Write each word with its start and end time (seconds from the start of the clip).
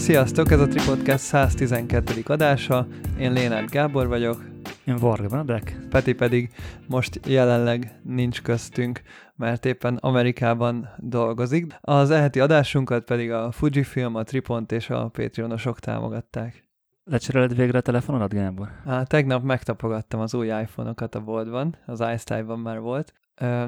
Sziasztok, 0.00 0.50
ez 0.50 0.60
a 0.60 0.68
Tripodcast 0.68 1.24
112. 1.24 2.22
adása. 2.26 2.86
Én 3.18 3.32
Lénárd 3.32 3.70
Gábor 3.70 4.08
vagyok. 4.08 4.44
Én 4.84 4.96
Varga 4.96 5.28
Benedek. 5.28 5.76
Peti 5.90 6.14
pedig 6.14 6.50
most 6.86 7.20
jelenleg 7.26 8.00
nincs 8.02 8.42
köztünk, 8.42 9.00
mert 9.36 9.64
éppen 9.64 9.96
Amerikában 9.96 10.88
dolgozik. 10.98 11.76
Az 11.80 12.10
eheti 12.10 12.40
adásunkat 12.40 13.04
pedig 13.04 13.30
a 13.30 13.50
Fujifilm, 13.50 14.14
a 14.14 14.22
Tripont 14.22 14.72
és 14.72 14.90
a 14.90 15.08
Patreonosok 15.08 15.78
támogatták. 15.78 16.68
Lecseréled 17.04 17.56
végre 17.56 17.78
a 17.78 17.82
telefonodat, 17.82 18.32
Gábor? 18.34 18.68
Há, 18.84 19.02
tegnap 19.02 19.42
megtapogattam 19.42 20.20
az 20.20 20.34
új 20.34 20.46
iPhone-okat 20.46 21.14
a 21.14 21.20
boltban, 21.20 21.76
az 21.86 22.04
iStyle-ban 22.14 22.58
már 22.58 22.80
volt. 22.80 23.12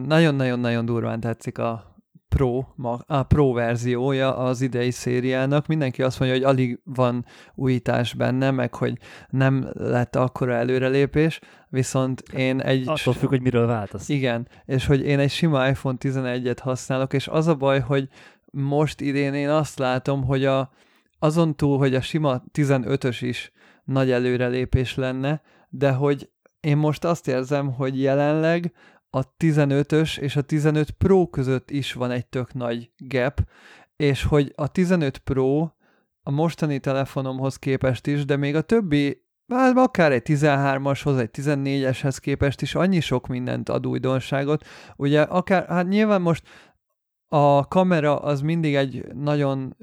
Nagyon-nagyon-nagyon 0.07 0.85
durván 0.85 1.21
tetszik 1.21 1.59
a 1.59 1.92
Pro, 2.35 2.65
a 3.07 3.23
Pro 3.23 3.53
verziója 3.53 4.37
az 4.37 4.61
idei 4.61 4.91
szériának. 4.91 5.67
Mindenki 5.67 6.03
azt 6.03 6.19
mondja, 6.19 6.39
hogy 6.39 6.47
alig 6.47 6.81
van 6.85 7.25
újítás 7.55 8.15
benne, 8.15 8.51
meg 8.51 8.75
hogy 8.75 8.99
nem 9.29 9.69
lett 9.73 10.17
akkora 10.17 10.55
előrelépés, 10.55 11.41
viszont 11.69 12.21
én 12.21 12.61
egy... 12.61 12.89
Attól 12.89 13.15
függ, 13.15 13.29
hogy 13.29 13.43
miről 13.43 13.67
váltasz. 13.67 14.09
Igen, 14.09 14.49
és 14.65 14.87
hogy 14.87 15.05
én 15.05 15.19
egy 15.19 15.31
sima 15.31 15.69
iPhone 15.69 15.97
11-et 16.01 16.59
használok, 16.61 17.13
és 17.13 17.29
az 17.29 17.47
a 17.47 17.55
baj, 17.55 17.81
hogy 17.81 18.09
most 18.51 19.01
idén 19.01 19.35
én 19.35 19.49
azt 19.49 19.79
látom, 19.79 20.25
hogy 20.25 20.45
a, 20.45 20.73
azon 21.19 21.57
túl, 21.57 21.79
hogy 21.79 21.95
a 21.95 22.01
sima 22.01 22.43
15-ös 22.53 23.17
is 23.21 23.53
nagy 23.85 24.11
előrelépés 24.11 24.95
lenne, 24.95 25.43
de 25.69 25.93
hogy 25.93 26.31
én 26.61 26.77
most 26.77 27.05
azt 27.05 27.29
érzem, 27.29 27.73
hogy 27.73 28.03
jelenleg 28.03 28.73
a 29.15 29.37
15-ös 29.37 30.19
és 30.19 30.37
a 30.37 30.43
15 30.43 30.91
Pro 30.91 31.27
között 31.27 31.71
is 31.71 31.93
van 31.93 32.11
egy 32.11 32.27
tök 32.27 32.55
nagy 32.55 32.91
gap, 32.97 33.41
és 33.97 34.25
hogy 34.25 34.53
a 34.57 34.69
15 34.69 35.19
Pro 35.19 35.69
a 36.23 36.31
mostani 36.31 36.79
telefonomhoz 36.79 37.57
képest 37.57 38.07
is, 38.07 38.25
de 38.25 38.37
még 38.37 38.55
a 38.55 38.61
többi, 38.61 39.23
hát 39.49 39.77
akár 39.77 40.13
egy 40.13 40.23
13-ashoz, 40.25 41.19
egy 41.19 41.31
14-eshez 41.33 42.17
képest 42.21 42.63
is 42.63 42.75
annyi 42.75 43.01
sok 43.01 43.27
mindent 43.27 43.69
ad 43.69 43.87
újdonságot. 43.87 44.67
Ugye 44.97 45.23
akár, 45.23 45.67
hát 45.67 45.89
nyilván 45.89 46.21
most 46.21 46.43
a 47.35 47.65
kamera 47.69 48.17
az 48.17 48.41
mindig 48.41 48.75
egy 48.75 49.05
nagyon 49.15 49.77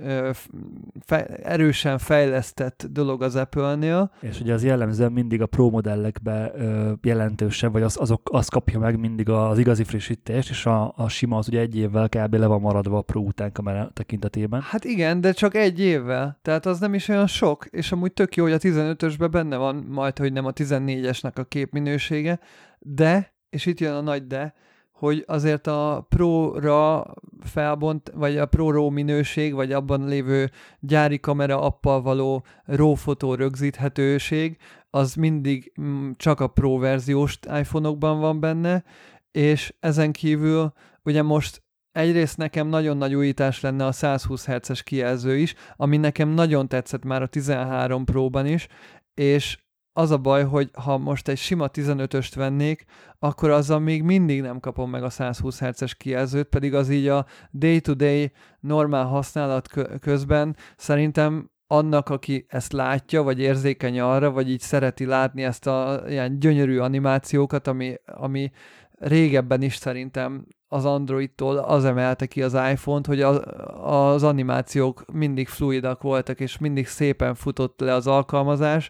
fe, 1.05 1.25
erősen 1.25 1.97
fejlesztett 1.97 2.87
dolog 2.91 3.23
az 3.23 3.35
Apple-nél. 3.35 4.11
És 4.19 4.39
ugye 4.39 4.53
az 4.53 4.63
jellemzően 4.63 5.11
mindig 5.11 5.41
a 5.41 5.45
Pro 5.45 5.69
modellekbe 5.69 6.51
ö, 6.55 6.91
jelentősebb, 7.01 7.71
vagy 7.71 7.81
az, 7.81 7.97
azok, 7.99 8.29
az 8.31 8.47
kapja 8.47 8.79
meg 8.79 8.99
mindig 8.99 9.29
az 9.29 9.57
igazi 9.57 9.83
frissítést, 9.83 10.49
és 10.49 10.65
a, 10.65 10.93
a 10.95 11.07
sima 11.07 11.37
az 11.37 11.47
ugye 11.47 11.59
egy 11.59 11.77
évvel 11.77 12.09
kb. 12.09 12.33
le 12.33 12.45
van 12.45 12.61
maradva 12.61 12.97
a 12.97 13.01
Pro 13.01 13.19
után 13.19 13.51
kamera 13.51 13.89
tekintetében. 13.93 14.61
Hát 14.61 14.83
igen, 14.83 15.21
de 15.21 15.31
csak 15.31 15.55
egy 15.55 15.79
évvel. 15.79 16.39
Tehát 16.41 16.65
az 16.65 16.79
nem 16.79 16.93
is 16.93 17.07
olyan 17.07 17.27
sok, 17.27 17.65
és 17.65 17.91
amúgy 17.91 18.13
tök 18.13 18.35
jó, 18.35 18.43
hogy 18.43 18.53
a 18.53 18.57
15-ösben 18.57 19.27
benne 19.31 19.57
van 19.57 19.75
majd, 19.75 20.17
hogy 20.17 20.33
nem 20.33 20.45
a 20.45 20.53
14-esnek 20.53 21.33
a 21.33 21.43
képminősége, 21.43 22.39
de, 22.79 23.33
és 23.49 23.65
itt 23.65 23.79
jön 23.79 23.93
a 23.93 24.01
nagy 24.01 24.27
de, 24.27 24.53
hogy 24.99 25.23
azért 25.27 25.67
a 25.67 26.05
Pro-ra 26.09 27.13
felbont, 27.39 28.11
vagy 28.15 28.37
a 28.37 28.45
Pro 28.45 28.71
RAW 28.71 28.89
minőség, 28.89 29.53
vagy 29.53 29.71
abban 29.71 30.07
lévő 30.07 30.49
gyári 30.79 31.19
kamera 31.19 31.61
appal 31.61 32.01
való 32.01 32.43
RAW 32.65 32.93
fotó 32.93 33.33
rögzíthetőség, 33.33 34.57
az 34.89 35.13
mindig 35.13 35.73
mm, 35.81 36.11
csak 36.17 36.39
a 36.39 36.47
Pro 36.47 36.77
verziós 36.77 37.39
iPhone-okban 37.59 38.19
van 38.19 38.39
benne, 38.39 38.83
és 39.31 39.73
ezen 39.79 40.11
kívül 40.11 40.73
ugye 41.03 41.21
most 41.21 41.63
egyrészt 41.91 42.37
nekem 42.37 42.67
nagyon 42.67 42.97
nagy 42.97 43.15
újítás 43.15 43.61
lenne 43.61 43.85
a 43.85 43.91
120 43.91 44.45
Hz-es 44.45 44.83
kijelző 44.83 45.37
is, 45.37 45.55
ami 45.75 45.97
nekem 45.97 46.29
nagyon 46.29 46.67
tetszett 46.67 47.03
már 47.03 47.21
a 47.21 47.27
13 47.27 48.05
Pro-ban 48.05 48.45
is, 48.45 48.67
és 49.13 49.57
az 49.99 50.11
a 50.11 50.17
baj, 50.17 50.43
hogy 50.43 50.69
ha 50.73 50.97
most 50.97 51.27
egy 51.27 51.37
sima 51.37 51.69
15-öst 51.73 52.31
vennék, 52.35 52.85
akkor 53.19 53.49
azzal 53.49 53.79
még 53.79 54.03
mindig 54.03 54.41
nem 54.41 54.59
kapom 54.59 54.89
meg 54.89 55.03
a 55.03 55.09
120 55.09 55.59
Hz-es 55.59 55.95
kijelzőt, 55.95 56.47
pedig 56.47 56.73
az 56.73 56.89
így 56.89 57.07
a 57.07 57.25
day-to-day 57.51 58.31
normál 58.59 59.05
használat 59.05 59.67
közben 59.99 60.55
szerintem 60.77 61.49
annak, 61.67 62.09
aki 62.09 62.45
ezt 62.47 62.71
látja, 62.71 63.23
vagy 63.23 63.39
érzékeny 63.39 63.99
arra, 63.99 64.31
vagy 64.31 64.49
így 64.49 64.59
szereti 64.59 65.05
látni 65.05 65.43
ezt 65.43 65.67
a 65.67 66.03
ilyen 66.07 66.39
gyönyörű 66.39 66.77
animációkat, 66.77 67.67
ami, 67.67 67.95
ami 68.05 68.51
régebben 68.99 69.61
is 69.61 69.75
szerintem 69.75 70.47
az 70.67 70.85
Androidtól 70.85 71.57
az 71.57 71.85
emelte 71.85 72.25
ki 72.25 72.43
az 72.43 72.53
iPhone-t, 72.53 73.05
hogy 73.05 73.21
az, 73.21 73.41
az 73.83 74.23
animációk 74.23 75.03
mindig 75.13 75.47
fluidak 75.47 76.01
voltak, 76.01 76.39
és 76.39 76.57
mindig 76.57 76.87
szépen 76.87 77.35
futott 77.35 77.79
le 77.79 77.93
az 77.93 78.07
alkalmazás, 78.07 78.89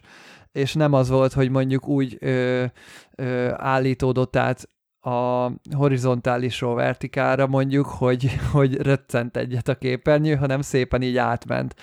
és 0.52 0.74
nem 0.74 0.92
az 0.92 1.08
volt, 1.08 1.32
hogy 1.32 1.50
mondjuk 1.50 1.88
úgy 1.88 2.16
ö, 2.20 2.64
ö, 3.14 3.52
állítódott 3.56 4.36
át 4.36 4.68
a 5.00 5.50
horizontálisról 5.76 6.74
vertikára 6.74 7.46
mondjuk, 7.46 7.86
hogy, 7.86 8.30
hogy 8.52 8.76
röccent 8.76 9.36
egyet 9.36 9.68
a 9.68 9.74
képernyő, 9.74 10.34
hanem 10.34 10.60
szépen 10.60 11.02
így 11.02 11.16
átment. 11.16 11.74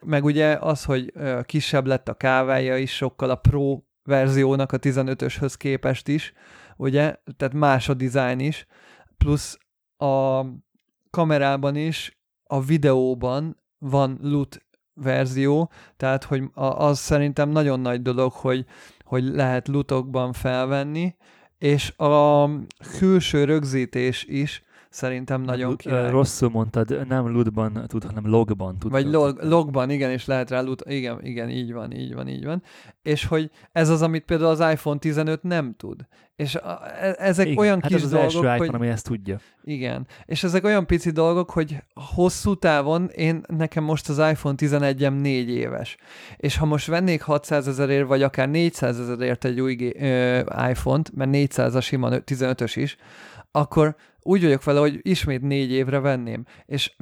Meg 0.00 0.24
ugye 0.24 0.56
az, 0.60 0.84
hogy 0.84 1.12
kisebb 1.42 1.86
lett 1.86 2.08
a 2.08 2.14
kávája 2.14 2.76
is, 2.76 2.96
sokkal 2.96 3.30
a 3.30 3.34
Pro 3.34 3.80
verziónak 4.02 4.72
a 4.72 4.78
15-öshöz 4.78 5.54
képest 5.56 6.08
is, 6.08 6.32
ugye, 6.76 7.16
tehát 7.36 7.54
más 7.54 7.88
a 7.88 7.94
design 7.94 8.38
is, 8.38 8.66
plusz 9.18 9.58
a 9.96 10.44
kamerában 11.10 11.76
is, 11.76 12.18
a 12.44 12.60
videóban 12.60 13.62
van 13.78 14.18
LUT 14.22 14.65
verzió, 14.96 15.70
tehát 15.96 16.24
hogy 16.24 16.42
az 16.54 16.98
szerintem 16.98 17.48
nagyon 17.48 17.80
nagy 17.80 18.02
dolog, 18.02 18.32
hogy, 18.32 18.64
hogy 19.04 19.24
lehet 19.24 19.68
lutokban 19.68 20.32
felvenni, 20.32 21.14
és 21.58 21.90
a 21.96 22.50
külső 22.98 23.44
rögzítés 23.44 24.24
is 24.24 24.62
szerintem 24.90 25.42
nagyon 25.42 25.76
király. 25.76 26.10
Rosszul 26.10 26.50
mondtad, 26.50 27.06
nem 27.08 27.28
ludban 27.28 27.84
tud, 27.86 28.04
hanem 28.04 28.28
logban 28.28 28.78
tud. 28.78 28.90
Vagy 28.90 29.06
log, 29.06 29.38
logban, 29.42 29.90
igen, 29.90 30.10
és 30.10 30.26
lehet 30.26 30.50
rá 30.50 30.60
lut, 30.60 30.82
igen, 30.86 31.24
igen, 31.24 31.50
így 31.50 31.72
van, 31.72 31.92
így 31.92 32.14
van, 32.14 32.28
így 32.28 32.44
van. 32.44 32.62
És 33.02 33.24
hogy 33.24 33.50
ez 33.72 33.88
az, 33.88 34.02
amit 34.02 34.24
például 34.24 34.50
az 34.50 34.72
iPhone 34.72 34.98
15 34.98 35.42
nem 35.42 35.74
tud. 35.76 36.06
És 36.36 36.54
a, 36.54 36.80
e, 37.00 37.14
ezek 37.18 37.46
igen, 37.46 37.58
olyan 37.58 37.80
hát 37.82 37.90
kis 37.90 37.96
ez 37.96 38.02
az 38.02 38.10
dolgok, 38.10 38.26
első 38.26 38.38
iPhone, 38.38 38.58
hogy... 38.58 38.74
ami 38.74 38.88
ezt 38.88 39.04
tudja. 39.04 39.40
Igen. 39.64 40.06
És 40.24 40.44
ezek 40.44 40.64
olyan 40.64 40.86
pici 40.86 41.10
dolgok, 41.10 41.50
hogy 41.50 41.76
hosszú 41.94 42.54
távon 42.54 43.08
én, 43.08 43.40
nekem 43.46 43.84
most 43.84 44.08
az 44.08 44.18
iPhone 44.18 44.54
11-em 44.58 45.20
négy 45.20 45.48
éves. 45.48 45.96
És 46.36 46.56
ha 46.56 46.64
most 46.64 46.86
vennék 46.86 47.22
600 47.22 47.68
ezerért, 47.68 48.06
vagy 48.06 48.22
akár 48.22 48.48
400 48.48 49.00
ezerért 49.00 49.44
egy 49.44 49.60
új 49.60 49.92
ö, 49.98 50.38
iPhone-t, 50.68 51.14
mert 51.14 51.30
400 51.30 51.74
a 51.74 51.80
sima 51.80 52.08
15-ös 52.10 52.72
is, 52.74 52.96
akkor 53.50 53.96
úgy 54.26 54.42
vagyok 54.42 54.64
vele, 54.64 54.80
hogy 54.80 54.98
ismét 55.02 55.42
négy 55.42 55.70
évre 55.70 56.00
venném. 56.00 56.44
És 56.66 56.96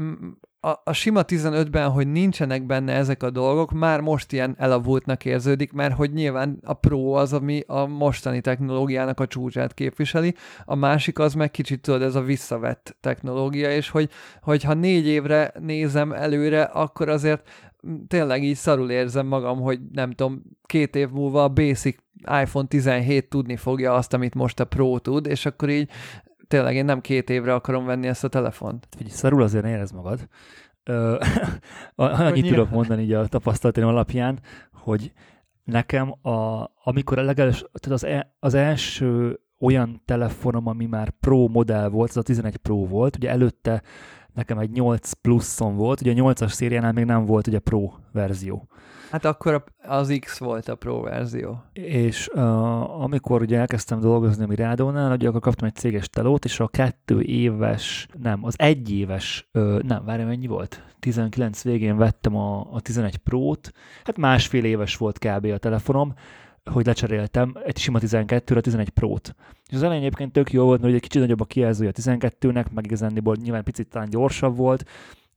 a, 0.60 0.80
a 0.84 0.92
sima 0.92 1.22
15-ben, 1.26 1.90
hogy 1.90 2.12
nincsenek 2.12 2.66
benne 2.66 2.92
ezek 2.92 3.22
a 3.22 3.30
dolgok, 3.30 3.72
már 3.72 4.00
most 4.00 4.32
ilyen 4.32 4.54
elavultnak 4.58 5.24
érződik, 5.24 5.72
mert 5.72 5.94
hogy 5.94 6.12
nyilván 6.12 6.58
a 6.62 6.72
Pro 6.72 7.12
az, 7.12 7.32
ami 7.32 7.62
a 7.66 7.86
mostani 7.86 8.40
technológiának 8.40 9.20
a 9.20 9.26
csúcsát 9.26 9.74
képviseli, 9.74 10.34
a 10.64 10.74
másik 10.74 11.18
az 11.18 11.34
meg 11.34 11.50
kicsit 11.50 11.80
tudod, 11.80 12.02
ez 12.02 12.14
a 12.14 12.22
visszavett 12.22 12.96
technológia, 13.00 13.70
és 13.70 13.90
hogy, 13.90 14.10
hogyha 14.42 14.74
négy 14.74 15.06
évre 15.06 15.52
nézem 15.60 16.12
előre, 16.12 16.62
akkor 16.62 17.08
azért 17.08 17.48
tényleg 18.08 18.42
így 18.42 18.56
szarul 18.56 18.90
érzem 18.90 19.26
magam, 19.26 19.60
hogy 19.60 19.80
nem 19.92 20.10
tudom, 20.10 20.42
két 20.66 20.96
év 20.96 21.08
múlva 21.10 21.42
a 21.42 21.48
basic 21.48 21.96
iPhone 22.42 22.66
17 22.68 23.28
tudni 23.28 23.56
fogja 23.56 23.94
azt, 23.94 24.12
amit 24.12 24.34
most 24.34 24.60
a 24.60 24.64
Pro 24.64 24.98
tud, 24.98 25.26
és 25.26 25.46
akkor 25.46 25.70
így 25.70 25.90
tényleg 26.48 26.74
én 26.74 26.84
nem 26.84 27.00
két 27.00 27.30
évre 27.30 27.54
akarom 27.54 27.84
venni 27.84 28.06
ezt 28.06 28.24
a 28.24 28.28
telefont. 28.28 28.86
Figyelj, 28.96 29.14
szarul 29.14 29.42
azért 29.42 29.64
érez 29.64 29.90
magad. 29.90 30.28
Ö, 30.84 31.20
annyit 31.94 32.46
tudok 32.46 32.70
mondani 32.70 33.02
így 33.02 33.12
a 33.12 33.26
tapasztalatom 33.26 33.88
alapján, 33.88 34.40
hogy 34.72 35.12
nekem, 35.64 36.14
a, 36.22 36.70
amikor 36.84 37.18
a 37.18 37.22
legelős, 37.22 37.64
tehát 37.72 38.02
az, 38.02 38.04
e, 38.04 38.34
az 38.38 38.54
első 38.54 39.40
olyan 39.60 40.02
telefonom, 40.04 40.66
ami 40.66 40.86
már 40.86 41.10
Pro 41.10 41.48
modell 41.48 41.88
volt, 41.88 42.10
az 42.10 42.16
a 42.16 42.22
11 42.22 42.56
Pro 42.56 42.86
volt, 42.86 43.16
ugye 43.16 43.30
előtte 43.30 43.82
nekem 44.32 44.58
egy 44.58 44.70
8 44.70 45.12
pluszon 45.12 45.76
volt, 45.76 46.00
ugye 46.00 46.22
a 46.22 46.32
8-as 46.32 46.52
szériánál 46.52 46.92
még 46.92 47.04
nem 47.04 47.24
volt 47.24 47.46
ugye 47.46 47.58
Pro 47.58 47.90
verzió. 48.12 48.68
Hát 49.14 49.24
akkor 49.24 49.64
az 49.82 50.18
X 50.20 50.38
volt 50.38 50.68
a 50.68 50.74
Pro 50.74 51.00
verzió. 51.00 51.62
És 51.72 52.28
uh, 52.32 53.02
amikor 53.02 53.42
ugye 53.42 53.58
elkezdtem 53.58 54.00
dolgozni 54.00 54.44
a 54.44 54.46
Mirádónál, 54.46 55.12
ugye 55.12 55.28
akkor 55.28 55.40
kaptam 55.40 55.68
egy 55.68 55.74
céges 55.74 56.08
telót, 56.08 56.44
és 56.44 56.60
a 56.60 56.68
kettő 56.68 57.20
éves, 57.20 58.08
nem, 58.22 58.44
az 58.44 58.54
egy 58.58 58.92
éves, 58.92 59.48
uh, 59.52 59.82
nem, 59.82 60.04
várj, 60.04 60.22
mennyi 60.22 60.46
volt? 60.46 60.82
19 61.00 61.62
végén 61.62 61.96
vettem 61.96 62.36
a, 62.36 62.68
a 62.72 62.80
11 62.80 63.16
Pro-t, 63.16 63.72
hát 64.04 64.16
másfél 64.16 64.64
éves 64.64 64.96
volt 64.96 65.18
kb. 65.18 65.44
a 65.44 65.58
telefonom, 65.58 66.14
hogy 66.70 66.86
lecseréltem 66.86 67.56
egy 67.64 67.78
sima 67.78 67.98
12-re 68.02 68.60
11 68.60 68.88
Pro-t. 68.88 69.34
És 69.68 69.74
az 69.74 69.82
elején 69.82 70.02
egyébként 70.02 70.32
tök 70.32 70.52
jó 70.52 70.64
volt, 70.64 70.80
hogy 70.80 70.94
egy 70.94 71.00
kicsit 71.00 71.20
nagyobb 71.20 71.40
a 71.40 71.44
kijelzője 71.44 71.90
a 71.94 72.00
12-nek, 72.00 72.70
meg 72.70 72.84
igazándiból 72.84 73.36
nyilván 73.42 73.64
picit 73.64 73.88
talán 73.88 74.10
gyorsabb 74.10 74.56
volt, 74.56 74.84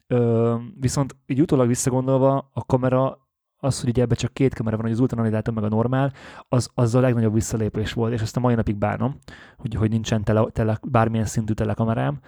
Ö, 0.10 0.56
viszont 0.80 1.16
így 1.26 1.42
utólag 1.42 1.68
visszagondolva 1.68 2.50
a 2.54 2.66
kamera 2.66 3.27
az, 3.60 3.80
hogy 3.80 3.90
ugye 3.90 4.02
ebbe 4.02 4.16
csak 4.16 4.34
két 4.34 4.54
kamera 4.54 4.76
van, 4.76 4.86
hogy 4.86 4.94
az 4.94 5.00
ultranalidátor 5.00 5.54
meg 5.54 5.64
a 5.64 5.68
normál, 5.68 6.14
az, 6.50 6.70
az 6.74 6.96
a 6.96 7.00
legnagyobb 7.00 7.34
visszalépés 7.34 7.94
volt, 7.94 8.14
és 8.14 8.22
ezt 8.22 8.38
a 8.38 8.40
mai 8.40 8.56
napig 8.56 8.76
bánom, 8.76 9.18
hogy, 9.58 9.74
hogy 9.74 9.90
nincsen 9.90 10.24
tele, 10.24 10.48
tele, 10.52 10.80
bármilyen 10.88 11.26
szintű 11.26 11.54
telekamerám, 11.54 12.20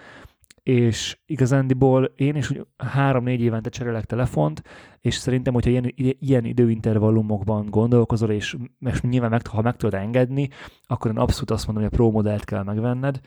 és 0.62 1.18
igazándiból 1.26 2.04
én 2.04 2.36
is 2.36 2.52
három-négy 2.76 3.40
évente 3.40 3.70
cserélek 3.70 4.04
telefont, 4.04 4.62
és 5.00 5.14
szerintem, 5.14 5.52
hogyha 5.54 5.70
ilyen, 5.70 5.94
ilyen 6.18 6.44
időintervallumokban 6.44 7.66
gondolkozol, 7.70 8.30
és, 8.30 8.56
és 8.80 9.00
nyilván 9.00 9.30
meg, 9.30 9.46
ha 9.46 9.62
meg 9.62 9.76
tudod 9.76 10.00
engedni, 10.00 10.48
akkor 10.86 11.10
én 11.10 11.18
abszolút 11.18 11.50
azt 11.50 11.66
mondom, 11.66 11.84
hogy 11.84 11.92
a 11.92 11.96
Pro 11.96 12.10
modellt 12.10 12.44
kell 12.44 12.62
megvenned, 12.62 13.20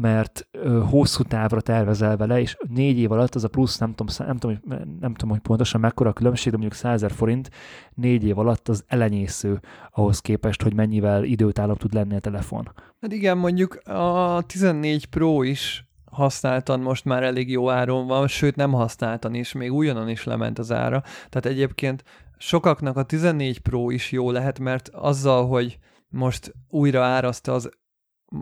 mert 0.00 0.48
ö, 0.50 0.82
hosszú 0.88 1.22
távra 1.22 1.60
tervezel 1.60 2.16
vele, 2.16 2.40
és 2.40 2.56
négy 2.68 2.98
év 2.98 3.12
alatt 3.12 3.34
az 3.34 3.44
a 3.44 3.48
plusz, 3.48 3.78
nem 3.78 3.94
tudom, 3.94 4.26
nem 4.26 4.36
tudom, 4.36 4.58
nem 5.00 5.14
tudom 5.14 5.30
hogy 5.30 5.40
pontosan 5.40 5.80
mekkora 5.80 6.10
a 6.10 6.12
különbség, 6.12 6.52
de 6.52 6.58
mondjuk 6.58 6.80
100 6.80 7.06
forint 7.12 7.50
négy 7.94 8.24
év 8.24 8.38
alatt 8.38 8.68
az 8.68 8.84
elenyésző 8.86 9.60
ahhoz 9.90 10.20
képest, 10.20 10.62
hogy 10.62 10.74
mennyivel 10.74 11.24
időtállóbb 11.24 11.78
tud 11.78 11.94
lenni 11.94 12.14
a 12.14 12.18
telefon. 12.18 12.72
Hát 13.00 13.12
igen, 13.12 13.38
mondjuk 13.38 13.74
a 13.84 14.42
14 14.46 15.06
Pro 15.06 15.42
is 15.42 15.84
használtan 16.10 16.80
most 16.80 17.04
már 17.04 17.22
elég 17.22 17.50
jó 17.50 17.70
áron 17.70 18.06
van, 18.06 18.28
sőt 18.28 18.56
nem 18.56 18.72
használtan 18.72 19.34
is, 19.34 19.52
még 19.52 19.72
újonnan 19.72 20.08
is 20.08 20.24
lement 20.24 20.58
az 20.58 20.72
ára. 20.72 21.02
Tehát 21.28 21.46
egyébként 21.46 22.04
sokaknak 22.38 22.96
a 22.96 23.02
14 23.02 23.58
Pro 23.58 23.90
is 23.90 24.12
jó 24.12 24.30
lehet, 24.30 24.58
mert 24.58 24.88
azzal, 24.88 25.46
hogy 25.46 25.78
most 26.08 26.54
újra 26.68 27.04
áraszta 27.04 27.52
az 27.52 27.70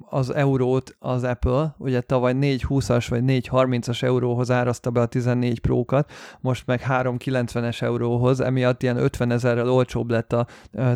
az 0.09 0.35
eurót 0.35 0.97
az 0.99 1.25
Apple, 1.25 1.75
ugye 1.79 2.01
tavaly 2.01 2.35
420-as 2.37 3.07
vagy 3.09 3.23
430-as 3.27 4.03
euróhoz 4.03 4.51
árazta 4.51 4.91
be 4.91 5.01
a 5.01 5.07
14 5.07 5.61
Pro-kat, 5.61 6.13
most 6.41 6.67
meg 6.67 6.85
390-es 6.89 7.83
euróhoz, 7.83 8.41
emiatt 8.41 8.83
ilyen 8.83 8.97
50 8.97 9.31
ezerrel 9.31 9.71
olcsóbb 9.71 10.11
lett 10.11 10.33
a 10.33 10.47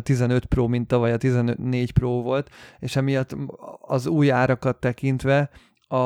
15 0.01 0.45
Pro, 0.45 0.67
mint 0.67 0.87
tavaly 0.87 1.11
a 1.11 1.17
14 1.17 1.91
Pro 1.91 2.09
volt, 2.09 2.49
és 2.79 2.95
emiatt 2.95 3.35
az 3.81 4.07
új 4.07 4.31
árakat 4.31 4.79
tekintve 4.79 5.49
a, 5.87 5.97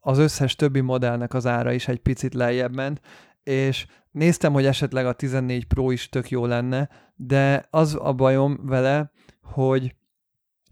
az 0.00 0.18
összes 0.18 0.56
többi 0.56 0.80
modellnek 0.80 1.34
az 1.34 1.46
ára 1.46 1.72
is 1.72 1.88
egy 1.88 2.00
picit 2.00 2.34
lejjebb 2.34 2.74
ment, 2.74 3.00
és 3.42 3.86
néztem, 4.10 4.52
hogy 4.52 4.66
esetleg 4.66 5.06
a 5.06 5.12
14 5.12 5.64
Pro 5.64 5.90
is 5.90 6.08
tök 6.08 6.30
jó 6.30 6.46
lenne, 6.46 6.88
de 7.16 7.66
az 7.70 7.98
a 8.02 8.12
bajom 8.12 8.60
vele, 8.62 9.10
hogy 9.42 9.94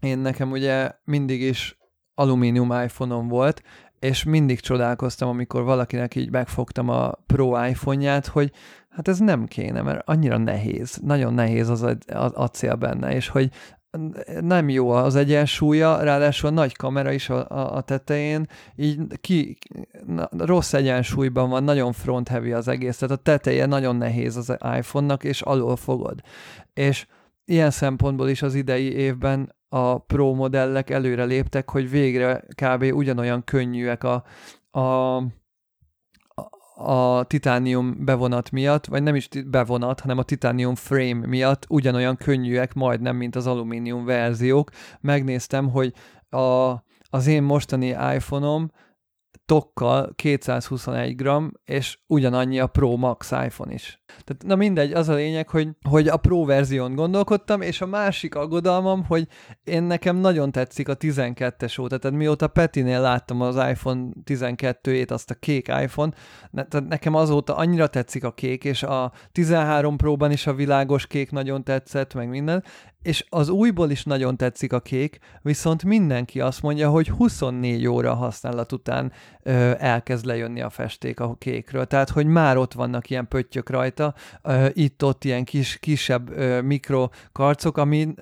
én 0.01 0.19
nekem 0.19 0.51
ugye 0.51 0.91
mindig 1.03 1.41
is 1.41 1.77
alumínium 2.15 2.71
iPhone-om 2.71 3.27
volt, 3.27 3.61
és 3.99 4.23
mindig 4.23 4.59
csodálkoztam, 4.59 5.29
amikor 5.29 5.63
valakinek 5.63 6.15
így 6.15 6.31
megfogtam 6.31 6.89
a 6.89 7.11
Pro 7.25 7.65
iPhone-ját, 7.65 8.27
hogy 8.27 8.51
hát 8.89 9.07
ez 9.07 9.19
nem 9.19 9.45
kéne, 9.45 9.81
mert 9.81 10.07
annyira 10.07 10.37
nehéz, 10.37 10.99
nagyon 11.03 11.33
nehéz 11.33 11.69
az 11.69 11.85
acél 12.33 12.75
benne, 12.75 13.15
és 13.15 13.27
hogy 13.27 13.49
nem 14.41 14.69
jó 14.69 14.89
az 14.89 15.15
egyensúlya, 15.15 16.03
ráadásul 16.03 16.49
a 16.49 16.53
nagy 16.53 16.75
kamera 16.75 17.11
is 17.11 17.29
a, 17.29 17.49
a, 17.49 17.75
a 17.75 17.81
tetején, 17.81 18.47
így 18.75 19.19
ki, 19.21 19.57
na, 20.05 20.29
rossz 20.37 20.73
egyensúlyban 20.73 21.49
van, 21.49 21.63
nagyon 21.63 21.91
front 21.91 22.27
heavy 22.27 22.51
az 22.51 22.67
egész, 22.67 22.97
tehát 22.97 23.17
a 23.17 23.21
teteje 23.21 23.65
nagyon 23.65 23.95
nehéz 23.95 24.37
az 24.37 24.57
iPhone-nak, 24.77 25.23
és 25.23 25.41
alul 25.41 25.75
fogod. 25.75 26.21
És 26.73 27.05
ilyen 27.45 27.71
szempontból 27.71 28.29
is 28.29 28.41
az 28.41 28.55
idei 28.55 28.93
évben 28.93 29.55
a 29.73 29.97
Pro 29.97 30.33
modellek 30.33 30.89
előre 30.89 31.23
léptek, 31.23 31.69
hogy 31.69 31.89
végre 31.89 32.43
kb. 32.55 32.83
ugyanolyan 32.83 33.43
könnyűek 33.43 34.03
a, 34.03 34.23
a, 34.79 35.15
a 36.75 37.23
titánium 37.23 38.05
bevonat 38.05 38.51
miatt, 38.51 38.85
vagy 38.85 39.03
nem 39.03 39.15
is 39.15 39.27
bevonat, 39.45 39.99
hanem 39.99 40.17
a 40.17 40.23
titánium 40.23 40.75
frame 40.75 41.27
miatt 41.27 41.65
ugyanolyan 41.69 42.15
könnyűek 42.15 42.73
majdnem, 42.73 43.15
mint 43.15 43.35
az 43.35 43.47
alumínium 43.47 44.05
verziók. 44.05 44.69
Megnéztem, 45.01 45.69
hogy 45.69 45.93
a, 46.29 46.71
az 47.09 47.27
én 47.27 47.43
mostani 47.43 47.87
iPhone-om 47.87 48.71
tokkal 49.51 50.13
221 50.15 51.15
g, 51.15 51.29
és 51.65 51.99
ugyanannyi 52.07 52.59
a 52.59 52.67
Pro 52.67 52.95
Max 52.95 53.31
iPhone 53.31 53.73
is. 53.73 54.03
Tehát 54.23 54.43
na 54.45 54.55
mindegy, 54.55 54.91
az 54.91 55.09
a 55.09 55.13
lényeg, 55.13 55.49
hogy, 55.49 55.69
hogy 55.89 56.07
a 56.07 56.17
Pro 56.17 56.45
verzión 56.45 56.95
gondolkodtam, 56.95 57.61
és 57.61 57.81
a 57.81 57.85
másik 57.85 58.35
aggodalmam, 58.35 59.05
hogy 59.05 59.27
én 59.63 59.83
nekem 59.83 60.15
nagyon 60.15 60.51
tetszik 60.51 60.87
a 60.89 60.97
12-es 60.97 61.81
óta, 61.81 61.97
tehát 61.97 62.17
mióta 62.17 62.47
Petinél 62.47 63.01
láttam 63.01 63.41
az 63.41 63.55
iPhone 63.55 64.09
12-ét, 64.25 65.11
azt 65.11 65.31
a 65.31 65.35
kék 65.35 65.67
iPhone, 65.67 66.11
ne, 66.51 66.63
tehát 66.63 66.87
nekem 66.87 67.15
azóta 67.15 67.55
annyira 67.55 67.87
tetszik 67.87 68.23
a 68.23 68.33
kék, 68.33 68.63
és 68.63 68.83
a 68.83 69.11
13 69.31 69.97
Pro-ban 69.97 70.31
is 70.31 70.47
a 70.47 70.53
világos 70.53 71.07
kék 71.07 71.31
nagyon 71.31 71.63
tetszett, 71.63 72.13
meg 72.13 72.29
minden, 72.29 72.63
és 73.01 73.25
az 73.29 73.49
újból 73.49 73.89
is 73.91 74.03
nagyon 74.03 74.37
tetszik 74.37 74.73
a 74.73 74.79
kék, 74.79 75.19
viszont 75.41 75.83
mindenki 75.83 76.39
azt 76.41 76.61
mondja, 76.61 76.89
hogy 76.89 77.09
24 77.09 77.87
óra 77.87 78.13
használat 78.13 78.71
után 78.71 79.11
ö, 79.43 79.71
elkezd 79.77 80.25
lejönni 80.25 80.61
a 80.61 80.69
festék 80.69 81.19
a 81.19 81.35
kékről. 81.39 81.85
Tehát, 81.85 82.09
hogy 82.09 82.25
már 82.25 82.57
ott 82.57 82.73
vannak 82.73 83.09
ilyen 83.09 83.27
pöttyök 83.27 83.69
rajta, 83.69 84.13
itt-ott 84.73 85.23
ilyen 85.23 85.43
kis, 85.43 85.77
kisebb 85.79 86.29
ö, 86.29 86.61
mikrokarcok, 86.61 87.77
ami 87.77 88.13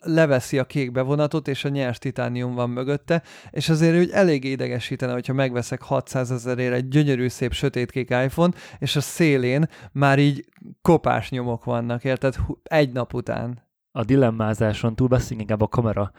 leveszi 0.00 0.58
a 0.58 0.64
kék 0.64 0.92
bevonatot, 0.92 1.48
és 1.48 1.64
a 1.64 1.68
nyers 1.68 1.98
titánium 1.98 2.54
van 2.54 2.70
mögötte, 2.70 3.22
és 3.50 3.68
azért 3.68 3.98
úgy 3.98 4.10
elég 4.10 4.44
idegesítene, 4.44 5.12
hogyha 5.12 5.32
megveszek 5.32 5.82
600 5.82 6.30
ezerért 6.30 6.74
egy 6.74 6.88
gyönyörű 6.88 7.28
szép 7.28 7.52
sötétkék 7.52 8.10
iPhone, 8.10 8.52
és 8.78 8.96
a 8.96 9.00
szélén 9.00 9.68
már 9.92 10.18
így 10.18 10.44
kopás 10.82 11.30
nyomok 11.30 11.64
vannak, 11.64 12.04
érted? 12.04 12.34
Egy 12.62 12.92
nap 12.92 13.14
után 13.14 13.70
a 13.92 14.04
dilemmázáson 14.04 14.94
túl 14.94 15.08
beszéljünk 15.08 15.40
inkább 15.40 15.60
a 15.60 15.68
kamera, 15.68 16.12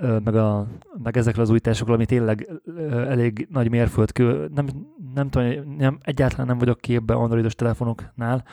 meg, 0.00 0.34
a, 0.34 0.66
meg 1.02 1.16
ezekről 1.16 1.44
az 1.44 1.50
újításokról, 1.50 1.94
ami 1.94 2.06
tényleg 2.06 2.48
elég 2.90 3.48
nagy 3.50 3.70
mérföldkő. 3.70 4.50
Nem, 4.54 4.66
nem 5.14 5.28
tudom, 5.28 5.76
nem, 5.76 5.98
egyáltalán 6.02 6.46
nem 6.46 6.58
vagyok 6.58 6.80
képbe 6.80 7.14
androidos 7.14 7.54
telefonoknál. 7.54 8.44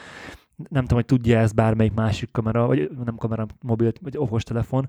Nem 0.69 0.81
tudom, 0.81 0.97
hogy 0.97 1.05
tudja 1.05 1.39
ezt 1.39 1.55
bármelyik 1.55 1.93
másik 1.93 2.31
kamera, 2.31 2.65
vagy 2.65 2.89
nem 3.05 3.15
kamera, 3.15 3.45
mobil, 3.61 3.91
vagy 4.01 4.17
okostelefon, 4.17 4.87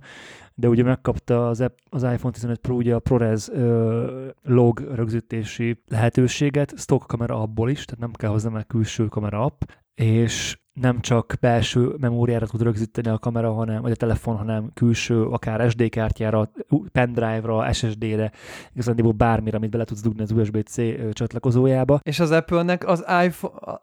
de 0.55 0.69
ugye 0.69 0.83
megkapta 0.83 1.49
az, 1.49 1.65
az 1.91 2.03
iPhone 2.03 2.33
15 2.33 2.59
Pro 2.59 2.75
ugye 2.75 2.95
a 2.95 2.99
ProRes 2.99 3.49
ö, 3.49 4.29
log 4.43 4.81
rögzítési 4.95 5.83
lehetőséget, 5.89 6.79
stock 6.79 7.07
kamera 7.07 7.41
abból 7.41 7.71
is, 7.71 7.85
tehát 7.85 8.01
nem 8.01 8.13
kell 8.13 8.31
hozzá 8.31 8.49
meg 8.49 8.67
külső 8.67 9.07
kamera 9.07 9.45
app, 9.45 9.63
és 9.95 10.59
nem 10.81 11.01
csak 11.01 11.35
belső 11.41 11.95
memóriára 12.01 12.47
tud 12.47 12.63
rögzíteni 12.63 13.09
a 13.09 13.19
kamera, 13.19 13.53
hanem, 13.53 13.83
vagy 13.83 13.91
a 13.91 13.97
telefon, 13.97 14.37
hanem 14.37 14.71
külső, 14.75 15.23
akár 15.23 15.71
SD 15.71 15.89
kártyára, 15.89 16.51
pendrive-ra, 16.93 17.73
SSD-re, 17.73 18.33
igazán 18.73 19.15
bármire, 19.17 19.57
amit 19.57 19.71
bele 19.71 19.85
tudsz 19.85 20.03
dugni 20.03 20.23
az 20.23 20.31
USB-C 20.31 20.75
csatlakozójába. 21.13 22.01
És 22.03 22.21
az 22.21 22.31
Apple-nek 22.31 22.87
az, 22.87 23.05
iPhone, 23.25 23.79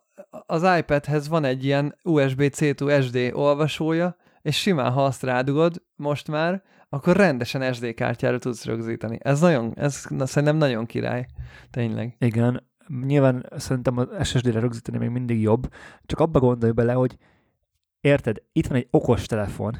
az 0.45 0.65
iPad-hez 0.77 1.27
van 1.27 1.43
egy 1.43 1.65
ilyen 1.65 1.95
USB-C 2.03 2.75
to 2.75 3.01
SD 3.01 3.31
olvasója, 3.33 4.15
és 4.41 4.59
simán, 4.59 4.91
ha 4.91 5.05
azt 5.05 5.23
rádugod 5.23 5.81
most 5.95 6.27
már, 6.27 6.63
akkor 6.89 7.15
rendesen 7.15 7.73
SD 7.73 7.93
kártyára 7.93 8.37
tudsz 8.37 8.65
rögzíteni. 8.65 9.17
Ez 9.21 9.39
nagyon, 9.39 9.73
ez 9.75 10.05
szerintem 10.19 10.57
nagyon 10.57 10.85
király. 10.85 11.25
Tényleg. 11.71 12.15
Igen, 12.19 12.63
nyilván 13.05 13.45
szerintem 13.57 13.97
az 13.97 14.07
SSD-re 14.23 14.59
rögzíteni 14.59 14.97
még 14.97 15.09
mindig 15.09 15.41
jobb, 15.41 15.73
csak 16.05 16.19
abba 16.19 16.39
gondolj 16.39 16.71
bele, 16.71 16.93
hogy 16.93 17.17
érted, 18.01 18.37
itt 18.51 18.67
van 18.67 18.77
egy 18.77 18.87
okos 18.91 19.25
telefon, 19.25 19.77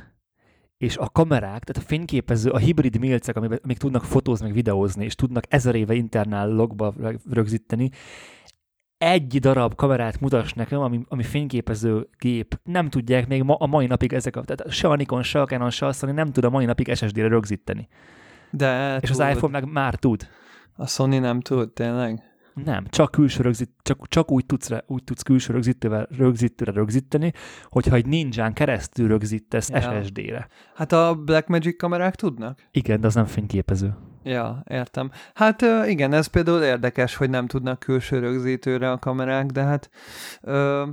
és 0.78 0.98
a 0.98 1.10
kamerák, 1.10 1.64
tehát 1.64 1.84
a 1.84 1.88
fényképező, 1.88 2.50
a 2.50 2.58
hibrid 2.58 3.00
milcek, 3.00 3.36
amik 3.36 3.78
tudnak 3.78 4.04
fotózni, 4.04 4.46
meg 4.46 4.56
videózni, 4.56 5.04
és 5.04 5.16
tudnak 5.16 5.44
ezer 5.50 5.76
éve 5.76 5.94
internál 5.94 6.50
logba 6.50 6.94
rögzíteni, 7.30 7.90
egy 8.98 9.40
darab 9.40 9.76
kamerát 9.76 10.20
mutass 10.20 10.54
nekem, 10.54 10.80
ami, 10.80 11.02
ami 11.08 11.24
fényképező 11.24 12.10
gép. 12.18 12.60
Nem 12.64 12.90
tudják 12.90 13.28
még 13.28 13.44
ma, 13.44 13.56
a 13.56 13.66
mai 13.66 13.86
napig 13.86 14.14
ezek 14.14 14.36
a, 14.36 14.44
tehát 14.44 14.74
se 14.74 14.88
a 14.88 14.96
Nikon, 14.96 15.24
se 15.24 15.42
a 15.42 15.46
Canon, 15.46 15.70
se 15.70 15.86
a 15.86 15.92
Sony 15.92 16.14
nem 16.14 16.32
tud 16.32 16.44
a 16.44 16.50
mai 16.50 16.66
napig 16.66 16.94
SSD-re 16.94 17.28
rögzíteni. 17.28 17.88
De 18.52 18.98
És 19.02 19.10
tud. 19.10 19.20
az 19.20 19.32
iPhone 19.34 19.60
meg 19.60 19.72
már 19.72 19.96
tud. 19.96 20.28
A 20.76 20.88
Sony 20.88 21.20
nem 21.20 21.40
tud, 21.40 21.72
tényleg? 21.72 22.33
Nem, 22.54 22.86
csak 22.90 23.12
külső 23.12 23.42
rögzít, 23.42 23.70
csak, 23.82 24.08
csak 24.08 24.32
úgy, 24.32 24.46
tudsz, 24.46 24.70
úgy 24.88 25.04
tudsz 25.04 25.22
külső 25.22 25.54
rögzítővel, 25.54 26.08
rögzítőre 26.18 26.72
rögzíteni, 26.72 27.34
hogyha 27.64 27.96
egy 27.96 28.06
ninján 28.06 28.54
keresztül 28.54 29.08
rögzítesz 29.08 29.70
ja. 29.70 30.04
SSD-re. 30.04 30.48
Hát 30.76 30.92
a 30.92 31.16
Blackmagic 31.16 31.78
kamerák 31.78 32.16
tudnak? 32.16 32.60
Igen, 32.72 33.02
de 33.02 33.08
az 33.08 33.16
nem 33.16 33.26
fényképező. 33.26 33.96
Ja, 34.24 34.64
értem. 34.70 35.12
Hát 35.34 35.62
igen, 35.86 36.14
ez 36.14 36.28
például 36.28 36.62
érdekes, 36.62 37.16
hogy 37.16 37.30
nem 37.30 37.48
tudnak 37.48 37.80
külső 37.80 38.20
rögzítőre 38.20 38.92
a 38.92 39.00
kamerák, 39.00 39.46
de 39.46 39.64
hát 39.64 39.90
ö, 40.42 40.86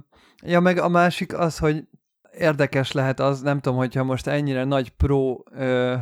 ja, 0.43 0.61
meg 0.61 0.79
a 0.79 0.88
másik 0.88 1.38
az, 1.38 1.59
hogy 1.59 1.85
érdekes 2.33 2.93
lehet 2.93 3.21
az, 3.21 3.40
nem 3.40 3.61
tudom, 3.61 3.79
hogyha 3.79 4.05
most 4.05 4.26
ennyire 4.26 4.64
nagy 4.64 4.90
pro 4.90 5.37
ö, 5.50 5.97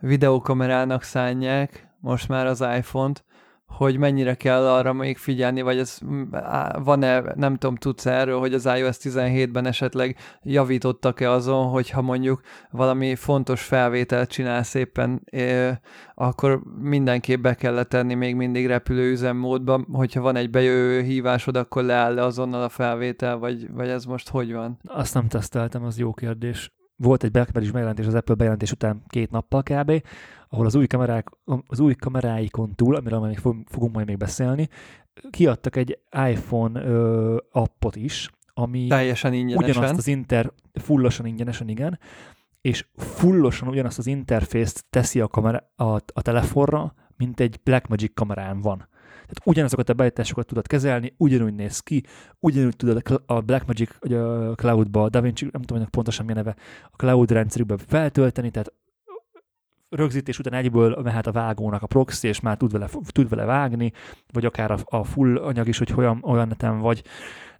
videókamerának 0.00 1.02
szánják 1.02 1.88
most 2.00 2.28
már 2.28 2.46
az 2.46 2.60
iPhone-t, 2.60 3.24
hogy 3.70 3.96
mennyire 3.96 4.34
kell 4.34 4.66
arra 4.66 4.92
még 4.92 5.16
figyelni, 5.16 5.62
vagy 5.62 5.78
ez 5.78 5.98
van-e, 6.82 7.22
nem 7.34 7.56
tudom, 7.56 7.76
tudsz 7.76 8.06
erről, 8.06 8.38
hogy 8.38 8.54
az 8.54 8.66
iOS 8.66 8.96
17-ben 9.00 9.66
esetleg 9.66 10.16
javítottak-e 10.42 11.30
azon, 11.30 11.68
hogyha 11.68 12.02
mondjuk 12.02 12.40
valami 12.70 13.14
fontos 13.14 13.62
felvételt 13.62 14.30
csinálsz 14.30 14.74
éppen, 14.74 15.24
akkor 16.14 16.60
mindenképp 16.80 17.40
be 17.40 17.54
kellett 17.54 17.88
tenni 17.88 18.14
még 18.14 18.34
mindig 18.34 18.66
repülő 18.66 19.10
üzemmódba, 19.10 19.84
hogyha 19.92 20.20
van 20.20 20.36
egy 20.36 20.50
bejövő 20.50 21.02
hívásod, 21.02 21.56
akkor 21.56 21.82
leáll 21.82 22.14
le 22.14 22.24
azonnal 22.24 22.62
a 22.62 22.68
felvétel, 22.68 23.38
vagy, 23.38 23.70
vagy 23.72 23.88
ez 23.88 24.04
most 24.04 24.28
hogy 24.28 24.52
van? 24.52 24.78
Azt 24.84 25.14
nem 25.14 25.28
teszteltem, 25.28 25.84
az 25.84 25.98
jó 25.98 26.12
kérdés 26.12 26.70
volt 27.00 27.24
egy 27.24 27.30
BlackBerry 27.30 27.70
bejelentés 27.70 28.06
az 28.06 28.14
Apple 28.14 28.34
bejelentés 28.34 28.72
után 28.72 29.02
két 29.08 29.30
nappal 29.30 29.62
kb., 29.62 30.02
ahol 30.52 30.66
az 30.66 30.74
új, 30.74 30.86
kamerák, 30.86 31.28
az 31.66 31.80
új 31.80 31.94
kameráikon 31.94 32.74
túl, 32.74 32.94
amiről 32.94 33.20
még 33.20 33.38
fogunk 33.66 33.92
majd 33.92 34.06
még 34.06 34.16
beszélni, 34.16 34.68
kiadtak 35.30 35.76
egy 35.76 35.98
iPhone 36.28 36.84
ö, 36.84 37.36
appot 37.50 37.96
is, 37.96 38.30
ami 38.54 38.86
teljesen 38.86 39.32
ingyenesen. 39.32 39.70
Ugyanazt 39.70 39.98
az 39.98 40.06
inter, 40.06 40.52
fullosan 40.72 41.26
ingyenesen, 41.26 41.68
igen, 41.68 41.98
és 42.60 42.86
fullosan 42.96 43.68
ugyanazt 43.68 43.98
az 43.98 44.06
interfészt 44.06 44.84
teszi 44.90 45.20
a, 45.20 45.28
kamera, 45.28 45.72
a, 45.76 45.84
a 45.92 46.22
telefonra, 46.22 46.94
mint 47.16 47.40
egy 47.40 47.60
Blackmagic 47.64 48.14
kamerán 48.14 48.60
van. 48.60 48.88
Tehát 49.12 49.40
ugyanazokat 49.44 49.88
a 49.88 49.94
beállításokat 49.94 50.46
tudod 50.46 50.66
kezelni, 50.66 51.14
ugyanúgy 51.16 51.54
néz 51.54 51.80
ki, 51.80 52.04
ugyanúgy 52.38 52.76
tudod 52.76 53.22
a 53.26 53.40
Blackmagic 53.40 53.90
a 54.12 54.54
Cloud-ba, 54.54 55.02
a 55.02 55.08
DaVinci, 55.08 55.48
nem 55.52 55.62
tudom, 55.62 55.82
hogy 55.82 55.90
pontosan 55.90 56.26
mi 56.26 56.32
neve, 56.32 56.56
a 56.90 56.96
Cloud 56.96 57.30
rendszerükbe 57.30 57.76
feltölteni, 57.86 58.50
tehát 58.50 58.72
rögzítés 59.90 60.38
után 60.38 60.52
egyből 60.52 61.00
mehet 61.02 61.26
a 61.26 61.32
vágónak 61.32 61.82
a 61.82 61.86
proxy, 61.86 62.28
és 62.28 62.40
már 62.40 62.56
tud 62.56 62.72
vele, 62.72 62.88
tud 63.04 63.28
vele 63.28 63.44
vágni, 63.44 63.92
vagy 64.32 64.44
akár 64.44 64.70
a, 64.70 64.78
a 64.84 65.04
full 65.04 65.36
anyag 65.36 65.68
is, 65.68 65.78
hogy 65.78 65.92
olyan, 65.96 66.22
olyan 66.22 66.48
neten 66.48 66.78
vagy, 66.78 67.02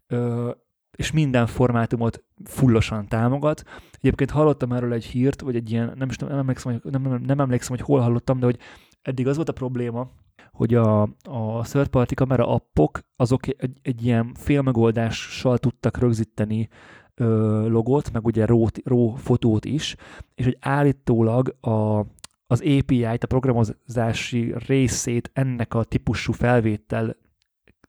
ö, 0.06 0.50
és 0.96 1.12
minden 1.12 1.46
formátumot 1.46 2.24
fullosan 2.44 3.06
támogat. 3.06 3.62
Egyébként 3.92 4.30
hallottam 4.30 4.72
erről 4.72 4.92
egy 4.92 5.04
hírt, 5.04 5.40
vagy 5.40 5.56
egy 5.56 5.70
ilyen, 5.70 5.92
nem, 5.96 6.08
is, 6.08 6.16
nem, 6.16 6.30
emlékszem, 6.30 6.72
hogy, 6.72 6.92
nem, 6.92 7.02
nem, 7.02 7.22
nem 7.26 7.40
emlékszem, 7.40 7.76
hogy 7.76 7.86
hol 7.86 8.00
hallottam, 8.00 8.38
de 8.38 8.44
hogy 8.44 8.58
eddig 9.02 9.28
az 9.28 9.36
volt 9.36 9.48
a 9.48 9.52
probléma, 9.52 10.10
hogy 10.52 10.74
a, 10.74 11.02
a 11.22 11.62
third 11.62 11.88
party 11.88 12.14
kamera 12.14 12.48
appok 12.48 13.00
azok 13.16 13.46
egy, 13.46 13.78
egy 13.82 14.04
ilyen 14.04 14.34
félmegoldással 14.34 15.58
tudtak 15.58 15.98
rögzíteni 15.98 16.68
ö, 17.14 17.68
logót, 17.68 18.12
meg 18.12 18.26
ugye 18.26 18.46
RAW, 18.46 18.66
RAW 18.84 19.14
fotót 19.14 19.64
is, 19.64 19.96
és 20.34 20.44
hogy 20.44 20.56
állítólag 20.60 21.56
a, 21.60 22.04
az 22.50 22.60
API-t, 22.60 23.24
a 23.24 23.26
programozási 23.26 24.54
részét 24.66 25.30
ennek 25.32 25.74
a 25.74 25.84
típusú 25.84 26.32
felvétel 26.32 27.16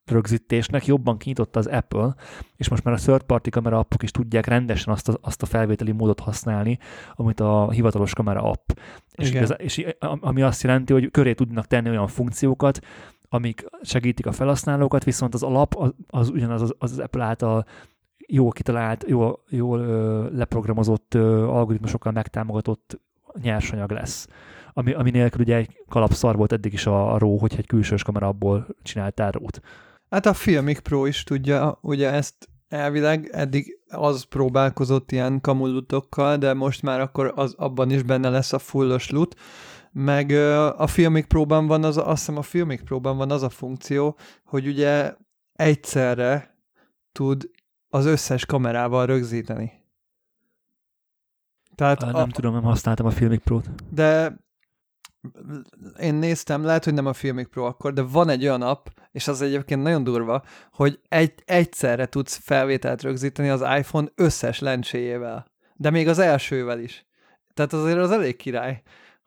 rögzítésnek 0.05 0.85
jobban 0.85 1.17
kinyitotta 1.17 1.59
az 1.59 1.65
Apple, 1.65 2.15
és 2.55 2.69
most 2.69 2.83
már 2.83 2.93
a 2.93 2.97
third 2.97 3.23
party 3.23 3.49
kamera 3.49 3.79
appok 3.79 4.03
is 4.03 4.11
tudják 4.11 4.45
rendesen 4.45 4.93
azt 4.93 5.09
a, 5.09 5.17
azt 5.21 5.41
a 5.41 5.45
felvételi 5.45 5.91
módot 5.91 6.19
használni, 6.19 6.77
amit 7.13 7.39
a 7.39 7.71
hivatalos 7.71 8.13
kamera 8.13 8.43
app. 8.43 8.69
És, 9.11 9.29
igaz, 9.29 9.53
és 9.57 9.85
ami 9.99 10.41
azt 10.41 10.61
jelenti, 10.61 10.93
hogy 10.93 11.11
köré 11.11 11.33
tudnak 11.33 11.67
tenni 11.67 11.89
olyan 11.89 12.07
funkciókat, 12.07 12.79
amik 13.29 13.65
segítik 13.81 14.25
a 14.25 14.31
felhasználókat, 14.31 15.03
viszont 15.03 15.33
az 15.33 15.43
alap 15.43 15.75
az, 15.75 15.93
az 16.07 16.29
ugyanaz 16.29 16.61
az, 16.61 16.75
az 16.77 16.99
Apple 16.99 17.23
által 17.23 17.65
jól 18.27 18.51
kitalált, 18.51 19.05
jól, 19.07 19.43
jól 19.49 19.79
ö, 19.79 20.27
leprogramozott 20.35 21.13
ö, 21.13 21.47
algoritmusokkal 21.47 22.11
megtámogatott 22.11 22.99
nyersanyag 23.41 23.91
lesz. 23.91 24.27
Ami, 24.73 24.93
ami 24.93 25.09
nélkül 25.09 25.41
ugye 25.41 25.55
egy 25.55 25.83
kalapszar 25.89 26.35
volt 26.35 26.51
eddig 26.51 26.73
is 26.73 26.85
a, 26.85 27.13
a 27.13 27.17
RAW, 27.17 27.37
hogyha 27.37 27.57
egy 27.57 27.67
külsős 27.67 28.03
kamera 28.03 28.27
abból 28.27 28.67
csináltál 28.83 29.31
RAW-t. 29.31 29.61
Hát 30.09 30.25
a 30.25 30.33
Filmic 30.33 30.79
Pro 30.79 31.05
is 31.05 31.23
tudja, 31.23 31.77
ugye 31.81 32.11
ezt 32.11 32.49
elvileg 32.67 33.29
eddig 33.31 33.79
az 33.87 34.23
próbálkozott 34.23 35.11
ilyen 35.11 35.41
kamulutokkal, 35.41 36.37
de 36.37 36.53
most 36.53 36.81
már 36.81 36.99
akkor 36.99 37.33
az, 37.35 37.53
abban 37.57 37.89
is 37.89 38.03
benne 38.03 38.29
lesz 38.29 38.53
a 38.53 38.59
fullos 38.59 39.09
lut, 39.09 39.35
meg 39.91 40.31
a 40.77 40.87
Filmic 40.87 41.27
Pro-ban 41.27 41.67
van 41.67 41.83
az, 41.83 41.97
azt 41.97 42.07
hiszem 42.07 42.37
a 42.37 42.41
Filmic 42.41 42.83
Pro-ban 42.83 43.17
van 43.17 43.31
az 43.31 43.43
a 43.43 43.49
funkció, 43.49 44.17
hogy 44.43 44.67
ugye 44.67 45.13
egyszerre 45.53 46.57
tud 47.11 47.49
az 47.89 48.05
összes 48.05 48.45
kamerával 48.45 49.05
rögzíteni. 49.05 49.80
Tehát 51.75 52.01
nem 52.01 52.15
a, 52.15 52.27
tudom, 52.27 52.53
nem 52.53 52.63
használtam 52.63 53.05
a 53.05 53.11
Filmic 53.11 53.43
Pro-t. 53.43 53.69
De 53.93 54.39
én 55.99 56.13
néztem, 56.13 56.63
lehet, 56.63 56.83
hogy 56.83 56.93
nem 56.93 57.05
a 57.05 57.13
Filmic 57.13 57.49
Pro 57.49 57.65
akkor, 57.65 57.93
de 57.93 58.01
van 58.01 58.29
egy 58.29 58.43
olyan 58.43 58.61
app, 58.61 58.85
és 59.11 59.27
az 59.27 59.41
egyébként 59.41 59.81
nagyon 59.81 60.03
durva, 60.03 60.43
hogy 60.71 60.99
egy, 61.07 61.33
egyszerre 61.45 62.05
tudsz 62.05 62.39
felvételt 62.43 63.01
rögzíteni 63.01 63.49
az 63.49 63.61
iPhone 63.77 64.07
összes 64.15 64.59
lencséjével. 64.59 65.45
De 65.75 65.89
még 65.89 66.07
az 66.07 66.19
elsővel 66.19 66.79
is. 66.79 67.05
Tehát 67.53 67.73
azért 67.73 67.97
az 67.97 68.11
elég 68.11 68.35
király 68.35 68.81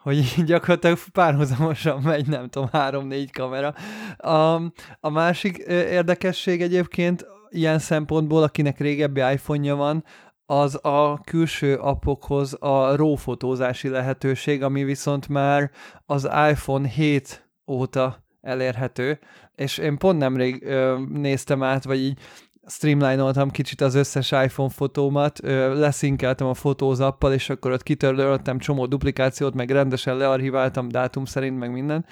hogy 0.04 0.24
gyakorlatilag 0.46 0.98
párhuzamosan 1.12 2.02
megy, 2.02 2.26
nem 2.26 2.48
tudom, 2.48 2.68
három-négy 2.72 3.32
kamera. 3.32 3.74
A, 4.16 4.54
a 5.00 5.10
másik 5.10 5.56
érdekesség 5.66 6.62
egyébként 6.62 7.26
ilyen 7.50 7.78
szempontból, 7.78 8.42
akinek 8.42 8.78
régebbi 8.78 9.20
iPhone-ja 9.20 9.74
van, 9.74 10.04
az 10.46 10.78
a 10.82 11.20
külső 11.20 11.74
appokhoz 11.74 12.56
a 12.60 12.96
RAW 12.96 13.14
fotózási 13.14 13.88
lehetőség, 13.88 14.62
ami 14.62 14.84
viszont 14.84 15.28
már 15.28 15.70
az 16.06 16.28
iPhone 16.50 16.88
7 16.88 17.48
óta 17.66 18.24
elérhető, 18.40 19.18
és 19.54 19.78
én 19.78 19.98
pont 19.98 20.18
nemrég 20.18 20.64
ö, 20.64 20.98
néztem 21.08 21.62
át, 21.62 21.84
vagy 21.84 21.98
így 21.98 22.18
streamline-oltam 22.66 23.50
kicsit 23.50 23.80
az 23.80 23.94
összes 23.94 24.30
iPhone 24.30 24.70
fotómat, 24.70 25.38
leszinkeltem 25.74 26.46
a 26.46 26.54
fotózappal, 26.54 27.32
és 27.32 27.50
akkor 27.50 27.70
ott 27.70 27.82
kitörlöltem 27.82 28.58
csomó 28.58 28.86
duplikációt, 28.86 29.54
meg 29.54 29.70
rendesen 29.70 30.16
learchiváltam 30.16 30.88
dátum 30.88 31.24
szerint, 31.24 31.58
meg 31.58 31.72
minden, 31.72 32.06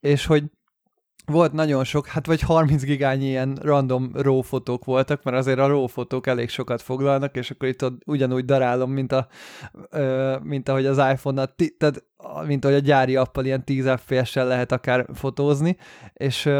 és 0.00 0.26
hogy 0.26 0.44
volt 1.26 1.52
nagyon 1.52 1.84
sok, 1.84 2.06
hát 2.06 2.26
vagy 2.26 2.40
30 2.40 2.82
gigányi 2.82 3.26
ilyen 3.26 3.58
random 3.62 4.10
RAW 4.14 4.40
fotók 4.40 4.84
voltak, 4.84 5.22
mert 5.22 5.36
azért 5.36 5.58
a 5.58 5.66
RAW 5.66 5.86
fotók 5.86 6.26
elég 6.26 6.48
sokat 6.48 6.82
foglalnak, 6.82 7.36
és 7.36 7.50
akkor 7.50 7.68
itt 7.68 7.84
ugyanúgy 8.06 8.44
darálom, 8.44 8.90
mint, 8.90 9.12
a, 9.12 9.26
mint 10.42 10.68
ahogy 10.68 10.86
az 10.86 10.98
iPhone-nal, 10.98 11.54
tehát 11.78 12.04
mint 12.46 12.64
ahogy 12.64 12.76
a 12.76 12.80
gyári 12.80 13.16
appal 13.16 13.44
ilyen 13.44 13.64
10 13.64 13.90
fps 13.96 14.34
lehet 14.34 14.72
akár 14.72 15.06
fotózni, 15.14 15.76
és 16.12 16.50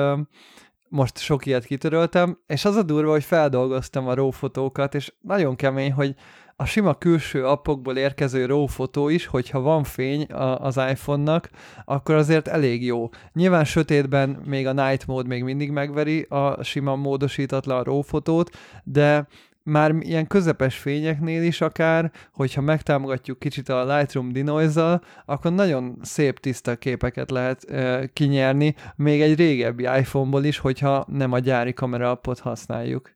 most 0.89 1.19
sok 1.19 1.47
ilyet 1.47 1.65
kitöröltem, 1.65 2.39
és 2.47 2.65
az 2.65 2.77
a 2.77 2.83
durva, 2.83 3.11
hogy 3.11 3.25
feldolgoztam 3.25 4.09
a 4.09 4.15
RAW 4.15 4.31
fotókat, 4.31 4.95
és 4.95 5.13
nagyon 5.21 5.57
kemény, 5.57 5.93
hogy 5.93 6.15
a 6.59 6.65
sima 6.65 6.95
külső 6.95 7.47
appokból 7.47 7.97
érkező 7.97 8.47
RAW 8.47 8.67
fotó 8.67 9.09
is, 9.09 9.27
hogyha 9.27 9.61
van 9.61 9.85
fény 9.85 10.27
az 10.59 10.77
iPhone-nak, 10.77 11.51
akkor 11.85 12.15
azért 12.15 12.49
elég 12.49 12.85
jó. 12.85 13.09
Nyilván 13.33 13.65
sötétben 13.65 14.29
még 14.45 14.67
a 14.67 14.73
night 14.73 15.07
mode 15.07 15.29
még 15.29 15.43
mindig 15.43 15.71
megveri 15.71 16.23
a 16.29 16.63
sima 16.63 16.97
módosítatlan 16.97 17.83
RAW 17.83 18.01
fotót, 18.01 18.51
de 18.85 19.27
már 19.63 19.95
ilyen 20.01 20.27
közepes 20.27 20.79
fényeknél 20.79 21.43
is 21.43 21.61
akár, 21.61 22.13
hogyha 22.33 22.61
megtámogatjuk 22.61 23.39
kicsit 23.39 23.69
a 23.69 23.97
Lightroom 23.97 24.33
denoise 24.33 25.01
akkor 25.25 25.53
nagyon 25.53 25.99
szép 26.03 26.39
tiszta 26.39 26.77
képeket 26.77 27.31
lehet 27.31 27.65
e, 27.65 28.07
kinyerni, 28.13 28.75
még 28.97 29.23
egy 29.23 29.37
régebbi 29.37 29.83
iPhone-ból 29.83 30.45
is, 30.45 30.59
hogyha 30.59 31.05
nem 31.09 31.33
a 31.33 31.39
gyári 31.39 31.73
kamera 31.73 32.11
appot 32.11 32.39
használjuk. 32.39 33.16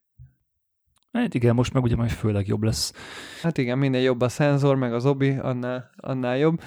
Hát 1.12 1.34
igen, 1.34 1.54
most 1.54 1.72
meg 1.72 1.82
ugye 1.82 1.96
majd 1.96 2.10
főleg 2.10 2.46
jobb 2.46 2.62
lesz. 2.62 2.92
Hát 3.42 3.58
igen, 3.58 3.78
minél 3.78 4.00
jobb 4.00 4.20
a 4.20 4.28
szenzor, 4.28 4.76
meg 4.76 4.92
az 4.92 5.06
obi, 5.06 5.30
annál, 5.30 5.90
annál 5.96 6.36
jobb. 6.36 6.60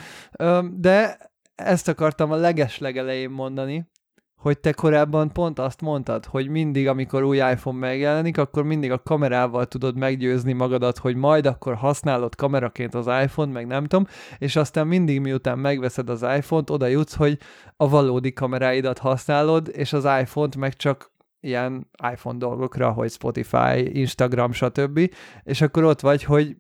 De 0.72 1.18
ezt 1.56 1.88
akartam 1.88 2.32
a 2.32 2.36
leges 2.36 2.78
legelején 2.78 3.30
mondani, 3.30 3.92
hogy 4.36 4.60
te 4.60 4.72
korábban 4.72 5.32
pont 5.32 5.60
azt 5.60 5.82
mondtad, 5.82 6.26
hogy 6.26 6.48
mindig, 6.50 6.88
amikor 6.88 7.24
új 7.24 7.38
iPhone 7.38 7.78
megjelenik, 7.78 8.38
akkor 8.38 8.64
mindig 8.64 8.92
a 8.92 9.02
kamerával 9.02 9.66
tudod 9.66 9.98
meggyőzni 9.98 10.54
magadat, 10.54 10.98
hogy 10.98 11.16
majd 11.16 11.46
akkor 11.46 11.76
használod 11.76 12.36
kameraként 12.36 12.94
az 12.96 13.08
iPhone, 13.24 13.52
meg 13.52 13.68
nem 13.68 13.86
tudom, 13.86 14.08
és 14.38 14.56
aztán 14.56 14.88
mindig 14.88 15.20
miután 15.20 15.60
megveszed 15.60 16.10
az 16.10 16.22
iPhone-t, 16.22 16.70
oda 16.70 16.88
jutsz, 16.88 17.16
hogy 17.16 17.38
a 17.78 17.90
valódi 17.90 18.34
kameráidat 18.34 18.98
használod, 18.98 19.70
és 19.74 19.94
az 19.94 20.04
iPhone-t 20.04 20.56
meg 20.56 20.76
csak 20.76 21.12
ilyen 21.44 21.90
iPhone 22.12 22.38
dolgokra, 22.38 22.92
hogy 22.92 23.12
Spotify, 23.12 24.00
Instagram, 24.00 24.52
stb. 24.52 25.14
És 25.44 25.62
akkor 25.62 25.84
ott 25.84 26.00
vagy, 26.00 26.24
hogy 26.24 26.58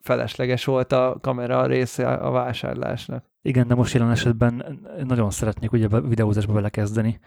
felesleges 0.00 0.64
volt 0.64 0.92
a 0.92 1.18
kamera 1.20 1.66
része 1.66 2.12
a 2.12 2.30
vásárlásnak. 2.30 3.24
Igen, 3.42 3.66
de 3.66 3.74
most 3.74 3.94
jelen 3.94 4.10
esetben 4.10 4.80
nagyon 5.04 5.30
szeretnék 5.30 5.72
ugye 5.72 6.00
videózásba 6.00 6.52
belekezdeni, 6.52 7.18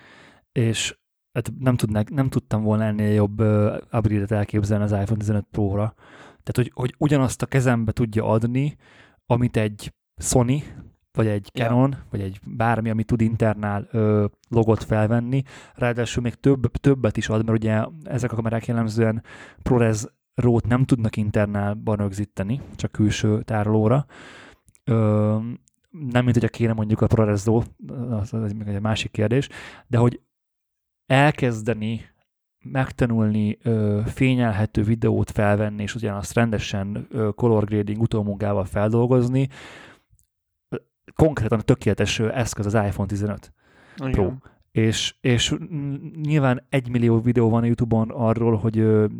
és 0.52 0.98
hát 1.32 1.52
nem, 1.60 1.76
tudnák, 1.76 2.10
nem 2.10 2.30
tudtam 2.30 2.64
volna 2.64 2.84
ennél 2.84 3.14
jobb 3.14 3.42
uh, 3.42 3.76
upgrade-et 3.92 4.32
elképzelni 4.32 4.84
az 4.84 4.92
iPhone 4.92 5.20
15 5.20 5.46
Pro-ra. 5.52 5.94
Tehát, 6.28 6.54
hogy, 6.54 6.72
hogy 6.74 6.96
ugyanazt 6.98 7.42
a 7.42 7.46
kezembe 7.46 7.92
tudja 7.92 8.26
adni, 8.26 8.76
amit 9.26 9.58
egy 9.58 9.94
Sony, 10.22 10.64
vagy 11.12 11.28
egy 11.28 11.50
Canon, 11.54 11.92
ja. 11.92 12.06
vagy 12.10 12.22
egy 12.22 12.40
bármi, 12.46 12.90
ami 12.90 13.04
tud 13.04 13.22
internál 13.22 13.88
ö, 13.92 14.26
logot 14.50 14.84
felvenni. 14.84 15.44
Ráadásul 15.76 16.24
még 16.24 16.36
több, 16.36 16.72
többet 16.72 17.18
is 17.18 17.30
ad, 17.30 17.46
mert 17.46 17.58
ugye 17.58 17.86
ezek 18.04 18.32
a 18.32 18.36
kamerák 18.36 18.66
jellemzően 18.66 19.24
ProRes 19.64 20.06
rót 20.36 20.68
nem 20.68 20.86
tudnak 20.86 21.16
internálban 21.16 21.96
rögzíteni, 21.96 22.62
csak 22.76 22.92
külső 22.92 23.42
tárolóra. 23.42 24.06
Ö, 24.84 25.38
nem, 25.90 26.24
mint 26.24 26.34
hogyha 26.34 26.48
kéne 26.48 26.74
mondjuk 26.74 27.02
a 27.02 27.08
ProRes 27.08 27.46
RAW, 27.46 27.62
az, 28.10 28.34
az 28.34 28.54
egy 28.66 28.82
másik 28.82 29.12
kérdés, 29.12 29.50
de 29.88 29.98
hogy 29.98 30.22
elkezdeni 31.06 32.02
megtanulni 32.64 33.58
ö, 33.64 34.02
fényelhető 34.06 34.84
videót 34.84 35.32
felvenni, 35.32 35.82
és 35.82 35.96
ugyanazt 35.96 36.34
rendesen 36.34 37.08
ö, 37.10 37.30
color 37.36 37.66
grading 37.66 38.02
utómunkával 38.02 38.66
feldolgozni, 38.66 39.50
konkrétan 41.16 41.60
a 41.60 41.62
tökéletes 41.62 42.20
eszköz 42.20 42.66
az 42.66 42.74
iPhone 42.74 43.08
15 43.08 43.54
Igen. 43.98 44.12
Pro. 44.12 44.32
És, 44.72 45.16
és 45.22 45.56
nyilván 46.22 46.66
egy 46.70 46.90
millió 46.90 47.22
videó 47.22 47.50
van 47.50 47.62
a 47.62 47.66
Youtube-on 47.66 48.10
arról, 48.10 48.56
hogy 48.56 48.78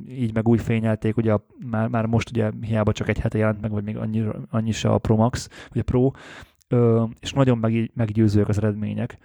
így 0.10 0.34
meg 0.34 0.48
úgy 0.48 0.62
fényelték, 0.62 1.18
ugye 1.18 1.34
a, 1.34 1.46
már, 1.70 1.88
már 1.88 2.06
most 2.06 2.30
ugye 2.30 2.52
hiába 2.62 2.92
csak 2.92 3.08
egy 3.08 3.20
hete 3.20 3.38
jelent 3.38 3.62
meg, 3.62 3.72
vagy 3.72 3.84
még 3.84 3.98
annyi, 3.98 4.24
annyi 4.50 4.72
se 4.72 4.90
a 4.90 4.98
Pro 4.98 5.16
Max, 5.16 5.50
vagy 5.70 5.80
a 5.80 5.84
Pro, 5.84 6.12
ö, 6.68 7.04
és 7.20 7.34
nagyon 7.34 7.58
meg, 7.58 7.92
meggyőzőek 7.94 8.48
az 8.48 8.58
eredmények. 8.58 9.18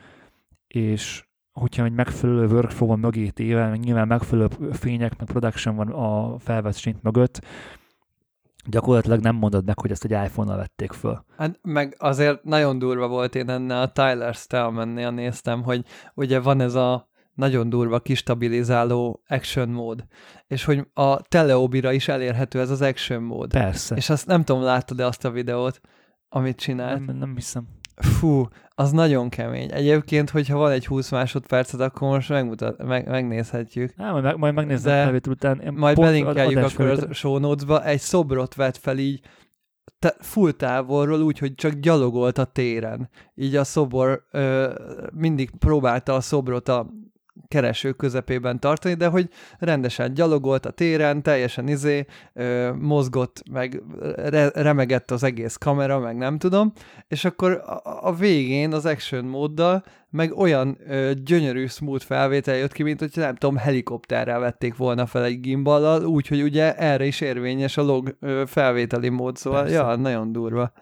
És 0.66 1.24
hogyha 1.52 1.84
egy 1.84 1.92
megfelelő 1.92 2.46
workflow 2.46 2.88
van 2.88 2.98
mögé 2.98 3.28
téve, 3.28 3.68
meg 3.68 3.80
nyilván 3.80 4.06
megfelelő 4.06 4.48
fények, 4.72 5.18
meg 5.18 5.26
production 5.26 5.76
van 5.76 5.88
a 5.88 6.38
felvett 6.38 7.02
mögött, 7.02 7.40
gyakorlatilag 8.66 9.20
nem 9.20 9.36
mondod 9.36 9.64
meg, 9.64 9.78
hogy 9.80 9.90
ezt 9.90 10.04
egy 10.04 10.10
iPhone-nal 10.10 10.56
vették 10.56 10.92
föl. 10.92 11.24
Hát 11.36 11.58
meg 11.62 11.96
azért 11.98 12.44
nagyon 12.44 12.78
durva 12.78 13.08
volt, 13.08 13.34
én 13.34 13.50
ennél 13.50 13.76
a 13.76 13.92
Tyler 13.92 14.34
Stallman-nél 14.34 15.10
néztem, 15.10 15.62
hogy 15.62 15.84
ugye 16.14 16.40
van 16.40 16.60
ez 16.60 16.74
a 16.74 17.08
nagyon 17.34 17.68
durva 17.68 18.00
kistabilizáló 18.00 19.22
action 19.28 19.68
mód, 19.68 20.04
és 20.46 20.64
hogy 20.64 20.86
a 20.92 21.22
teleobira 21.22 21.92
is 21.92 22.08
elérhető 22.08 22.60
ez 22.60 22.70
az 22.70 22.82
action 22.82 23.22
mód. 23.22 23.50
Persze. 23.50 23.96
És 23.96 24.10
azt 24.10 24.26
nem 24.26 24.44
tudom, 24.44 24.62
láttad-e 24.62 25.06
azt 25.06 25.24
a 25.24 25.30
videót, 25.30 25.80
amit 26.28 26.56
csinált? 26.56 27.06
Nem, 27.06 27.16
nem 27.16 27.34
hiszem. 27.34 27.66
Fú, 27.96 28.48
az 28.74 28.92
nagyon 28.92 29.28
kemény. 29.28 29.72
Egyébként, 29.72 30.30
hogyha 30.30 30.58
van 30.58 30.70
egy 30.70 30.86
20 30.86 31.10
másodpercet, 31.10 31.80
akkor 31.80 32.08
most 32.08 32.28
megmutat, 32.28 32.84
meg, 32.84 33.08
megnézhetjük. 33.08 33.96
Nem, 33.96 34.20
majd, 34.20 34.38
majd 34.38 34.54
megnézzük 34.54 34.84
De 34.84 35.02
felvétel 35.02 35.32
után. 35.32 35.60
Én 35.60 35.72
majd 35.72 36.00
belinkeljük 36.00 36.62
akkor 36.62 36.86
a 36.86 37.12
show 37.12 37.38
notes-ba. 37.38 37.84
Egy 37.84 38.00
szobrot 38.00 38.54
vett 38.54 38.76
fel 38.76 38.98
így 38.98 39.20
te, 39.98 40.16
full 40.20 40.52
távolról 40.52 41.20
úgy, 41.20 41.38
hogy 41.38 41.54
csak 41.54 41.72
gyalogolt 41.72 42.38
a 42.38 42.44
téren. 42.44 43.08
Így 43.34 43.56
a 43.56 43.64
szobor 43.64 44.24
ö, 44.30 44.72
mindig 45.12 45.50
próbálta 45.58 46.14
a 46.14 46.20
szobrot 46.20 46.68
a 46.68 46.90
kereső 47.48 47.92
közepében 47.92 48.60
tartani, 48.60 48.94
de 48.94 49.06
hogy 49.06 49.28
rendesen 49.58 50.14
gyalogolt 50.14 50.66
a 50.66 50.70
téren, 50.70 51.22
teljesen 51.22 51.68
izé, 51.68 52.06
ö, 52.32 52.72
mozgott, 52.72 53.42
meg 53.50 53.82
re, 54.16 54.50
remegett 54.54 55.10
az 55.10 55.22
egész 55.22 55.56
kamera, 55.56 55.98
meg 55.98 56.16
nem 56.16 56.38
tudom, 56.38 56.72
és 57.08 57.24
akkor 57.24 57.52
a, 57.52 58.08
a 58.08 58.14
végén 58.14 58.72
az 58.72 58.86
action 58.86 59.24
móddal 59.24 59.84
meg 60.10 60.36
olyan 60.36 60.78
ö, 60.86 61.12
gyönyörű 61.24 61.66
smooth 61.66 62.04
felvétel 62.04 62.56
jött 62.56 62.72
ki, 62.72 62.82
mint 62.82 62.98
hogy 62.98 63.10
nem 63.14 63.34
tudom, 63.34 63.56
helikopterrel 63.56 64.38
vették 64.40 64.76
volna 64.76 65.06
fel 65.06 65.24
egy 65.24 65.40
gimballal, 65.40 66.04
úgyhogy 66.04 66.42
ugye 66.42 66.76
erre 66.76 67.04
is 67.04 67.20
érvényes 67.20 67.76
a 67.76 67.82
log 67.82 68.16
ö, 68.20 68.42
felvételi 68.46 69.08
mód, 69.08 69.36
szóval 69.36 69.62
Persze. 69.62 69.76
ja, 69.76 69.96
nagyon 69.96 70.32
durva. 70.32 70.72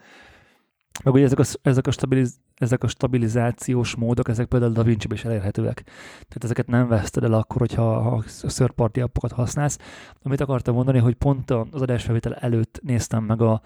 Meg 1.04 1.14
ugye 1.14 1.24
ezek 1.24 1.38
a, 1.38 1.44
ezek 1.62 1.86
a, 1.86 1.90
stabiliz, 1.90 2.34
ezek 2.56 2.82
a 2.82 2.88
stabilizációs 2.88 3.94
módok, 3.94 4.28
ezek 4.28 4.46
például 4.46 4.70
a 4.70 4.74
davinci 4.74 5.06
is 5.12 5.24
elérhetőek. 5.24 5.82
Tehát 6.12 6.44
ezeket 6.44 6.66
nem 6.66 6.88
veszted 6.88 7.24
el 7.24 7.32
akkor, 7.32 7.60
hogyha 7.60 7.96
a 7.96 8.22
third 8.46 8.70
party 8.70 9.00
appokat 9.00 9.32
használsz. 9.32 9.78
Amit 10.22 10.40
akartam 10.40 10.74
mondani, 10.74 10.98
hogy 10.98 11.14
pont 11.14 11.50
az 11.50 11.82
adásfelvétel 11.82 12.34
előtt 12.34 12.80
néztem 12.82 13.24
meg 13.24 13.42
a, 13.42 13.60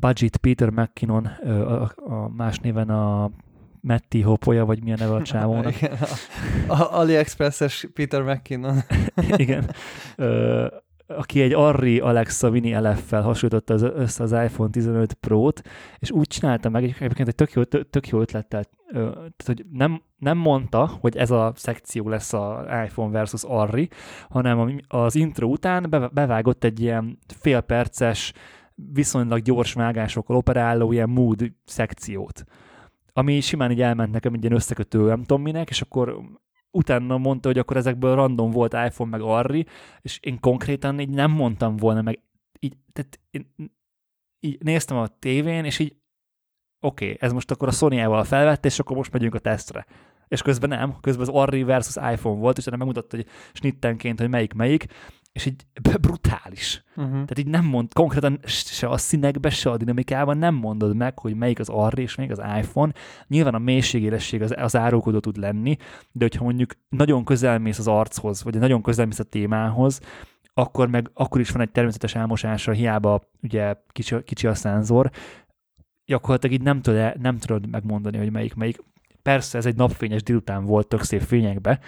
Budget 0.00 0.36
Peter 0.36 0.70
McKinnon, 0.70 1.24
a, 1.26 1.82
a 1.96 2.28
más 2.36 2.58
néven 2.58 2.90
a 2.90 3.30
Metti 3.80 4.20
Hopoja, 4.20 4.64
vagy 4.64 4.82
milyen 4.82 4.98
neve 5.00 5.14
a 5.14 5.22
csávónak. 5.22 5.76
Igen, 5.82 5.96
a, 6.66 6.72
a 6.72 6.98
AliExpress-es 6.98 7.88
Peter 7.94 8.22
McKinnon. 8.22 8.78
Igen 9.36 9.70
aki 11.16 11.40
egy 11.40 11.52
Arri 11.52 11.98
Alexa 11.98 12.50
Vini 12.50 12.74
LF-fel 12.78 13.22
hasonlította 13.22 13.74
az, 13.74 13.82
össze 13.82 14.22
az 14.22 14.32
iPhone 14.32 14.70
15 14.70 15.12
Pro-t, 15.12 15.62
és 15.98 16.10
úgy 16.10 16.26
csinálta 16.26 16.68
meg, 16.68 16.82
egyébként 16.84 17.28
egy 17.28 17.34
tök 17.34 17.52
jó, 17.52 17.62
tök 17.64 18.08
jó 18.08 18.20
ötlettel, 18.20 18.64
tehát, 18.92 19.42
hogy 19.44 19.64
nem, 19.72 20.02
nem 20.18 20.38
mondta, 20.38 20.90
hogy 21.00 21.16
ez 21.16 21.30
a 21.30 21.52
szekció 21.56 22.08
lesz 22.08 22.32
az 22.32 22.66
iPhone 22.84 23.10
versus 23.10 23.42
Arri, 23.44 23.88
hanem 24.28 24.80
az 24.88 25.14
intro 25.14 25.48
után 25.48 26.10
bevágott 26.12 26.64
egy 26.64 26.80
ilyen 26.80 27.18
félperces, 27.26 28.32
viszonylag 28.74 29.42
gyors 29.42 29.72
vágásokkal 29.72 30.36
operáló 30.36 30.92
ilyen 30.92 31.10
mood 31.10 31.52
szekciót 31.64 32.44
ami 33.12 33.40
simán 33.40 33.70
így 33.70 33.82
elment 33.82 34.12
nekem 34.12 34.34
egy 34.34 34.42
ilyen 34.42 34.54
összekötő, 34.54 35.06
nem 35.06 35.20
tudom 35.20 35.42
minek, 35.42 35.68
és 35.68 35.80
akkor 35.80 36.20
utána 36.70 37.18
mondta, 37.18 37.48
hogy 37.48 37.58
akkor 37.58 37.76
ezekből 37.76 38.14
random 38.14 38.50
volt 38.50 38.72
iPhone 38.72 39.10
meg 39.10 39.20
Arri, 39.20 39.66
és 40.00 40.18
én 40.22 40.40
konkrétan 40.40 41.00
így 41.00 41.08
nem 41.08 41.30
mondtam 41.30 41.76
volna, 41.76 42.02
meg 42.02 42.20
így, 42.58 42.76
tehát 42.92 43.20
én 43.30 43.54
így 44.40 44.62
néztem 44.62 44.96
a 44.96 45.06
tévén, 45.06 45.64
és 45.64 45.78
így 45.78 45.96
oké, 46.80 47.04
okay, 47.04 47.16
ez 47.20 47.32
most 47.32 47.50
akkor 47.50 47.68
a 47.68 47.72
Sony-ával 47.72 48.24
felvett, 48.24 48.64
és 48.64 48.78
akkor 48.78 48.96
most 48.96 49.12
megyünk 49.12 49.34
a 49.34 49.38
tesztre. 49.38 49.86
És 50.28 50.42
közben 50.42 50.68
nem, 50.68 51.00
közben 51.00 51.28
az 51.28 51.34
Arri 51.34 51.62
versus 51.62 51.96
iPhone 52.12 52.40
volt, 52.40 52.58
és 52.58 52.64
nem 52.64 52.78
megmutatta, 52.78 53.16
hogy 53.16 53.26
snittenként, 53.52 54.18
hogy 54.20 54.28
melyik 54.28 54.52
melyik, 54.52 54.86
és 55.32 55.46
így 55.46 55.66
brutális. 56.00 56.84
Uh-huh. 56.96 57.12
Tehát 57.12 57.38
így 57.38 57.46
nem 57.46 57.64
mond, 57.64 57.92
konkrétan 57.92 58.38
se 58.44 58.88
a 58.88 58.96
színekbe, 58.96 59.50
se 59.50 59.70
a 59.70 59.76
dinamikában 59.76 60.38
nem 60.38 60.54
mondod 60.54 60.96
meg, 60.96 61.18
hogy 61.18 61.34
melyik 61.34 61.58
az 61.58 61.68
arri 61.68 62.02
és 62.02 62.14
melyik 62.14 62.32
az 62.32 62.42
iPhone. 62.58 62.92
Nyilván 63.26 63.54
a 63.54 63.58
mélységélesség 63.58 64.42
az, 64.42 64.54
az 64.56 64.76
árulkodó 64.76 65.18
tud 65.18 65.36
lenni, 65.36 65.76
de 66.12 66.24
hogyha 66.24 66.44
mondjuk 66.44 66.72
nagyon 66.88 67.24
közel 67.24 67.58
mész 67.58 67.78
az 67.78 67.88
archoz, 67.88 68.42
vagy 68.42 68.58
nagyon 68.58 68.82
közel 68.82 69.06
mész 69.06 69.18
a 69.18 69.24
témához, 69.24 70.00
akkor 70.54 70.88
meg 70.88 71.10
akkor 71.14 71.40
is 71.40 71.50
van 71.50 71.62
egy 71.62 71.70
természetes 71.70 72.14
elmosása, 72.14 72.72
hiába 72.72 73.30
ugye 73.42 73.74
kicsi, 73.88 74.22
kicsi 74.24 74.46
a 74.46 74.54
szenzor, 74.54 75.10
gyakorlatilag 76.04 76.56
így 76.56 76.62
nem 76.62 76.80
tudod, 76.82 77.20
nem 77.20 77.38
tudod 77.38 77.70
megmondani, 77.70 78.18
hogy 78.18 78.30
melyik 78.32 78.54
melyik. 78.54 78.78
Persze 79.22 79.58
ez 79.58 79.66
egy 79.66 79.76
napfényes 79.76 80.22
délután 80.22 80.64
volt 80.64 80.88
tök 80.88 81.02
szép 81.02 81.20
fényekbe, 81.20 81.80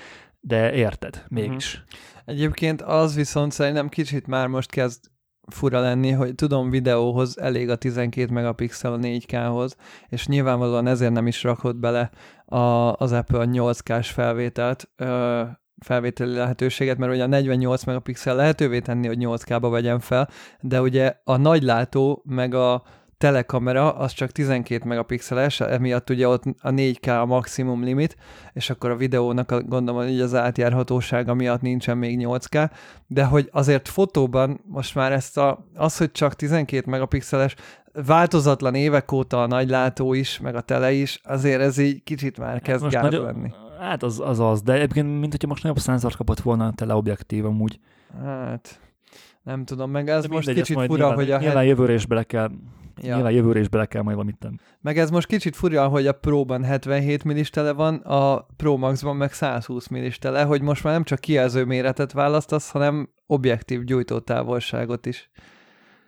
de 0.45 0.73
érted, 0.73 1.25
mégis. 1.29 1.75
Uh-huh. 1.75 2.01
Egyébként 2.25 2.83
az 2.83 3.15
viszont 3.15 3.53
szerintem 3.53 3.89
kicsit 3.89 4.27
már 4.27 4.47
most 4.47 4.71
kezd 4.71 5.01
fura 5.47 5.81
lenni, 5.81 6.11
hogy 6.11 6.35
tudom, 6.35 6.71
videóhoz 6.71 7.39
elég 7.39 7.71
a 7.71 7.77
12 7.77 8.33
megapixel 8.33 8.93
a 8.93 8.99
4K-hoz, 8.99 9.77
és 10.09 10.27
nyilvánvalóan 10.27 10.87
ezért 10.87 11.13
nem 11.13 11.27
is 11.27 11.43
rakott 11.43 11.77
bele 11.77 12.11
a, 12.45 12.93
az 12.93 13.13
Apple 13.13 13.39
a 13.39 13.45
8K-s 13.45 14.11
felvételt, 14.11 14.91
ö, 14.97 15.43
felvételi 15.85 16.35
lehetőséget, 16.35 16.99
mert 16.99 17.13
ugye 17.13 17.23
a 17.23 17.27
48 17.27 17.85
megapixel 17.85 18.37
lehetővé 18.37 18.81
tenni, 18.81 19.07
hogy 19.07 19.19
8K-ba 19.21 19.69
vegyen 19.71 20.01
fel, 20.01 20.29
de 20.61 20.81
ugye 20.81 21.15
a 21.25 21.37
nagylátó 21.37 22.23
meg 22.27 22.55
a 22.55 22.83
telekamera 23.23 23.93
az 23.93 24.13
csak 24.13 24.31
12 24.31 24.89
megapixeles, 24.89 25.61
emiatt 25.61 26.11
ugye 26.11 26.29
ott 26.29 26.43
a 26.61 26.71
4K 26.71 27.21
a 27.21 27.27
maximum 27.27 27.85
limit, 27.85 28.17
és 28.53 28.71
akkor 28.71 28.91
a 28.91 28.97
videónak 28.97 29.51
a, 29.51 29.63
gondolom, 29.63 30.03
hogy 30.05 30.21
az 30.21 30.35
átjárhatósága 30.35 31.35
miatt 31.35 31.61
nincsen 31.61 31.99
még 31.99 32.27
8K, 32.27 32.71
de 33.07 33.25
hogy 33.25 33.49
azért 33.53 33.89
fotóban 33.89 34.61
most 34.65 34.95
már 34.95 35.13
ezt 35.13 35.39
a, 35.39 35.67
az, 35.75 35.97
hogy 35.97 36.13
csak 36.13 36.35
12 36.35 36.91
megapixeles, 36.91 37.55
változatlan 38.07 38.75
évek 38.75 39.13
óta 39.13 39.43
a 39.43 39.47
nagylátó 39.47 40.13
is, 40.15 40.41
meg 40.41 40.55
a 40.55 40.61
tele 40.61 40.93
is, 40.93 41.21
azért 41.25 41.61
ez 41.61 41.79
így 41.79 42.03
kicsit 42.03 42.39
már 42.39 42.53
hát 42.53 42.63
kezd 42.63 42.89
gáz 42.89 43.13
lenni. 43.13 43.51
Hát 43.81 44.03
az, 44.03 44.21
az 44.21 44.41
az, 44.41 44.63
de 44.63 44.73
egyébként 44.73 45.21
mint 45.21 45.31
hogyha 45.31 45.49
most 45.49 45.63
nagyobb 45.63 45.79
szenzort 45.79 46.17
kapott 46.17 46.41
volna 46.41 46.67
a 46.67 46.73
teleobjektív 46.73 47.45
amúgy. 47.45 47.79
Hát 48.23 48.81
nem 49.43 49.65
tudom, 49.65 49.91
meg 49.91 50.09
ez 50.09 50.23
de 50.23 50.29
most 50.29 50.47
mindegy, 50.47 50.65
kicsit 50.65 50.83
fura, 50.85 50.97
nyilván, 50.97 51.15
hogy 51.15 51.31
a... 51.31 51.39
Nyilván 51.39 51.65
jövőre 51.65 51.93
is 51.93 52.07
bele 52.07 52.23
kell 52.23 52.51
Ja. 53.03 53.15
Nyilván 53.15 53.33
jövőre 53.33 53.61
is 53.61 53.69
bele 53.69 53.87
kell 53.87 54.03
majd 54.03 54.17
valamit 54.17 54.39
tenni. 54.39 54.57
Meg 54.81 54.99
ez 54.99 55.11
most 55.11 55.27
kicsit 55.27 55.57
furja, 55.57 55.89
hogy 55.89 56.07
a 56.07 56.13
Pro-ban 56.13 56.65
77 56.65 57.25
millis 57.25 57.51
tele 57.51 57.73
van, 57.73 57.95
a 57.95 58.47
Pro 58.57 58.77
Max-ban 58.77 59.17
meg 59.17 59.33
120 59.33 59.89
millis 59.89 60.19
tele, 60.19 60.43
hogy 60.43 60.63
most 60.63 60.85
már 60.85 60.93
nem 60.93 61.05
csak 61.05 61.19
kijelző 61.19 61.65
méretet 61.65 62.13
választasz, 62.13 62.71
hanem 62.71 63.09
objektív 63.27 63.85
gyújtótávolságot 63.85 65.07
is. 65.07 65.31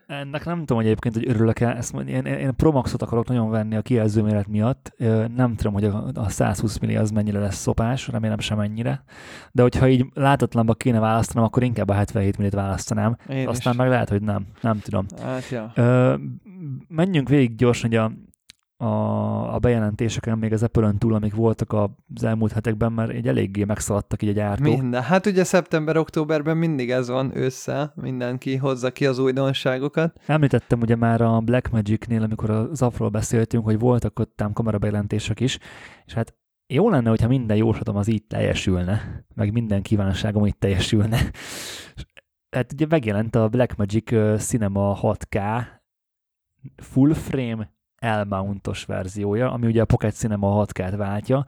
Ennek 0.06 0.44
nem 0.44 0.58
tudom 0.58 0.76
hogy 0.76 0.86
egyébként, 0.86 1.14
hogy 1.14 1.28
örülök-e. 1.28 1.76
Ezt 1.76 1.92
mondja, 1.92 2.16
én, 2.16 2.24
én, 2.24 2.34
én 2.34 2.54
Pro 2.56 2.70
Max-ot 2.72 3.02
akarok 3.02 3.28
nagyon 3.28 3.50
venni 3.50 3.76
a 3.76 3.82
kijelző 3.82 4.22
méret 4.22 4.46
miatt. 4.46 4.94
Nem 5.36 5.54
tudom, 5.54 5.72
hogy 5.72 5.84
a, 5.84 6.10
a 6.14 6.28
120 6.28 6.78
milli 6.78 6.96
az 6.96 7.10
mennyire 7.10 7.38
lesz 7.38 7.56
szopás, 7.56 8.08
remélem 8.08 8.38
sem 8.38 8.60
ennyire. 8.60 9.04
De 9.52 9.62
hogyha 9.62 9.88
így 9.88 10.06
látatlanba 10.14 10.74
kéne 10.74 10.98
választanom, 10.98 11.44
akkor 11.44 11.62
inkább 11.62 11.88
a 11.88 11.92
77 11.92 12.36
millit 12.38 12.54
választanám. 12.54 13.16
Én 13.28 13.48
Aztán 13.48 13.72
is. 13.72 13.78
meg 13.78 13.88
lehet, 13.88 14.08
hogy 14.08 14.22
nem. 14.22 14.46
Nem 14.60 14.78
tudom. 14.78 15.06
Hát, 15.22 15.48
ja. 15.48 15.72
Ö, 15.74 16.14
menjünk 16.88 17.28
végig 17.28 17.56
gyorsan, 17.56 17.90
hogy 17.90 17.98
a, 17.98 18.12
a, 18.84 19.54
a 19.54 19.58
bejelentéseken, 19.58 20.38
még 20.38 20.52
az 20.52 20.62
apple 20.62 20.94
túl, 20.98 21.14
amik 21.14 21.34
voltak 21.34 21.72
az 22.14 22.24
elmúlt 22.24 22.52
hetekben, 22.52 22.92
mert 22.92 23.10
egy 23.10 23.28
eléggé 23.28 23.64
megszaladtak 23.64 24.22
így 24.22 24.28
a 24.28 24.32
gyártók. 24.32 24.80
Minden. 24.80 25.02
Hát 25.02 25.26
ugye 25.26 25.44
szeptember-októberben 25.44 26.56
mindig 26.56 26.90
ez 26.90 27.08
van 27.08 27.30
össze, 27.34 27.92
mindenki 27.96 28.56
hozza 28.56 28.90
ki 28.90 29.06
az 29.06 29.18
újdonságokat. 29.18 30.20
Említettem 30.26 30.80
ugye 30.80 30.96
már 30.96 31.20
a 31.20 31.40
Blackmagic-nél, 31.40 32.22
amikor 32.22 32.50
az 32.50 32.82
afról 32.82 33.08
beszéltünk, 33.08 33.64
hogy 33.64 33.78
voltak 33.78 34.18
ott 34.18 34.42
ám 34.42 34.52
kamerabejelentések 34.52 35.40
is, 35.40 35.58
és 36.04 36.12
hát 36.12 36.34
jó 36.66 36.90
lenne, 36.90 37.08
hogyha 37.08 37.28
minden 37.28 37.56
jóslatom 37.56 37.96
az 37.96 38.08
így 38.08 38.24
teljesülne, 38.24 39.24
meg 39.34 39.52
minden 39.52 39.82
kívánságom 39.82 40.46
így 40.46 40.56
teljesülne. 40.56 41.18
Hát 42.56 42.72
ugye 42.72 42.86
megjelent 42.88 43.34
a 43.34 43.48
Blackmagic 43.48 44.38
Cinema 44.38 44.98
6K 45.02 45.66
full 46.76 47.14
frame 47.14 47.73
L-mountos 48.04 48.84
verziója, 48.84 49.52
ami 49.52 49.66
ugye 49.66 49.82
a 49.82 49.84
Pocket 49.84 50.14
Cinema 50.14 50.66
6K-t 50.66 50.94
váltja, 50.96 51.44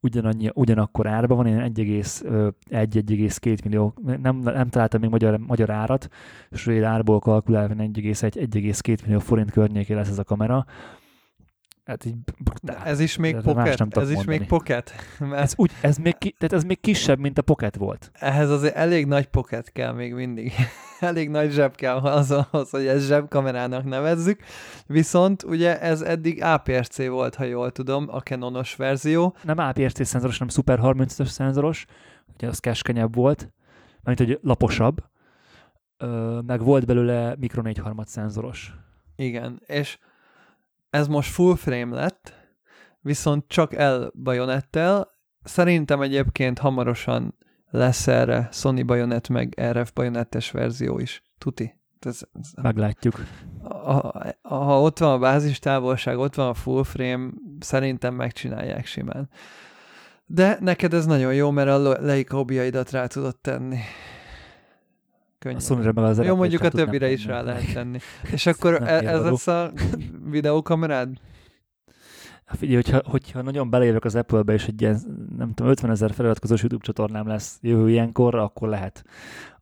ugyanannyi, 0.00 0.50
ugyanakkor 0.54 1.06
árban 1.06 1.36
van, 1.36 1.46
ilyen 1.46 1.72
1,1-1,2 1.74 3.64
millió, 3.64 3.94
nem, 4.22 4.36
nem 4.36 4.68
találtam 4.68 5.00
még 5.00 5.10
magyar, 5.10 5.38
magyar 5.38 5.70
árat, 5.70 6.08
és 6.50 6.68
árból 6.68 7.18
kalkulálva 7.18 7.74
1,1-1,2 7.74 9.04
millió 9.04 9.18
forint 9.18 9.50
környéké 9.50 9.94
lesz 9.94 10.08
ez 10.08 10.18
a 10.18 10.24
kamera, 10.24 10.66
Hát 11.88 12.04
így 12.04 12.14
Ez 12.84 13.00
is 13.00 13.16
még 13.16 13.36
pocket, 13.36 13.78
nem 13.78 13.88
ez 13.90 14.10
is 14.10 14.24
még 14.24 14.46
pocket. 14.46 14.92
Mert 15.18 15.42
ez, 15.42 15.52
úgy, 15.56 15.70
ez, 15.80 15.96
még 15.96 16.18
ki, 16.18 16.34
tehát 16.38 16.52
ez 16.52 16.64
még 16.64 16.80
kisebb, 16.80 17.18
mint 17.18 17.38
a 17.38 17.42
pocket 17.42 17.76
volt. 17.76 18.10
Ehhez 18.12 18.50
azért 18.50 18.74
elég 18.74 19.06
nagy 19.06 19.26
pocket 19.26 19.72
kell 19.72 19.92
még 19.92 20.14
mindig. 20.14 20.52
elég 21.00 21.30
nagy 21.30 21.50
zseb 21.50 21.74
kell 21.74 21.96
az, 21.96 22.34
az, 22.50 22.70
hogy 22.70 22.86
ez 22.86 23.06
zsebkamerának 23.06 23.84
nevezzük. 23.84 24.40
Viszont 24.86 25.42
ugye 25.42 25.80
ez 25.80 26.00
eddig 26.00 26.42
APS-C 26.42 27.06
volt, 27.06 27.34
ha 27.34 27.44
jól 27.44 27.72
tudom, 27.72 28.06
a 28.10 28.20
Canonos 28.20 28.76
verzió. 28.76 29.36
Nem 29.42 29.58
APS-C 29.58 30.06
szenzoros, 30.06 30.38
hanem 30.38 30.52
Super 30.52 30.78
35-ös 30.82 31.28
szenzoros. 31.28 31.84
Ugye 32.34 32.48
az 32.48 32.58
keskenyebb 32.58 33.14
volt, 33.14 33.52
mert 34.02 34.18
hogy 34.18 34.38
laposabb. 34.42 35.04
Ö, 35.96 36.38
meg 36.46 36.62
volt 36.62 36.86
belőle 36.86 37.34
mikro 37.38 37.62
4 37.62 37.82
szenzoros. 38.04 38.74
Igen, 39.16 39.62
és 39.66 39.98
ez 40.90 41.06
most 41.06 41.30
full 41.30 41.56
frame 41.56 41.94
lett, 41.94 42.34
viszont 43.00 43.44
csak 43.48 43.72
L 43.72 44.12
bajonettel. 44.14 45.16
Szerintem 45.42 46.00
egyébként 46.00 46.58
hamarosan 46.58 47.34
lesz 47.70 48.06
erre 48.06 48.48
Sony 48.52 48.84
bajonet 48.86 49.28
meg 49.28 49.60
RF 49.72 49.92
bajonettes 49.92 50.50
verzió 50.50 50.98
is. 50.98 51.22
Tuti. 51.38 51.76
Ez, 52.00 52.20
ez, 52.40 52.50
Meglátjuk. 52.62 53.20
Ha, 53.62 54.24
ha 54.42 54.80
ott 54.80 54.98
van 54.98 55.12
a 55.12 55.18
bázis 55.18 55.58
távolság, 55.58 56.18
ott 56.18 56.34
van 56.34 56.48
a 56.48 56.54
full 56.54 56.84
frame, 56.84 57.30
szerintem 57.60 58.14
megcsinálják 58.14 58.86
simán. 58.86 59.28
De 60.26 60.56
neked 60.60 60.94
ez 60.94 61.06
nagyon 61.06 61.34
jó, 61.34 61.50
mert 61.50 61.68
a 61.68 61.78
Leica 62.00 62.44
rá 62.90 63.06
tudod 63.06 63.36
tenni. 63.36 63.78
Könnyen. 65.38 65.58
A 65.58 65.62
sony 65.62 65.84
meg 65.94 65.98
az 65.98 66.22
Jó, 66.24 66.36
mondjuk 66.36 66.62
a 66.62 66.68
többire 66.68 67.10
is 67.10 67.26
rá 67.26 67.42
lehet 67.42 67.72
tenni. 67.72 67.98
És 68.32 68.46
akkor 68.46 68.82
e- 68.82 69.14
ez 69.14 69.22
lesz 69.22 69.46
a 69.46 69.72
videókamerád? 70.30 71.08
Hát 72.44 72.58
figyelj, 72.58 72.82
hogyha, 72.82 73.00
hogyha 73.04 73.42
nagyon 73.42 73.70
belejövök 73.70 74.04
az 74.04 74.14
Apple-be, 74.14 74.52
és 74.52 74.66
egy 74.66 74.80
ilyen, 74.80 75.00
nem 75.36 75.54
tudom, 75.54 75.70
50 75.72 75.90
ezer 75.90 76.12
feliratkozós 76.12 76.60
YouTube 76.60 76.84
csatornám 76.84 77.26
lesz 77.26 77.58
jövő 77.62 77.90
ilyenkor, 77.90 78.34
akkor 78.34 78.68
lehet. 78.68 79.04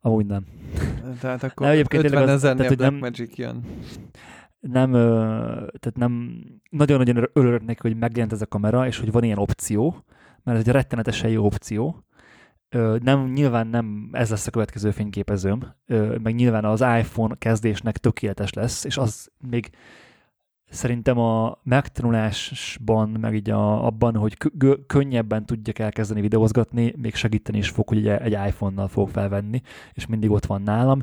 Amúgy 0.01 0.25
nem. 0.25 0.45
Tehát 1.21 1.43
akkor 1.43 1.67
nem, 1.67 1.83
50 1.89 2.29
ezernél 2.29 2.67
Black 2.67 2.91
nem, 2.91 2.95
Magic 2.95 3.37
jön. 3.37 3.63
Nem, 4.59 4.91
tehát 5.79 5.95
nem, 5.95 6.39
nagyon-nagyon 6.69 7.29
örülök 7.33 7.79
hogy 7.81 7.97
megjelent 7.97 8.33
ez 8.33 8.41
a 8.41 8.45
kamera, 8.45 8.87
és 8.87 8.99
hogy 8.99 9.11
van 9.11 9.23
ilyen 9.23 9.37
opció, 9.37 10.03
mert 10.43 10.59
ez 10.59 10.67
egy 10.67 10.73
rettenetesen 10.73 11.29
jó 11.29 11.45
opció, 11.45 12.06
nem, 12.99 13.31
nyilván 13.33 13.67
nem 13.67 14.09
ez 14.11 14.29
lesz 14.29 14.47
a 14.47 14.51
következő 14.51 14.91
fényképezőm, 14.91 15.73
meg 16.23 16.35
nyilván 16.35 16.65
az 16.65 16.81
iPhone 16.81 17.35
kezdésnek 17.35 17.97
tökéletes 17.97 18.53
lesz, 18.53 18.83
és 18.83 18.97
az 18.97 19.29
még 19.49 19.69
szerintem 20.69 21.17
a 21.17 21.59
megtanulásban, 21.63 23.09
meg 23.09 23.35
így 23.35 23.49
a, 23.49 23.85
abban, 23.85 24.15
hogy 24.15 24.37
könnyebben 24.87 25.45
tudjak 25.45 25.79
elkezdeni 25.79 26.21
videózgatni, 26.21 26.93
még 26.97 27.15
segíteni 27.15 27.57
is 27.57 27.69
fog, 27.69 27.87
hogy 27.87 28.07
egy, 28.07 28.31
iPhone-nal 28.31 28.87
fog 28.87 29.09
felvenni, 29.09 29.61
és 29.93 30.05
mindig 30.05 30.31
ott 30.31 30.45
van 30.45 30.61
nálam. 30.61 31.01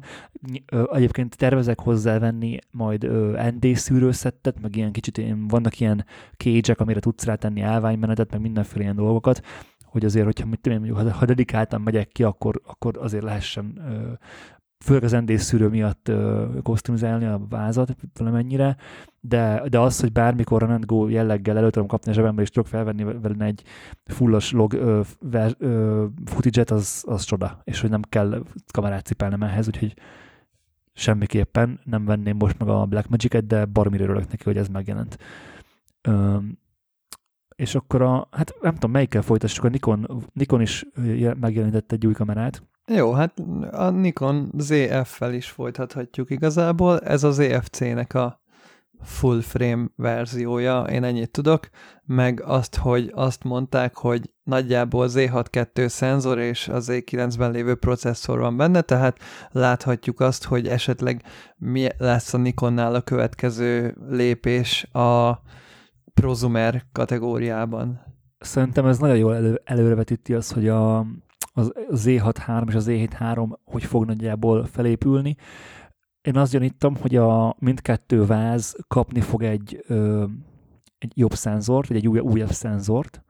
Egyébként 0.92 1.37
tervezek 1.37 1.81
hozzávenni 1.81 2.59
majd 2.70 3.11
ND 3.55 3.74
szűrőszettet, 3.74 4.61
meg 4.61 4.77
ilyen 4.77 4.92
kicsit 4.92 5.20
vannak 5.48 5.81
ilyen 5.81 6.05
cage 6.37 6.74
amire 6.79 7.00
tudsz 7.00 7.24
rátenni 7.24 7.61
állványmenetet, 7.61 8.31
meg 8.31 8.40
mindenféle 8.40 8.83
ilyen 8.83 8.96
dolgokat, 8.96 9.40
hogy 9.94 10.04
azért, 10.04 10.24
hogyha 10.24 10.46
mit 10.46 10.61
tudom, 10.61 10.88
ha, 10.88 11.12
ha 11.12 11.24
dedikáltan 11.24 11.80
megyek 11.80 12.09
ki, 12.09 12.22
akkor, 12.22 12.61
akkor 12.64 12.98
azért 12.98 13.22
lehessen 13.22 13.80
főleg 14.85 15.04
az 15.04 15.12
ND 15.12 15.37
szűrő 15.37 15.68
miatt 15.68 16.11
kosztümizálni 16.62 17.24
a 17.24 17.40
vázat 17.48 17.96
valamennyire, 18.14 18.76
de, 19.20 19.62
de 19.68 19.78
az, 19.78 20.00
hogy 20.00 20.12
bármikor 20.12 20.62
a 20.62 20.78
Go 20.78 21.09
jelleggel 21.09 21.57
elő 21.57 21.70
tudom 21.70 21.88
kapni 21.88 22.11
a 22.11 22.14
zsebembe, 22.14 22.42
és 22.42 22.50
tudok 22.50 22.68
felvenni 22.68 23.04
vele 23.04 23.44
egy 23.44 23.62
fullos 24.04 24.52
log 24.52 24.72
ö, 24.72 25.00
ver, 25.20 25.54
ö, 25.59 26.04
footage 26.24 26.74
az, 26.74 27.04
az 27.07 27.22
csoda, 27.22 27.61
és 27.64 27.80
hogy 27.80 27.90
nem 27.90 28.02
kell 28.09 28.42
kamerát 28.72 29.07
cipelnem 29.07 29.42
ehhez, 29.42 29.66
úgyhogy 29.66 29.94
semmiképpen 30.92 31.80
nem 31.85 32.04
venném 32.04 32.37
most 32.37 32.59
meg 32.59 32.68
a 32.68 32.85
Blackmagic-et, 32.85 33.46
de 33.46 33.64
baromira 33.64 34.04
örülök 34.04 34.30
neki, 34.30 34.44
hogy 34.44 34.57
ez 34.57 34.68
megjelent. 34.68 35.18
Ö, 36.02 36.37
és 37.57 37.75
akkor 37.75 38.03
a, 38.03 38.29
hát 38.31 38.55
nem 38.61 38.73
tudom, 38.75 38.90
melyikkel 38.90 39.23
folytassuk, 39.23 39.64
a 39.64 39.69
Nikon, 39.69 40.25
Nikon 40.33 40.61
is 40.61 40.87
megjelenített 41.40 41.93
egy 41.93 42.07
új 42.07 42.12
kamerát. 42.12 42.62
Jó, 42.87 43.12
hát 43.12 43.43
a 43.71 43.90
Nikon 43.90 44.51
ZF-fel 44.59 45.33
is 45.33 45.49
folytathatjuk 45.49 46.31
igazából. 46.31 47.01
Ez 47.01 47.25
az 47.25 47.38
EFC-nek 47.38 48.14
a 48.14 48.43
full 49.03 49.40
frame 49.40 49.87
verziója, 49.97 50.83
én 50.83 51.05
ennyit 51.05 51.31
tudok, 51.31 51.69
meg 52.05 52.43
azt, 52.43 52.77
hogy 52.77 53.11
azt 53.14 53.45
mondták, 53.45 53.97
hogy 53.97 54.31
nagyjából 54.43 55.09
Z6-2 55.11 55.88
szenzor 55.88 56.38
és 56.38 56.69
az 56.69 56.88
Z9-ben 56.90 57.51
lévő 57.51 57.75
processzor 57.75 58.38
van 58.38 58.57
benne, 58.57 58.81
tehát 58.81 59.19
láthatjuk 59.51 60.21
azt, 60.21 60.45
hogy 60.45 60.69
esetleg 60.69 61.23
mi 61.57 61.88
lesz 61.99 62.35
a 62.35 62.38
Nikonnál 62.38 62.95
a 62.95 63.01
következő 63.01 63.97
lépés 64.09 64.85
a 64.93 65.40
prozumer 66.14 66.85
kategóriában. 66.92 68.00
Szerintem 68.38 68.87
ez 68.87 68.98
nagyon 68.98 69.16
jól 69.16 69.35
elő, 69.35 69.61
előrevetíti 69.64 70.35
az, 70.35 70.53
hogy 70.53 70.68
a, 70.68 70.98
az 71.53 71.72
Z63 71.90 72.68
és 72.68 72.74
az 72.74 72.87
Z73 72.88 73.50
hogy 73.64 73.85
fog 73.85 74.05
nagyjából 74.05 74.64
felépülni. 74.64 75.37
Én 76.20 76.37
azt 76.37 76.53
gyanítom, 76.53 76.96
hogy 76.96 77.16
a 77.16 77.57
mindkettő 77.59 78.27
váz 78.27 78.77
kapni 78.88 79.20
fog 79.20 79.42
egy, 79.42 79.85
ö, 79.87 80.24
egy 80.98 81.12
jobb 81.14 81.35
szenzort, 81.35 81.88
vagy 81.88 81.96
egy 81.96 82.09
új, 82.09 82.18
újabb 82.18 82.50
szenzort, 82.50 83.22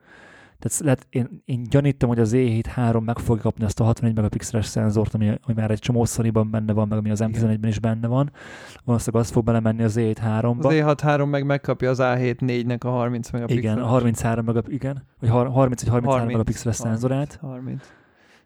tehát 0.65 0.79
lehet, 0.83 1.07
én, 1.09 1.41
én 1.45 1.63
gyanítom, 1.69 2.09
hogy 2.09 2.19
az 2.19 2.31
E7 2.35 3.03
meg 3.03 3.17
fogja 3.17 3.41
kapni 3.41 3.63
azt 3.63 3.79
a 3.79 3.83
61 3.83 4.15
megapixeles 4.15 4.65
szenzort, 4.65 5.13
ami, 5.13 5.27
ami 5.27 5.53
már 5.55 5.71
egy 5.71 5.79
csomó 5.79 6.05
sony 6.05 6.31
benne 6.31 6.73
van, 6.73 6.87
meg 6.87 6.97
ami 6.97 7.09
az 7.09 7.23
M11-ben 7.23 7.69
is 7.69 7.79
benne 7.79 8.07
van. 8.07 8.31
Valószínűleg 8.83 9.25
az 9.25 9.31
fog 9.31 9.43
belemenni 9.43 9.83
az 9.83 9.95
E7 9.97 10.17
3-ba. 10.25 10.65
Az 10.65 10.97
E6 10.99 11.29
meg 11.29 11.45
megkapja 11.45 11.89
az 11.89 11.97
A7 12.01 12.35
4-nek 12.39 12.85
a 12.85 12.89
30 12.89 13.31
megapixeles. 13.31 13.73
Igen, 13.73 13.85
a 13.85 13.87
33 13.87 14.45
megap, 14.45 14.67
igen, 14.69 15.03
vagy 15.19 15.29
30 15.29 15.53
vagy 15.53 15.89
33 15.89 16.03
30, 16.03 16.31
megapixeles 16.31 16.77
30, 16.77 16.99
szenzorát. 16.99 17.37
30, 17.41 17.87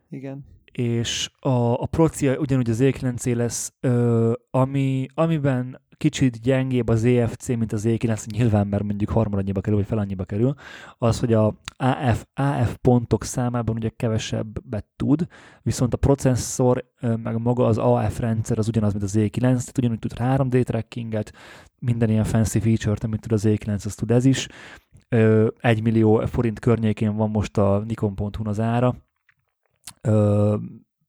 igen. 0.10 0.46
És 0.72 1.30
a, 1.40 1.82
a 1.82 1.86
procia 1.86 2.38
ugyanúgy 2.38 2.70
az 2.70 2.80
E9 2.82 3.36
lesz, 3.36 3.74
ö, 3.80 4.32
ami, 4.52 5.08
amiben 5.14 5.82
kicsit 6.00 6.42
gyengébb 6.42 6.88
az 6.88 7.04
EFC, 7.04 7.48
mint 7.48 7.74
az 7.74 7.84
E9, 7.88 8.26
nyilván 8.26 8.68
mert 8.68 8.84
mondjuk 8.84 9.10
harmadannyiba 9.10 9.62
kerül, 9.62 9.78
vagy 9.78 9.88
felannyiba 9.88 10.24
kerül, 10.24 10.54
az, 10.98 11.20
hogy 11.20 11.34
a 11.34 11.54
AF, 11.76 12.26
AF 12.34 12.78
pontok 12.82 13.24
számában 13.24 13.76
ugye 13.76 13.90
kevesebbet 13.96 14.86
tud, 14.96 15.28
viszont 15.62 15.94
a 15.94 15.98
processzor, 15.98 16.86
meg 17.00 17.42
maga 17.42 17.66
az 17.66 17.78
AF 17.78 18.20
rendszer 18.20 18.58
az 18.58 18.68
ugyanaz, 18.68 18.92
mint 18.92 19.04
az 19.04 19.16
E9, 19.18 19.40
tehát 19.40 19.78
ugyanúgy 19.78 20.00
tud 20.00 20.14
3D 20.16 20.64
trackinget, 20.64 21.34
minden 21.80 22.10
ilyen 22.10 22.24
fancy 22.24 22.60
feature-t, 22.60 23.04
amit 23.04 23.22
tud 23.22 23.32
az 23.32 23.44
E9, 23.48 23.86
az 23.86 23.96
tud 23.96 24.12
ez 24.12 24.26
is. 24.26 24.48
Egy 25.60 25.84
millió 25.84 26.26
forint 26.26 26.60
környékén 26.60 27.16
van 27.16 27.30
most 27.30 27.58
a 27.58 27.84
Nikon.hu 27.88 28.50
az 28.50 28.60
ára. 28.60 28.96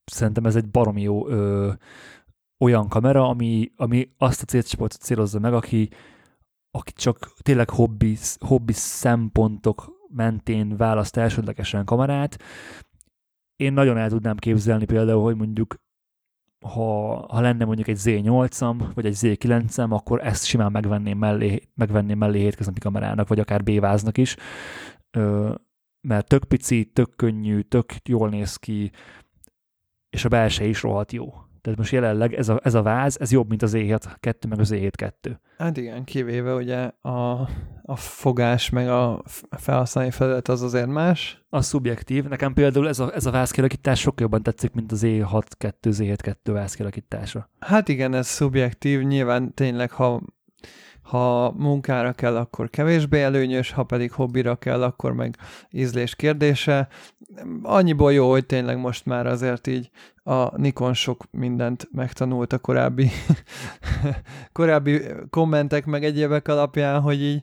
Szerintem 0.05 0.45
ez 0.47 0.57
egy 0.57 0.69
baromi 0.69 1.03
jó 1.03 1.27
olyan 2.61 2.89
kamera, 2.89 3.29
ami, 3.29 3.73
ami 3.77 4.11
azt 4.19 4.43
a 4.43 4.45
célcsoportot 4.45 5.01
célozza 5.01 5.39
meg, 5.39 5.53
aki, 5.53 5.89
aki 6.71 6.93
csak 6.93 7.33
tényleg 7.43 7.71
hobbi, 7.71 8.17
hobbi 8.39 8.73
szempontok 8.73 9.93
mentén 10.09 10.77
választ 10.77 11.17
elsődlegesen 11.17 11.85
kamerát. 11.85 12.43
Én 13.57 13.73
nagyon 13.73 13.97
el 13.97 14.09
tudnám 14.09 14.37
képzelni 14.37 14.85
például, 14.85 15.23
hogy 15.23 15.37
mondjuk 15.37 15.75
ha, 16.61 17.15
ha 17.27 17.41
lenne 17.41 17.65
mondjuk 17.65 17.89
egy 17.89 17.99
Z8-am, 18.05 18.91
vagy 18.95 19.07
egy 19.07 19.17
Z9-em, 19.21 19.91
akkor 19.91 20.27
ezt 20.27 20.45
simán 20.45 20.73
megvenném 20.73 21.19
mellé, 21.19 21.63
megvenném 21.75 22.19
mellé 22.19 22.39
hétköznapi 22.39 22.79
kamerának, 22.79 23.29
vagy 23.29 23.39
akár 23.39 23.63
B-váznak 23.63 24.19
is, 24.19 24.37
ö, 25.11 25.55
mert 26.01 26.29
tök 26.29 26.45
pici, 26.45 26.85
tök 26.85 27.17
könnyű, 27.17 27.61
tök 27.61 27.93
jól 28.05 28.29
néz 28.29 28.57
ki, 28.57 28.91
és 30.11 30.25
a 30.25 30.29
belső 30.29 30.65
is 30.65 30.83
rohadt 30.83 31.13
jó. 31.13 31.33
Tehát 31.61 31.79
most 31.79 31.93
jelenleg 31.93 32.35
ez 32.35 32.49
a, 32.49 32.61
ez 32.63 32.75
a 32.75 32.83
váz, 32.83 33.21
ez 33.21 33.33
jobb, 33.33 33.49
mint 33.49 33.63
az 33.63 33.73
E7-2, 33.77 34.49
meg 34.49 34.61
az 34.61 34.71
E7-2. 34.75 35.11
Hát 35.59 35.77
igen, 35.77 36.05
kivéve 36.05 36.55
ugye 36.55 36.91
a, 37.01 37.49
a 37.83 37.97
fogás, 37.97 38.71
meg 38.71 38.89
a 38.89 39.23
felhasználói 39.51 40.11
felület 40.11 40.49
az 40.49 40.63
azért 40.63 40.87
más. 40.87 41.43
A 41.49 41.63
szubjektív. 41.63 42.25
Nekem 42.25 42.53
például 42.53 42.89
ez 42.89 42.99
a, 42.99 43.15
ez 43.15 43.27
a 43.27 43.31
vázkialakítás 43.31 44.01
sokkal 44.01 44.23
jobban 44.23 44.43
tetszik, 44.43 44.73
mint 44.73 44.93
az 44.93 45.03
E6-2, 45.05 45.73
Z7-2 45.83 46.35
vázkialakítása. 46.45 47.51
Hát 47.59 47.89
igen, 47.89 48.15
ez 48.15 48.27
szubjektív. 48.27 49.01
Nyilván 49.01 49.55
tényleg, 49.55 49.91
ha 49.91 50.23
ha 51.11 51.53
munkára 51.57 52.13
kell, 52.13 52.37
akkor 52.37 52.71
kevésbé 52.71 53.23
előnyös, 53.23 53.71
ha 53.71 53.85
pedig 53.85 54.13
hobbira 54.13 54.57
kell, 54.57 54.83
akkor 54.83 55.13
meg 55.13 55.37
ízlés 55.71 56.15
kérdése. 56.17 56.89
Annyiból 57.63 58.13
jó, 58.13 58.31
hogy 58.31 58.47
tényleg 58.47 58.79
most 58.79 59.07
már 59.07 59.27
azért 59.27 59.67
így 59.67 59.91
a 60.23 60.61
Nikon 60.61 60.95
sok 60.95 61.25
mindent 61.31 61.89
megtanult 61.93 62.53
a 62.53 62.59
korábbi, 62.59 63.11
korábbi 64.53 65.03
kommentek 65.31 65.87
meg 65.87 66.05
egyébek 66.05 66.49
alapján, 66.49 67.01
hogy 67.01 67.23
így 67.23 67.43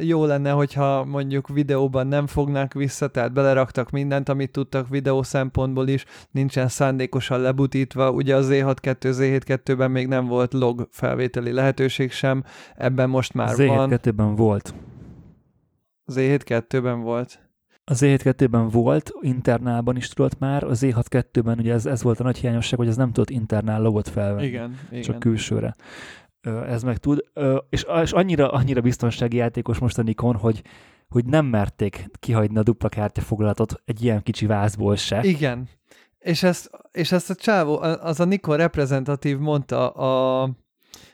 jó 0.00 0.24
lenne, 0.24 0.50
hogyha 0.50 1.04
mondjuk 1.04 1.48
videóban 1.48 2.06
nem 2.06 2.26
fognák 2.26 2.74
vissza, 2.74 3.08
tehát 3.08 3.32
beleraktak 3.32 3.90
mindent, 3.90 4.28
amit 4.28 4.50
tudtak 4.50 4.88
videó 4.88 5.22
szempontból 5.22 5.88
is, 5.88 6.04
nincsen 6.30 6.68
szándékosan 6.68 7.40
lebutítva, 7.40 8.10
ugye 8.10 8.36
az 8.36 8.48
Z6-2, 8.50 8.96
Z7-2-ben 9.00 9.90
még 9.90 10.06
nem 10.06 10.26
volt 10.26 10.52
log 10.52 10.88
felvételi 10.90 11.52
lehetőség 11.52 12.12
sem, 12.12 12.44
ebben 12.76 13.08
most 13.08 13.34
már 13.34 13.54
Z7 13.56 13.66
van. 13.66 13.90
Z7-2-ben 13.90 14.34
volt. 14.34 14.74
Z7-2-ben 16.12 17.00
volt. 17.00 17.46
A 17.84 17.92
Z7-2-ben 17.92 18.68
volt, 18.68 19.12
internálban 19.20 19.96
is 19.96 20.08
tudott 20.08 20.38
már, 20.38 20.64
a 20.64 20.70
Z6-2-ben 20.72 21.58
ugye 21.58 21.72
ez, 21.72 21.86
ez 21.86 22.02
volt 22.02 22.20
a 22.20 22.22
nagy 22.22 22.38
hiányosság, 22.38 22.78
hogy 22.78 22.88
ez 22.88 22.96
nem 22.96 23.12
tudott 23.12 23.30
internál 23.30 23.82
logot 23.82 24.08
felvenni. 24.08 24.46
Igen, 24.46 24.78
igen. 24.90 25.02
Csak 25.02 25.18
külsőre. 25.18 25.74
Ez 26.42 26.82
meg 26.82 26.96
tud. 26.96 27.24
És, 27.70 27.86
és 28.02 28.12
annyira, 28.12 28.50
annyira 28.50 28.80
biztonsági 28.80 29.36
játékos 29.36 29.78
most 29.78 29.98
a 29.98 30.02
Nikon, 30.02 30.36
hogy, 30.36 30.62
hogy 31.08 31.24
nem 31.24 31.46
merték 31.46 32.06
kihagyni 32.20 32.58
a 32.58 32.62
dupla 32.62 32.88
kártyafoglatot 32.88 33.82
egy 33.84 34.02
ilyen 34.02 34.22
kicsi 34.22 34.46
vázból 34.46 34.96
se. 34.96 35.20
Igen. 35.22 35.68
És 36.18 36.42
ezt, 36.42 36.70
és 36.92 37.12
ezt 37.12 37.30
a 37.30 37.34
csávó, 37.34 37.78
az 37.80 38.20
a 38.20 38.24
Nikon 38.24 38.56
reprezentatív 38.56 39.38
mondta 39.38 39.90
a 39.90 40.50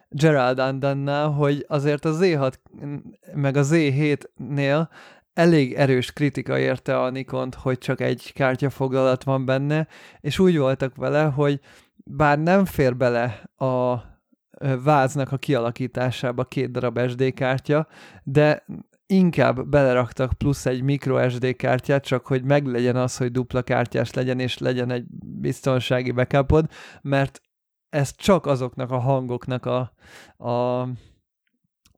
Gerald 0.08 0.58
Andannál, 0.58 1.28
hogy 1.30 1.64
azért 1.68 2.04
a 2.04 2.10
Z6 2.10 2.54
meg 3.34 3.56
a 3.56 3.62
Z7-nél 3.62 4.88
elég 5.32 5.74
erős 5.74 6.12
kritika 6.12 6.58
érte 6.58 7.00
a 7.00 7.10
Nikont, 7.10 7.54
hogy 7.54 7.78
csak 7.78 8.00
egy 8.00 8.32
kártyafoglalat 8.32 9.24
van 9.24 9.44
benne, 9.44 9.86
és 10.20 10.38
úgy 10.38 10.58
voltak 10.58 10.96
vele, 10.96 11.22
hogy 11.22 11.60
bár 11.96 12.38
nem 12.38 12.64
fér 12.64 12.96
bele 12.96 13.50
a 13.56 13.94
váznak 14.82 15.32
a 15.32 15.36
kialakításába 15.36 16.44
két 16.44 16.70
darab 16.70 17.08
SD 17.08 17.34
kártya, 17.34 17.86
de 18.22 18.64
inkább 19.06 19.68
beleraktak 19.68 20.32
plusz 20.32 20.66
egy 20.66 20.82
micro 20.82 21.28
SD 21.30 21.56
kártyát, 21.56 22.04
csak 22.04 22.26
hogy 22.26 22.44
meglegyen 22.44 22.96
az, 22.96 23.16
hogy 23.16 23.32
dupla 23.32 23.62
kártyás 23.62 24.12
legyen, 24.12 24.40
és 24.40 24.58
legyen 24.58 24.90
egy 24.90 25.04
biztonsági 25.40 26.10
backupod, 26.10 26.70
mert 27.02 27.40
ez 27.88 28.14
csak 28.16 28.46
azoknak 28.46 28.90
a 28.90 28.98
hangoknak 28.98 29.66
a, 29.66 29.92
a 30.48 30.88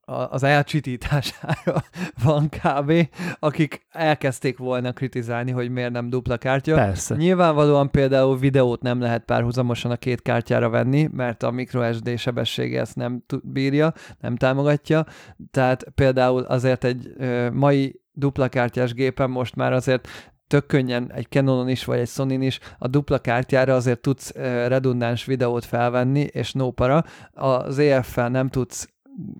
az 0.06 0.42
elcsitítására 0.42 1.82
van 2.24 2.48
kb., 2.48 3.08
akik 3.38 3.86
elkezdték 3.90 4.58
volna 4.58 4.92
kritizálni, 4.92 5.50
hogy 5.50 5.70
miért 5.70 5.92
nem 5.92 6.10
dupla 6.10 6.36
kártya. 6.36 6.74
Persze. 6.74 7.14
Nyilvánvalóan 7.14 7.90
például 7.90 8.38
videót 8.38 8.82
nem 8.82 9.00
lehet 9.00 9.24
párhuzamosan 9.24 9.90
a 9.90 9.96
két 9.96 10.22
kártyára 10.22 10.68
venni, 10.68 11.08
mert 11.12 11.42
a 11.42 11.50
microSD 11.50 12.18
sebessége 12.18 12.80
ezt 12.80 12.96
nem 12.96 13.24
bírja, 13.42 13.92
nem 14.20 14.36
támogatja, 14.36 15.06
tehát 15.50 15.84
például 15.94 16.42
azért 16.42 16.84
egy 16.84 17.12
mai 17.52 18.00
dupla 18.12 18.48
kártyás 18.48 18.94
gépen 18.94 19.30
most 19.30 19.54
már 19.54 19.72
azért 19.72 20.08
tök 20.46 20.66
könnyen 20.66 21.12
egy 21.12 21.26
Canonon 21.28 21.68
is, 21.68 21.84
vagy 21.84 21.98
egy 21.98 22.08
sony 22.08 22.42
is 22.42 22.58
a 22.78 22.88
dupla 22.88 23.18
kártyára 23.18 23.74
azért 23.74 24.00
tudsz 24.00 24.34
redundáns 24.66 25.24
videót 25.24 25.64
felvenni, 25.64 26.20
és 26.20 26.52
no 26.52 26.70
para. 26.70 27.04
Az 27.32 27.78
EF-fel 27.78 28.28
nem 28.28 28.48
tudsz 28.48 28.88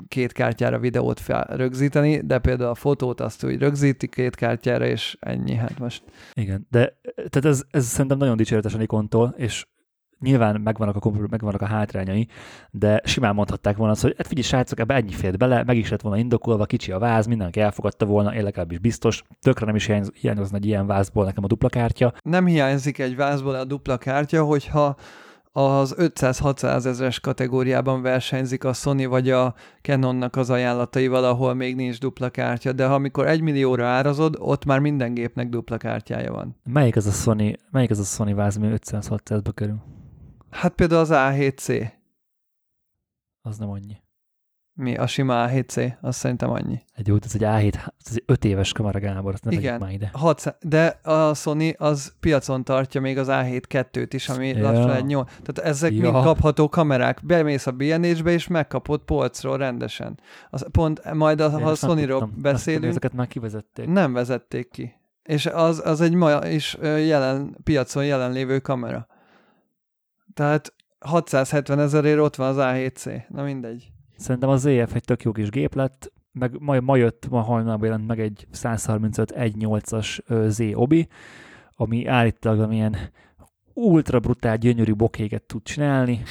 két 0.08 0.32
kártyára 0.32 0.78
videót 0.78 1.20
fel, 1.20 1.46
rögzíteni, 1.50 2.20
de 2.26 2.38
például 2.38 2.70
a 2.70 2.74
fotót 2.74 3.20
azt 3.20 3.44
úgy 3.44 3.58
rögzíti 3.58 4.08
két 4.08 4.34
kártyára, 4.34 4.86
és 4.86 5.16
ennyi, 5.20 5.54
hát 5.54 5.78
most. 5.78 6.02
Igen, 6.34 6.66
de 6.70 6.98
tehát 7.14 7.44
ez, 7.44 7.62
ez 7.70 7.84
szerintem 7.84 8.18
nagyon 8.18 8.36
dicséretes 8.36 8.74
a 8.74 8.78
Nikontól, 8.78 9.34
és 9.36 9.66
nyilván 10.20 10.60
megvannak 10.60 11.04
a, 11.04 11.10
megvannak 11.30 11.62
a 11.62 11.66
hátrányai, 11.66 12.28
de 12.70 13.00
simán 13.04 13.34
mondhatták 13.34 13.76
volna 13.76 13.92
azt, 13.92 14.02
hogy 14.02 14.14
hát 14.16 14.26
figyelj 14.26 14.46
srácok, 14.46 14.80
ebbe 14.80 14.94
ennyi 14.94 15.12
fért 15.12 15.38
bele, 15.38 15.64
meg 15.64 15.76
is 15.76 15.90
lett 15.90 16.00
volna 16.00 16.18
indokolva, 16.18 16.64
kicsi 16.64 16.92
a 16.92 16.98
váz, 16.98 17.26
mindenki 17.26 17.60
elfogadta 17.60 18.06
volna, 18.06 18.34
én 18.34 18.42
legalábbis 18.42 18.78
biztos, 18.78 19.22
tökre 19.40 19.66
nem 19.66 19.74
is 19.74 19.90
hiányozna 20.20 20.56
egy 20.56 20.66
ilyen 20.66 20.86
vázból 20.86 21.24
nekem 21.24 21.44
a 21.44 21.46
dupla 21.46 21.68
kártya. 21.68 22.12
Nem 22.22 22.46
hiányzik 22.46 22.98
egy 22.98 23.16
vázból 23.16 23.54
a 23.54 23.64
dupla 23.64 23.98
kártya, 23.98 24.44
hogyha 24.44 24.96
az 25.56 25.94
500-600 25.98 26.84
ezres 26.84 27.20
kategóriában 27.20 28.02
versenyzik 28.02 28.64
a 28.64 28.72
Sony 28.72 29.08
vagy 29.08 29.30
a 29.30 29.54
Canonnak 29.82 30.36
az 30.36 30.50
ajánlataival, 30.50 31.24
ahol 31.24 31.54
még 31.54 31.76
nincs 31.76 31.98
dupla 31.98 32.30
kártya, 32.30 32.72
de 32.72 32.86
ha 32.86 32.94
amikor 32.94 33.26
egy 33.26 33.40
millióra 33.40 33.86
árazod, 33.86 34.36
ott 34.38 34.64
már 34.64 34.78
minden 34.78 35.14
gépnek 35.14 35.48
dupla 35.48 35.76
kártyája 35.76 36.32
van. 36.32 36.56
Melyik 36.64 36.96
ez 36.96 37.06
a 37.06 37.10
Sony, 37.10 37.56
melyik 37.70 37.90
ez 37.90 37.98
a 37.98 38.04
Sony 38.04 38.34
váz, 38.34 38.56
ami 38.56 38.68
500-600-ba 38.70 39.50
kerül? 39.54 39.82
Hát 40.50 40.74
például 40.74 41.00
az 41.00 41.10
A7C. 41.12 41.90
Az 43.40 43.58
nem 43.58 43.70
annyi. 43.70 43.96
Mi? 44.78 44.96
A 44.96 45.06
sima 45.06 45.48
A7C? 45.48 45.92
Azt 46.00 46.18
szerintem 46.18 46.50
annyi. 46.50 46.82
Egy 46.94 47.06
jó, 47.06 47.16
ez 47.24 47.34
egy 47.34 47.42
A7, 47.44 47.74
ez 47.74 48.12
egy 48.14 48.22
5 48.26 48.44
éves 48.44 48.72
kamera 48.72 48.98
Gábor, 48.98 49.34
nem 49.42 49.52
Igen, 49.52 49.80
már 49.80 49.92
ide. 49.92 50.10
600, 50.12 50.54
de 50.60 51.00
a 51.02 51.34
Sony 51.34 51.74
az 51.78 52.12
piacon 52.20 52.64
tartja 52.64 53.00
még 53.00 53.18
az 53.18 53.26
A7 53.30 53.62
2-t 53.68 54.08
is, 54.10 54.28
ami 54.28 54.48
ja. 54.48 54.62
lassan 54.62 54.90
egy 54.90 55.04
8. 55.04 55.28
Tehát 55.28 55.70
ezek 55.70 55.92
ja. 55.92 56.10
mind 56.10 56.24
kapható 56.24 56.68
kamerák. 56.68 57.20
Bemész 57.24 57.66
a 57.66 57.70
BNH-be 57.70 58.30
és 58.30 58.46
megkapod 58.46 59.00
polcról 59.00 59.56
rendesen. 59.56 60.20
Az, 60.50 60.66
pont 60.70 61.12
majd 61.12 61.40
a, 61.40 61.50
ha 61.50 61.70
a 61.70 61.74
Sony-ról 61.74 62.30
beszélünk. 62.36 62.84
Ezeket 62.84 63.12
már 63.12 63.26
kivezették. 63.26 63.86
Nem 63.86 64.12
vezették 64.12 64.70
ki. 64.70 64.94
És 65.22 65.46
az, 65.46 65.82
az 65.84 66.00
egy 66.00 66.14
ma 66.14 66.46
is 66.46 66.76
jelen, 66.80 67.56
piacon 67.64 68.04
jelenlévő 68.04 68.58
kamera. 68.58 69.06
Tehát 70.34 70.74
670 70.98 71.78
ezerért 71.78 72.18
ott 72.18 72.36
van 72.36 72.48
az 72.48 72.56
A7C. 72.58 73.22
Na 73.28 73.42
mindegy. 73.42 73.94
Szerintem 74.16 74.48
az 74.48 74.60
ZF 74.60 74.94
egy 74.94 75.04
tök 75.04 75.22
jó 75.22 75.32
kis 75.32 75.50
gép 75.50 75.74
lett, 75.74 76.12
meg 76.32 76.56
ma, 76.60 76.80
ma 76.80 76.96
jött, 76.96 77.28
ma 77.28 77.40
hajnalban 77.40 77.88
jelent 77.88 78.06
meg 78.06 78.20
egy 78.20 78.46
135 78.50 79.32
1.8-as 79.36 80.48
Z 80.48 80.60
Obi, 80.74 81.08
ami 81.74 82.06
állítólag 82.06 82.72
ilyen 82.72 82.96
ultra 83.74 84.20
brutál, 84.20 84.56
gyönyörű 84.56 84.94
bokéget 84.94 85.42
tud 85.42 85.62
csinálni. 85.62 86.22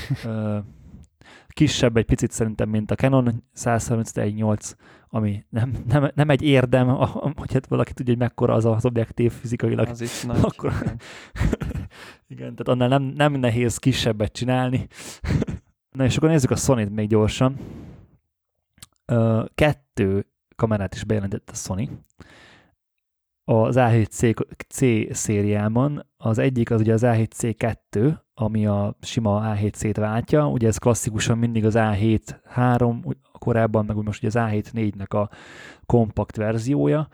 Kisebb 1.47 1.97
egy 1.97 2.05
picit 2.05 2.31
szerintem, 2.31 2.69
mint 2.69 2.91
a 2.91 2.95
Canon 2.95 3.43
135-1.8, 3.55 4.73
ami 5.09 5.45
nem, 5.49 5.71
nem, 5.87 6.11
nem 6.15 6.29
egy 6.29 6.41
érdem, 6.41 6.87
hogy 7.35 7.53
hát 7.53 7.67
valaki 7.67 7.93
tudja, 7.93 8.13
hogy 8.13 8.21
mekkora 8.21 8.53
az 8.53 8.65
az 8.65 8.85
objektív 8.85 9.31
fizikailag. 9.31 9.87
Az 9.87 10.01
is 10.01 10.23
nagy. 10.23 10.39
Akkor, 10.41 10.73
igen. 10.81 10.99
igen, 12.33 12.55
tehát 12.55 12.67
annál 12.67 12.87
nem, 12.87 13.03
nem 13.03 13.33
nehéz 13.33 13.77
kisebbet 13.77 14.31
csinálni. 14.31 14.87
Na 15.95 16.03
és 16.03 16.17
akkor 16.17 16.29
nézzük 16.29 16.51
a 16.51 16.55
sony 16.55 16.87
még 16.87 17.07
gyorsan. 17.07 17.59
Kettő 19.55 20.27
kamerát 20.55 20.93
is 20.93 21.03
bejelentett 21.03 21.49
a 21.49 21.55
Sony. 21.55 21.89
Az 23.43 23.75
A7C 23.79 24.45
C 24.67 24.79
szériában. 25.15 26.07
Az 26.17 26.37
egyik 26.37 26.71
az 26.71 26.81
ugye 26.81 26.93
az 26.93 27.01
A7C2, 27.05 28.17
ami 28.33 28.65
a 28.65 28.97
sima 29.01 29.55
A7C-t 29.55 29.95
váltja. 29.97 30.49
Ugye 30.49 30.67
ez 30.67 30.77
klasszikusan 30.77 31.37
mindig 31.37 31.65
az 31.65 31.73
A7 31.77 32.39
3, 32.43 33.03
korábban 33.39 33.85
meg 33.85 33.95
most 33.95 34.23
ugye 34.23 34.39
az 34.39 34.51
A7 34.51 34.65
4-nek 34.73 35.09
a 35.09 35.29
kompakt 35.85 36.35
verziója. 36.35 37.07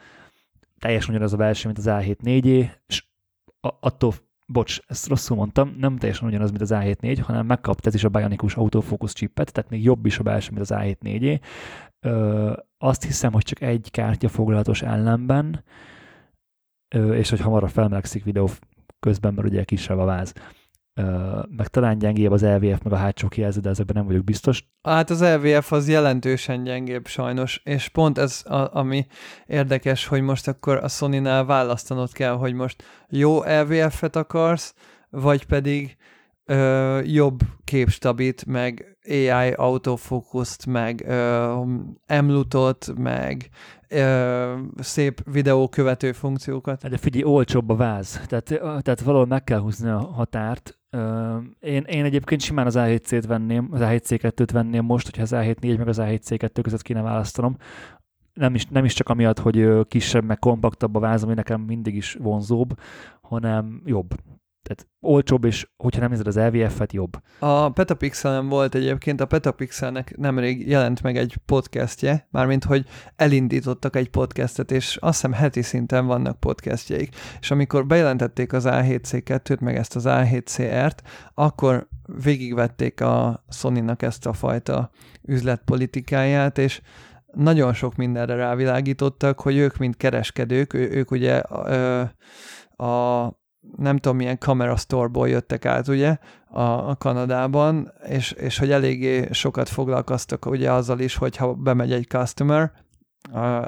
Teljesen 0.80 1.10
ugyanaz 1.10 1.34
a 1.34 1.38
belső, 1.38 1.66
mint 1.66 1.78
az 1.78 1.86
A7 1.88 2.22
4 2.22 2.46
és 2.88 3.06
attól 3.60 4.14
bocs, 4.52 4.80
ezt 4.88 5.08
rosszul 5.08 5.38
mondtam, 5.38 5.76
nem 5.78 5.98
teljesen 5.98 6.28
ugyanaz, 6.28 6.50
mint 6.50 6.62
az 6.62 6.72
A7 6.74 7.22
hanem 7.22 7.46
megkapta 7.46 7.88
ez 7.88 7.96
is 7.96 8.04
a 8.04 8.10
Bionikus 8.10 8.56
autofocus 8.56 9.14
chipet, 9.14 9.52
tehát 9.52 9.70
még 9.70 9.84
jobb 9.84 10.06
is 10.06 10.20
a 10.20 10.24
belső, 10.24 10.50
mint 10.52 10.62
az 10.62 10.78
A7 10.78 11.00
4 11.00 11.40
Ö, 12.06 12.54
azt 12.78 13.04
hiszem, 13.04 13.32
hogy 13.32 13.44
csak 13.44 13.62
egy 13.62 13.88
kártya 13.92 14.30
foglalatos 14.30 14.82
ellenben, 14.82 15.64
ö, 16.96 17.14
és 17.14 17.30
hogy 17.30 17.40
hamarabb 17.40 17.70
felmelegszik 17.70 18.24
videó 18.24 18.50
közben, 19.00 19.34
mert 19.34 19.48
ugye 19.48 19.64
kisebb 19.64 19.98
a 19.98 20.06
váz. 20.06 20.34
Meg 21.50 21.68
talán 21.68 21.98
gyengébb 21.98 22.32
az 22.32 22.42
LVF, 22.42 22.82
meg 22.84 22.94
a 22.94 22.96
hátsó 22.96 23.28
kijelző, 23.28 23.60
de 23.60 23.70
ezekben 23.70 23.96
nem 23.96 24.06
vagyok 24.06 24.24
biztos. 24.24 24.66
Hát 24.82 25.10
az 25.10 25.24
LVF 25.24 25.72
az 25.72 25.88
jelentősen 25.88 26.64
gyengébb 26.64 27.08
sajnos, 27.08 27.62
és 27.64 27.88
pont 27.88 28.18
ez, 28.18 28.42
a, 28.46 28.78
ami 28.78 29.06
érdekes, 29.48 30.06
hogy 30.06 30.22
most 30.22 30.48
akkor 30.48 30.78
a 30.78 30.88
Sony-nál 30.88 31.46
választanod 31.46 32.12
kell, 32.12 32.34
hogy 32.34 32.54
most 32.54 32.84
jó 33.10 33.44
LVF-et 33.44 34.16
akarsz, 34.16 34.74
vagy 35.10 35.46
pedig 35.46 35.98
ö, 36.46 37.00
jobb 37.04 37.40
képstabit, 37.64 38.46
meg 38.46 38.98
AI 39.10 39.52
autofókuszt, 39.52 40.66
meg 40.66 41.04
ö, 41.08 41.64
emlutot, 42.06 42.94
meg 42.98 43.50
ö, 43.88 44.60
szép 44.78 45.22
videókövető 45.32 46.12
funkciókat. 46.12 46.90
De 46.90 46.98
figyelj, 46.98 47.24
olcsóbb 47.24 47.70
a 47.70 47.76
váz, 47.76 48.22
tehát, 48.28 48.46
tehát 48.84 49.02
valahol 49.02 49.26
meg 49.26 49.44
kell 49.44 49.60
húzni 49.60 49.90
a 49.90 50.00
határt. 50.00 50.81
Én, 51.60 51.84
én 51.84 52.04
egyébként 52.04 52.42
simán 52.42 52.66
az 52.66 52.76
A7C-t 52.78 53.24
venném, 53.28 53.68
az 53.72 53.80
A7C2-t 53.84 54.50
venném 54.54 54.86
most, 54.86 55.06
hogyha 55.06 55.22
az 55.22 55.32
A7-4 55.36 55.78
meg 55.78 55.88
az 55.88 56.00
A7C2 56.02 56.60
között 56.62 56.82
kéne 56.82 57.02
választanom. 57.02 57.56
Nem 58.34 58.56
is, 58.56 58.66
nem 58.66 58.86
is 58.86 58.94
csak 58.94 59.10
amiatt, 59.10 59.40
hogy 59.40 59.88
kisebb, 59.88 60.24
meg 60.24 60.40
kompaktabb 60.40 60.96
a 60.96 61.00
váz, 61.00 61.24
ami 61.24 61.34
nekem 61.34 61.62
mindig 61.62 61.96
is 61.96 62.14
vonzóbb, 62.14 62.80
hanem 63.22 63.82
jobb. 63.86 64.16
Tehát 64.64 64.88
olcsóbb, 65.00 65.46
és 65.46 65.68
hogyha 65.78 66.00
nem 66.00 66.10
nézed 66.10 66.28
az 66.28 66.36
LVF-et, 66.36 66.94
jobb. 66.94 67.18
A 67.40 67.70
Petapixelen 67.70 68.50
volt 68.50 68.76
egyébként, 68.76 69.22
a 69.22 69.26
Petapixelnek 69.26 70.18
nemrég 70.18 70.68
jelent 70.68 71.02
meg 71.02 71.18
egy 71.18 71.38
podcastje, 71.46 72.28
mármint, 72.32 72.64
hogy 72.64 72.86
elindítottak 73.16 73.96
egy 73.96 74.10
podcastet, 74.10 74.72
és 74.72 74.98
azt 75.00 75.14
hiszem 75.22 75.34
heti 75.34 75.62
szinten 75.62 76.06
vannak 76.06 76.40
podcastjeik. 76.40 77.16
És 77.40 77.52
amikor 77.52 77.86
bejelentették 77.86 78.54
az 78.54 78.64
A7C2-t, 78.68 79.60
meg 79.60 79.76
ezt 79.76 79.96
az 79.96 80.04
A7CR-t, 80.08 80.98
akkor 81.34 81.88
végigvették 82.24 83.02
a 83.02 83.44
Sony-nak 83.50 84.02
ezt 84.02 84.26
a 84.26 84.34
fajta 84.34 84.90
üzletpolitikáját, 85.22 86.58
és 86.58 86.82
nagyon 87.34 87.74
sok 87.74 87.96
mindenre 87.96 88.36
rávilágítottak, 88.36 89.40
hogy 89.40 89.58
ők, 89.58 89.78
mint 89.78 89.98
kereskedők, 89.98 90.74
ők 90.74 91.12
ugye 91.12 91.38
a, 91.38 92.12
a 92.86 93.41
nem 93.78 93.98
tudom 93.98 94.18
milyen 94.18 94.38
kamera 94.38 94.76
store 94.76 95.30
jöttek 95.30 95.66
át, 95.66 95.88
ugye, 95.88 96.18
a, 96.50 96.62
a 96.62 96.96
Kanadában, 96.96 97.94
és, 98.08 98.32
és 98.32 98.58
hogy 98.58 98.72
eléggé 98.72 99.28
sokat 99.32 99.70
foglalkoztak 99.70 100.46
ugye 100.46 100.72
azzal 100.72 101.00
is, 101.00 101.16
hogyha 101.16 101.54
bemegy 101.54 101.92
egy 101.92 102.08
customer, 102.08 102.72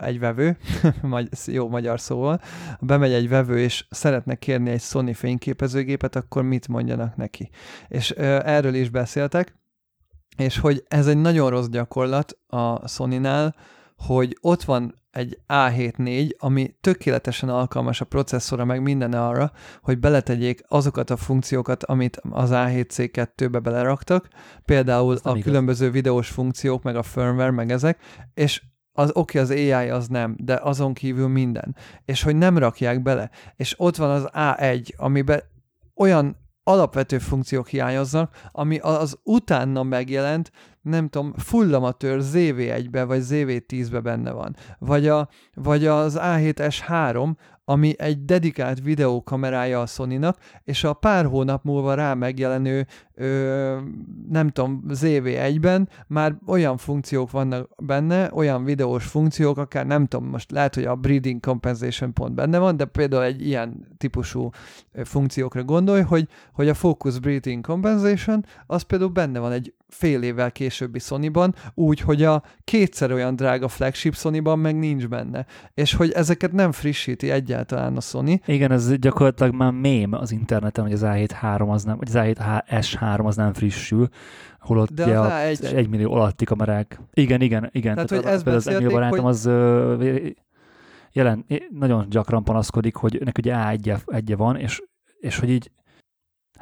egy 0.02 0.20
vevő, 0.20 0.58
jó 1.46 1.70
magyar 1.70 2.00
szóval, 2.00 2.42
bemegy 2.80 3.12
egy 3.12 3.30
vevő, 3.30 3.60
és 3.60 3.86
szeretne 3.90 4.36
kérni 4.36 4.70
egy 4.70 4.82
Sony 4.82 5.14
fényképezőgépet, 5.14 6.16
akkor 6.16 6.44
mit 6.44 6.68
mondjanak 6.68 7.16
neki. 7.16 7.50
És 7.88 8.12
erről 8.12 8.74
is 8.74 8.90
beszéltek, 8.90 9.56
és 10.38 10.60
hogy 10.60 10.84
ez 10.88 11.08
egy 11.08 11.18
nagyon 11.18 11.50
rossz 11.50 11.68
gyakorlat 11.68 12.38
a 12.48 12.88
Sony-nál, 12.88 13.56
hogy 13.98 14.38
ott 14.42 14.64
van 14.64 15.03
egy 15.14 15.40
A74, 15.48 16.38
ami 16.38 16.76
tökéletesen 16.82 17.50
alkalmas 17.50 18.02
a 18.02 18.06
processzora, 18.06 18.66
meg 18.66 18.82
minden 18.82 19.14
arra, 19.14 19.52
hogy 19.82 20.00
beletegyék 20.00 20.64
azokat 20.68 21.10
a 21.10 21.18
funkciókat, 21.18 21.84
amit 21.84 22.22
az 22.30 22.50
A7C2-be 22.54 23.60
beleraktak, 23.60 24.28
például 24.66 25.18
a 25.24 25.30
igaz. 25.30 25.44
különböző 25.44 25.92
videós 25.92 26.30
funkciók, 26.30 26.84
meg 26.84 26.96
a 26.96 27.04
firmware, 27.04 27.52
meg 27.52 27.72
ezek, 27.72 28.00
és 28.34 28.62
az 28.92 29.10
oké, 29.14 29.40
okay, 29.40 29.42
az 29.42 29.58
AI 29.58 29.90
az 29.90 30.08
nem, 30.08 30.36
de 30.40 30.60
azon 30.64 30.94
kívül 30.94 31.28
minden. 31.28 31.76
És 32.06 32.24
hogy 32.24 32.36
nem 32.36 32.58
rakják 32.58 33.02
bele. 33.02 33.30
És 33.56 33.76
ott 33.78 33.96
van 33.96 34.10
az 34.10 34.30
A1, 34.34 34.96
amiben 34.96 35.42
olyan 35.96 36.38
alapvető 36.64 37.18
funkciók 37.18 37.68
hiányoznak, 37.68 38.50
ami 38.52 38.78
az 38.78 39.20
utána 39.24 39.84
megjelent, 39.84 40.52
nem 40.84 41.08
tudom, 41.08 41.34
fullamatőr 41.38 42.20
ZV1-be 42.22 43.04
vagy 43.04 43.22
ZV10-be 43.30 44.00
benne 44.00 44.32
van. 44.32 44.56
Vagy, 44.80 45.08
a, 45.08 45.30
vagy 45.54 45.86
az 45.86 46.18
A7S3, 46.22 47.36
ami 47.66 47.94
egy 47.98 48.26
dedikált 48.26 48.82
videókamerája 48.82 49.82
a 49.82 49.86
Sony-nak, 49.86 50.38
és 50.64 50.84
a 50.84 50.94
pár 50.94 51.26
hónap 51.26 51.64
múlva 51.64 51.94
rá 51.94 52.14
megjelenő, 52.14 52.88
ö, 53.16 53.80
nem 54.30 54.50
tudom, 54.50 54.84
ZV1-ben 54.90 55.90
már 56.08 56.38
olyan 56.48 56.78
funkciók 56.78 57.32
vannak 57.32 57.70
benne, 57.78 58.30
olyan 58.34 58.64
videós 58.64 59.06
funkciók, 59.06 59.58
akár 59.58 59.86
nem 59.86 60.06
tudom, 60.06 60.30
most 60.30 60.52
lehet, 60.52 60.76
hogy 60.76 60.86
a 60.86 60.96
breeding 60.96 61.40
compensation 61.40 62.14
pont 62.14 62.36
benne 62.36 62.58
van, 62.58 62.78
de 62.78 62.86
például 62.86 63.24
egy 63.24 63.48
ilyen 63.48 63.88
típusú 63.98 64.50
funkciókra 65.04 65.64
gondolj, 65.64 66.02
hogy, 66.02 66.28
hogy 66.54 66.70
a 66.70 66.74
focus 66.74 67.20
breeding 67.20 67.66
compensation, 67.66 68.46
az 68.66 68.82
például 68.82 69.12
benne 69.12 69.40
van 69.40 69.52
egy 69.52 69.74
fél 69.94 70.22
évvel 70.22 70.52
későbbi 70.52 71.00
Sony-ban, 71.00 71.56
úgy, 71.74 72.00
hogy 72.00 72.24
a 72.24 72.44
kétszer 72.64 73.12
olyan 73.12 73.36
drága 73.36 73.68
flagship 73.68 74.16
Sony-ban 74.16 74.60
meg 74.60 74.76
nincs 74.76 75.08
benne. 75.08 75.46
És 75.74 75.94
hogy 75.94 76.12
ezeket 76.12 76.52
nem 76.52 76.72
frissíti 76.72 77.32
egyáltalán 77.32 77.98
a 77.98 78.02
Sony. 78.02 78.42
Igen, 78.46 78.72
ez 78.72 78.96
gyakorlatilag 78.96 79.54
már 79.54 79.72
mém 79.72 80.14
az 80.14 80.32
interneten, 80.32 80.84
hogy 80.84 80.94
az 80.94 81.02
A7 81.04 81.70
az 81.70 81.84
nem, 81.84 81.98
vagy 81.98 82.08
az 82.08 82.16
A7 82.18 82.64
S3 82.70 83.26
az 83.26 83.36
nem 83.36 83.54
frissül, 83.54 84.08
holott 84.60 84.94
De 84.94 85.20
az 85.20 85.64
egy... 85.64 85.74
egy 85.74 85.90
millió 85.90 86.14
alatti 86.14 86.46
kamerák. 86.46 87.00
Igen, 87.14 87.42
igen, 87.42 87.70
igen. 87.72 87.94
Tehát, 87.94 88.10
Tehát 88.10 88.24
hogy 88.24 88.34
ez 88.34 88.56
az 88.56 88.68
Emil 88.68 88.90
barátom 88.90 89.20
hogy... 89.20 89.30
az 89.30 89.46
jelen, 91.12 91.46
nagyon 91.70 92.06
gyakran 92.10 92.44
panaszkodik, 92.44 92.96
hogy 92.96 93.22
neki 93.24 93.42
ugye 93.42 93.56
A1 93.58 94.34
van, 94.38 94.56
és, 94.56 94.82
és 95.20 95.40
hogy 95.40 95.50
így 95.50 95.72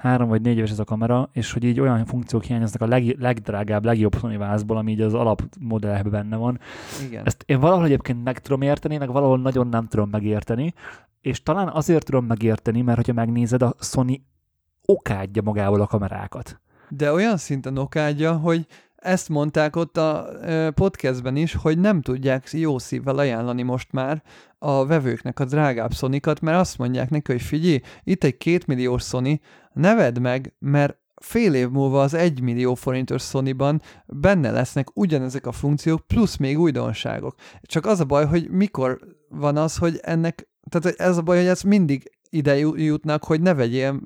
három 0.02 0.30
vagy 0.30 0.42
négy 0.42 0.58
éves 0.58 0.72
ez 0.72 0.80
a 0.80 0.84
kamera, 0.84 1.30
és 1.34 1.52
hogy 1.52 1.64
így 1.64 1.80
olyan 1.80 2.06
funkciók 2.06 2.44
hiányoznak 2.44 2.82
a 2.82 2.88
leg, 2.88 3.16
legdrágább, 3.20 3.86
legjobb 3.86 4.16
Sony 4.16 4.38
vázból, 4.38 4.78
ami 4.78 4.92
így 4.92 5.02
az 5.02 5.14
alapmodellben 5.14 6.12
benne 6.12 6.36
van. 6.36 6.60
Igen. 7.08 7.26
Ezt 7.26 7.44
én 7.46 7.60
valahol 7.60 7.86
egyébként 7.86 8.24
meg 8.24 8.40
tudom 8.40 8.62
érteni, 8.62 8.98
meg 8.98 9.12
valahol 9.12 9.40
nagyon 9.40 9.68
nem 9.68 9.88
tudom 9.88 10.10
megérteni, 10.10 10.74
és 11.22 11.44
talán 11.44 11.68
azért 11.68 12.06
tudom 12.06 12.26
megérteni, 12.26 12.82
mert 12.82 12.98
hogyha 12.98 13.14
megnézed, 13.14 13.62
a 13.62 13.74
Sony 13.80 14.24
okádja 14.86 15.42
magával 15.42 15.82
a 15.82 15.88
kamerákat. 15.88 16.62
De 16.90 17.12
olyan 17.12 17.38
szinten 17.38 17.78
okádja, 17.78 18.34
hogy 18.34 18.66
ezt 19.02 19.30
mondták 19.30 19.76
ott 19.76 19.98
a 19.98 20.30
podcastben 20.74 21.36
is, 21.36 21.54
hogy 21.54 21.80
nem 21.80 22.02
tudják 22.02 22.48
jó 22.52 22.80
szívvel 22.80 23.18
ajánlani 23.18 23.62
most 23.62 23.92
már 23.92 24.24
a 24.60 24.86
vevőknek 24.86 25.40
a 25.40 25.46
drágább 25.46 25.94
szonikat, 25.94 26.42
mert 26.42 26.58
azt 26.58 26.78
mondják 26.78 27.10
neki, 27.10 27.32
hogy 27.32 27.42
figyelj, 27.42 27.82
itt 28.04 28.24
egy 28.24 28.38
kétmilliós 28.38 29.04
Sony, 29.04 29.40
ne 29.74 29.96
vedd 29.96 30.20
meg, 30.20 30.54
mert 30.60 30.98
fél 31.16 31.54
év 31.54 31.70
múlva 31.70 32.02
az 32.02 32.14
1 32.14 32.42
millió 32.42 32.76
forintos 32.76 33.24
Sony-ban 33.24 33.82
benne 34.06 34.52
lesznek 34.52 34.98
ugyanezek 34.98 35.46
a 35.46 35.52
funkciók, 35.52 36.08
plusz 36.08 36.38
még 36.38 36.60
újdonságok. 36.60 37.36
Csak 37.62 37.86
az 37.86 38.00
a 38.00 38.06
baj, 38.06 38.26
hogy 38.26 38.50
mikor 38.50 39.00
van 39.30 39.58
az, 39.58 39.78
hogy 39.78 40.00
ennek, 40.02 40.50
tehát 40.70 41.00
ez 41.00 41.18
a 41.18 41.22
baj, 41.22 41.38
hogy 41.38 41.48
ez 41.48 41.62
mindig 41.62 42.12
ide 42.30 42.58
jutnak, 42.58 43.24
hogy 43.24 43.42
ne 43.42 43.54
vegyél 43.54 44.00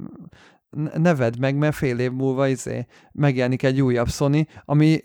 ne 0.97 1.15
vedd 1.15 1.39
meg, 1.39 1.55
mert 1.55 1.75
fél 1.75 1.99
év 1.99 2.11
múlva 2.11 2.47
izé 2.47 2.85
megjelenik 3.11 3.63
egy 3.63 3.81
újabb 3.81 4.09
Sony, 4.09 4.47
ami 4.65 4.99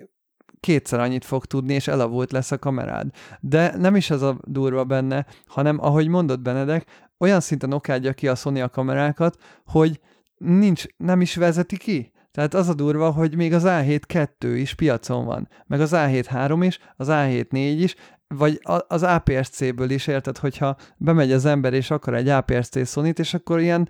kétszer 0.61 1.01
annyit 1.01 1.25
fog 1.25 1.45
tudni, 1.45 1.75
és 1.75 1.89
elavult 1.89 2.33
lesz 2.33 2.51
a 2.51 2.59
kamerád. 2.59 3.09
De 3.41 3.77
nem 3.77 3.97
is 3.97 4.11
ez 4.11 4.23
a 4.23 4.39
durva 4.43 4.85
benne, 4.85 5.27
hanem 5.47 5.79
ahogy 5.81 6.09
mondott 6.09 6.41
Benedek, 6.41 7.09
olyan 7.19 7.41
szinten 7.41 7.73
okádja 7.73 8.13
ki 8.13 8.29
a 8.29 8.35
Sony 8.35 8.61
a 8.61 8.69
kamerákat, 8.69 9.37
hogy 9.67 10.01
nincs, 10.37 10.85
nem 10.97 11.21
is 11.21 11.37
vezeti 11.37 11.77
ki. 11.77 12.13
Tehát 12.33 12.55
az 12.55 12.69
a 12.69 12.75
durva, 12.75 13.11
hogy 13.11 13.37
még 13.37 13.53
az 13.53 13.63
A7 13.67 14.01
2 14.07 14.57
is 14.57 14.75
piacon 14.75 15.25
van, 15.25 15.49
meg 15.67 15.81
az 15.81 15.91
A7 15.95 16.25
3 16.29 16.63
is, 16.63 16.79
az 16.97 17.09
A7 17.11 17.51
4 17.51 17.81
is, 17.81 17.95
vagy 18.35 18.61
az 18.89 19.03
APS-C-ből 19.03 19.91
is 19.91 20.07
érted, 20.07 20.39
hogyha 20.39 20.77
bemegy 20.97 21.33
az 21.33 21.45
ember 21.45 21.73
és 21.73 21.91
akar 21.91 22.15
egy 22.15 22.29
APS-C 22.29 22.89
sony 22.89 23.13
és 23.17 23.35
akkor 23.35 23.61
ilyen 23.61 23.89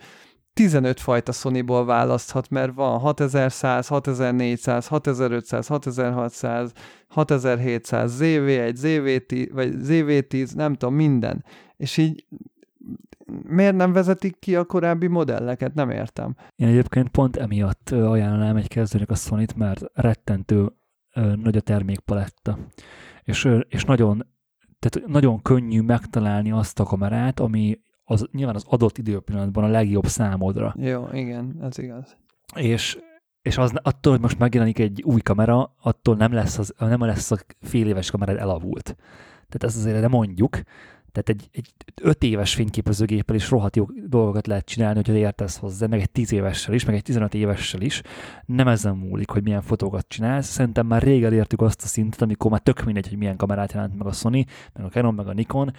15 0.61 1.01
fajta 1.01 1.33
Sony-ból 1.33 1.85
választhat, 1.85 2.51
mert 2.51 2.75
van 2.75 2.99
6100, 2.99 3.89
6400, 3.89 4.87
6500, 4.87 5.67
6600, 5.67 6.73
6700, 7.09 8.19
ZV1, 8.21 8.75
ZV10, 8.83 9.49
vagy 9.53 9.75
ZV10, 9.83 10.55
nem 10.55 10.75
tudom, 10.75 10.95
minden. 10.95 11.45
És 11.77 11.97
így 11.97 12.27
miért 13.43 13.77
nem 13.77 13.93
vezetik 13.93 14.39
ki 14.39 14.57
a 14.57 14.65
korábbi 14.65 15.07
modelleket? 15.07 15.75
Nem 15.75 15.91
értem. 15.91 16.35
Én 16.57 16.69
egyébként 16.69 17.09
pont 17.09 17.37
emiatt 17.37 17.91
ajánlanám 17.91 18.57
egy 18.57 18.69
kezdőnek 18.69 19.11
a 19.11 19.15
sony 19.15 19.47
mert 19.57 19.85
rettentő 19.95 20.73
nagy 21.43 21.57
a 21.57 21.61
termékpaletta. 21.61 22.59
És, 23.23 23.49
és 23.69 23.85
nagyon, 23.85 24.27
tehát 24.79 25.09
nagyon 25.09 25.43
könnyű 25.43 25.81
megtalálni 25.81 26.51
azt 26.51 26.81
a 26.81 26.85
kamerát, 26.85 27.41
ami 27.41 27.81
az 28.11 28.27
nyilván 28.33 28.55
az 28.55 28.65
adott 28.67 28.99
időpillanatban 28.99 29.65
a 29.65 29.69
legjobb 29.69 30.07
számodra. 30.07 30.75
Jó, 30.79 31.07
igen, 31.13 31.57
ez 31.63 31.79
igaz. 31.79 32.17
És, 32.55 32.99
és 33.43 33.59
az, 33.59 33.73
attól, 33.83 34.13
hogy 34.13 34.21
most 34.21 34.39
megjelenik 34.39 34.79
egy 34.79 35.03
új 35.03 35.21
kamera, 35.21 35.75
attól 35.83 36.17
nem 36.17 36.33
lesz, 36.33 36.59
az, 36.59 36.75
nem 36.79 37.01
lesz 37.01 37.31
a 37.31 37.39
fél 37.61 37.87
éves 37.87 38.11
kamerád 38.11 38.37
elavult. 38.37 38.97
Tehát 39.49 39.65
ez 39.65 39.77
azért 39.77 40.01
de 40.01 40.09
mondjuk. 40.09 40.61
Tehát 41.13 41.29
egy, 41.29 41.49
egy 41.53 41.73
öt 42.03 42.23
éves 42.23 42.55
fényképezőgéppel 42.55 43.37
is 43.37 43.51
rohadt 43.51 43.77
jó 43.77 43.87
dolgokat 44.07 44.47
lehet 44.47 44.65
csinálni, 44.65 44.97
hogyha 44.97 45.13
értesz 45.13 45.57
hozzá, 45.57 45.87
meg 45.87 46.01
egy 46.01 46.11
10 46.11 46.33
évessel 46.33 46.75
is, 46.75 46.85
meg 46.85 46.95
egy 46.95 47.03
15 47.03 47.35
évessel 47.35 47.81
is. 47.81 48.03
Nem 48.47 48.69
ezen 48.69 48.97
múlik, 48.97 49.31
hogy 49.31 49.43
milyen 49.43 49.63
fotókat 49.63 50.09
csinálsz. 50.09 50.49
Szerintem 50.49 50.87
már 50.87 51.03
rég 51.03 51.25
elértük 51.25 51.61
azt 51.61 51.83
a 51.83 51.87
szintet, 51.87 52.23
amikor 52.23 52.51
már 52.51 52.61
tök 52.61 52.85
mindegy, 52.85 53.09
hogy 53.09 53.19
milyen 53.19 53.37
kamerát 53.37 53.73
jelent 53.73 53.99
meg 53.99 54.07
a 54.07 54.13
Sony, 54.13 54.45
meg 54.73 54.85
a 54.85 54.89
Canon, 54.89 55.15
meg 55.15 55.27
a 55.27 55.33
Nikon. 55.33 55.73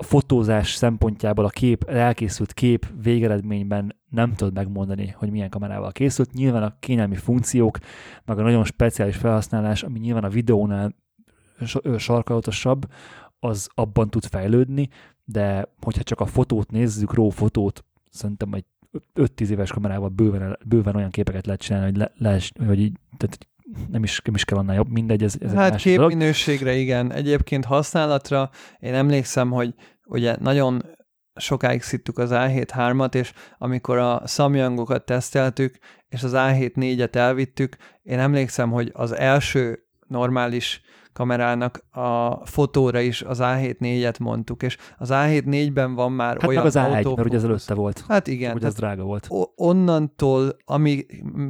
A 0.00 0.04
fotózás 0.04 0.74
szempontjából 0.74 1.44
a 1.44 1.48
kép, 1.48 1.84
elkészült 1.84 2.52
kép 2.52 2.86
végeredményben 3.02 3.96
nem 4.08 4.34
tudod 4.34 4.54
megmondani, 4.54 5.14
hogy 5.16 5.30
milyen 5.30 5.50
kamerával 5.50 5.92
készült. 5.92 6.32
Nyilván 6.32 6.62
a 6.62 6.76
kényelmi 6.80 7.16
funkciók, 7.16 7.78
meg 8.24 8.38
a 8.38 8.42
nagyon 8.42 8.64
speciális 8.64 9.16
felhasználás, 9.16 9.82
ami 9.82 9.98
nyilván 9.98 10.24
a 10.24 10.28
videónál 10.28 10.94
sarkalatosabb, 11.96 12.86
az 13.40 13.68
abban 13.74 14.10
tud 14.10 14.24
fejlődni, 14.24 14.88
de 15.24 15.72
hogyha 15.80 16.02
csak 16.02 16.20
a 16.20 16.26
fotót 16.26 16.70
nézzük, 16.70 17.14
ró 17.14 17.28
fotót, 17.28 17.84
szerintem 18.10 18.52
egy 18.52 18.64
5-10 19.14 19.48
éves 19.48 19.72
kamerával 19.72 20.08
bőven, 20.08 20.58
bőven 20.66 20.96
olyan 20.96 21.10
képeket 21.10 21.46
lehet 21.46 21.60
csinálni, 21.60 21.86
hogy, 21.86 21.96
le, 21.96 22.12
lees, 22.16 22.52
hogy 22.66 22.80
így, 22.80 22.96
tehát 23.16 23.48
nem 23.90 24.02
is, 24.02 24.20
nem 24.24 24.34
is 24.34 24.44
kell 24.44 24.58
annál 24.58 24.76
jobb, 24.76 24.90
mindegy. 24.90 25.22
Ez, 25.22 25.34
ez 25.40 25.52
hát 25.52 25.76
képminőségre 25.76 26.74
igen, 26.74 27.12
egyébként 27.12 27.64
használatra 27.64 28.50
én 28.78 28.94
emlékszem, 28.94 29.50
hogy 29.50 29.74
ugye 30.06 30.36
nagyon 30.40 30.82
sokáig 31.34 31.82
szittük 31.82 32.18
az 32.18 32.30
A7 32.32 33.14
és 33.14 33.32
amikor 33.58 33.98
a 33.98 34.22
Samyangokat 34.26 35.04
teszteltük, 35.04 35.78
és 36.08 36.22
az 36.22 36.32
A7 36.34 36.72
4-et 36.74 37.14
elvittük, 37.14 37.76
én 38.02 38.18
emlékszem, 38.18 38.70
hogy 38.70 38.90
az 38.94 39.12
első 39.16 39.78
normális 40.06 40.82
kamerának 41.12 41.84
a 41.90 42.46
fotóra 42.46 43.00
is 43.00 43.22
az 43.22 43.38
A7 43.42 43.76
4-et 43.80 44.20
mondtuk, 44.20 44.62
és 44.62 44.76
az 44.98 45.08
A7 45.12 45.42
4-ben 45.46 45.94
van 45.94 46.12
már 46.12 46.40
hát 46.40 46.48
olyan 46.48 46.64
meg 46.64 46.76
az 46.76 46.78
A1, 46.78 47.16
mert 47.16 47.26
ugye 47.26 47.36
az 47.36 47.44
előtte 47.44 47.74
volt. 47.74 48.04
Hát 48.08 48.26
igen. 48.26 48.54
Ugye 48.54 48.66
ez 48.66 48.74
drága 48.74 49.02
volt. 49.02 49.28
Onnantól, 49.56 50.56
ami 50.64 51.06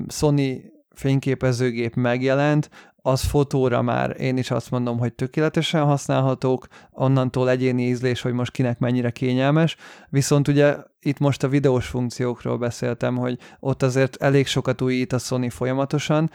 Sony 0.08 0.62
fényképezőgép 0.98 1.94
megjelent, 1.94 2.70
az 3.02 3.22
fotóra 3.22 3.82
már 3.82 4.20
én 4.20 4.36
is 4.36 4.50
azt 4.50 4.70
mondom, 4.70 4.98
hogy 4.98 5.12
tökéletesen 5.12 5.84
használhatók, 5.84 6.66
onnantól 6.90 7.50
egyéni 7.50 7.86
ízlés, 7.86 8.20
hogy 8.20 8.32
most 8.32 8.50
kinek 8.50 8.78
mennyire 8.78 9.10
kényelmes, 9.10 9.76
viszont 10.08 10.48
ugye 10.48 10.76
itt 11.00 11.18
most 11.18 11.42
a 11.42 11.48
videós 11.48 11.86
funkciókról 11.86 12.58
beszéltem, 12.58 13.16
hogy 13.16 13.38
ott 13.60 13.82
azért 13.82 14.16
elég 14.16 14.46
sokat 14.46 14.82
újít 14.82 15.12
a 15.12 15.18
Sony 15.18 15.50
folyamatosan, 15.50 16.30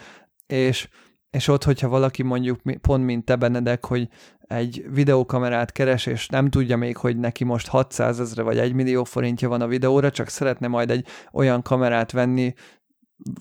és 0.46 0.88
és 1.30 1.48
ott, 1.48 1.64
hogyha 1.64 1.88
valaki 1.88 2.22
mondjuk 2.22 2.60
pont 2.80 3.04
mint 3.04 3.24
te 3.24 3.36
Benedek, 3.36 3.84
hogy 3.84 4.08
egy 4.40 4.84
videókamerát 4.92 5.72
keres, 5.72 6.06
és 6.06 6.26
nem 6.28 6.50
tudja 6.50 6.76
még, 6.76 6.96
hogy 6.96 7.16
neki 7.16 7.44
most 7.44 7.68
600 7.68 8.20
ezre 8.20 8.42
vagy 8.42 8.58
1 8.58 8.72
millió 8.72 9.04
forintja 9.04 9.48
van 9.48 9.60
a 9.60 9.66
videóra, 9.66 10.10
csak 10.10 10.28
szeretne 10.28 10.66
majd 10.66 10.90
egy 10.90 11.06
olyan 11.32 11.62
kamerát 11.62 12.12
venni 12.12 12.54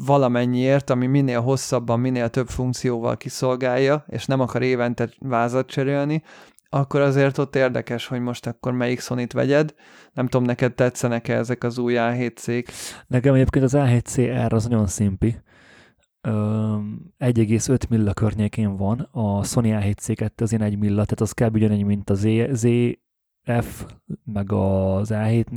valamennyiért, 0.06 0.90
ami 0.90 1.08
minél 1.08 1.42
hosszabban, 1.42 2.00
minél 2.00 2.30
több 2.30 2.48
funkcióval 2.48 3.18
kiszolgálja, 3.18 4.06
és 4.08 4.26
nem 4.26 4.40
akar 4.40 4.62
évente 4.62 5.10
vázat 5.20 5.68
cserélni, 5.68 6.24
akkor 6.70 7.02
azért 7.02 7.38
ott 7.38 7.56
érdekes, 7.56 8.08
hogy 8.08 8.20
most 8.20 8.48
akkor 8.48 8.72
melyik 8.72 9.00
sony 9.00 9.28
vegyed. 9.34 9.74
Nem 10.14 10.28
tudom, 10.28 10.46
neked 10.46 10.74
tetszenek-e 10.74 11.38
ezek 11.38 11.64
az 11.64 11.78
új 11.78 11.94
A7C-k? 11.98 12.68
Nekem 13.08 13.34
egyébként 13.34 13.64
az 13.64 13.74
A7CR 13.76 14.52
az 14.52 14.66
nagyon 14.66 14.88
szimpi 14.88 15.36
1,5 16.28 17.90
milla 17.90 18.14
környékén 18.14 18.78
van, 18.78 19.08
a 19.12 19.44
Sony 19.44 19.76
A7C2 19.80 20.42
az 20.42 20.52
ilyen 20.52 20.64
1 20.64 20.78
milla, 20.78 21.06
tehát 21.06 21.22
az 21.22 21.32
kb. 21.32 21.56
ugyanennyi, 21.56 21.84
mint 21.84 22.10
a 22.10 22.14
ZF, 22.14 23.86
meg 24.24 24.52
az 24.52 25.10
A7 25.14 25.50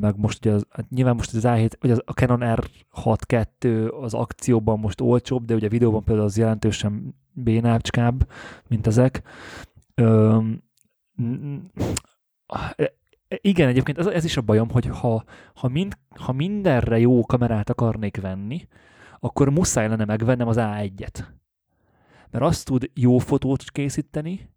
meg 0.00 0.18
most 0.18 0.44
ugye 0.44 0.54
az, 0.54 0.66
hát 0.70 0.90
nyilván 0.90 1.14
most 1.14 1.34
az 1.34 1.42
A7, 1.46 1.72
vagy 1.80 1.90
az, 1.90 2.02
a 2.04 2.12
Canon 2.12 2.40
R6 2.42 3.44
II 3.64 3.86
az 4.00 4.14
akcióban 4.14 4.78
most 4.78 5.00
olcsóbb, 5.00 5.44
de 5.44 5.54
ugye 5.54 5.66
a 5.66 5.70
videóban 5.70 6.04
például 6.04 6.26
az 6.26 6.38
jelentősen 6.38 7.14
bénácskább, 7.32 8.30
mint 8.68 8.86
ezek. 8.86 9.22
Öm, 9.94 10.62
igen, 13.26 13.68
egyébként 13.68 13.98
ez, 13.98 14.06
ez 14.06 14.24
is 14.24 14.36
a 14.36 14.40
bajom, 14.40 14.70
hogy 14.70 14.86
ha, 14.86 15.24
ha, 15.54 15.68
mind, 15.68 15.98
ha 16.08 16.32
mindenre 16.32 16.98
jó 16.98 17.24
kamerát 17.24 17.70
akarnék 17.70 18.20
venni, 18.20 18.68
akkor 19.20 19.50
muszáj 19.50 19.88
lenne 19.88 20.04
megvennem 20.04 20.48
az 20.48 20.56
A1-et. 20.58 21.24
Mert 22.30 22.44
azt 22.44 22.64
tud 22.64 22.90
jó 22.94 23.18
fotót 23.18 23.70
készíteni, 23.70 24.50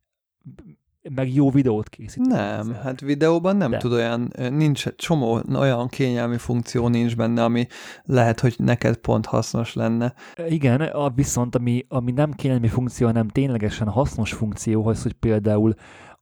meg 1.15 1.33
jó 1.33 1.49
videót 1.51 1.89
készíteni. 1.89 2.33
Nem, 2.33 2.73
hát 2.73 2.99
videóban 2.99 3.55
nem 3.55 3.71
De. 3.71 3.77
tud 3.77 3.91
olyan, 3.91 4.31
nincs 4.49 4.87
csomó 4.95 5.41
olyan 5.53 5.87
kényelmi 5.87 6.37
funkció 6.37 6.87
nincs 6.87 7.15
benne, 7.15 7.43
ami 7.43 7.67
lehet, 8.03 8.39
hogy 8.39 8.55
neked 8.57 8.97
pont 8.97 9.25
hasznos 9.25 9.73
lenne. 9.73 10.13
Igen, 10.47 10.81
a 10.81 11.09
viszont 11.09 11.55
ami, 11.55 11.85
ami 11.87 12.11
nem 12.11 12.31
kényelmi 12.31 12.67
funkció, 12.67 13.07
hanem 13.07 13.27
ténylegesen 13.27 13.87
hasznos 13.87 14.33
funkció, 14.33 14.85
az, 14.85 15.03
hogy 15.03 15.13
például 15.13 15.73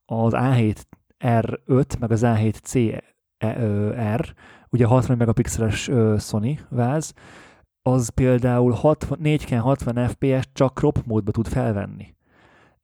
az 0.05 0.33
A7 0.35 0.75
R5, 1.23 1.99
meg 1.99 2.11
az 2.11 2.21
A7 2.23 2.53
C 2.61 2.73
R, 4.17 4.33
ugye 4.69 4.85
60 4.85 5.17
megapixeles 5.17 5.89
Sony 6.19 6.59
váz, 6.69 7.13
az 7.81 8.09
például 8.09 8.71
60, 8.71 9.19
4K 9.23 9.59
60 9.61 10.07
FPS 10.07 10.49
csak 10.53 10.77
crop 10.77 10.99
módba 11.05 11.31
tud 11.31 11.47
felvenni. 11.47 12.14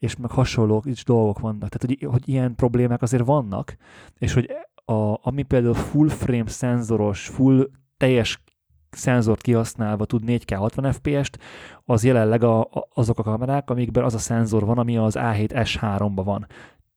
És 0.01 0.15
meg 0.15 0.31
hasonló 0.31 0.83
is 0.85 1.03
dolgok 1.03 1.39
vannak. 1.39 1.69
Tehát, 1.69 1.85
hogy, 1.85 2.07
hogy 2.11 2.29
ilyen 2.29 2.55
problémák 2.55 3.01
azért 3.01 3.25
vannak, 3.25 3.75
és 4.17 4.33
hogy 4.33 4.49
a, 4.85 5.27
ami 5.27 5.43
például 5.43 5.73
full 5.73 6.09
frame 6.09 6.49
szenzoros, 6.49 7.27
full 7.27 7.69
teljes 7.97 8.43
szenzort 8.89 9.41
kihasználva 9.41 10.05
tud 10.05 10.23
4K 10.25 10.55
60 10.57 10.91
FPS-t, 10.91 11.39
az 11.85 12.03
jelenleg 12.03 12.43
a, 12.43 12.59
a, 12.61 12.87
azok 12.93 13.19
a 13.19 13.23
kamerák, 13.23 13.69
amikben 13.69 14.03
az 14.03 14.13
a 14.13 14.17
szenzor 14.17 14.65
van, 14.65 14.77
ami 14.77 14.97
az 14.97 15.15
A7S3-ban 15.19 16.21
van. 16.23 16.47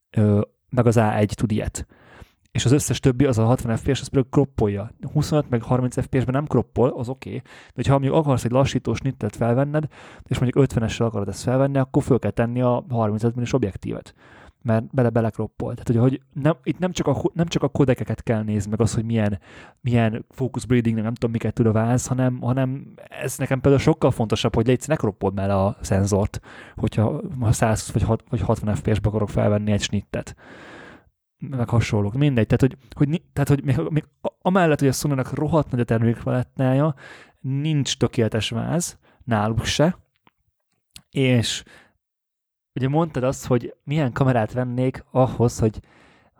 Ö, 0.09 0.41
meg 0.69 0.85
az 0.85 0.95
A1 0.99 1.25
tud 1.25 1.51
ilyet 1.51 1.87
és 2.55 2.65
az 2.65 2.71
összes 2.71 2.99
többi, 2.99 3.25
az 3.25 3.37
a 3.37 3.45
60 3.45 3.75
FPS, 3.77 4.01
az 4.01 4.07
például 4.07 4.31
kroppolja. 4.31 4.91
25 5.13 5.49
meg 5.49 5.63
30 5.63 6.01
FPS-ben 6.01 6.33
nem 6.33 6.45
kroppol, 6.45 6.89
az 6.89 7.09
oké, 7.09 7.29
okay. 7.29 7.41
de 7.75 7.83
ha 7.85 7.91
mondjuk 7.91 8.15
akarsz 8.15 8.43
egy 8.43 8.51
lassítós 8.51 8.97
snittet 8.97 9.35
felvenned, 9.35 9.87
és 10.23 10.39
mondjuk 10.39 10.65
50-essel 10.69 11.05
akarod 11.05 11.27
ezt 11.27 11.43
felvenni, 11.43 11.77
akkor 11.77 12.03
föl 12.03 12.19
kell 12.19 12.31
tenni 12.31 12.61
a 12.61 12.85
35 12.89 13.35
mm 13.39 13.43
objektívet 13.51 14.13
mert 14.61 14.93
bele 14.93 15.09
bele 15.09 15.29
kroppol. 15.29 15.75
Tehát, 15.75 15.87
hogy, 15.87 15.97
hogy 15.97 16.41
nem, 16.43 16.55
itt 16.63 16.79
nem 16.79 16.91
csak, 16.91 17.07
a, 17.07 17.21
nem 17.33 17.45
csak 17.45 17.63
a 17.63 17.67
kodekeket 17.67 18.23
kell 18.23 18.43
nézni, 18.43 18.69
meg 18.69 18.81
az, 18.81 18.93
hogy 18.93 19.05
milyen, 19.05 19.39
milyen 19.81 20.25
focus 20.29 20.65
breeding, 20.65 21.01
nem 21.01 21.13
tudom, 21.13 21.31
miket 21.31 21.53
tud 21.53 21.65
a 21.65 21.71
váz, 21.71 22.07
hanem, 22.07 22.41
hanem 22.41 22.93
ez 23.21 23.37
nekem 23.37 23.61
például 23.61 23.83
sokkal 23.83 24.11
fontosabb, 24.11 24.55
hogy 24.55 24.67
légy 24.67 24.83
ne 24.87 24.95
kroppold 24.95 25.33
bele 25.33 25.55
a 25.55 25.77
szenzort, 25.81 26.39
hogyha 26.75 27.21
100 27.49 27.91
vagy 28.29 28.41
60 28.41 28.75
FPS-be 28.75 29.09
akarok 29.09 29.29
felvenni 29.29 29.71
egy 29.71 29.81
snittet 29.81 30.35
meg 31.39 31.69
hasonlók. 31.69 32.13
Mindegy, 32.13 32.47
tehát 32.47 32.61
hogy, 32.61 32.77
hogy, 32.95 33.21
tehát, 33.33 33.49
hogy 33.49 33.63
még, 33.63 33.77
még 33.89 34.05
amellett, 34.41 34.79
hogy 34.79 34.87
a 34.87 34.91
sony 34.91 35.21
rohadt 35.31 35.71
nagy 35.71 35.79
a 35.79 35.83
termékpalettája, 35.83 36.95
nincs 37.39 37.97
tökéletes 37.97 38.49
váz, 38.49 38.99
náluk 39.23 39.65
se, 39.65 39.97
és 41.09 41.63
ugye 42.73 42.87
mondtad 42.87 43.23
azt, 43.23 43.45
hogy 43.45 43.75
milyen 43.83 44.11
kamerát 44.11 44.53
vennék 44.53 45.05
ahhoz, 45.11 45.59
hogy, 45.59 45.79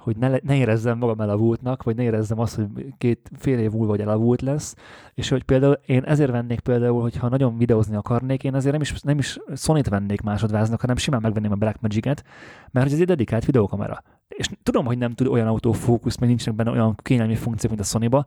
hogy 0.05 0.17
ne, 0.17 0.29
ne 0.43 0.55
érezzem 0.55 0.97
magam 0.97 1.19
elavultnak, 1.19 1.83
vagy 1.83 1.95
ne 1.95 2.03
érezzem 2.03 2.39
azt, 2.39 2.55
hogy 2.55 2.67
két 2.97 3.31
fél 3.37 3.59
év 3.59 3.71
múlva 3.71 3.87
vagy 3.87 4.01
elavult 4.01 4.41
lesz, 4.41 4.75
és 5.13 5.29
hogy 5.29 5.43
például 5.43 5.79
én 5.85 6.03
ezért 6.03 6.31
vennék 6.31 6.59
például, 6.59 7.01
hogyha 7.01 7.29
nagyon 7.29 7.57
videózni 7.57 7.95
akarnék, 7.95 8.43
én 8.43 8.53
azért 8.53 8.71
nem 8.71 8.81
is, 8.81 9.01
nem 9.01 9.17
is 9.17 9.39
Sony-t 9.55 9.89
vennék 9.89 10.21
másodváznak, 10.21 10.81
hanem 10.81 10.95
simán 10.95 11.21
megvenném 11.21 11.51
a 11.51 11.55
Blackmagic-et, 11.55 12.23
mert 12.71 12.91
ez 12.91 12.99
egy 12.99 13.05
dedikált 13.05 13.45
videókamera 13.45 14.03
és 14.27 14.49
tudom, 14.63 14.85
hogy 14.85 14.97
nem 14.97 15.13
tud 15.13 15.27
olyan 15.27 15.47
autofókusz, 15.47 16.17
mert 16.17 16.27
nincsenek 16.27 16.57
benne 16.57 16.71
olyan 16.71 16.95
kényelmi 17.01 17.35
funkciók, 17.35 17.71
mint 17.71 17.83
a 17.83 17.89
sony 17.89 18.25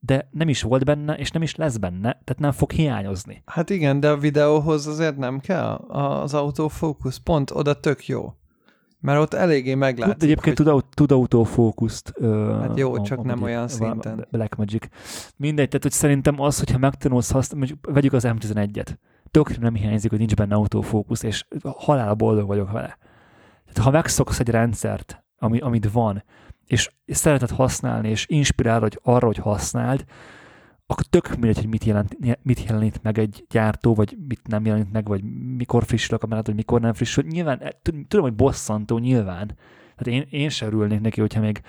de 0.00 0.28
nem 0.30 0.48
is 0.48 0.62
volt 0.62 0.84
benne, 0.84 1.14
és 1.14 1.30
nem 1.30 1.42
is 1.42 1.54
lesz 1.54 1.76
benne, 1.76 1.98
tehát 2.00 2.38
nem 2.38 2.52
fog 2.52 2.70
hiányozni. 2.70 3.42
Hát 3.46 3.70
igen, 3.70 4.00
de 4.00 4.10
a 4.10 4.16
videóhoz 4.16 4.86
azért 4.86 5.16
nem 5.16 5.40
kell 5.40 5.74
az 5.88 6.34
autofókusz, 6.34 7.16
pont 7.16 7.50
oda 7.50 7.80
tök 7.80 8.06
jó. 8.06 8.34
Mert 9.06 9.20
ott 9.20 9.34
eléggé 9.34 9.74
meglátszik, 9.74 10.14
Tud, 10.14 10.22
egyébként 10.22 10.58
hogy... 10.58 10.66
tud, 10.66 10.84
tud 10.94 11.12
autofókuszt. 11.12 12.12
Hát 12.60 12.78
jó, 12.78 12.94
a, 12.94 13.02
csak 13.02 13.18
a, 13.18 13.22
nem 13.22 13.42
a, 13.42 13.44
olyan 13.44 13.68
szinten. 13.68 14.26
Blackmagic. 14.30 14.86
Mindegy, 15.36 15.66
tehát 15.66 15.82
hogy 15.82 15.92
szerintem 15.92 16.40
az, 16.40 16.58
hogyha 16.58 16.78
megtanulsz 16.78 17.30
használni, 17.30 17.78
vegyük 17.82 18.12
az 18.12 18.24
M11-et. 18.26 18.88
Tökre 19.30 19.56
nem 19.60 19.74
hiányzik, 19.74 20.10
hogy 20.10 20.18
nincs 20.18 20.34
benne 20.34 20.54
autofókusz, 20.54 21.22
és 21.22 21.46
halál 21.62 22.14
boldog 22.14 22.46
vagyok 22.46 22.70
vele. 22.70 22.98
Tehát 23.64 23.90
ha 23.90 23.90
megszoksz 23.90 24.40
egy 24.40 24.48
rendszert, 24.48 25.24
ami, 25.38 25.58
amit 25.58 25.92
van, 25.92 26.24
és, 26.66 26.90
és 27.04 27.16
szereted 27.16 27.50
használni, 27.50 28.08
és 28.08 28.26
inspirál 28.28 28.80
hogy 28.80 29.00
arra, 29.02 29.26
hogy 29.26 29.38
használd, 29.38 30.04
akkor 30.86 31.04
tök 31.04 31.30
mindegy, 31.30 31.56
hogy 31.58 31.68
mit, 31.68 31.84
jelent, 31.84 32.42
mit 32.42 32.64
jelenít 32.64 33.02
meg 33.02 33.18
egy 33.18 33.44
gyártó, 33.48 33.94
vagy 33.94 34.16
mit 34.28 34.46
nem 34.46 34.64
jelenít 34.64 34.92
meg, 34.92 35.06
vagy 35.06 35.22
mikor 35.56 35.84
frissül 35.84 36.16
a 36.16 36.18
kamerát, 36.18 36.46
vagy 36.46 36.54
mikor 36.54 36.80
nem 36.80 36.92
frissül. 36.92 37.24
Nyilván, 37.24 37.62
tudom, 37.82 38.24
hogy 38.24 38.34
bosszantó 38.34 38.98
nyilván, 38.98 39.46
Tehát 39.96 40.20
én, 40.20 40.26
én 40.40 40.48
sem 40.48 40.68
örülnék 40.68 41.00
neki, 41.00 41.20
hogyha 41.20 41.40
még 41.40 41.60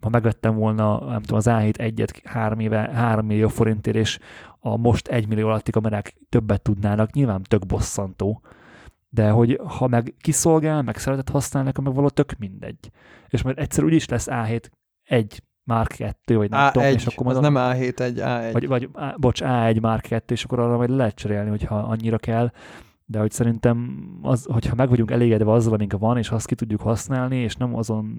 ha 0.00 0.08
megvettem 0.08 0.54
volna, 0.54 1.04
nem 1.04 1.22
tudom, 1.22 1.36
az 1.36 1.46
A7 1.48 1.78
egyet 1.78 2.20
három 2.24 2.60
éve, 2.60 2.78
három 2.78 3.26
millió 3.26 3.48
forintért, 3.48 3.96
és 3.96 4.18
a 4.58 4.76
most 4.76 5.08
egy 5.08 5.28
millió 5.28 5.48
alatti 5.48 5.70
kamerák 5.70 6.16
többet 6.28 6.62
tudnának, 6.62 7.12
nyilván 7.12 7.42
tök 7.42 7.66
bosszantó. 7.66 8.42
De 9.08 9.30
hogy 9.30 9.60
ha 9.66 9.86
meg 9.86 10.14
kiszolgál, 10.20 10.82
meg 10.82 10.96
szeretett 10.96 11.28
használni, 11.28 11.68
akkor 11.68 11.84
meg 11.84 11.94
való 11.94 12.08
tök 12.08 12.38
mindegy. 12.38 12.90
És 13.28 13.42
majd 13.42 13.58
egyszer 13.58 13.84
úgyis 13.84 14.08
lesz 14.08 14.26
A7 14.30 14.64
egy 15.02 15.42
Mark 15.64 15.88
2, 15.88 16.36
vagy 16.36 16.50
nem 16.50 16.68
A1, 16.68 16.72
tudom, 16.72 16.88
és 16.88 17.06
akkor 17.06 17.26
az 17.26 17.38
nem 17.38 17.54
A7, 17.56 18.00
egy 18.00 18.18
A1. 18.22 18.50
Vagy, 18.52 18.66
vagy 18.66 18.88
á, 18.92 19.14
bocs, 19.16 19.40
A1 19.44 19.80
Mark 19.80 20.02
2, 20.02 20.34
és 20.34 20.44
akkor 20.44 20.58
arra 20.58 20.76
majd 20.76 20.90
lehet 20.90 21.14
cserélni, 21.14 21.50
hogyha 21.50 21.76
annyira 21.76 22.18
kell. 22.18 22.50
De 23.06 23.18
hogy 23.18 23.30
szerintem, 23.30 24.06
az, 24.22 24.46
hogyha 24.52 24.74
meg 24.74 24.88
vagyunk 24.88 25.10
elégedve 25.10 25.52
azzal, 25.52 25.72
amink 25.72 25.98
van, 25.98 26.18
és 26.18 26.30
azt 26.30 26.46
ki 26.46 26.54
tudjuk 26.54 26.80
használni, 26.80 27.36
és 27.36 27.56
nem 27.56 27.76
azon 27.76 28.18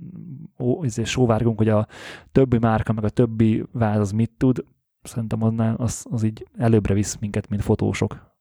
ó, 0.60 0.84
izé, 0.84 1.04
sóvárgunk, 1.04 1.58
hogy 1.58 1.70
a 1.70 1.88
többi 2.32 2.58
márka, 2.58 2.94
meg 2.94 3.04
a 3.04 3.10
többi 3.10 3.66
váz 3.72 4.00
az 4.00 4.12
mit 4.12 4.32
tud, 4.38 4.66
szerintem 5.04 5.44
az, 5.44 5.54
az, 5.78 6.06
az 6.10 6.24
így 6.24 6.48
előbbre 6.58 6.94
visz 6.94 7.18
minket, 7.20 7.50
mint 7.50 7.62
fotósok. 7.62 8.34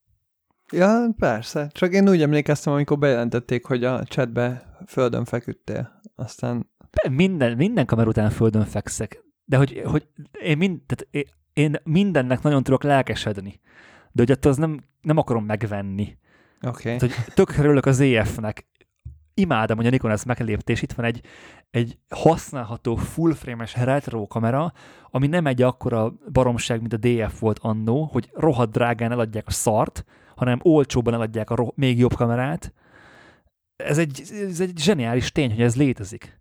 Ja, 0.73 1.09
persze. 1.19 1.69
Csak 1.73 1.93
én 1.93 2.09
úgy 2.09 2.23
emlékeztem, 2.23 2.73
amikor 2.73 2.99
bejelentették, 2.99 3.65
hogy 3.65 3.85
a 3.85 4.05
chatbe 4.05 4.77
földön 4.87 5.25
feküdtél. 5.25 6.01
Aztán... 6.15 6.73
Minden, 7.11 7.57
minden 7.57 7.87
kamer 7.87 8.07
után 8.07 8.31
földön 8.31 8.65
fekszek. 8.65 9.25
De 9.45 9.57
hogy, 9.57 9.83
hogy 9.85 10.07
én, 10.43 10.57
mind, 10.57 10.81
tehát 10.87 11.29
én, 11.53 11.77
mindennek 11.85 12.43
nagyon 12.43 12.63
tudok 12.63 12.83
lelkesedni. 12.83 13.61
De 14.13 14.23
hogy 14.23 14.31
attól 14.31 14.51
az 14.51 14.57
nem, 14.57 14.81
nem 15.01 15.17
akarom 15.17 15.45
megvenni. 15.45 16.17
Okay. 16.63 16.99
hogy 16.99 17.15
tök 17.35 17.57
örülök 17.57 17.87
az 17.87 18.01
EF-nek. 18.01 18.67
Imádom, 19.35 19.77
hogy 19.77 19.87
a 19.87 19.91
Nikon 19.91 20.11
ezt 20.11 20.25
meglépte, 20.25 20.73
és 20.73 20.83
itt 20.83 20.93
van 20.93 21.07
egy, 21.07 21.21
egy 21.71 21.99
használható 22.09 22.97
full 22.97 23.33
frame-es 23.33 23.77
retro 23.77 24.27
kamera, 24.27 24.73
ami 25.11 25.27
nem 25.27 25.47
egy 25.47 25.63
akkora 25.63 26.13
baromság, 26.33 26.81
mint 26.81 26.93
a 26.93 26.97
DF 26.97 27.41
volt 27.41 27.59
annó, 27.59 28.05
hogy 28.13 28.31
rohadt 28.33 28.71
drágán 28.71 29.13
eladják 29.13 29.47
a 29.47 29.51
szart, 29.51 30.05
hanem 30.37 30.59
olcsóban 30.63 31.15
eladják 31.15 31.51
a 31.51 31.55
ro- 31.55 31.77
még 31.77 31.99
jobb 31.99 32.15
kamerát. 32.15 32.73
Ez 33.77 33.99
egy, 33.99 34.23
ez 34.49 34.61
egy 34.61 34.79
zseniális 34.79 35.33
tény, 35.33 35.51
hogy 35.51 35.63
ez 35.63 35.77
létezik. 35.77 36.41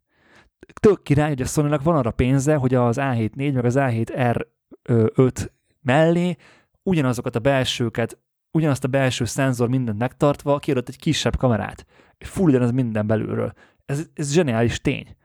Tök 0.73 1.03
király, 1.03 1.29
hogy 1.29 1.41
a 1.41 1.45
sony 1.45 1.77
van 1.83 1.95
arra 1.95 2.11
pénze, 2.11 2.55
hogy 2.55 2.73
az 2.73 2.97
A7-4 2.99 3.53
meg 3.53 3.65
az 3.65 3.75
A7R5 3.77 5.47
mellé 5.81 6.35
ugyanazokat 6.83 7.35
a 7.35 7.39
belsőket, 7.39 8.17
ugyanazt 8.51 8.83
a 8.83 8.87
belső 8.87 9.25
szenzor 9.25 9.69
mindent 9.69 9.97
megtartva 9.97 10.59
kiadott 10.59 10.89
egy 10.89 10.97
kisebb 10.97 11.37
kamerát. 11.37 11.85
Full 12.19 12.47
ugyanaz 12.47 12.71
minden 12.71 13.07
belülről. 13.07 13.53
Ez, 13.85 14.07
ez 14.13 14.33
zseniális 14.33 14.81
tény. 14.81 15.15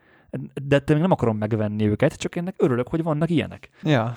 De 0.63 0.77
ettől 0.77 0.97
még 0.97 1.05
nem 1.05 1.13
akarom 1.13 1.37
megvenni 1.37 1.87
őket, 1.87 2.17
csak 2.17 2.37
ennek 2.37 2.55
örülök, 2.59 2.89
hogy 2.89 3.03
vannak 3.03 3.31
ilyenek. 3.31 3.71
Ja. 3.83 4.17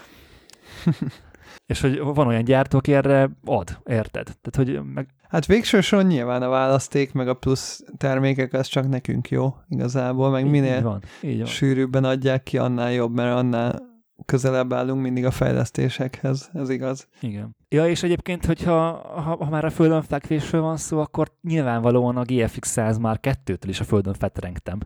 És 1.72 1.82
hogy 1.82 2.00
van 2.00 2.28
olyan 2.28 2.44
gyártó, 2.44 2.78
aki 2.78 2.94
erre 2.94 3.30
ad, 3.46 3.82
érted? 3.86 4.24
Tehát, 4.42 4.56
hogy 4.56 4.94
meg... 4.94 5.08
Hát 5.30 5.46
végső 5.46 5.82
soron 5.82 6.06
nyilván 6.06 6.42
a 6.42 6.50
választék, 6.50 7.14
meg 7.14 7.28
a 7.28 7.34
plusz 7.34 7.84
termékek, 7.98 8.54
az 8.54 8.68
csak 8.68 8.90
nekünk 8.90 9.30
jó 9.30 9.56
igazából, 9.68 10.30
meg 10.30 10.50
minél 10.50 10.78
így 10.78 10.84
van, 10.84 11.04
így 11.22 11.38
van. 11.38 11.46
sűrűbben 11.46 12.04
adják 12.04 12.44
ki, 12.44 12.58
annál 12.58 12.92
jobb, 12.92 13.14
mert 13.14 13.36
annál 13.36 13.82
közelebb 14.26 14.74
állunk 14.74 15.02
mindig 15.02 15.26
a 15.26 15.32
fejlesztésekhez, 15.32 16.50
ez 16.54 16.70
igaz. 16.70 17.08
Igen. 17.22 17.56
Ja, 17.70 17.88
és 17.88 18.04
egyébként, 18.04 18.46
hogyha 18.46 18.74
ha, 19.02 19.36
ha 19.40 19.50
már 19.50 19.66
a 19.66 19.70
földön 19.70 20.02
fekvésről 20.02 20.62
van 20.62 20.78
szó, 20.78 21.00
akkor 21.00 21.32
nyilvánvalóan 21.42 22.18
a 22.18 22.24
GFX 22.24 22.70
100 22.70 22.98
már 22.98 23.20
kettőtől 23.20 23.72
is 23.72 23.80
a 23.80 23.84
földön 23.84 24.14
fetrengtem. 24.14 24.80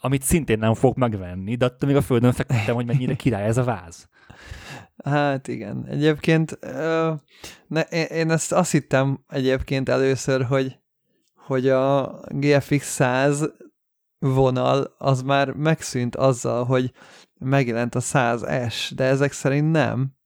Amit 0.00 0.22
szintén 0.22 0.58
nem 0.58 0.74
fog 0.74 0.96
megvenni, 0.96 1.54
de 1.54 1.64
attól 1.64 1.88
még 1.88 1.98
a 1.98 2.02
földön 2.02 2.32
fektettem, 2.32 2.74
hogy 2.74 2.86
mennyire 2.86 3.14
király 3.14 3.44
ez 3.44 3.56
a 3.56 3.64
váz. 3.64 4.08
Hát 5.04 5.48
igen. 5.48 5.86
Egyébként 5.88 6.58
ne, 7.66 7.80
én 8.08 8.30
ezt 8.30 8.52
azt 8.52 8.70
hittem 8.70 9.24
egyébként 9.28 9.88
először, 9.88 10.42
hogy, 10.42 10.78
hogy 11.34 11.68
a 11.68 12.20
GFX 12.28 12.86
100 12.86 13.44
vonal 14.18 14.94
az 14.98 15.22
már 15.22 15.50
megszűnt 15.50 16.16
azzal, 16.16 16.64
hogy 16.64 16.92
megjelent 17.38 17.94
a 17.94 18.00
100S, 18.00 18.90
de 18.94 19.04
ezek 19.04 19.32
szerint 19.32 19.70
nem. 19.70 20.18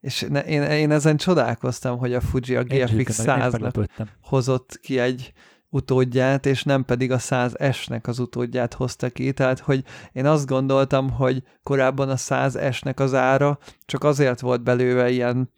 És 0.00 0.26
ne, 0.28 0.44
én, 0.44 0.62
én 0.62 0.90
ezen 0.90 1.16
csodálkoztam, 1.16 1.98
hogy 1.98 2.14
a 2.14 2.20
Fuji 2.20 2.56
a 2.56 2.62
GFX 2.62 3.20
100-nak 3.22 3.88
hozott 4.22 4.78
ki 4.82 4.98
egy 4.98 5.32
utódját, 5.70 6.46
és 6.46 6.62
nem 6.62 6.84
pedig 6.84 7.12
a 7.12 7.18
100S-nek 7.18 8.02
az 8.02 8.18
utódját 8.18 8.74
hozta 8.74 9.10
ki. 9.10 9.32
Tehát, 9.32 9.58
hogy 9.58 9.84
én 10.12 10.26
azt 10.26 10.46
gondoltam, 10.46 11.10
hogy 11.10 11.42
korábban 11.62 12.08
a 12.08 12.16
100S-nek 12.16 12.96
az 12.96 13.14
ára 13.14 13.58
csak 13.84 14.04
azért 14.04 14.40
volt 14.40 14.62
belőle 14.62 15.10
ilyen 15.10 15.50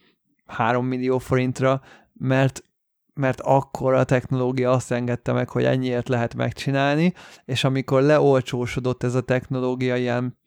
3 0.46 0.86
millió 0.86 1.18
forintra, 1.18 1.80
mert 2.12 2.64
mert 3.14 3.40
akkor 3.40 3.94
a 3.94 4.04
technológia 4.04 4.70
azt 4.70 4.92
engedte 4.92 5.32
meg, 5.32 5.48
hogy 5.48 5.64
ennyiért 5.64 6.08
lehet 6.08 6.34
megcsinálni, 6.34 7.12
és 7.44 7.64
amikor 7.64 8.02
leolcsósodott 8.02 9.02
ez 9.02 9.14
a 9.14 9.20
technológia 9.20 9.96
ilyen 9.96 10.38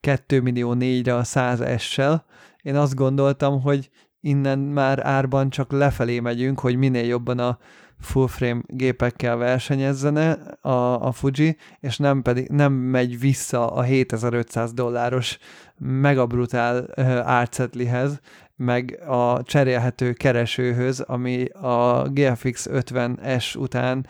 2 0.00 0.40
millió 0.40 0.74
4-re 0.78 1.16
a 1.16 1.22
100S-sel, 1.22 2.20
én 2.62 2.76
azt 2.76 2.94
gondoltam, 2.94 3.60
hogy 3.60 3.90
innen 4.20 4.58
már 4.58 5.06
árban 5.06 5.50
csak 5.50 5.72
lefelé 5.72 6.20
megyünk, 6.20 6.60
hogy 6.60 6.76
minél 6.76 7.04
jobban 7.04 7.38
a 7.38 7.58
full 8.00 8.26
frame 8.26 8.60
gépekkel 8.66 9.36
versenyezzene 9.36 10.32
a, 10.60 11.06
a 11.06 11.12
Fuji, 11.12 11.56
és 11.80 11.96
nem 11.96 12.22
pedig 12.22 12.48
nem 12.48 12.72
megy 12.72 13.18
vissza 13.18 13.66
a 13.66 13.82
7500 13.82 14.72
dolláros 14.72 15.38
megabrutál 15.78 16.88
árcetlihez, 17.24 18.20
meg 18.56 18.98
a 19.06 19.42
cserélhető 19.42 20.12
keresőhöz, 20.12 21.00
ami 21.00 21.44
a 21.44 22.08
GFX 22.08 22.68
50S 22.72 23.58
után 23.58 24.06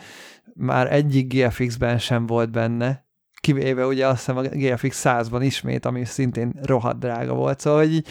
már 0.55 0.93
egyik 0.93 1.33
GFX-ben 1.35 1.99
sem 1.99 2.27
volt 2.27 2.51
benne, 2.51 3.05
kivéve 3.41 3.87
ugye 3.87 4.07
azt 4.07 4.17
hiszem 4.17 4.37
a 4.37 4.43
GFX 4.43 5.03
100-ban 5.05 5.41
ismét, 5.43 5.87
ami 5.87 6.05
szintén 6.05 6.53
rohadt 6.63 6.99
drága 6.99 7.35
volt, 7.35 7.61
szóval 7.61 7.79
hogy 7.79 8.05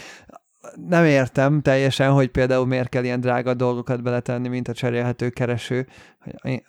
nem 0.88 1.04
értem 1.04 1.60
teljesen, 1.60 2.12
hogy 2.12 2.28
például 2.28 2.66
miért 2.66 2.88
kell 2.88 3.04
ilyen 3.04 3.20
drága 3.20 3.54
dolgokat 3.54 4.02
beletenni, 4.02 4.48
mint 4.48 4.68
a 4.68 4.72
cserélhető 4.72 5.30
kereső, 5.30 5.86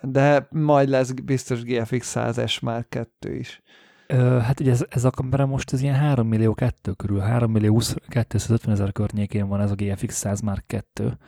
de 0.00 0.46
majd 0.50 0.88
lesz 0.88 1.10
biztos 1.10 1.62
GFX 1.62 2.12
100S 2.14 2.62
már 2.62 2.86
kettő 2.88 3.34
is. 3.34 3.62
Ö, 4.06 4.38
hát 4.38 4.60
ugye 4.60 4.70
ez, 4.70 4.84
ez 4.88 5.04
a 5.04 5.10
kamera 5.10 5.46
most 5.46 5.72
ez 5.72 5.82
ilyen 5.82 5.94
3 5.94 6.28
millió 6.28 6.54
2 6.54 6.92
körül, 6.92 7.18
3 7.18 7.50
millió 7.50 7.72
20, 7.72 7.94
250 8.08 8.74
ezer 8.74 8.92
környékén 8.92 9.48
van 9.48 9.60
ez 9.60 9.70
a 9.70 9.74
GFX 9.74 10.14
100 10.14 10.40
Mark 10.40 10.66
2, 10.66 11.18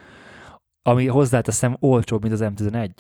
ami 0.82 1.06
hozzáteszem 1.06 1.76
olcsóbb, 1.80 2.22
mint 2.22 2.34
az 2.34 2.44
M11. 2.56 2.90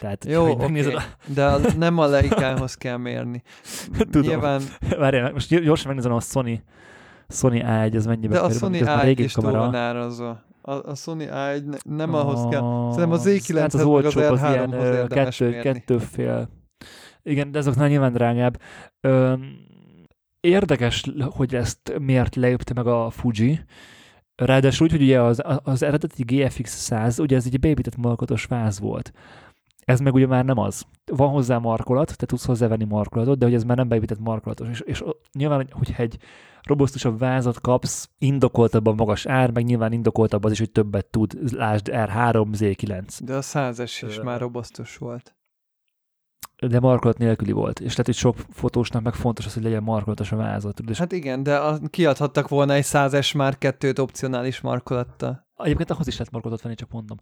Tehát, 0.00 0.24
Jó, 0.24 0.50
okay. 0.50 0.80
a... 0.94 1.02
de 1.26 1.56
nem 1.76 1.98
a 1.98 2.06
Leica-hoz 2.06 2.74
kell 2.74 2.96
mérni. 2.96 3.42
Tudom. 4.10 4.28
Nyilván... 4.28 4.62
Várjál, 4.98 5.32
most 5.32 5.60
gyorsan 5.60 5.86
megnézem 5.86 6.12
a 6.12 6.20
Sony 6.20 6.62
Sony 7.28 7.62
A1, 7.64 7.96
az 7.96 8.06
mennyibe 8.06 8.34
De 8.34 8.40
a 8.40 8.50
Sony 8.50 8.80
A1 8.84 9.14
is 9.16 9.32
túl 9.32 9.50
van 9.50 9.74
árazva. 9.74 10.42
A, 10.62 10.72
a 10.72 10.94
Sony 10.94 11.28
A1 11.30 11.82
nem 11.84 12.14
a... 12.14 12.20
ahhoz 12.20 12.46
kell. 12.50 12.88
Szerintem 12.90 13.10
az 13.10 13.26
Z9 13.26 13.56
hát 13.58 13.74
az, 13.74 13.84
olcsó, 13.84 14.20
az, 14.20 14.42
az 14.42 14.50
ilyen 14.50 15.08
kettő, 15.08 15.60
kettő 15.60 15.98
fél. 15.98 16.48
Igen, 17.22 17.50
de 17.50 17.58
azoknál 17.58 17.88
nyilván 17.88 18.12
drágább. 18.12 18.60
Ö, 19.00 19.34
érdekes, 20.40 21.04
hogy 21.30 21.54
ezt 21.54 21.98
miért 21.98 22.36
leépte 22.36 22.72
meg 22.74 22.86
a 22.86 23.10
Fuji. 23.10 23.60
Ráadásul 24.34 24.86
úgy, 24.86 24.92
hogy 24.92 25.02
ugye 25.02 25.20
az, 25.20 25.42
az 25.62 25.82
eredeti 25.82 26.22
GFX 26.22 26.70
100, 26.70 27.18
ugye 27.18 27.36
ez 27.36 27.46
egy 27.46 27.60
beépített 27.60 27.96
malkotos 27.96 28.44
váz 28.44 28.80
volt. 28.80 29.12
Ez 29.84 30.00
meg 30.00 30.14
ugye 30.14 30.26
már 30.26 30.44
nem 30.44 30.58
az. 30.58 30.84
Van 31.04 31.28
hozzá 31.28 31.58
markolat, 31.58 32.04
tehát 32.06 32.26
tudsz 32.26 32.46
hozzávenni 32.46 32.84
markolatot, 32.84 33.38
de 33.38 33.44
hogy 33.44 33.54
ez 33.54 33.64
már 33.64 33.76
nem 33.76 33.88
beépített 33.88 34.18
markolatos. 34.18 34.68
És, 34.68 34.80
és 34.80 35.04
nyilván, 35.32 35.66
hogyha 35.70 36.02
egy 36.02 36.18
robosztusabb 36.68 37.18
vázat 37.18 37.60
kapsz, 37.60 38.08
indokoltabb 38.18 38.86
a 38.86 38.92
magas 38.92 39.26
ár, 39.26 39.50
meg 39.50 39.64
nyilván 39.64 39.92
indokoltabb 39.92 40.44
az 40.44 40.52
is, 40.52 40.58
hogy 40.58 40.70
többet 40.70 41.06
tud, 41.06 41.52
lásd 41.52 41.88
R3, 41.92 42.46
Z9. 42.58 43.18
De 43.24 43.34
a 43.34 43.42
100-es 43.42 44.04
is 44.08 44.20
már 44.20 44.40
robosztus 44.40 44.96
volt. 44.96 45.36
De 46.66 46.80
markolat 46.80 47.18
nélküli 47.18 47.52
volt, 47.52 47.80
és 47.80 47.90
lehet, 47.90 48.06
hogy 48.06 48.14
sok 48.14 48.36
fotósnak 48.50 49.02
meg 49.02 49.14
fontos 49.14 49.46
az, 49.46 49.54
hogy 49.54 49.62
legyen 49.62 49.82
markolatos 49.82 50.32
a 50.32 50.36
vázat. 50.36 50.80
És... 50.88 50.98
Hát 50.98 51.12
igen, 51.12 51.42
de 51.42 51.56
a, 51.56 51.78
kiadhattak 51.90 52.48
volna 52.48 52.72
egy 52.72 52.84
100-es 52.86 53.36
már 53.36 53.58
kettőt 53.58 53.98
opcionális 53.98 54.60
markolattal. 54.60 55.46
Egyébként 55.56 55.90
ahhoz 55.90 56.06
is 56.06 56.16
lehet 56.16 56.32
markolatot 56.32 56.62
venni, 56.62 56.74
csak 56.74 56.90
mondom. 56.90 57.18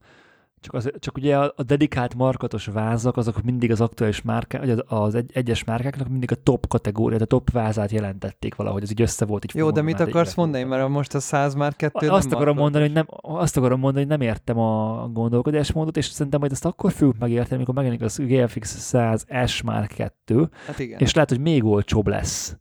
Csak, 0.60 0.74
az, 0.74 0.90
csak 0.98 1.16
ugye 1.16 1.38
a, 1.38 1.52
a 1.56 1.62
dedikált 1.62 2.14
markatos 2.14 2.66
vázak, 2.66 3.16
azok 3.16 3.42
mindig 3.42 3.70
az 3.70 3.80
aktuális 3.80 4.22
márkák, 4.22 4.60
vagy 4.60 4.70
az, 4.70 4.82
az 4.86 5.14
egy, 5.14 5.30
egyes 5.34 5.64
márkáknak 5.64 6.08
mindig 6.08 6.32
a 6.32 6.34
top 6.42 6.68
kategóriát, 6.68 7.20
a 7.20 7.24
top 7.24 7.50
vázát 7.50 7.90
jelentették 7.90 8.54
valahogy, 8.54 8.82
ez 8.82 8.90
így 8.90 9.00
össze 9.00 9.24
volt. 9.24 9.44
Így 9.44 9.54
Jó, 9.54 9.70
de 9.70 9.82
mit 9.82 10.00
akarsz 10.00 10.34
mondani, 10.34 10.64
mert 10.64 10.88
most 10.88 11.14
a 11.14 11.20
100 11.20 11.54
már 11.54 11.76
kettő 11.76 12.08
azt 12.08 12.32
akarom, 12.32 12.56
mondani, 12.56 12.84
hogy 12.84 12.94
nem, 12.94 13.06
azt 13.20 13.56
akarom 13.56 13.80
mondani, 13.80 14.06
hogy 14.06 14.18
nem 14.18 14.28
értem 14.28 14.58
a 14.58 15.06
gondolkodásmódot, 15.12 15.96
és 15.96 16.06
szerintem 16.06 16.40
majd 16.40 16.52
ezt 16.52 16.64
akkor 16.64 16.92
fogjuk 16.92 17.18
megérteni, 17.18 17.54
amikor 17.54 17.74
megjelenik 17.74 18.04
az 18.04 18.16
GFX 18.16 18.78
100 18.78 19.26
S 19.46 19.62
már 19.62 19.86
2, 19.86 20.50
hát 20.66 20.78
igen. 20.78 20.98
és 20.98 21.14
lehet, 21.14 21.28
hogy 21.28 21.40
még 21.40 21.64
olcsóbb 21.64 22.06
lesz. 22.06 22.56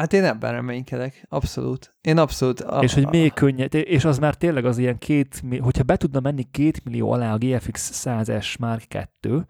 Hát 0.00 0.12
én 0.12 0.24
ebben 0.24 0.52
reménykedek, 0.52 1.24
abszolút. 1.28 1.96
Én 2.00 2.18
abszolút. 2.18 2.60
A, 2.60 2.82
és 2.82 2.94
hogy 2.94 3.08
még 3.08 3.32
könnyed, 3.32 3.74
és 3.74 4.04
az 4.04 4.18
már 4.18 4.34
tényleg 4.34 4.64
az 4.64 4.78
ilyen 4.78 4.98
két, 4.98 5.42
hogyha 5.60 5.82
be 5.82 5.96
tudna 5.96 6.20
menni 6.20 6.42
két 6.50 6.84
millió 6.84 7.12
alá 7.12 7.34
a 7.34 7.38
GFX 7.38 7.90
100S 8.04 8.58
Mark 8.58 8.88
2, 8.88 9.46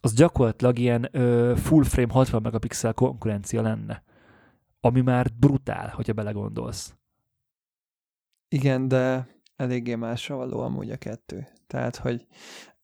az 0.00 0.14
gyakorlatilag 0.14 0.78
ilyen 0.78 1.08
ö, 1.12 1.52
full 1.56 1.84
frame 1.84 2.12
60 2.12 2.42
megapixel 2.42 2.92
konkurencia 2.92 3.62
lenne. 3.62 4.02
Ami 4.80 5.00
már 5.00 5.26
brutál, 5.38 5.88
hogyha 5.88 6.12
belegondolsz. 6.12 6.94
Igen, 8.48 8.88
de 8.88 9.28
eléggé 9.56 9.94
másra 9.94 10.36
való 10.36 10.60
amúgy 10.60 10.90
a 10.90 10.96
kettő. 10.96 11.46
Tehát, 11.66 11.96
hogy 11.96 12.26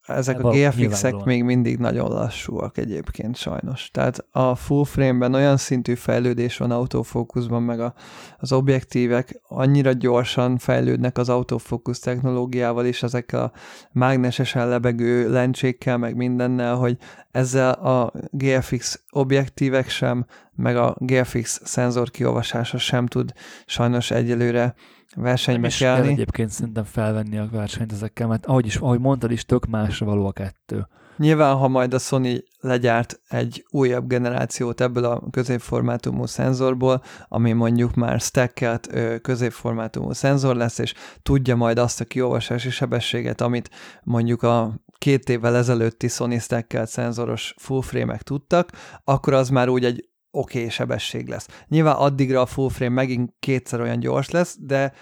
ezek 0.06 0.44
a 0.44 0.50
GFX-ek 0.50 1.24
még 1.24 1.42
mindig 1.42 1.78
nagyon 1.78 2.08
lassúak 2.08 2.78
egyébként 2.78 3.36
sajnos. 3.36 3.90
Tehát 3.90 4.26
a 4.30 4.54
full 4.54 4.84
frame-ben 4.84 5.34
olyan 5.34 5.56
szintű 5.56 5.94
fejlődés 5.94 6.56
van 6.56 6.70
autofókuszban, 6.70 7.62
meg 7.62 7.80
a, 7.80 7.94
az 8.38 8.52
objektívek 8.52 9.40
annyira 9.48 9.92
gyorsan 9.92 10.58
fejlődnek 10.58 11.18
az 11.18 11.28
autofókusz 11.28 11.98
technológiával 11.98 12.86
és 12.86 13.02
ezekkel 13.02 13.42
a 13.42 13.52
mágnesesen 13.92 14.68
lebegő 14.68 15.30
lencsékkel, 15.30 15.98
meg 15.98 16.16
mindennel, 16.16 16.74
hogy 16.74 16.96
ezzel 17.30 17.72
a 17.72 18.12
GFX 18.30 19.02
objektívek 19.10 19.88
sem, 19.88 20.26
meg 20.54 20.76
a 20.76 20.96
GFX 20.98 21.60
szenzor 21.64 22.10
kiolvasása 22.10 22.78
sem 22.78 23.06
tud 23.06 23.32
sajnos 23.66 24.10
egyelőre 24.10 24.74
versenybe 25.16 25.68
nem 25.68 25.78
kell 25.78 26.04
egyébként 26.04 26.50
szerintem 26.50 26.84
felvenni 26.84 27.38
a 27.38 27.48
versenyt 27.52 27.92
ezekkel, 27.92 28.26
mert 28.26 28.46
ahogy, 28.46 28.66
is, 28.66 28.76
ahogy 28.76 29.00
mondtad 29.00 29.30
is, 29.30 29.44
tök 29.44 29.66
másra 29.66 30.06
való 30.06 30.26
a 30.26 30.32
kettő. 30.32 30.86
Nyilván, 31.16 31.56
ha 31.56 31.68
majd 31.68 31.94
a 31.94 31.98
Sony 31.98 32.42
legyárt 32.60 33.20
egy 33.28 33.64
újabb 33.70 34.06
generációt 34.06 34.80
ebből 34.80 35.04
a 35.04 35.22
középformátumú 35.30 36.26
szenzorból, 36.26 37.02
ami 37.28 37.52
mondjuk 37.52 37.94
már 37.94 38.20
stackelt 38.20 38.90
középformátumú 39.22 40.12
szenzor 40.12 40.56
lesz, 40.56 40.78
és 40.78 40.94
tudja 41.22 41.56
majd 41.56 41.78
azt 41.78 42.00
a 42.00 42.04
kiolvasási 42.04 42.70
sebességet, 42.70 43.40
amit 43.40 43.70
mondjuk 44.02 44.42
a 44.42 44.74
két 44.98 45.28
évvel 45.28 45.56
ezelőtti 45.56 46.08
Sony 46.08 46.38
stackelt 46.38 46.88
szenzoros 46.88 47.54
full 47.58 47.82
frame-ek 47.82 48.22
tudtak, 48.22 48.70
akkor 49.04 49.32
az 49.32 49.48
már 49.48 49.68
úgy 49.68 49.84
egy 49.84 50.08
oké 50.32 50.58
okay 50.58 50.70
sebesség 50.70 51.28
lesz. 51.28 51.48
Nyilván 51.68 51.96
addigra 51.96 52.40
a 52.40 52.46
full 52.46 52.68
frame 52.68 52.94
megint 52.94 53.32
kétszer 53.38 53.80
olyan 53.80 53.98
gyors 53.98 54.30
lesz, 54.30 54.56
de 54.60 54.92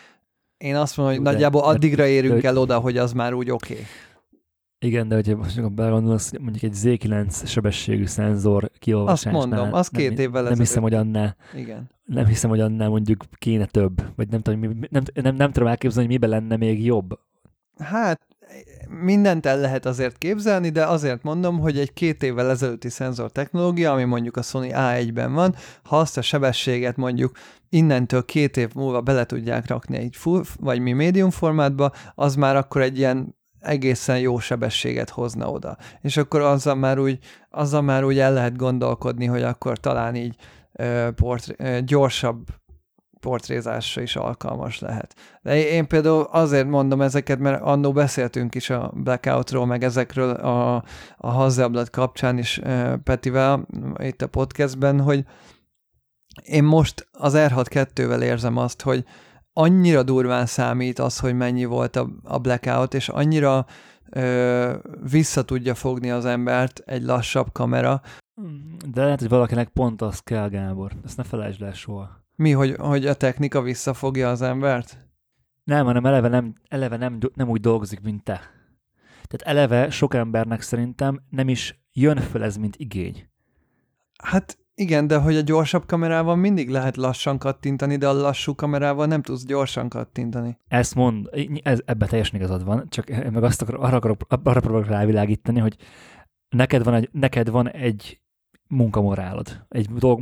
én 0.56 0.76
azt 0.76 0.96
mondom, 0.96 1.14
hogy 1.14 1.24
de, 1.24 1.30
nagyjából 1.30 1.62
addigra 1.62 2.06
érünk 2.06 2.40
de, 2.40 2.48
el 2.48 2.56
oda, 2.56 2.78
hogy 2.78 2.96
az 2.96 3.12
már 3.12 3.32
úgy 3.32 3.50
oké. 3.50 3.72
Okay. 3.72 3.86
Igen, 4.82 5.08
de 5.08 5.14
hogyha 5.14 5.36
most 5.36 5.72
belegondolsz, 5.72 6.32
mondjuk 6.38 6.62
egy 6.62 6.78
Z9 6.82 7.46
sebességű 7.46 8.06
szenzor 8.06 8.70
kiolvasásnál. 8.78 9.34
Azt 9.34 9.50
mondom, 9.50 9.74
az 9.74 9.88
két 9.88 10.08
nem, 10.08 10.18
évvel 10.18 10.42
Nem 10.42 10.58
hiszem, 10.58 10.82
hogy 10.82 10.94
annál, 10.94 11.36
Igen. 11.54 11.90
nem 12.04 12.26
hiszem, 12.26 12.50
hogy 12.50 12.60
annál 12.60 12.88
mondjuk 12.88 13.24
kéne 13.38 13.66
több, 13.66 14.02
vagy 14.16 14.28
nem 14.28 14.40
tudom, 14.40 14.60
nem, 14.60 14.78
nem, 14.90 15.02
nem, 15.14 15.34
nem 15.34 15.52
tudom 15.52 15.68
elképzelni, 15.68 16.08
hogy 16.08 16.18
miben 16.18 16.40
lenne 16.40 16.56
még 16.56 16.84
jobb. 16.84 17.18
Hát 17.78 18.20
mindent 19.02 19.46
el 19.46 19.58
lehet 19.58 19.86
azért 19.86 20.18
képzelni, 20.18 20.68
de 20.68 20.84
azért 20.84 21.22
mondom, 21.22 21.58
hogy 21.58 21.78
egy 21.78 21.92
két 21.92 22.22
évvel 22.22 22.50
ezelőtti 22.50 22.88
szenzor 22.88 23.32
technológia, 23.32 23.92
ami 23.92 24.04
mondjuk 24.04 24.36
a 24.36 24.42
Sony 24.42 24.70
A1-ben 24.74 25.32
van, 25.32 25.54
ha 25.82 25.98
azt 25.98 26.16
a 26.18 26.22
sebességet 26.22 26.96
mondjuk 26.96 27.38
innentől 27.68 28.24
két 28.24 28.56
év 28.56 28.74
múlva 28.74 29.00
bele 29.00 29.24
tudják 29.24 29.68
rakni 29.68 29.96
egy 29.96 30.16
full, 30.16 30.42
vagy 30.60 30.80
mi 30.80 30.92
médium 30.92 31.30
formátba, 31.30 31.92
az 32.14 32.34
már 32.34 32.56
akkor 32.56 32.80
egy 32.80 32.98
ilyen 32.98 33.38
egészen 33.60 34.18
jó 34.18 34.38
sebességet 34.38 35.10
hozna 35.10 35.50
oda. 35.50 35.76
És 36.00 36.16
akkor 36.16 36.40
azzal 36.40 36.74
már 36.74 36.98
úgy, 36.98 37.18
azzal 37.50 37.82
már 37.82 38.04
úgy 38.04 38.18
el 38.18 38.32
lehet 38.32 38.56
gondolkodni, 38.56 39.26
hogy 39.26 39.42
akkor 39.42 39.78
talán 39.78 40.14
így 40.14 40.36
portré, 41.14 41.80
gyorsabb 41.80 42.46
portrézásra 43.20 44.02
is 44.02 44.16
alkalmas 44.16 44.78
lehet. 44.78 45.14
De 45.42 45.56
én 45.56 45.86
például 45.86 46.22
azért 46.30 46.68
mondom 46.68 47.00
ezeket, 47.00 47.38
mert 47.38 47.62
annó 47.62 47.92
beszéltünk 47.92 48.54
is 48.54 48.70
a 48.70 48.92
Blackoutról, 48.94 49.66
meg 49.66 49.84
ezekről 49.84 50.30
a, 50.30 50.84
a 51.16 51.30
hazablat 51.30 51.90
kapcsán 51.90 52.38
is 52.38 52.60
Petivel 53.04 53.66
itt 53.98 54.22
a 54.22 54.26
podcastben, 54.26 55.00
hogy 55.00 55.24
én 56.42 56.64
most 56.64 57.08
az 57.12 57.34
R6-2-vel 57.36 58.20
érzem 58.20 58.56
azt, 58.56 58.82
hogy 58.82 59.04
annyira 59.52 60.02
durván 60.02 60.46
számít 60.46 60.98
az, 60.98 61.18
hogy 61.18 61.34
mennyi 61.34 61.64
volt 61.64 61.96
a, 61.96 62.08
a 62.24 62.38
blackout, 62.38 62.94
és 62.94 63.08
annyira 63.08 63.66
ö, 64.10 64.76
vissza 65.10 65.42
tudja 65.44 65.74
fogni 65.74 66.10
az 66.10 66.24
embert 66.24 66.82
egy 66.84 67.02
lassabb 67.02 67.52
kamera. 67.52 68.02
De 68.86 69.04
lehet, 69.04 69.20
hogy 69.20 69.28
valakinek 69.28 69.68
pont 69.68 70.02
az 70.02 70.18
kell, 70.18 70.48
Gábor. 70.48 70.92
Ezt 71.04 71.16
ne 71.16 71.22
felejtsd 71.22 71.62
el 71.62 71.72
soha. 71.72 72.19
Mi, 72.40 72.50
hogy, 72.50 72.76
hogy 72.78 73.06
a 73.06 73.14
technika 73.14 73.62
visszafogja 73.62 74.30
az 74.30 74.42
embert? 74.42 74.98
Nem, 75.64 75.84
hanem 75.84 76.06
eleve 76.06 76.28
nem, 76.28 76.54
eleve 76.68 76.96
nem, 76.96 77.18
nem 77.34 77.48
úgy 77.48 77.60
dolgozik, 77.60 78.00
mint 78.00 78.24
te. 78.24 78.40
Tehát 79.26 79.56
eleve 79.56 79.90
sok 79.90 80.14
embernek 80.14 80.60
szerintem 80.60 81.22
nem 81.30 81.48
is 81.48 81.80
jön 81.92 82.16
föl 82.16 82.42
ez, 82.42 82.56
mint 82.56 82.76
igény. 82.76 83.28
Hát 84.22 84.58
igen, 84.74 85.06
de 85.06 85.18
hogy 85.18 85.36
a 85.36 85.40
gyorsabb 85.40 85.86
kamerával 85.86 86.36
mindig 86.36 86.68
lehet 86.68 86.96
lassan 86.96 87.38
kattintani, 87.38 87.96
de 87.96 88.08
a 88.08 88.12
lassú 88.12 88.54
kamerával 88.54 89.06
nem 89.06 89.22
tudsz 89.22 89.44
gyorsan 89.44 89.88
kattintani. 89.88 90.58
Ezt 90.68 90.94
mond, 90.94 91.28
ez, 91.62 91.80
ebbe 91.84 92.06
teljesen 92.06 92.40
igazad 92.40 92.64
van, 92.64 92.88
csak 92.88 93.08
meg 93.08 93.42
azt 93.42 93.62
akar, 93.62 93.74
arra, 93.74 93.96
akarok, 93.96 94.26
arra 94.28 94.60
próbálok 94.60 94.86
rávilágítani, 94.86 95.60
hogy 95.60 95.76
neked 96.48 96.84
van 96.84 96.94
egy, 96.94 97.08
neked 97.12 97.50
van 97.50 97.70
egy 97.70 98.19
munkamorálod, 98.70 99.64
egy 99.68 99.88
dolg, 99.88 100.20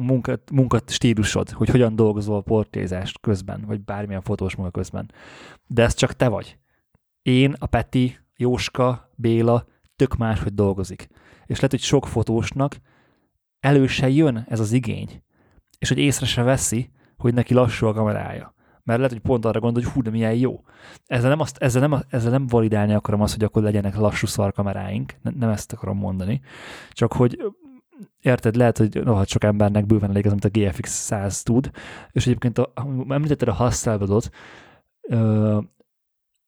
munkat 0.53 0.91
stílusod, 0.91 1.51
hogy 1.51 1.69
hogyan 1.69 1.97
dolgozol 1.97 2.37
a 2.37 2.41
portrézást 2.41 3.21
közben, 3.21 3.65
vagy 3.67 3.81
bármilyen 3.81 4.23
fotós 4.23 4.57
munka 4.57 4.71
közben. 4.71 5.11
De 5.67 5.83
ez 5.83 5.95
csak 5.95 6.13
te 6.13 6.29
vagy. 6.29 6.59
Én, 7.23 7.55
a 7.59 7.67
Peti, 7.67 8.19
Jóska, 8.37 9.11
Béla 9.15 9.67
tök 9.97 10.17
hogy 10.17 10.55
dolgozik. 10.55 11.09
És 11.47 11.57
lehet, 11.57 11.71
hogy 11.71 11.81
sok 11.81 12.07
fotósnak 12.07 12.77
elő 13.61 13.87
se 13.87 14.09
jön 14.09 14.47
ez 14.49 14.61
az 14.61 14.73
igény, 14.73 15.23
és 15.79 15.89
hogy 15.89 15.99
észre 15.99 16.27
se 16.27 16.43
veszi, 16.43 16.91
hogy 17.17 17.35
neki 17.35 17.55
lassú 17.55 17.87
a 17.87 17.93
kamerája. 17.93 18.55
Mert 18.83 18.99
lehet, 18.99 19.13
hogy 19.13 19.23
pont 19.23 19.45
arra 19.45 19.61
gondol, 19.61 19.83
hogy 19.83 19.93
hú, 19.93 20.03
de 20.03 20.11
milyen 20.11 20.35
jó. 20.35 20.63
Ezzel 21.07 21.29
nem, 21.29 21.41
azt, 21.41 21.57
ezzel 21.57 21.89
nem, 21.89 22.03
ezzel 22.09 22.31
nem 22.31 22.47
validálni 22.47 22.93
akarom 22.95 23.21
azt, 23.21 23.35
hogy 23.35 23.45
akkor 23.45 23.63
legyenek 23.63 23.97
lassú 23.97 24.27
szarkameráink, 24.27 25.15
nem 25.23 25.49
ezt 25.49 25.73
akarom 25.73 25.99
mondani, 25.99 26.41
csak 26.91 27.13
hogy 27.13 27.43
érted, 28.21 28.57
lehet, 28.57 28.79
hogy 28.79 29.05
no, 29.05 29.15
hát 29.15 29.29
sok 29.29 29.45
embernek 29.45 29.87
bőven 29.87 30.11
elég 30.11 30.27
az, 30.27 30.33
amit 30.33 30.45
a 30.45 30.49
GFX 30.49 30.91
100 30.91 31.43
tud, 31.43 31.71
és 32.11 32.27
egyébként 32.27 32.59
a, 32.59 32.73
említetted 33.09 33.49
a 33.49 33.53
Hasselbladot, 33.53 34.31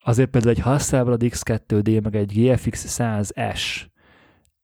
azért 0.03 0.31
például 0.31 0.55
egy 0.55 0.61
Hasselblad 0.63 1.23
X2D, 1.25 2.03
meg 2.03 2.17
egy 2.17 2.33
GFX 2.33 2.99
100S 2.99 3.89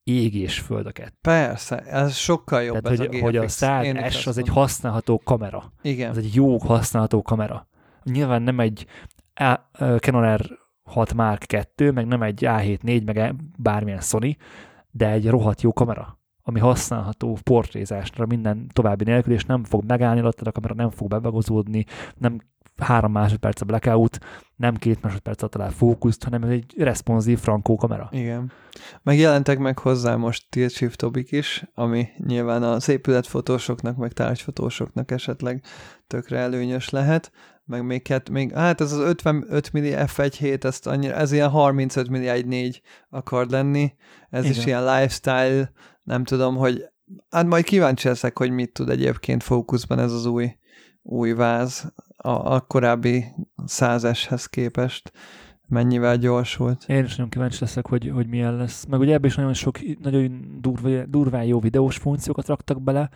ég 0.02 0.34
és 0.34 0.60
föld 0.60 0.86
a 0.86 0.92
kettő. 0.92 1.16
Persze, 1.20 1.78
ez 1.78 2.14
sokkal 2.14 2.62
jobb 2.62 2.82
Tehát, 2.82 2.98
ez 3.00 3.06
hogy, 3.06 3.06
a 3.06 3.10
GFX. 3.10 3.22
hogy 3.22 3.36
a 3.36 3.42
100S 3.42 4.26
az 4.26 4.38
egy 4.38 4.48
használható 4.48 5.20
kamera. 5.24 5.72
Igen. 5.82 6.10
Az 6.10 6.18
egy 6.18 6.34
jó 6.34 6.58
használható 6.58 7.22
kamera. 7.22 7.68
Nyilván 8.04 8.42
nem 8.42 8.60
egy 8.60 8.86
A, 9.34 9.54
Canon 9.98 10.38
R6 10.38 11.14
Mark 11.14 11.42
2, 11.42 11.90
meg 11.90 12.06
nem 12.06 12.22
egy 12.22 12.40
A7 12.46 13.04
meg 13.04 13.16
e, 13.16 13.34
bármilyen 13.58 14.00
Sony, 14.00 14.36
de 14.90 15.10
egy 15.10 15.28
rohadt 15.28 15.62
jó 15.62 15.72
kamera 15.72 16.15
ami 16.48 16.60
használható 16.60 17.38
portrézásra 17.42 18.26
minden 18.26 18.66
további 18.72 19.04
nélkül, 19.04 19.32
és 19.32 19.44
nem 19.44 19.64
fog 19.64 19.84
megállni 19.86 20.20
alatt, 20.20 20.40
a 20.40 20.52
kamera 20.52 20.74
nem 20.74 20.90
fog 20.90 21.08
bebagozódni, 21.08 21.84
nem 22.16 22.40
három 22.76 23.12
másodperc 23.12 23.60
a 23.60 23.64
blackout, 23.64 24.18
nem 24.56 24.74
két 24.74 25.02
másodperc 25.02 25.42
a 25.42 25.46
talál 25.46 25.70
fókuszt, 25.70 26.24
hanem 26.24 26.42
ez 26.42 26.48
egy 26.48 26.74
responsív 26.78 27.38
frankó 27.38 27.76
kamera. 27.76 28.08
Igen. 28.12 28.52
Megjelentek 29.02 29.58
meg 29.58 29.78
hozzá 29.78 30.16
most 30.16 30.46
Tilt 30.50 30.96
Tobik 30.96 31.32
is, 31.32 31.64
ami 31.74 32.08
nyilván 32.26 32.62
az 32.62 32.88
épületfotósoknak, 32.88 33.96
meg 33.96 34.12
tárgyfotósoknak 34.12 35.10
esetleg 35.10 35.62
tökre 36.06 36.38
előnyös 36.38 36.90
lehet, 36.90 37.32
meg 37.64 37.84
még, 37.84 38.02
kett, 38.02 38.30
még 38.30 38.52
hát 38.52 38.80
ez 38.80 38.92
az 38.92 38.98
55 38.98 39.72
milli 39.72 39.92
f1.7, 39.96 40.64
ezt 40.64 40.86
annyira, 40.86 41.14
ez 41.14 41.32
ilyen 41.32 41.50
35 41.50 42.08
milli 42.08 42.26
1.4 42.26 42.76
akar 43.10 43.46
lenni, 43.46 43.92
ez 44.30 44.44
Igen. 44.44 44.56
is 44.56 44.66
ilyen 44.66 44.84
lifestyle 44.84 45.70
nem 46.06 46.24
tudom, 46.24 46.56
hogy 46.56 46.84
hát 47.30 47.46
majd 47.46 47.64
kíváncsi 47.64 48.08
leszek, 48.08 48.38
hogy 48.38 48.50
mit 48.50 48.72
tud 48.72 48.88
egyébként 48.88 49.42
fókuszban 49.42 49.98
ez 49.98 50.12
az 50.12 50.26
új, 50.26 50.56
új 51.02 51.32
váz 51.32 51.92
a, 52.16 52.54
a 52.54 52.60
korábbi 52.60 53.24
százeshez 53.64 54.46
képest. 54.46 55.12
mennyivel 55.68 56.16
gyorsult. 56.16 56.84
Én 56.88 57.04
is 57.04 57.10
nagyon 57.10 57.30
kíváncsi 57.30 57.58
leszek, 57.60 57.86
hogy, 57.86 58.10
hogy 58.14 58.26
milyen 58.26 58.56
lesz. 58.56 58.84
Meg 58.84 59.00
ugye 59.00 59.12
ebben 59.12 59.30
is 59.30 59.36
nagyon 59.36 59.54
sok, 59.54 59.78
nagyon 60.00 60.56
durva, 60.60 61.04
durván 61.06 61.44
jó 61.44 61.60
videós 61.60 61.96
funkciókat 61.96 62.46
raktak 62.46 62.82
bele. 62.82 63.10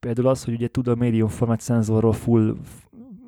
Például 0.00 0.28
az, 0.28 0.44
hogy 0.44 0.54
ugye 0.54 0.68
tud 0.68 0.88
a 0.88 0.94
medium 0.94 1.28
format 1.28 1.60
szenzorról 1.60 2.12
full, 2.12 2.56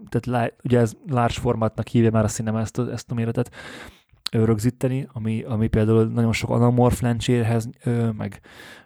tehát 0.08 0.54
ugye 0.64 0.78
ez 0.78 0.92
large 1.06 1.40
formatnak 1.40 1.88
hívja 1.88 2.10
már 2.10 2.24
a 2.24 2.28
cinema 2.28 2.60
ezt 2.60 2.78
ezt 2.78 3.10
a 3.10 3.14
méretet, 3.14 3.50
rögzíteni, 4.30 5.08
ami, 5.12 5.42
ami 5.42 5.68
például 5.68 6.04
nagyon 6.04 6.32
sok 6.32 6.50
anamorf 6.50 7.00
lencsérhez, 7.00 7.68
meg, 8.16 8.40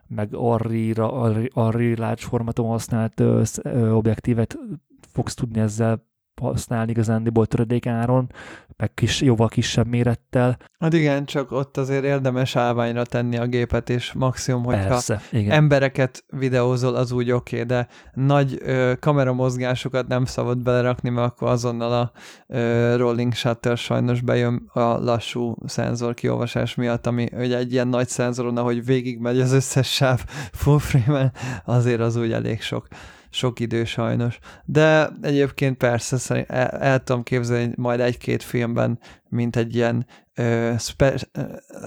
meg 0.09 0.34
arri-ra, 0.34 1.12
arri, 1.12 1.50
arri 1.54 1.96
large 1.96 2.22
használt 2.54 3.20
ö, 3.20 3.42
ö, 3.62 3.90
objektívet 3.90 4.59
fogsz 5.00 5.34
tudni 5.34 5.61
ezzel 5.61 6.04
használni 6.41 6.91
igazándiból 6.91 7.47
töredék 7.47 7.87
áron, 7.87 8.30
meg 8.76 8.95
kis, 8.95 9.20
jóval 9.20 9.49
kisebb 9.49 9.87
mérettel. 9.87 10.59
Hát 10.78 10.93
igen, 10.93 11.24
csak 11.24 11.53
ott 11.53 11.76
azért 11.76 12.05
érdemes 12.05 12.57
állványra 12.57 13.05
tenni 13.05 13.37
a 13.37 13.47
gépet, 13.47 13.91
és 13.91 14.12
maximum, 14.12 14.64
hogyha 14.64 14.89
Persze, 14.89 15.20
igen. 15.32 15.51
embereket 15.51 16.24
videózol, 16.28 16.95
az 16.95 17.12
úgy 17.12 17.30
oké, 17.30 17.55
okay, 17.55 17.66
de 17.66 17.89
nagy 18.14 18.59
ö, 18.62 18.93
kameramozgásokat 19.01 20.07
nem 20.09 20.24
szabad 20.24 20.59
belerakni, 20.59 21.09
mert 21.09 21.26
akkor 21.32 21.49
azonnal 21.49 21.93
a 21.93 22.12
ö, 22.47 22.97
rolling 22.97 23.34
shutter 23.34 23.76
sajnos 23.76 24.20
bejön 24.20 24.70
a 24.72 24.80
lassú 24.80 25.57
szenzor 25.66 26.14
kiolvasás 26.14 26.74
miatt, 26.74 27.07
ami 27.07 27.28
ugye 27.32 27.57
egy 27.57 27.72
ilyen 27.72 27.89
nagy 27.89 28.09
szenzoron, 28.09 28.57
ahogy 28.57 28.84
végigmegy 28.84 29.41
az 29.41 29.53
összes 29.53 29.93
sáv 29.93 30.24
full 30.53 30.78
frame 30.78 31.32
azért 31.64 32.01
az 32.01 32.16
úgy 32.16 32.32
elég 32.32 32.61
sok 32.61 32.89
sok 33.31 33.61
idő 33.61 33.85
sajnos. 33.85 34.39
De 34.64 35.09
egyébként 35.22 35.77
persze 35.77 36.45
el, 36.47 36.68
el 36.68 37.03
tudom 37.03 37.22
képzelni 37.22 37.72
majd 37.77 38.01
egy-két 38.01 38.43
filmben, 38.43 38.99
mint 39.29 39.57
egy 39.57 39.74
ilyen 39.74 40.07
ö, 40.35 40.72
spe, 40.79 41.14
ö, 41.33 41.41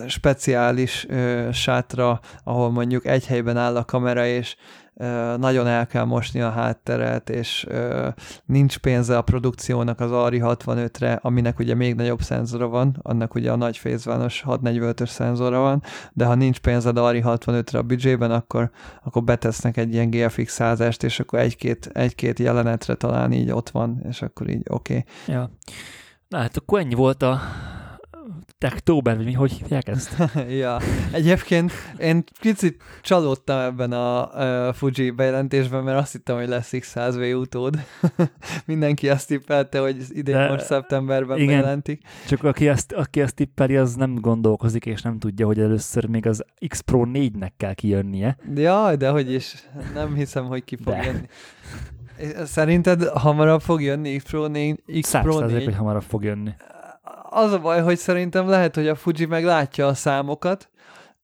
speciális 0.07 1.05
ö, 1.09 1.49
sátra, 1.51 2.19
ahol 2.43 2.71
mondjuk 2.71 3.05
egy 3.05 3.25
helyben 3.25 3.57
áll 3.57 3.75
a 3.75 3.85
kamera, 3.85 4.25
és 4.25 4.55
nagyon 5.37 5.67
el 5.67 5.87
kell 5.87 6.03
mosni 6.03 6.41
a 6.41 6.49
hátteret, 6.49 7.29
és 7.29 7.67
nincs 8.45 8.77
pénze 8.77 9.17
a 9.17 9.21
produkciónak 9.21 9.99
az 9.99 10.11
ARI 10.11 10.39
65-re, 10.43 11.19
aminek 11.21 11.59
ugye 11.59 11.75
még 11.75 11.95
nagyobb 11.95 12.21
szenzora 12.21 12.67
van, 12.67 12.99
annak 13.01 13.35
ugye 13.35 13.51
a 13.51 13.55
nagy 13.55 13.77
fézvános 13.77 14.43
645-ös 14.47 15.09
szenzora 15.09 15.59
van, 15.59 15.83
de 16.13 16.25
ha 16.25 16.35
nincs 16.35 16.59
pénzed 16.59 16.97
ARI 16.97 17.21
65-re 17.25 17.79
a 17.79 17.81
büdzsében, 17.81 18.31
akkor, 18.31 18.71
akkor 19.03 19.23
betesznek 19.23 19.77
egy 19.77 19.93
ilyen 19.93 20.09
GFX 20.09 20.57
100-est, 20.59 21.03
és 21.03 21.19
akkor 21.19 21.39
egy-két, 21.39 21.89
egy-két 21.93 22.39
jelenetre 22.39 22.93
talán 22.93 23.31
így 23.31 23.51
ott 23.51 23.69
van, 23.69 24.05
és 24.09 24.21
akkor 24.21 24.49
így 24.49 24.63
oké. 24.69 24.97
Okay. 24.97 25.35
Ja. 25.35 25.51
Na 26.27 26.37
hát 26.37 26.57
akkor 26.57 26.79
ennyi 26.79 26.95
volt 26.95 27.21
a 27.21 27.39
Techtober, 28.59 29.15
vagy 29.15 29.25
mi, 29.25 29.33
hogy 29.33 29.51
hívják 29.51 29.87
ezt? 29.87 30.23
ja, 30.61 30.79
egyébként 31.11 31.71
én 31.99 32.23
picit 32.41 32.81
csalódtam 33.01 33.59
ebben 33.59 33.91
a 33.91 34.29
uh, 34.33 34.73
Fuji 34.73 35.09
bejelentésben, 35.09 35.83
mert 35.83 35.99
azt 35.99 36.11
hittem, 36.11 36.37
hogy 36.37 36.47
lesz 36.47 36.69
X100V 36.71 37.39
utód. 37.39 37.85
Mindenki 38.65 39.09
azt 39.09 39.27
tippelte, 39.27 39.79
hogy 39.79 39.95
idén 40.09 40.35
De, 40.35 40.49
most 40.49 40.65
szeptemberben 40.65 41.37
igen, 41.37 41.47
bejelentik. 41.47 42.01
Csak 42.27 42.43
aki 42.43 42.67
ezt, 42.67 42.91
aki 42.91 43.21
ezt 43.21 43.35
tippeli, 43.35 43.77
az 43.77 43.95
nem 43.95 44.15
gondolkozik, 44.15 44.85
és 44.85 45.01
nem 45.01 45.19
tudja, 45.19 45.45
hogy 45.45 45.59
először 45.59 46.05
még 46.05 46.27
az 46.27 46.45
X 46.67 46.79
Pro 46.79 47.03
4-nek 47.05 47.51
kell 47.57 47.73
kijönnie. 47.73 48.37
Jaj, 48.55 48.95
de 48.95 49.09
hogy 49.09 49.33
is, 49.33 49.55
nem 49.93 50.13
hiszem, 50.13 50.45
hogy 50.45 50.63
ki 50.63 50.77
fog 50.83 50.93
de. 50.93 51.03
jönni. 51.03 51.27
Szerinted 52.45 53.03
hamarabb 53.03 53.61
fog 53.61 53.81
jönni 53.81 54.15
X 54.15 54.23
Pro 54.29 54.47
4? 54.47 54.83
X 55.01 55.11
Pro 55.11 55.39
4? 55.39 55.63
hogy 55.63 55.75
hamarabb 55.75 56.03
fog 56.03 56.23
jönni 56.23 56.51
az 57.29 57.53
a 57.53 57.59
baj, 57.59 57.81
hogy 57.81 57.97
szerintem 57.97 58.47
lehet, 58.47 58.75
hogy 58.75 58.87
a 58.87 58.95
Fuji 58.95 59.25
meg 59.25 59.43
látja 59.43 59.87
a 59.87 59.93
számokat, 59.93 60.69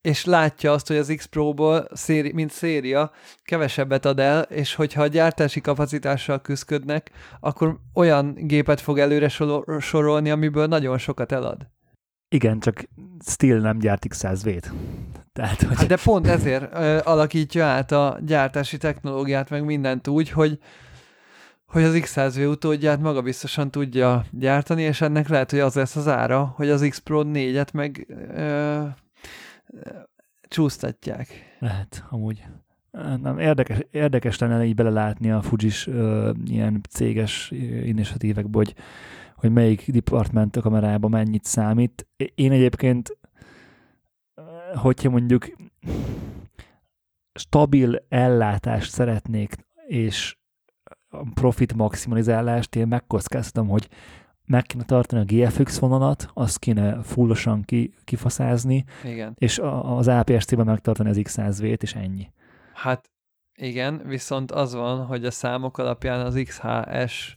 és 0.01 0.25
látja 0.25 0.71
azt, 0.71 0.87
hogy 0.87 0.97
az 0.97 1.13
X 1.17 1.25
Pro-ból, 1.25 1.87
széri, 1.91 2.31
mint 2.31 2.51
széria, 2.51 3.11
kevesebbet 3.43 4.05
ad 4.05 4.19
el, 4.19 4.41
és 4.41 4.75
hogyha 4.75 5.01
a 5.01 5.07
gyártási 5.07 5.61
kapacitással 5.61 6.41
küzdködnek, 6.41 7.11
akkor 7.39 7.79
olyan 7.93 8.33
gépet 8.37 8.81
fog 8.81 8.99
előre 8.99 9.29
sorolni, 9.79 10.29
amiből 10.29 10.65
nagyon 10.65 10.97
sokat 10.97 11.31
elad. 11.31 11.67
Igen, 12.29 12.59
csak 12.59 12.83
still 13.25 13.59
nem 13.59 13.79
gyárt 13.79 14.05
X100V-t. 14.09 14.65
Tehát, 15.33 15.61
hogy... 15.61 15.77
hát 15.77 15.87
de 15.87 15.97
pont 16.03 16.27
ezért 16.27 16.73
ö, 16.73 16.99
alakítja 17.03 17.65
át 17.65 17.91
a 17.91 18.17
gyártási 18.25 18.77
technológiát, 18.77 19.49
meg 19.49 19.65
mindent 19.65 20.07
úgy, 20.07 20.29
hogy 20.29 20.59
hogy 21.75 21.83
az 21.83 21.99
X100V 21.99 22.49
utódját 22.49 22.99
maga 22.99 23.21
biztosan 23.21 23.71
tudja 23.71 24.25
gyártani, 24.31 24.81
és 24.81 25.01
ennek 25.01 25.27
lehet, 25.27 25.51
hogy 25.51 25.59
az 25.59 25.75
lesz 25.75 25.95
az 25.95 26.07
ára, 26.07 26.53
hogy 26.55 26.69
az 26.69 26.87
X 26.89 26.99
Pro 26.99 27.21
4-et 27.25 27.73
meg 27.73 28.05
ö, 28.09 28.85
ö, 29.67 29.89
csúsztatják. 30.47 31.27
Lehet, 31.59 32.05
amúgy. 32.09 32.43
Nem, 33.21 33.39
érdekes, 33.39 33.77
érdekes 33.91 34.37
lenne 34.37 34.65
így 34.65 34.75
belelátni 34.75 35.31
a 35.31 35.41
Fujis 35.41 35.87
ö, 35.87 36.31
ilyen 36.45 36.81
céges 36.89 37.51
initiatívekbe, 37.83 38.57
hogy, 38.57 38.73
hogy 39.35 39.51
melyik 39.51 39.91
department 39.91 40.55
a 40.55 40.61
kamerában 40.61 41.09
mennyit 41.09 41.43
számít. 41.43 42.07
Én 42.35 42.51
egyébként, 42.51 43.17
hogyha 44.75 45.09
mondjuk 45.09 45.55
stabil 47.33 48.05
ellátást 48.09 48.91
szeretnék, 48.91 49.55
és 49.87 50.37
profit 51.33 51.73
maximalizálást 51.73 52.75
én 52.75 52.87
megkockáztam, 52.87 53.67
hogy 53.67 53.89
meg 54.45 54.63
kéne 54.63 54.83
tartani 54.83 55.21
a 55.21 55.45
GFX 55.45 55.79
vonalat, 55.79 56.29
azt 56.33 56.59
kéne 56.59 57.01
fullosan 57.03 57.61
ki, 57.61 57.93
kifaszázni, 58.03 58.85
igen. 59.03 59.35
és 59.37 59.59
az 59.81 60.07
APS-C-ben 60.07 60.65
megtartani 60.65 61.09
az 61.09 61.19
X100V-t, 61.23 61.81
és 61.81 61.93
ennyi. 61.93 62.31
Hát 62.73 63.09
igen, 63.55 64.01
viszont 64.05 64.51
az 64.51 64.73
van, 64.73 65.05
hogy 65.05 65.25
a 65.25 65.31
számok 65.31 65.77
alapján 65.77 66.25
az 66.25 66.41
XHS 66.43 67.35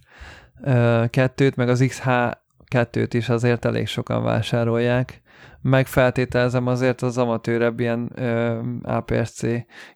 2-t, 0.64 1.55
meg 1.55 1.68
az 1.68 1.85
XH2-t 1.89 3.11
is 3.11 3.29
azért 3.29 3.64
elég 3.64 3.87
sokan 3.87 4.22
vásárolják, 4.22 5.20
meg 5.61 5.86
feltételezem 5.86 6.66
azért 6.66 7.03
az 7.03 7.18
amatőrebb 7.18 7.80
ilyen 7.80 8.11
ö, 8.14 8.61
APS-C 8.82 9.43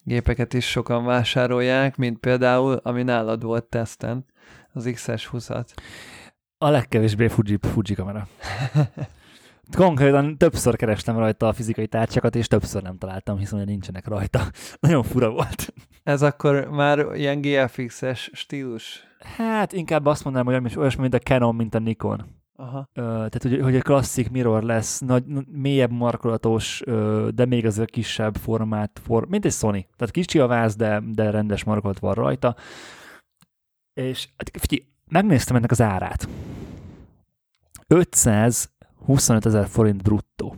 gépeket 0.03 0.55
is 0.55 0.71
sokan 0.71 1.05
vásárolják, 1.05 1.97
mint 1.97 2.19
például, 2.19 2.81
ami 2.83 3.03
nálad 3.03 3.43
volt 3.43 3.65
teszten, 3.65 4.25
az 4.73 4.91
XS 4.93 5.31
20-at. 5.33 5.69
A 6.59 6.69
legkevésbé 6.69 7.29
Fuji, 7.29 7.59
Fuji 7.61 7.95
kamera. 7.95 8.27
Konkrétan 9.77 10.37
többször 10.39 10.77
kerestem 10.77 11.19
rajta 11.19 11.49
a 11.49 11.53
fizikai 11.53 11.87
tárcsakat, 11.87 12.37
és 12.37 12.47
többször 12.47 12.83
nem 12.83 12.99
találtam, 12.99 13.39
hiszen 13.39 13.65
nincsenek 13.65 14.07
rajta. 14.07 14.41
Nagyon 14.81 15.03
fura 15.03 15.31
volt. 15.31 15.75
Ez 16.03 16.23
akkor 16.23 16.69
már 16.71 17.07
ilyen 17.15 17.41
GFX-es 17.41 18.31
stílus? 18.33 19.05
Hát 19.37 19.73
inkább 19.73 20.07
azt 20.07 20.25
mondanám, 20.25 20.63
hogy 20.63 20.79
olyasmi, 20.79 21.01
mint 21.01 21.15
a 21.15 21.19
Canon, 21.19 21.55
mint 21.55 21.75
a 21.75 21.79
Nikon. 21.79 22.42
Aha. 22.57 22.89
Ö, 22.93 23.03
tehát, 23.03 23.43
hogy, 23.43 23.61
hogy 23.61 23.77
a 23.77 23.83
klasszik 23.83 24.31
mirror 24.31 24.63
lesz, 24.63 25.01
nagy, 25.01 25.25
mélyebb 25.47 25.91
markolatos, 25.91 26.83
ö, 26.87 27.29
de 27.35 27.45
még 27.45 27.67
azért 27.67 27.91
kisebb 27.91 28.37
formát, 28.37 29.01
for, 29.05 29.27
mint 29.29 29.45
egy 29.45 29.53
Sony. 29.53 29.87
Tehát 29.97 30.13
kicsi 30.13 30.39
a 30.39 30.47
váz, 30.47 30.77
de, 30.77 31.03
de 31.07 31.31
rendes 31.31 31.65
markolat 31.65 31.99
van 31.99 32.15
rajta. 32.15 32.57
És 33.95 34.29
hát, 34.37 34.51
figyelj, 34.59 34.89
megnéztem 35.09 35.57
ennek 35.57 35.71
az 35.71 35.81
árát. 35.81 36.29
525 37.87 39.47
ezer 39.47 39.67
forint 39.67 40.03
bruttó. 40.03 40.57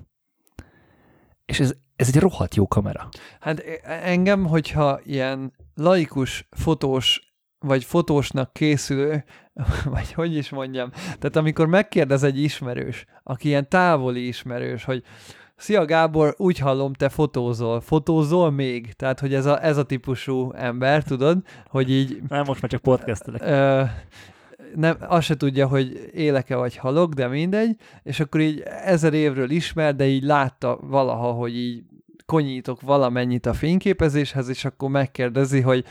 És 1.45 1.61
ez, 1.61 1.74
ez 1.97 2.09
egy 2.09 2.20
rohadt 2.20 2.55
jó 2.55 2.68
kamera. 2.68 3.09
Hát 3.40 3.61
engem, 3.84 4.47
hogyha 4.47 5.01
ilyen 5.03 5.53
laikus 5.74 6.49
fotós 6.51 7.34
vagy 7.59 7.84
fotósnak 7.84 8.53
készülő, 8.53 9.24
vagy 9.84 10.12
hogy 10.12 10.36
is 10.36 10.50
mondjam, 10.50 10.90
tehát 10.90 11.36
amikor 11.36 11.66
megkérdez 11.66 12.22
egy 12.22 12.38
ismerős, 12.38 13.05
aki 13.22 13.48
ilyen 13.48 13.68
távoli 13.68 14.26
ismerős, 14.26 14.84
hogy 14.84 15.02
Szia 15.57 15.84
Gábor, 15.84 16.34
úgy 16.38 16.59
hallom, 16.59 16.92
te 16.92 17.09
fotózol. 17.09 17.80
Fotózol 17.80 18.50
még? 18.50 18.92
Tehát, 18.92 19.20
hogy 19.20 19.34
ez 19.34 19.46
a, 19.46 19.64
ez 19.64 19.76
a 19.76 19.82
típusú 19.82 20.52
ember, 20.52 21.02
tudod, 21.02 21.38
hogy 21.66 21.90
így... 21.90 22.22
Nem, 22.28 22.42
most 22.46 22.62
már 22.62 22.70
csak 22.70 22.82
podcastelek. 22.82 23.42
Ö, 23.42 23.82
nem, 24.74 24.96
azt 25.00 25.26
se 25.26 25.36
tudja, 25.36 25.66
hogy 25.66 26.11
éleke 26.12 26.57
vagy 26.57 26.76
halok, 26.76 27.12
de 27.12 27.26
mindegy, 27.26 27.76
és 28.02 28.20
akkor 28.20 28.40
így 28.40 28.62
ezer 28.84 29.12
évről 29.12 29.50
ismer, 29.50 29.96
de 29.96 30.07
így 30.07 30.22
látta 30.22 30.78
valaha, 30.82 31.32
hogy 31.32 31.57
így 31.57 31.84
konyítok 32.26 32.80
valamennyit 32.80 33.46
a 33.46 33.52
fényképezéshez, 33.52 34.48
és 34.48 34.64
akkor 34.64 34.90
megkérdezi, 34.90 35.61
hogy 35.61 35.84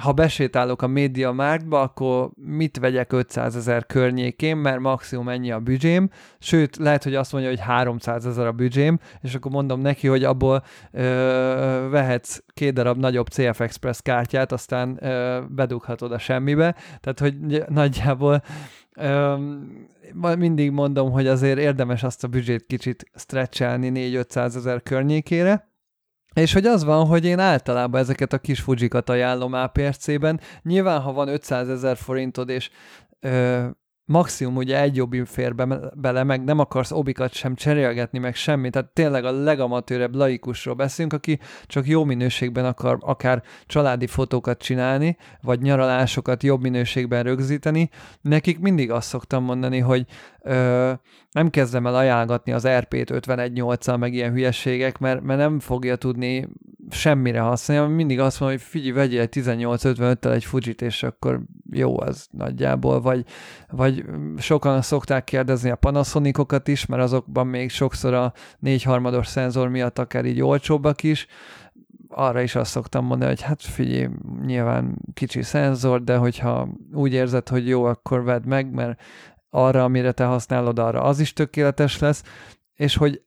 ha 0.00 0.12
besétálok 0.12 0.82
a 0.82 0.86
média 0.86 1.32
márkba, 1.32 1.80
akkor 1.80 2.30
mit 2.34 2.78
vegyek 2.78 3.12
500 3.12 3.56
ezer 3.56 3.86
környékén, 3.86 4.56
mert 4.56 4.80
maximum 4.80 5.28
ennyi 5.28 5.50
a 5.50 5.60
büdzsém, 5.60 6.10
sőt, 6.38 6.76
lehet, 6.76 7.02
hogy 7.02 7.14
azt 7.14 7.32
mondja, 7.32 7.50
hogy 7.50 7.60
300 7.60 8.26
ezer 8.26 8.46
a 8.46 8.52
büdzsém, 8.52 8.98
és 9.20 9.34
akkor 9.34 9.50
mondom 9.50 9.80
neki, 9.80 10.06
hogy 10.08 10.24
abból 10.24 10.64
ö, 10.92 11.02
vehetsz 11.90 12.42
két 12.54 12.72
darab 12.72 12.98
nagyobb 12.98 13.28
CF 13.28 13.60
Express 13.60 14.00
kártyát, 14.02 14.52
aztán 14.52 15.04
ö, 15.04 15.40
bedughatod 15.48 16.12
a 16.12 16.18
semmibe, 16.18 16.74
tehát, 17.00 17.18
hogy 17.18 17.64
nagyjából 17.68 18.42
Öm, 18.96 19.88
mindig 20.38 20.70
mondom, 20.70 21.10
hogy 21.10 21.26
azért 21.26 21.58
érdemes 21.58 22.02
azt 22.02 22.24
a 22.24 22.28
büdzsét 22.28 22.66
kicsit 22.66 23.10
stretchelni 23.14 23.90
4-500 23.94 24.56
ezer 24.56 24.82
környékére, 24.82 25.68
és 26.34 26.52
hogy 26.52 26.66
az 26.66 26.84
van, 26.84 27.06
hogy 27.06 27.24
én 27.24 27.38
általában 27.38 28.00
ezeket 28.00 28.32
a 28.32 28.38
kis 28.38 28.60
Fujikat 28.60 29.08
ajánlom 29.08 29.52
APRC-ben. 29.52 30.40
Nyilván, 30.62 31.00
ha 31.00 31.12
van 31.12 31.28
500 31.28 31.68
ezer 31.68 31.96
forintod, 31.96 32.48
és 32.48 32.70
ö, 33.20 33.64
maximum 34.06 34.56
ugye 34.56 34.80
egy 34.80 34.96
jobbim 34.96 35.24
fér 35.24 35.54
be, 35.54 35.80
bele, 35.94 36.24
meg 36.24 36.44
nem 36.44 36.58
akarsz 36.58 36.92
obikat 36.92 37.32
sem 37.32 37.54
cserélgetni, 37.54 38.18
meg 38.18 38.34
semmit, 38.34 38.72
tehát 38.72 38.88
tényleg 38.88 39.24
a 39.24 39.30
legamatőrebb 39.30 40.14
laikusról 40.14 40.74
beszélünk, 40.74 41.12
aki 41.12 41.38
csak 41.66 41.86
jó 41.86 42.04
minőségben 42.04 42.64
akar 42.64 42.98
akár 43.00 43.42
családi 43.66 44.06
fotókat 44.06 44.62
csinálni, 44.62 45.16
vagy 45.42 45.60
nyaralásokat 45.60 46.42
jobb 46.42 46.60
minőségben 46.60 47.22
rögzíteni, 47.22 47.90
nekik 48.20 48.58
mindig 48.58 48.90
azt 48.90 49.08
szoktam 49.08 49.44
mondani, 49.44 49.78
hogy 49.78 50.06
ö, 50.40 50.92
nem 51.30 51.50
kezdem 51.50 51.86
el 51.86 51.94
ajánlgatni 51.94 52.52
az 52.52 52.68
RP-t 52.68 53.10
51.8-al, 53.10 53.98
meg 53.98 54.14
ilyen 54.14 54.32
hülyességek, 54.32 54.98
mert, 54.98 55.20
mert 55.22 55.38
nem 55.38 55.60
fogja 55.60 55.96
tudni 55.96 56.48
semmire 56.90 57.40
használni, 57.40 57.94
mindig 57.94 58.20
azt 58.20 58.40
mondom, 58.40 58.58
hogy 58.58 58.66
figyelj, 58.66 58.92
vegyél 58.92 59.20
egy 59.20 59.28
1855-tel 59.34 60.32
egy 60.32 60.44
Fujit, 60.44 60.82
és 60.82 61.02
akkor 61.02 61.40
jó 61.70 62.00
az 62.00 62.26
nagyjából, 62.30 63.00
vagy, 63.00 63.24
vagy 63.70 64.04
sokan 64.38 64.82
szokták 64.82 65.24
kérdezni 65.24 65.70
a 65.70 65.76
Panasonicokat 65.76 66.68
is, 66.68 66.86
mert 66.86 67.02
azokban 67.02 67.46
még 67.46 67.70
sokszor 67.70 68.14
a 68.14 68.32
négyharmados 68.58 69.26
szenzor 69.26 69.68
miatt 69.68 69.98
akár 69.98 70.24
így 70.24 70.42
olcsóbbak 70.42 71.02
is, 71.02 71.26
arra 72.08 72.40
is 72.40 72.54
azt 72.54 72.70
szoktam 72.70 73.04
mondani, 73.04 73.30
hogy 73.30 73.42
hát 73.42 73.62
figyelj, 73.62 74.08
nyilván 74.44 74.98
kicsi 75.14 75.42
szenzor, 75.42 76.04
de 76.04 76.16
hogyha 76.16 76.68
úgy 76.92 77.12
érzed, 77.12 77.48
hogy 77.48 77.68
jó, 77.68 77.84
akkor 77.84 78.24
vedd 78.24 78.46
meg, 78.46 78.70
mert 78.70 79.00
arra, 79.50 79.84
amire 79.84 80.12
te 80.12 80.24
használod, 80.24 80.78
arra 80.78 81.02
az 81.02 81.20
is 81.20 81.32
tökéletes 81.32 81.98
lesz, 81.98 82.22
és 82.74 82.96
hogy 82.96 83.22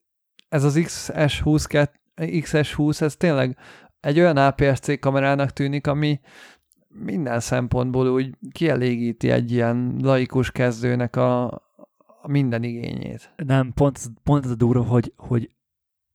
ez 0.49 0.64
az 0.64 0.80
XS20, 0.80 1.66
XS20, 2.18 3.01
ez 3.01 3.15
tényleg 3.15 3.57
egy 3.99 4.20
olyan 4.20 4.38
APS-C 4.38 4.99
kamerának 4.99 5.51
tűnik, 5.51 5.88
ami 5.88 6.20
minden 6.88 7.39
szempontból 7.39 8.07
úgy 8.07 8.38
kielégíti 8.51 9.30
egy 9.30 9.51
ilyen 9.51 9.95
laikus 10.01 10.51
kezdőnek 10.51 11.15
a, 11.15 11.45
a 12.22 12.28
minden 12.28 12.63
igényét. 12.63 13.34
Nem, 13.36 13.74
pont, 13.74 13.99
pont 14.24 14.45
ez 14.45 14.51
a 14.51 14.55
durva, 14.55 14.84
hogy, 14.84 15.13
hogy 15.18 15.49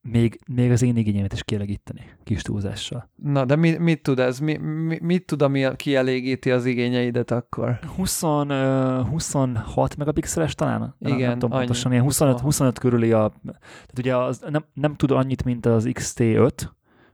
még, 0.02 0.40
még 0.54 0.70
az 0.70 0.82
én 0.82 0.96
igényemet 0.96 1.32
is 1.32 1.42
kielégíteni, 1.42 2.00
kis 2.24 2.42
túlzással. 2.42 3.08
Na, 3.14 3.44
de 3.44 3.56
mi, 3.56 3.70
mit 3.70 4.02
tud 4.02 4.18
ez? 4.18 4.38
Mi, 4.38 4.56
mi, 4.56 4.98
mit 5.02 5.26
tud, 5.26 5.42
ami 5.42 5.76
kielégíti 5.76 6.50
az 6.50 6.64
igényeidet 6.64 7.30
akkor? 7.30 7.78
20, 7.96 8.22
uh, 8.22 9.08
26 9.08 9.96
megapixeles 9.96 10.54
talán? 10.54 10.94
Igen, 10.98 11.16
nem, 11.18 11.28
nem 11.28 11.38
tudom 11.38 11.58
pontosan, 11.58 11.92
ilyen 11.92 12.04
25, 12.04 12.40
25 12.40 12.78
körüli 12.78 13.12
a... 13.12 13.32
Tehát 13.44 13.98
ugye 13.98 14.16
az 14.16 14.44
nem, 14.48 14.64
nem 14.72 14.94
tud 14.94 15.10
annyit, 15.10 15.44
mint 15.44 15.66
az 15.66 15.88
XT5, 15.92 16.52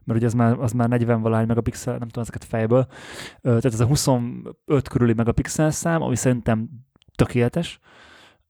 mert 0.03 0.19
ugye 0.19 0.25
az 0.25 0.33
már, 0.33 0.59
az 0.59 0.71
már 0.71 0.89
40 0.89 1.21
valány 1.21 1.47
megapixel, 1.47 1.97
nem 1.97 2.07
tudom 2.07 2.23
ezeket 2.23 2.43
fejből. 2.43 2.87
Tehát 3.41 3.65
ez 3.65 3.79
a 3.79 3.85
25 3.85 4.87
körüli 4.89 5.13
megapixel 5.13 5.71
szám, 5.71 6.01
ami 6.01 6.15
szerintem 6.15 6.69
tökéletes. 7.15 7.79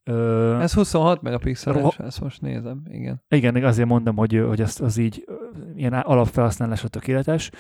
Ö, 0.09 0.59
ez 0.59 0.73
26 0.73 1.21
megapixeles, 1.21 1.81
ro- 1.81 1.99
ezt 1.99 2.21
most 2.21 2.41
nézem, 2.41 2.81
igen. 2.91 3.21
Igen, 3.29 3.63
azért 3.63 3.87
mondom, 3.87 4.15
hogy, 4.15 4.43
hogy 4.47 4.61
az, 4.61 4.81
az 4.81 4.97
így 4.97 5.25
ilyen 5.75 5.93
alapfelhasználásra 5.93 6.87
tökéletes. 6.87 7.51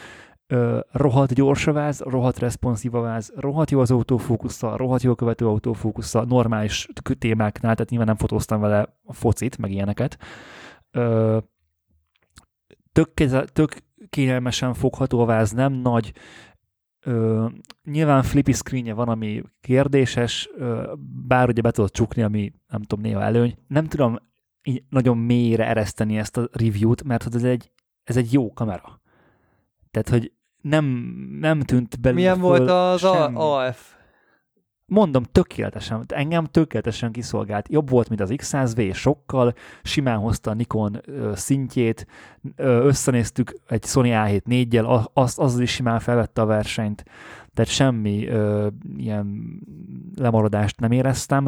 Ö, 0.47 0.79
rohadt 0.91 1.33
gyors 1.33 1.67
a 1.67 1.71
váz, 1.73 2.01
rohadt 2.05 2.39
responsív 2.39 2.95
a 2.95 3.01
váz, 3.01 3.31
rohadt 3.35 3.71
jó 3.71 3.79
az 3.79 3.91
autófókusza, 3.91 4.77
rohadt 4.77 5.03
jó 5.03 5.15
követő 5.15 5.47
autófókusza, 5.47 6.25
normális 6.25 6.87
témáknál, 7.19 7.73
tehát 7.73 7.89
nyilván 7.89 8.07
nem 8.07 8.17
fotóztam 8.17 8.59
vele 8.61 8.97
a 9.03 9.13
focit, 9.13 9.57
meg 9.57 9.71
ilyeneket. 9.71 10.17
Ö, 10.91 11.37
tök, 12.91 13.13
tök 13.45 13.75
kényelmesen 14.09 14.73
fogható 14.73 15.19
a 15.19 15.25
váz, 15.25 15.51
nem 15.51 15.73
nagy, 15.73 16.13
Ö, 17.01 17.45
nyilván 17.83 18.23
flippy 18.23 18.51
screenje 18.51 18.93
van, 18.93 19.09
ami 19.09 19.43
kérdéses, 19.61 20.49
ö, 20.57 20.93
bár 21.27 21.49
ugye 21.49 21.61
be 21.61 21.71
tudod 21.71 21.91
csukni, 21.91 22.21
ami 22.21 22.53
nem 22.67 22.81
tudom, 22.81 23.03
néha 23.05 23.21
előny. 23.21 23.57
Nem 23.67 23.85
tudom 23.85 24.17
így 24.63 24.83
nagyon 24.89 25.17
mélyre 25.17 25.67
ereszteni 25.67 26.17
ezt 26.17 26.37
a 26.37 26.49
review-t, 26.51 27.03
mert 27.03 27.23
hogy 27.23 27.35
ez 27.35 27.43
egy, 27.43 27.71
ez 28.03 28.17
egy 28.17 28.33
jó 28.33 28.53
kamera. 28.53 29.01
Tehát, 29.91 30.09
hogy 30.09 30.31
nem, 30.61 30.85
nem 31.39 31.59
tűnt 31.59 31.99
belőle 31.99 32.21
Milyen 32.21 32.39
volt 32.39 32.69
az 32.69 32.99
semmi. 32.99 33.35
AF? 33.37 33.97
Mondom, 34.89 35.23
tökéletesen, 35.23 36.03
engem 36.07 36.45
tökéletesen 36.45 37.11
kiszolgált. 37.11 37.69
Jobb 37.69 37.89
volt, 37.89 38.09
mint 38.09 38.21
az 38.21 38.33
X100V, 38.33 38.93
sokkal, 38.93 39.53
simán 39.83 40.17
hozta 40.17 40.51
a 40.51 40.53
Nikon 40.53 41.01
szintjét, 41.33 42.07
összenéztük 42.55 43.53
egy 43.67 43.83
Sony 43.83 44.11
A7 44.13 44.41
4-jel, 44.45 45.07
az, 45.13 45.39
az 45.39 45.59
is 45.59 45.71
simán 45.71 45.99
felvette 45.99 46.41
a 46.41 46.45
versenyt, 46.45 47.03
tehát 47.53 47.71
semmi 47.71 48.27
ö, 48.27 48.67
ilyen 48.97 49.59
lemaradást 50.15 50.79
nem 50.79 50.91
éreztem. 50.91 51.47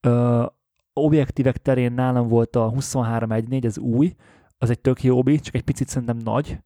Ö, 0.00 0.44
objektívek 0.92 1.56
terén 1.56 1.92
nálam 1.92 2.28
volt 2.28 2.56
a 2.56 2.72
23.1.4, 2.72 3.64
ez 3.64 3.78
új, 3.78 4.14
az 4.58 4.70
egy 4.70 4.80
tök 4.80 5.02
jó 5.02 5.18
obi, 5.18 5.38
csak 5.40 5.54
egy 5.54 5.62
picit 5.62 5.88
szerintem 5.88 6.16
nagy, 6.16 6.58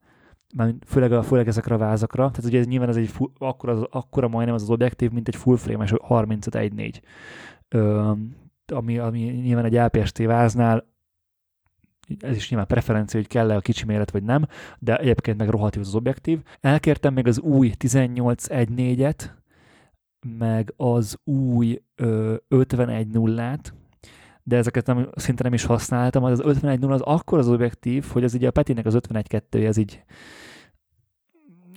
már 0.54 0.74
főleg, 0.86 1.12
a, 1.12 1.22
főleg 1.22 1.48
ezekre 1.48 1.74
a 1.74 1.78
vázakra, 1.78 2.30
tehát 2.30 2.44
ugye 2.44 2.58
ez 2.58 2.66
nyilván 2.66 2.88
ez 2.88 2.96
egy 2.96 3.08
full, 3.08 3.30
akkora, 3.38 3.72
az, 3.72 3.86
akkora 3.90 4.28
majdnem 4.28 4.54
az 4.54 4.62
az 4.62 4.70
objektív, 4.70 5.10
mint 5.10 5.28
egy 5.28 5.36
full 5.36 5.56
frame-es 5.56 5.92
35 6.02 7.02
Ö, 7.68 8.12
ami, 8.66 8.98
ami 8.98 9.18
nyilván 9.18 9.64
egy 9.64 9.76
APS-T 9.76 10.18
váznál 10.18 10.88
ez 12.18 12.36
is 12.36 12.48
nyilván 12.48 12.68
preferencia, 12.68 13.20
hogy 13.20 13.28
kell-e 13.28 13.56
a 13.56 13.60
kicsi 13.60 13.84
méret 13.84 14.10
vagy 14.10 14.22
nem, 14.22 14.46
de 14.78 14.96
egyébként 14.96 15.38
meg 15.38 15.48
rohadt 15.48 15.76
az 15.76 15.94
objektív. 15.94 16.42
Elkértem 16.60 17.14
még 17.14 17.26
az 17.26 17.40
új 17.40 17.72
18.1.4-et, 17.78 19.30
meg 20.38 20.72
az 20.76 21.18
új 21.24 21.82
ö, 21.94 22.34
51.0-át, 22.50 23.74
de 24.42 24.56
ezeket 24.56 24.86
nem, 24.86 25.10
szinte 25.14 25.42
nem 25.42 25.52
is 25.52 25.64
használtam. 25.64 26.24
Az 26.24 26.40
51.0 26.44 26.90
az 26.90 27.00
akkor 27.00 27.38
az 27.38 27.48
objektív, 27.48 28.04
hogy 28.04 28.24
az 28.24 28.34
ugye 28.34 28.48
a 28.48 28.50
Petinek 28.50 28.86
az 28.86 28.94
51.2 28.94 29.66
ez 29.66 29.76
így, 29.76 30.04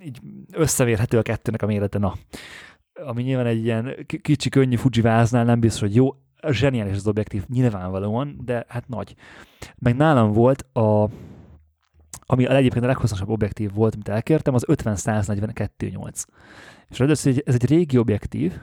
így 0.04 0.20
összevérhető 0.52 1.18
a 1.18 1.22
kettőnek 1.22 1.62
a 1.62 1.66
mérete. 1.66 1.98
Na, 1.98 2.14
ami 3.06 3.24
nyilván 3.24 3.46
egy 3.46 3.64
ilyen 3.64 4.06
kicsi, 4.22 4.50
könnyű 4.50 4.76
Fuji 4.76 5.02
váznál 5.02 5.44
nem 5.44 5.60
biztos, 5.60 5.82
hogy 5.82 5.96
jó, 5.96 6.10
zseniális 6.50 6.96
az 6.96 7.08
objektív, 7.08 7.44
nyilvánvalóan, 7.48 8.40
de 8.46 8.66
hát 8.68 8.88
nagy. 8.88 9.16
Meg 9.78 9.96
nálam 9.96 10.32
volt 10.32 10.62
a 10.62 11.10
ami 12.26 12.48
egyébként 12.48 12.84
a 12.84 12.88
leghosszasabb 12.88 13.30
objektív 13.30 13.74
volt, 13.74 13.94
amit 13.94 14.10
elkértem, 14.10 14.54
az 14.54 14.66
50-142-8. 14.68 16.26
És 16.90 17.00
ráadásul 17.00 17.34
ez 17.46 17.54
egy 17.54 17.66
régi 17.66 17.98
objektív, 17.98 18.60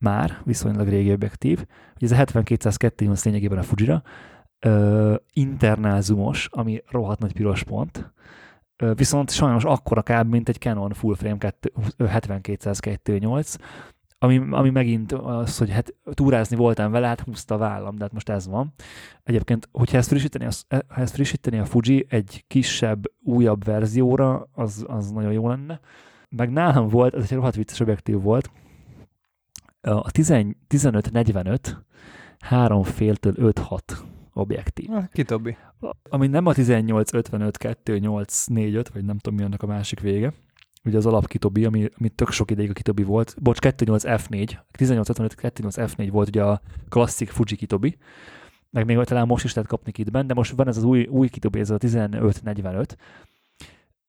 már 0.00 0.40
viszonylag 0.44 0.88
régi 0.88 1.12
objektív, 1.12 1.66
hogy 1.98 2.02
ez 2.02 2.12
a 2.12 2.24
70-202 2.24 3.24
lényegében 3.24 3.58
a 3.58 3.62
Fujira, 3.62 4.02
internál 5.32 6.00
zoomos, 6.00 6.48
ami 6.50 6.82
rohadt 6.90 7.20
nagy 7.20 7.32
piros 7.32 7.62
pont, 7.62 8.12
uh, 8.82 8.96
viszont 8.96 9.30
sajnos 9.30 9.64
akkora 9.64 10.02
kb. 10.02 10.30
mint 10.30 10.48
egy 10.48 10.58
Canon 10.58 10.92
full 10.92 11.14
frame 11.14 11.54
70-202-8, 11.98 13.56
ami, 14.22 14.42
ami 14.50 14.70
megint 14.70 15.12
az, 15.12 15.58
hogy 15.58 15.70
hát 15.70 15.94
túrázni 16.12 16.56
voltam 16.56 16.90
vele, 16.90 17.06
hát 17.06 17.20
húzta 17.20 17.54
a 17.54 17.58
vállam, 17.58 17.96
de 17.96 18.02
hát 18.02 18.12
most 18.12 18.28
ez 18.28 18.48
van. 18.48 18.72
Egyébként, 19.22 19.68
hogyha 19.72 19.96
ezt 19.96 20.08
frissíteni, 20.08 20.44
az, 20.44 20.64
ha 20.68 21.00
ezt 21.00 21.14
frissíteni 21.14 21.58
a 21.58 21.64
Fuji 21.64 22.06
egy 22.08 22.44
kisebb, 22.46 23.04
újabb 23.22 23.64
verzióra, 23.64 24.48
az, 24.52 24.84
az 24.88 25.10
nagyon 25.10 25.32
jó 25.32 25.48
lenne. 25.48 25.80
Meg 26.28 26.50
nálam 26.50 26.88
volt, 26.88 27.14
ez 27.14 27.22
egy 27.22 27.32
rohadt 27.32 27.56
vicces 27.56 27.80
objektív 27.80 28.20
volt, 28.20 28.50
a 29.80 30.10
15-45 30.10 31.76
három 32.38 32.82
féltől 32.82 33.34
5-6 33.36 33.80
objektív. 34.32 34.88
Ki 35.12 35.24
többi? 35.24 35.56
Ami 36.08 36.26
nem 36.26 36.46
a 36.46 36.52
18-55-2-8-4-5, 36.52 38.86
vagy 38.92 39.04
nem 39.04 39.18
tudom 39.18 39.38
mi 39.38 39.44
annak 39.44 39.62
a 39.62 39.66
másik 39.66 40.00
vége. 40.00 40.32
Ugye 40.84 40.96
az 40.96 41.06
alap 41.06 41.26
kitobi, 41.26 41.64
ami, 41.64 41.88
ami 41.98 42.08
tök 42.08 42.30
sok 42.30 42.50
ideig 42.50 42.70
a 42.70 42.72
kitobi 42.72 43.02
volt. 43.02 43.36
Bocs, 43.40 43.58
2.8 43.60 44.02
F4. 44.04 44.58
18-55 44.78 44.78
2.8 44.78 45.90
F4 45.96 46.08
volt 46.10 46.28
ugye 46.28 46.44
a 46.44 46.60
klasszik 46.88 47.30
Fuji 47.30 47.56
kitobi. 47.56 47.96
Meg 48.70 48.84
még 48.84 49.04
talán 49.04 49.26
most 49.26 49.44
is 49.44 49.54
lehet 49.54 49.70
kapni 49.70 49.92
kitben, 49.92 50.26
de 50.26 50.34
most 50.34 50.52
van 50.52 50.68
ez 50.68 50.76
az 50.76 50.82
új, 50.82 51.06
új 51.06 51.28
kitobi, 51.28 51.60
ez 51.60 51.70
a 51.70 51.78
15-45. 51.78 52.96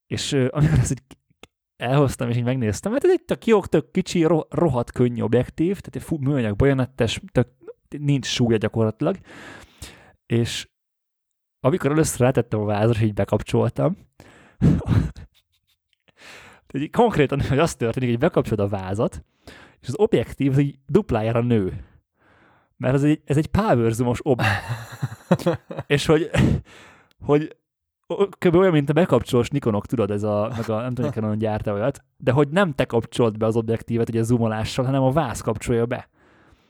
És 0.07 0.34
amikor 0.34 0.80
ez 0.80 0.91
egy 0.91 1.01
elhoztam, 1.82 2.29
és 2.29 2.38
így 2.38 2.43
megnéztem, 2.43 2.91
hát 2.91 3.03
ez 3.03 3.11
egy 3.11 3.23
tök 3.25 3.45
jó, 3.45 3.61
tök 3.61 3.91
kicsi, 3.91 4.27
rohadt 4.49 4.91
könnyű 4.91 5.21
objektív, 5.21 5.79
tehát 5.79 6.09
egy 6.11 6.19
műanyag 6.19 6.55
bajonettes, 6.55 7.21
tök, 7.32 7.47
nincs 7.89 8.25
súlya 8.25 8.57
gyakorlatilag, 8.57 9.17
és 10.25 10.69
amikor 11.59 11.91
először 11.91 12.19
rátettem 12.19 12.59
a 12.59 12.65
vázra, 12.65 12.99
és 12.99 13.01
így 13.01 13.13
bekapcsoltam, 13.13 13.97
így 16.73 16.89
konkrétan 16.89 17.41
hogy 17.41 17.59
az 17.59 17.75
történik, 17.75 18.09
hogy 18.09 18.17
bekapcsolod 18.17 18.65
a 18.65 18.77
vázat, 18.77 19.23
és 19.82 19.88
az 19.88 19.95
objektív 19.97 20.59
így 20.59 20.79
duplájára 20.88 21.41
nő. 21.41 21.86
mert 22.77 22.93
ez 22.93 23.03
egy, 23.03 23.21
ez 23.25 23.38
egy 23.38 23.47
power 23.47 23.91
zoomos 23.91 24.19
ob. 24.23 24.41
és 25.88 26.05
hogy, 26.05 26.29
hogy 27.19 27.55
kb. 28.38 28.55
olyan, 28.55 28.72
mint 28.72 28.89
a 28.89 28.93
bekapcsolós 28.93 29.49
Nikonok, 29.49 29.86
tudod, 29.86 30.12
ez 30.12 30.24
a, 30.24 30.51
meg 30.57 30.70
a 30.70 30.82
nem 30.82 30.93
tudom, 30.93 31.12
Canon 31.12 31.38
gyárta 31.38 31.74
olyat, 31.74 32.03
de 32.18 32.32
hogy 32.32 32.47
nem 32.47 32.74
te 32.74 32.86
kapcsolt 32.86 33.38
be 33.38 33.45
az 33.45 33.55
objektívet 33.55 34.09
egy 34.09 34.24
zoomolással, 34.24 34.86
hanem 34.86 35.01
a 35.01 35.12
vász 35.12 35.41
kapcsolja 35.41 35.86
be. 35.86 36.09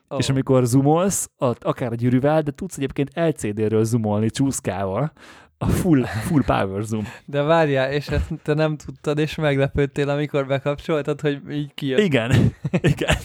Oh. 0.08 0.18
És 0.20 0.30
amikor 0.30 0.66
zoomolsz, 0.66 1.30
akár 1.60 1.92
a 1.92 1.96
gyűrűvel, 1.96 2.42
de 2.42 2.52
tudsz 2.52 2.78
egyébként 2.78 3.12
LCD-ről 3.14 3.84
zoomolni 3.84 4.30
csúszkával, 4.30 5.12
a 5.58 5.66
full, 5.66 6.04
full 6.04 6.44
power 6.46 6.84
zoom. 6.84 7.08
De 7.26 7.42
várjál, 7.42 7.92
és 7.92 8.08
ezt 8.08 8.34
te 8.44 8.54
nem 8.54 8.78
tudtad, 8.78 9.18
és 9.18 9.36
meglepődtél, 9.36 10.10
amikor 10.10 10.48
bekapcsoltad, 10.48 11.22
hogy 11.22 11.42
így 11.52 11.74
kijött. 11.74 12.00
Igen, 12.00 12.32
igen. 12.94 13.16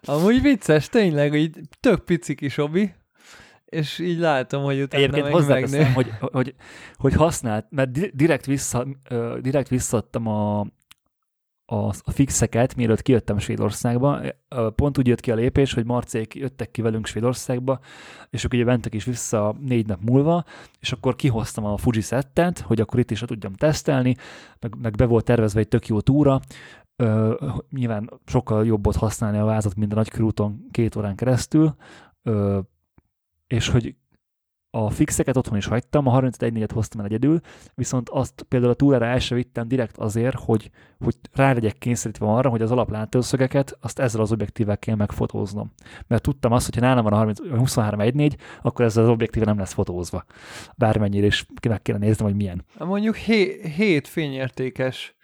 Amúgy 0.00 0.42
vicces, 0.42 0.88
tényleg, 0.88 1.30
hogy 1.30 1.50
tök 1.80 2.04
pici 2.04 2.34
kis 2.34 2.58
obi, 2.58 2.94
és 3.68 3.98
így 3.98 4.18
látom, 4.18 4.62
hogy 4.62 4.80
utána 4.80 5.02
Egyébként 5.02 5.28
hozzáteszem, 5.28 5.92
hogy, 5.92 6.10
hogy, 6.20 6.54
hogy 6.96 7.14
használt, 7.14 7.66
mert 7.70 8.16
direkt, 8.16 8.46
vissza, 8.46 8.86
direkt 9.40 9.68
visszadtam 9.68 10.26
a, 10.26 10.60
a, 11.70 11.86
a 11.86 12.10
fixeket, 12.10 12.76
mielőtt 12.76 13.02
kijöttem 13.02 13.38
Svédországba. 13.38 14.20
Pont 14.74 14.98
úgy 14.98 15.06
jött 15.06 15.20
ki 15.20 15.30
a 15.30 15.34
lépés, 15.34 15.72
hogy 15.72 15.84
Marcék 15.84 16.34
jöttek 16.34 16.70
ki 16.70 16.82
velünk 16.82 17.06
Svédországba, 17.06 17.80
és 18.30 18.44
akkor 18.44 18.58
ugye 18.58 18.68
mentek 18.68 18.94
is 18.94 19.04
vissza 19.04 19.56
négy 19.60 19.86
nap 19.86 20.00
múlva, 20.02 20.44
és 20.80 20.92
akkor 20.92 21.16
kihoztam 21.16 21.64
a 21.64 21.76
Fuji 21.76 22.00
settet, 22.00 22.58
hogy 22.58 22.80
akkor 22.80 23.00
itt 23.00 23.10
is 23.10 23.20
tudjam 23.20 23.54
tesztelni, 23.54 24.16
meg, 24.60 24.74
meg 24.82 24.94
be 24.94 25.04
volt 25.04 25.24
tervezve 25.24 25.60
egy 25.60 25.68
tök 25.68 25.86
jó 25.86 26.00
túra, 26.00 26.40
Ö, 27.00 27.34
nyilván 27.70 28.10
sokkal 28.26 28.66
jobb 28.66 28.86
ott 28.86 28.96
használni 28.96 29.38
a 29.38 29.44
vázat, 29.44 29.76
mint 29.76 29.92
a 29.92 29.94
nagykörúton 29.94 30.66
két 30.70 30.96
órán 30.96 31.14
keresztül, 31.14 31.74
ö, 32.22 32.58
és 33.48 33.68
hogy 33.68 33.94
a 34.70 34.90
fixeket 34.90 35.36
otthon 35.36 35.56
is 35.56 35.66
hagytam, 35.66 36.06
a 36.06 36.10
31 36.10 36.62
et 36.62 36.72
hoztam 36.72 37.00
el 37.00 37.06
egyedül, 37.06 37.40
viszont 37.74 38.08
azt 38.08 38.42
például 38.48 38.72
a 38.72 38.74
túrára 38.74 39.06
el 39.06 39.18
sem 39.18 39.36
vittem 39.36 39.68
direkt 39.68 39.96
azért, 39.96 40.38
hogy, 40.38 40.70
hogy 40.98 41.14
rá 41.32 41.52
legyek 41.52 41.78
kényszerítve 41.78 42.26
arra, 42.26 42.48
hogy 42.48 42.62
az 42.62 42.70
alaplátószögeket 42.70 43.78
azt 43.80 43.98
ezzel 43.98 44.20
az 44.20 44.32
objektívvel 44.32 44.78
kell 44.78 44.94
megfotóznom. 44.94 45.72
Mert 46.06 46.22
tudtam 46.22 46.52
azt, 46.52 46.64
hogy 46.64 46.74
ha 46.74 46.80
nálam 46.80 47.04
van 47.04 47.12
a 47.12 47.16
30, 47.16 47.40
23 47.58 48.00
1.4, 48.00 48.38
akkor 48.62 48.84
ezzel 48.84 49.04
az 49.04 49.10
objektíve 49.10 49.44
nem 49.44 49.58
lesz 49.58 49.72
fotózva. 49.72 50.24
Bármennyire 50.76 51.26
is 51.26 51.46
meg 51.68 51.82
kéne 51.82 51.98
néznem, 51.98 52.26
hogy 52.26 52.36
milyen. 52.36 52.64
Mondjuk 52.78 53.16
7 53.16 54.08
fényértékes 54.08 55.16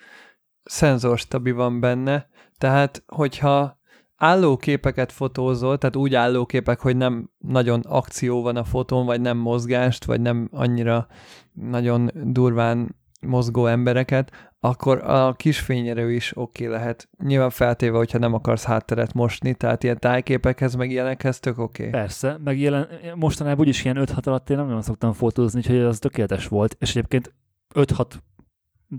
szenzorstabi 0.62 1.50
van 1.50 1.80
benne, 1.80 2.28
tehát 2.58 3.02
hogyha 3.06 3.78
állóképeket 4.16 5.12
fotózol, 5.12 5.78
tehát 5.78 5.96
úgy 5.96 6.14
állóképek, 6.14 6.80
hogy 6.80 6.96
nem 6.96 7.30
nagyon 7.38 7.80
akció 7.80 8.42
van 8.42 8.56
a 8.56 8.64
fotón, 8.64 9.06
vagy 9.06 9.20
nem 9.20 9.36
mozgást, 9.36 10.04
vagy 10.04 10.20
nem 10.20 10.48
annyira 10.52 11.06
nagyon 11.52 12.10
durván 12.14 12.96
mozgó 13.20 13.66
embereket, 13.66 14.54
akkor 14.60 15.02
a 15.02 15.32
kis 15.32 15.60
fényerő 15.60 16.12
is 16.12 16.36
oké 16.36 16.66
okay 16.66 16.76
lehet. 16.76 17.08
Nyilván 17.24 17.50
feltéve, 17.50 17.96
hogyha 17.96 18.18
nem 18.18 18.34
akarsz 18.34 18.64
hátteret 18.64 19.12
mosni, 19.12 19.54
tehát 19.54 19.82
ilyen 19.82 19.98
tájképekhez, 19.98 20.74
meg 20.74 20.90
ilyenekhez 20.90 21.40
tök 21.40 21.58
oké. 21.58 21.86
Okay. 21.86 22.00
Persze, 22.00 22.38
meg 22.44 22.60
jelen, 22.60 22.88
mostanában 23.14 23.60
úgyis 23.60 23.84
ilyen 23.84 23.96
5-6 24.00 24.26
alatt 24.26 24.50
én 24.50 24.56
nem 24.56 24.66
nagyon 24.66 24.82
szoktam 24.82 25.12
fotózni, 25.12 25.58
úgyhogy 25.58 25.78
az 25.78 25.98
tökéletes 25.98 26.48
volt, 26.48 26.76
és 26.78 26.90
egyébként 26.90 27.34
5-6, 27.74 28.12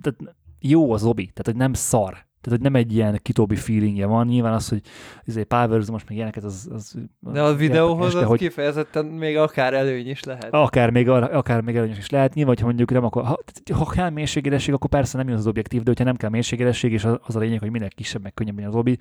tehát 0.02 0.36
jó 0.60 0.92
az 0.92 1.04
obi, 1.04 1.24
tehát 1.24 1.46
hogy 1.46 1.56
nem 1.56 1.74
szar. 1.74 2.26
Tehát, 2.46 2.60
hogy 2.60 2.72
nem 2.72 2.82
egy 2.82 2.94
ilyen 2.94 3.20
kitóbi 3.22 3.56
feelingje 3.56 4.06
van. 4.06 4.28
Nyilván 4.28 4.54
az, 4.54 4.70
hogy 4.70 4.82
ez 5.26 5.36
egy 5.36 5.44
power 5.44 5.78
most 5.78 6.08
meg 6.08 6.18
ilyeneket, 6.18 6.44
az, 6.44 6.70
az 6.74 6.96
De 7.20 7.42
a 7.42 7.56
videóhoz 7.56 8.16
az 8.16 8.24
hogy 8.24 8.40
kifejezetten 8.40 9.06
még 9.06 9.38
akár 9.38 9.74
előny 9.74 10.10
is 10.10 10.24
lehet. 10.24 10.54
Akár 10.54 10.90
még, 10.90 11.10
akár 11.10 11.62
még 11.62 11.76
előny 11.76 11.96
is 11.98 12.10
lehet. 12.10 12.34
Nyilván, 12.34 12.56
ha 12.60 12.66
mondjuk 12.66 12.92
nem 12.92 13.04
akar, 13.04 13.24
ha, 13.24 13.38
ha 13.74 13.86
kell 13.86 14.10
mélységélesség, 14.10 14.74
akkor 14.74 14.90
persze 14.90 15.18
nem 15.18 15.28
jön 15.28 15.38
az 15.38 15.48
objektív, 15.48 15.82
de 15.82 15.90
hogyha 15.90 16.04
nem 16.04 16.16
kell 16.16 16.30
mélységélesség, 16.30 16.92
és 16.92 17.08
az 17.22 17.36
a 17.36 17.40
lényeg, 17.40 17.60
hogy 17.60 17.72
minél 17.72 17.90
kisebb, 17.90 18.22
meg 18.22 18.34
könnyebb 18.34 18.68
az 18.68 18.76
obi, 18.76 18.98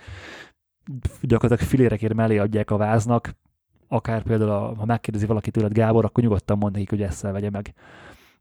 gyakorlatilag 1.20 1.70
filérekért 1.70 2.14
mellé 2.14 2.38
adják 2.38 2.70
a 2.70 2.76
váznak, 2.76 3.34
akár 3.88 4.22
például, 4.22 4.50
a, 4.50 4.74
ha 4.74 4.84
megkérdezi 4.84 5.26
valaki 5.26 5.50
tőled 5.50 5.72
Gábor, 5.72 6.04
akkor 6.04 6.22
nyugodtan 6.22 6.58
mond 6.58 6.72
nekik, 6.72 6.90
hogy 6.90 7.02
ezt 7.02 7.20
vegye 7.20 7.50
meg 7.50 7.74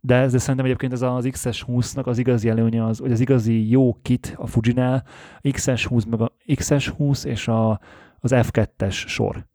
de, 0.06 0.16
ez 0.16 0.42
szerintem 0.42 0.66
egyébként 0.66 0.94
ez 0.94 1.02
az 1.02 1.28
XS 1.32 1.66
20-nak 1.68 2.04
az 2.04 2.18
igazi 2.18 2.50
előnye 2.50 2.86
az, 2.86 2.98
hogy 2.98 3.12
az 3.12 3.20
igazi 3.20 3.70
jó 3.70 3.98
kit 4.02 4.34
a 4.38 4.48
Fujinál, 4.48 5.04
XS 5.52 5.86
20 5.86 6.04
meg 6.04 6.22
a 6.22 6.32
XS 6.56 6.88
20 6.88 7.24
és 7.24 7.48
a, 7.48 7.80
az 8.20 8.32
F2-es 8.36 8.94
sor. 9.08 9.46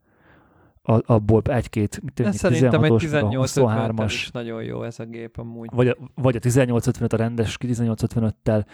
A, 0.83 1.13
abból 1.13 1.43
egy-két, 1.45 2.01
mit 2.03 2.33
szerintem 2.33 2.85
egy 2.85 2.97
18 2.97 3.57
is 4.05 4.31
nagyon 4.31 4.63
jó 4.63 4.83
ez 4.83 4.99
a 4.99 5.05
gép 5.05 5.39
amúgy. 5.39 5.69
Vagy 5.73 5.89
a, 5.89 5.97
vagy 6.15 6.37
a 6.37 6.39
1855 6.43 7.13
a 7.13 7.17
rendes 7.17 7.57
1855-tel 7.61 8.65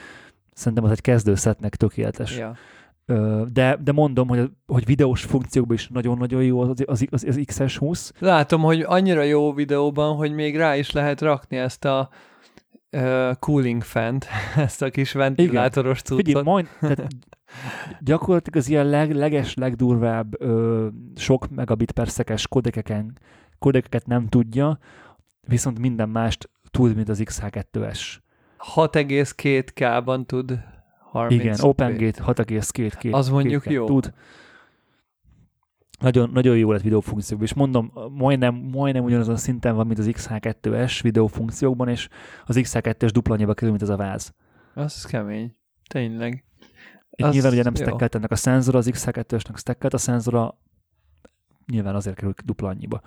szerintem 0.52 0.84
az 0.84 0.90
egy 0.90 1.00
kezdőszetnek 1.00 1.76
tökéletes. 1.76 2.38
Ja. 2.38 2.54
De, 3.52 3.78
de 3.84 3.92
mondom, 3.92 4.28
hogy, 4.28 4.50
hogy 4.66 4.84
videós 4.84 5.22
funkciókban 5.22 5.76
is 5.76 5.88
nagyon-nagyon 5.88 6.42
jó 6.42 6.60
az, 6.60 6.68
az, 6.86 7.06
az, 7.10 7.24
az 7.28 7.40
XS20. 7.42 8.10
Látom, 8.18 8.60
hogy 8.60 8.80
annyira 8.80 9.22
jó 9.22 9.52
videóban, 9.52 10.16
hogy 10.16 10.32
még 10.32 10.56
rá 10.56 10.76
is 10.76 10.92
lehet 10.92 11.20
rakni 11.20 11.56
ezt 11.56 11.84
a 11.84 12.08
uh, 12.92 13.32
cooling 13.38 13.82
fent, 13.82 14.26
ezt 14.56 14.82
a 14.82 14.90
kis 14.90 15.12
ventilátoros 15.12 16.02
cuccot. 16.02 16.26
Figyelj, 16.26 16.44
majd, 16.44 16.68
tehát 16.80 17.12
gyakorlatilag 18.00 18.58
az 18.58 18.68
ilyen 18.68 18.86
leg, 18.86 19.14
leges, 19.14 19.54
legdurvább 19.54 20.40
ö, 20.40 20.86
sok 21.16 21.48
megabit 21.50 21.92
per 21.92 22.08
szekes 22.08 22.48
kodekeken, 22.48 23.18
kodekeket 23.58 24.06
nem 24.06 24.28
tudja, 24.28 24.78
viszont 25.40 25.78
minden 25.78 26.08
mást 26.08 26.50
tud, 26.70 26.94
mint 26.94 27.08
az 27.08 27.22
XH2S. 27.24 28.16
6,2K-ban 28.74 30.26
tud 30.26 30.58
30 31.14 31.42
Igen, 31.42 31.56
OpenGate 31.60 32.22
6,2 32.26 33.12
Az 33.12 33.28
mondjuk 33.28 33.70
jó. 33.70 33.86
Tud. 33.86 34.12
Nagyon, 36.00 36.30
nagyon 36.30 36.56
jó 36.56 36.72
lett 36.72 36.82
videófunkciókban, 36.82 37.48
és 37.48 37.54
mondom, 37.54 37.92
majdnem, 38.10 38.54
majdnem 38.54 39.04
ugyanazon 39.04 39.34
a 39.34 39.38
szinten 39.38 39.74
van, 39.74 39.86
mint 39.86 39.98
az 39.98 40.10
XH2S 40.12 40.98
videófunkciókban, 41.02 41.88
és 41.88 42.08
az 42.44 42.58
XH2-es 42.62 43.10
dupla 43.12 43.34
annyiba 43.34 43.54
kerül, 43.54 43.70
mint 43.70 43.82
az 43.82 43.88
a 43.88 43.96
váz. 43.96 44.34
Az 44.74 45.04
kemény. 45.04 45.56
Tényleg. 45.88 46.44
Itt 47.10 47.30
nyilván 47.30 47.52
ugye 47.52 47.62
nem 47.62 47.74
stackelt 47.74 48.14
ennek 48.14 48.30
a 48.30 48.36
szenzora, 48.36 48.78
az 48.78 48.90
XH2-esnek 48.92 49.56
stackelt 49.56 49.94
a 49.94 49.98
szenzora, 49.98 50.58
nyilván 51.66 51.94
azért 51.94 52.16
kerül 52.16 52.34
dupla 52.44 52.68
annyiba. 52.68 53.02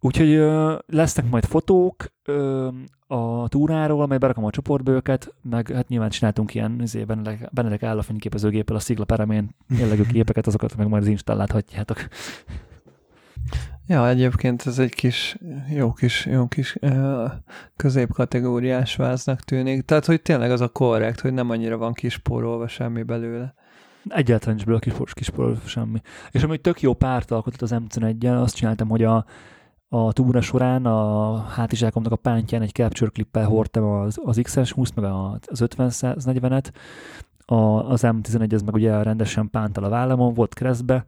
Úgyhogy 0.00 0.32
ö, 0.32 0.74
lesznek 0.86 1.30
majd 1.30 1.44
fotók 1.44 2.12
ö, 2.24 2.68
a 3.06 3.48
túráról, 3.48 4.02
amely 4.02 4.18
berakom 4.18 4.44
a 4.44 4.50
csoportba 4.50 4.90
őket, 4.90 5.34
meg 5.42 5.70
hát 5.70 5.88
nyilván 5.88 6.10
csináltunk 6.10 6.54
ilyen 6.54 6.80
izé, 6.82 7.04
Benedek, 7.04 7.48
Benedek 7.52 7.82
áll 7.82 7.98
a 7.98 8.02
fényképezőgéppel 8.02 8.76
a 8.76 8.80
Szigla 8.80 9.04
Peremén 9.04 9.54
jellegű 9.78 10.02
képeket, 10.02 10.46
azokat 10.46 10.76
meg 10.76 10.88
majd 10.88 11.02
az 11.02 11.08
Instán 11.08 11.36
láthatjátok. 11.36 11.98
Ja, 13.86 14.08
egyébként 14.08 14.66
ez 14.66 14.78
egy 14.78 14.94
kis, 14.94 15.36
jó 15.70 15.92
kis, 15.92 16.26
jó 16.26 16.46
kis 16.46 16.76
uh, 16.80 17.30
középkategóriás 17.76 18.96
váznak 18.96 19.40
tűnik. 19.40 19.84
Tehát, 19.84 20.04
hogy 20.04 20.22
tényleg 20.22 20.50
az 20.50 20.60
a 20.60 20.68
korrekt, 20.68 21.20
hogy 21.20 21.32
nem 21.32 21.50
annyira 21.50 21.76
van 21.76 21.92
kispórolva 21.92 22.68
semmi 22.68 23.02
belőle. 23.02 23.54
Egyáltalán 24.08 24.54
nincs 24.54 24.66
belőle 24.66 25.04
kispórolva 25.12 25.60
kis 25.60 25.70
semmi. 25.70 26.00
És 26.30 26.42
ami 26.42 26.58
tök 26.58 26.80
jó 26.80 26.94
párt 26.94 27.30
alkotott 27.30 27.62
az 27.62 27.74
M11-jel, 27.74 28.42
azt 28.42 28.54
csináltam, 28.54 28.88
hogy 28.88 29.04
a, 29.04 29.24
a 29.88 30.12
túra 30.12 30.40
során 30.40 30.86
a 30.86 31.36
hátizsákomnak 31.36 32.12
a 32.12 32.16
pántján 32.16 32.62
egy 32.62 32.72
capture 32.72 33.10
klippel 33.10 33.44
hordtam 33.44 33.84
az, 33.84 34.20
az 34.24 34.40
XS 34.42 34.72
20 34.72 34.92
meg 34.94 35.04
az 35.04 35.62
50-140-et, 35.64 36.70
a, 37.44 37.54
az 37.90 38.00
M11 38.04 38.52
ez 38.52 38.62
meg 38.62 38.74
ugye 38.74 39.02
rendesen 39.02 39.50
pántal 39.50 39.84
a 39.84 39.88
vállamon, 39.88 40.34
volt 40.34 40.54
keresztbe, 40.54 41.04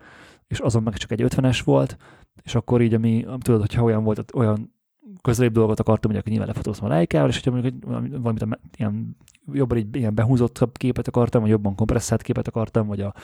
és 0.47 0.59
azon 0.59 0.83
meg 0.83 0.95
csak 0.95 1.11
egy 1.11 1.23
50-es 1.23 1.61
volt, 1.65 1.97
és 2.43 2.55
akkor 2.55 2.81
így, 2.81 2.95
ami, 2.95 3.27
tudod, 3.39 3.61
hogyha 3.61 3.83
olyan 3.83 4.05
volt, 4.05 4.35
olyan 4.35 4.75
közelébb 5.23 5.53
dolgot 5.53 5.81
akartam, 5.81 6.11
hogy 6.11 6.19
akkor 6.19 6.31
nyilván 6.31 6.49
lefotózom 6.49 6.85
a 6.85 6.89
lájkával, 6.89 7.29
és 7.29 7.35
hogyha 7.35 7.61
mondjuk 7.61 7.85
valamit 8.23 8.59
ilyen, 8.77 9.17
jobban 9.53 9.79
így 9.79 9.97
ilyen 9.97 10.15
behúzottabb 10.15 10.77
képet 10.77 11.09
akartam, 11.09 11.41
vagy 11.41 11.51
jobban 11.51 11.75
kompresszált 11.75 12.23
képet 12.23 12.49
akartam, 12.49 12.87
vagy 12.87 13.01
a, 13.01 13.15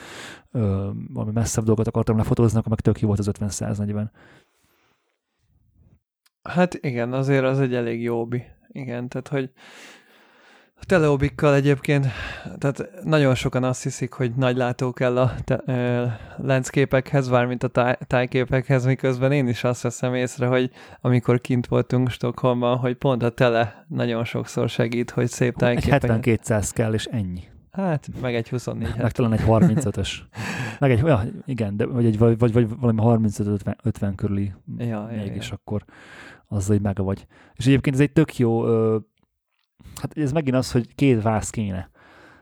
ö, 0.51 0.89
valami 1.13 1.31
messzebb 1.31 1.63
dolgot 1.63 1.87
akartam 1.87 2.17
lefotózni, 2.17 2.57
akkor 2.57 2.69
meg 2.69 2.79
tök 2.79 2.99
jó 2.99 3.07
volt 3.07 3.19
az 3.19 3.31
50-140. 3.39 4.07
Hát 6.47 6.73
igen, 6.81 7.13
azért 7.13 7.43
az 7.43 7.59
egy 7.59 7.75
elég 7.75 8.01
jóbi. 8.01 8.43
Igen, 8.71 9.07
tehát 9.07 9.27
hogy 9.27 9.51
a 10.79 10.85
teleobikkal 10.85 11.55
egyébként, 11.55 12.07
tehát 12.57 12.89
nagyon 13.03 13.35
sokan 13.35 13.63
azt 13.63 13.83
hiszik, 13.83 14.13
hogy 14.13 14.31
nagy 14.35 14.57
látó 14.57 14.93
kell 14.93 15.17
a 15.17 15.33
te, 15.43 15.61
ö, 15.65 16.05
lencképekhez, 16.37 17.29
vármint 17.29 17.63
a 17.63 17.67
táj, 17.67 17.95
tájképekhez, 18.07 18.85
miközben 18.85 19.31
én 19.31 19.47
is 19.47 19.63
azt 19.63 19.81
veszem 19.81 20.13
észre, 20.13 20.47
hogy 20.47 20.71
amikor 21.01 21.41
kint 21.41 21.67
voltunk 21.67 22.09
Stockholmban, 22.09 22.77
hogy 22.77 22.95
pont 22.95 23.23
a 23.23 23.29
tele 23.29 23.85
nagyon 23.87 24.23
sokszor 24.23 24.69
segít, 24.69 25.11
hogy 25.11 25.27
szép 25.27 25.55
tájképek. 25.55 26.03
Egy 26.03 26.09
7200 26.09 26.71
kell, 26.71 26.93
és 26.93 27.05
ennyi. 27.05 27.43
Hát, 27.71 28.07
meg 28.21 28.35
egy 28.35 28.49
24 28.49 28.95
Meg 28.97 29.11
talán 29.11 29.33
egy 29.33 29.43
35-ös. 29.47 30.09
meg 30.79 30.91
egy, 30.91 30.99
ja, 30.99 31.23
igen, 31.45 31.77
de, 31.77 31.85
vagy, 31.85 32.05
egy, 32.05 32.17
vagy, 32.17 32.37
vagy 32.37 32.67
valami 32.79 33.27
35-50 33.27 34.13
körüli 34.15 34.53
ja, 34.77 35.07
még, 35.11 35.25
ja, 35.25 35.33
és 35.33 35.51
akkor 35.51 35.83
az 36.47 36.69
egy 36.69 36.81
meg 36.81 36.97
vagy. 36.97 37.25
És 37.55 37.65
egyébként 37.65 37.95
ez 37.95 38.01
egy 38.01 38.11
tök 38.11 38.37
jó, 38.37 38.65
ö, 38.65 38.97
hát 40.01 40.17
ez 40.17 40.31
megint 40.31 40.55
az, 40.55 40.71
hogy 40.71 40.95
két 40.95 41.21
vász 41.21 41.49
kéne. 41.49 41.89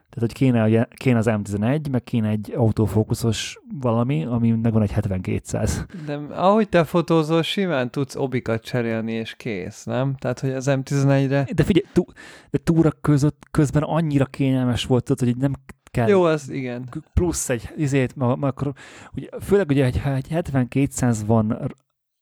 Tehát, 0.10 0.30
hogy 0.30 0.34
kéne, 0.34 0.88
kéne 0.96 1.18
az 1.18 1.26
M11, 1.30 1.92
meg 1.92 2.04
kéne 2.04 2.30
egy 2.30 2.54
autofókuszos 2.58 3.60
valami, 3.80 4.26
ami 4.26 4.52
megvan 4.52 4.82
egy 4.82 4.92
7200. 4.92 5.86
De 6.06 6.16
ahogy 6.16 6.70
te 6.70 6.84
fotózol, 6.84 7.42
simán 7.42 7.92
tudsz 7.92 8.16
obikat 8.16 8.64
cserélni, 8.64 9.12
és 9.12 9.36
kész, 9.36 9.84
nem? 9.84 10.16
Tehát, 10.16 10.40
hogy 10.40 10.50
az 10.52 10.66
M11-re... 10.70 11.48
De 11.56 11.64
figyelj, 11.64 11.86
tú, 11.94 12.04
de 12.50 12.58
túra 12.58 12.92
között, 13.02 13.44
közben 13.52 13.84
annyira 13.84 14.26
kényelmes 14.26 14.86
volt, 14.86 15.04
tudod, 15.04 15.34
hogy 15.34 15.38
nem 15.38 15.54
kell. 15.92 16.08
Jó, 16.08 16.24
az 16.24 16.50
igen. 16.50 16.90
Plusz 17.14 17.50
egy, 17.50 18.12
ma, 18.16 18.32
akkor, 18.32 18.74
ugye, 19.16 19.28
főleg 19.42 19.70
ugye, 19.70 20.02
ha 20.02 20.14
egy 20.14 20.28
7200 20.28 21.26
van 21.26 21.72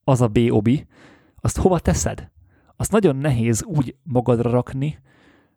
az 0.03 0.21
a 0.21 0.27
B-obi, 0.27 0.85
azt 1.45 1.57
hova 1.57 1.79
teszed? 1.79 2.31
Azt 2.75 2.91
nagyon 2.91 3.15
nehéz 3.15 3.63
úgy 3.63 3.95
magadra 4.03 4.49
rakni, 4.49 4.99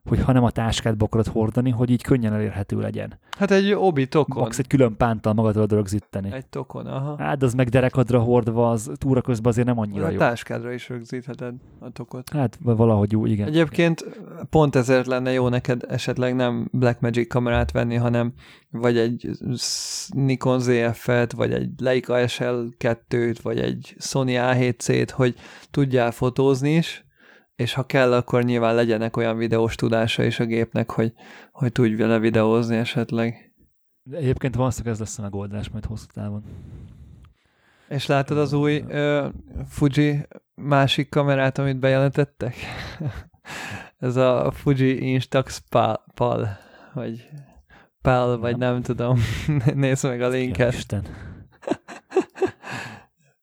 hogy 0.09 0.23
ha 0.23 0.33
nem 0.33 0.45
a 0.45 0.51
táskádba 0.51 1.05
akarod 1.05 1.27
hordani, 1.27 1.71
hogy 1.71 1.91
így 1.91 2.03
könnyen 2.03 2.33
elérhető 2.33 2.81
legyen. 2.81 3.19
Hát 3.39 3.51
egy 3.51 3.73
obi 3.73 4.07
tokon. 4.07 4.43
Max 4.43 4.59
egy 4.59 4.67
külön 4.67 4.97
pántal 4.97 5.33
magadra 5.33 5.67
rögzíteni. 5.69 6.33
Egy 6.33 6.47
tokon, 6.47 6.87
aha. 6.87 7.17
Hát 7.19 7.43
az 7.43 7.55
meg 7.55 7.69
derekadra 7.69 8.19
hordva, 8.19 8.71
az 8.71 8.91
túra 8.95 9.21
közben 9.21 9.53
azért 9.53 9.67
nem 9.67 9.79
annyira 9.79 10.07
a 10.07 10.11
jó. 10.11 10.17
A 10.17 10.19
táskádra 10.19 10.73
is 10.73 10.89
rögzítheted 10.89 11.55
a 11.79 11.91
tokot. 11.91 12.29
Hát 12.29 12.59
valahogy 12.63 13.13
jó, 13.13 13.27
igen. 13.27 13.47
Egyébként 13.47 14.05
pont 14.51 14.77
ezért 14.77 15.07
lenne 15.07 15.33
jó 15.33 15.49
neked 15.49 15.85
esetleg 15.89 16.35
nem 16.35 16.69
Blackmagic 16.73 17.29
kamerát 17.29 17.73
venni, 17.73 17.95
hanem 17.95 18.33
vagy 18.71 18.99
egy 18.99 19.31
Nikon 20.09 20.61
ZF-et, 20.61 21.33
vagy 21.33 21.53
egy 21.53 21.71
Leica 21.79 22.15
SL2-t, 22.19 23.39
vagy 23.43 23.59
egy 23.59 23.95
Sony 23.99 24.31
A7C-t, 24.31 25.09
hogy 25.13 25.35
tudjál 25.71 26.11
fotózni 26.11 26.75
is, 26.75 27.06
és 27.57 27.73
ha 27.73 27.87
kell, 27.87 28.13
akkor 28.13 28.45
nyilván 28.45 28.75
legyenek 28.75 29.17
olyan 29.17 29.37
videós 29.37 29.75
tudása 29.75 30.25
is 30.25 30.41
a 30.41 30.45
gépnek, 30.45 30.91
hogy, 30.91 31.13
hogy 31.53 31.73
tudj 31.73 31.95
vele 31.95 32.19
videózni 32.19 32.77
esetleg. 32.77 33.55
De 34.03 34.17
egyébként 34.17 34.55
valószínűleg 34.55 34.93
ez 34.93 35.01
lesz 35.01 35.19
a 35.19 35.23
megoldás 35.23 35.69
majd 35.69 35.85
hosszú 35.85 36.07
távon. 36.13 36.45
És 37.89 38.07
látod 38.07 38.39
az 38.39 38.53
új 38.53 38.77
uh, 38.79 39.27
Fuji 39.69 40.27
másik 40.55 41.09
kamerát, 41.09 41.59
amit 41.59 41.79
bejelentettek? 41.79 42.57
ez 43.99 44.17
a 44.17 44.51
Fuji 44.51 45.13
Instax 45.13 45.63
Pal, 45.69 46.05
Pal 46.15 46.59
vagy 46.95 47.29
Pal, 48.03 48.39
vagy 48.39 48.57
nem, 48.57 48.73
nem 48.73 48.83
tudom. 48.83 49.19
Nézd 49.75 50.05
meg 50.05 50.21
a 50.21 50.29
linket. 50.29 50.73
Isten. 50.73 51.05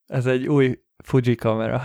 ez 0.08 0.26
egy 0.26 0.48
új 0.48 0.80
Fuji 1.04 1.36
kamera. 1.36 1.82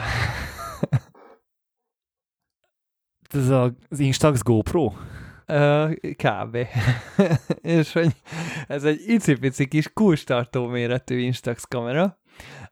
Ez 3.35 3.49
a, 3.49 3.72
az 3.89 3.99
Instax 3.99 4.43
GoPro? 4.43 4.93
Uh, 5.47 5.93
kb. 5.95 6.57
és 7.79 7.93
hogy 7.93 8.14
ez 8.66 8.85
egy 8.85 9.01
icipici 9.07 9.68
kis 9.68 9.93
kulcstartó 9.93 10.66
méretű 10.66 11.18
Instax 11.18 11.64
kamera. 11.64 12.20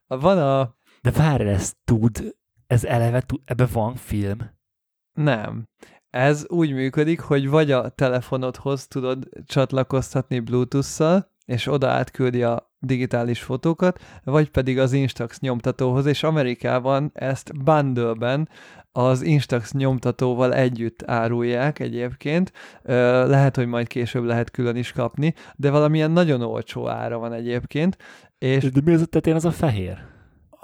Van 0.07 0.37
a... 0.37 0.75
De 1.01 1.11
várj, 1.11 1.49
ez 1.49 1.73
tud, 1.83 2.35
ez 2.67 2.83
eleve 2.83 3.21
tud, 3.21 3.41
ebbe 3.45 3.65
van 3.65 3.95
film? 3.95 4.37
Nem. 5.13 5.67
Ez 6.09 6.45
úgy 6.47 6.73
működik, 6.73 7.19
hogy 7.19 7.49
vagy 7.49 7.71
a 7.71 7.89
telefonodhoz 7.89 8.87
tudod 8.87 9.29
csatlakoztatni 9.45 10.39
Bluetooth-szal, 10.39 11.31
és 11.45 11.67
oda 11.67 11.89
átküldi 11.89 12.43
a 12.43 12.71
digitális 12.79 13.41
fotókat, 13.41 13.99
vagy 14.23 14.49
pedig 14.49 14.79
az 14.79 14.93
Instax 14.93 15.39
nyomtatóhoz, 15.39 16.05
és 16.05 16.23
Amerikában 16.23 17.11
ezt 17.13 17.63
bundle-ben 17.63 18.49
az 18.97 19.21
Instax 19.21 19.71
nyomtatóval 19.71 20.53
együtt 20.53 21.03
árulják 21.05 21.79
egyébként. 21.79 22.51
Lehet, 23.27 23.55
hogy 23.55 23.67
majd 23.67 23.87
később 23.87 24.23
lehet 24.23 24.51
külön 24.51 24.75
is 24.75 24.91
kapni, 24.91 25.33
de 25.55 25.69
valamilyen 25.69 26.11
nagyon 26.11 26.41
olcsó 26.41 26.87
ára 26.87 27.17
van 27.17 27.33
egyébként. 27.33 27.97
És 28.37 28.71
de 28.71 28.81
mi 28.83 28.93
az 28.93 29.01
a 29.01 29.05
tetén 29.05 29.35
az 29.35 29.45
a 29.45 29.51
fehér? 29.51 29.97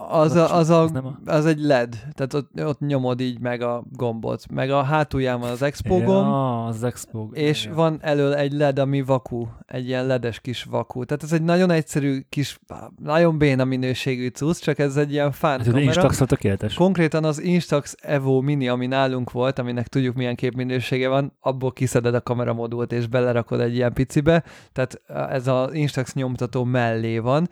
Az, 0.10 0.36
a, 0.36 0.56
az, 0.56 0.70
a, 0.70 0.82
az, 0.82 0.92
a... 0.96 1.20
az 1.26 1.46
egy 1.46 1.60
LED, 1.60 1.90
tehát 2.14 2.34
ott, 2.34 2.64
ott 2.66 2.80
nyomod 2.80 3.20
így 3.20 3.40
meg 3.40 3.62
a 3.62 3.84
gombot, 3.92 4.52
meg 4.52 4.72
a 4.72 4.82
hátulján 4.84 5.40
van 5.40 5.50
az 5.50 5.62
Expo 5.62 5.96
gomb, 5.96 6.28
ja, 6.28 6.66
az 6.66 6.84
Expo. 6.84 7.28
és 7.32 7.66
ja. 7.66 7.74
van 7.74 8.00
elől 8.02 8.34
egy 8.34 8.52
LED, 8.54 8.80
ami 8.80 9.02
vaku, 9.02 9.48
egy 9.68 9.88
ilyen 9.88 10.06
ledes 10.06 10.40
kis 10.40 10.64
vaku. 10.64 11.06
Tehát 11.06 11.24
ez 11.24 11.34
egy 11.34 11.42
nagyon 11.42 11.72
egyszerű 11.72 12.20
kis, 12.30 12.60
nagyon 13.04 13.38
béna 13.38 13.64
minőségű 13.64 14.28
cucc, 14.28 14.62
csak 14.62 14.80
ez 14.80 14.98
egy 14.98 15.12
ilyen 15.12 15.32
fán 15.32 15.58
hát, 15.58 15.66
kamera. 15.68 15.84
Instax 15.84 16.22
a 16.22 16.26
tökéletes. 16.26 16.74
Konkrétan 16.74 17.24
az 17.24 17.42
Instax 17.42 17.96
Evo 18.02 18.42
Mini, 18.42 18.68
ami 18.68 18.88
nálunk 18.88 19.32
volt, 19.32 19.60
aminek 19.60 19.88
tudjuk 19.88 20.16
milyen 20.16 20.36
képminősége 20.36 21.08
van, 21.08 21.38
abból 21.40 21.72
kiszeded 21.72 22.16
a 22.16 22.22
kameramodult 22.22 22.92
és 22.92 23.08
belerakod 23.08 23.60
egy 23.60 23.76
ilyen 23.76 23.94
picibe, 23.94 24.44
tehát 24.74 25.02
ez 25.32 25.48
az 25.48 25.74
Instax 25.74 26.14
nyomtató 26.14 26.64
mellé 26.64 27.18
van. 27.18 27.50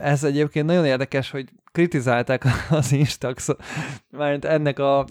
Ez 0.00 0.24
egyébként 0.24 0.66
nagyon 0.66 0.84
érdekes, 0.84 1.30
hogy 1.30 1.48
kritizálták 1.76 2.44
az 2.70 2.92
Instax, 2.92 3.48
mert 4.10 4.44
ennek 4.44 4.78
a 4.78 5.04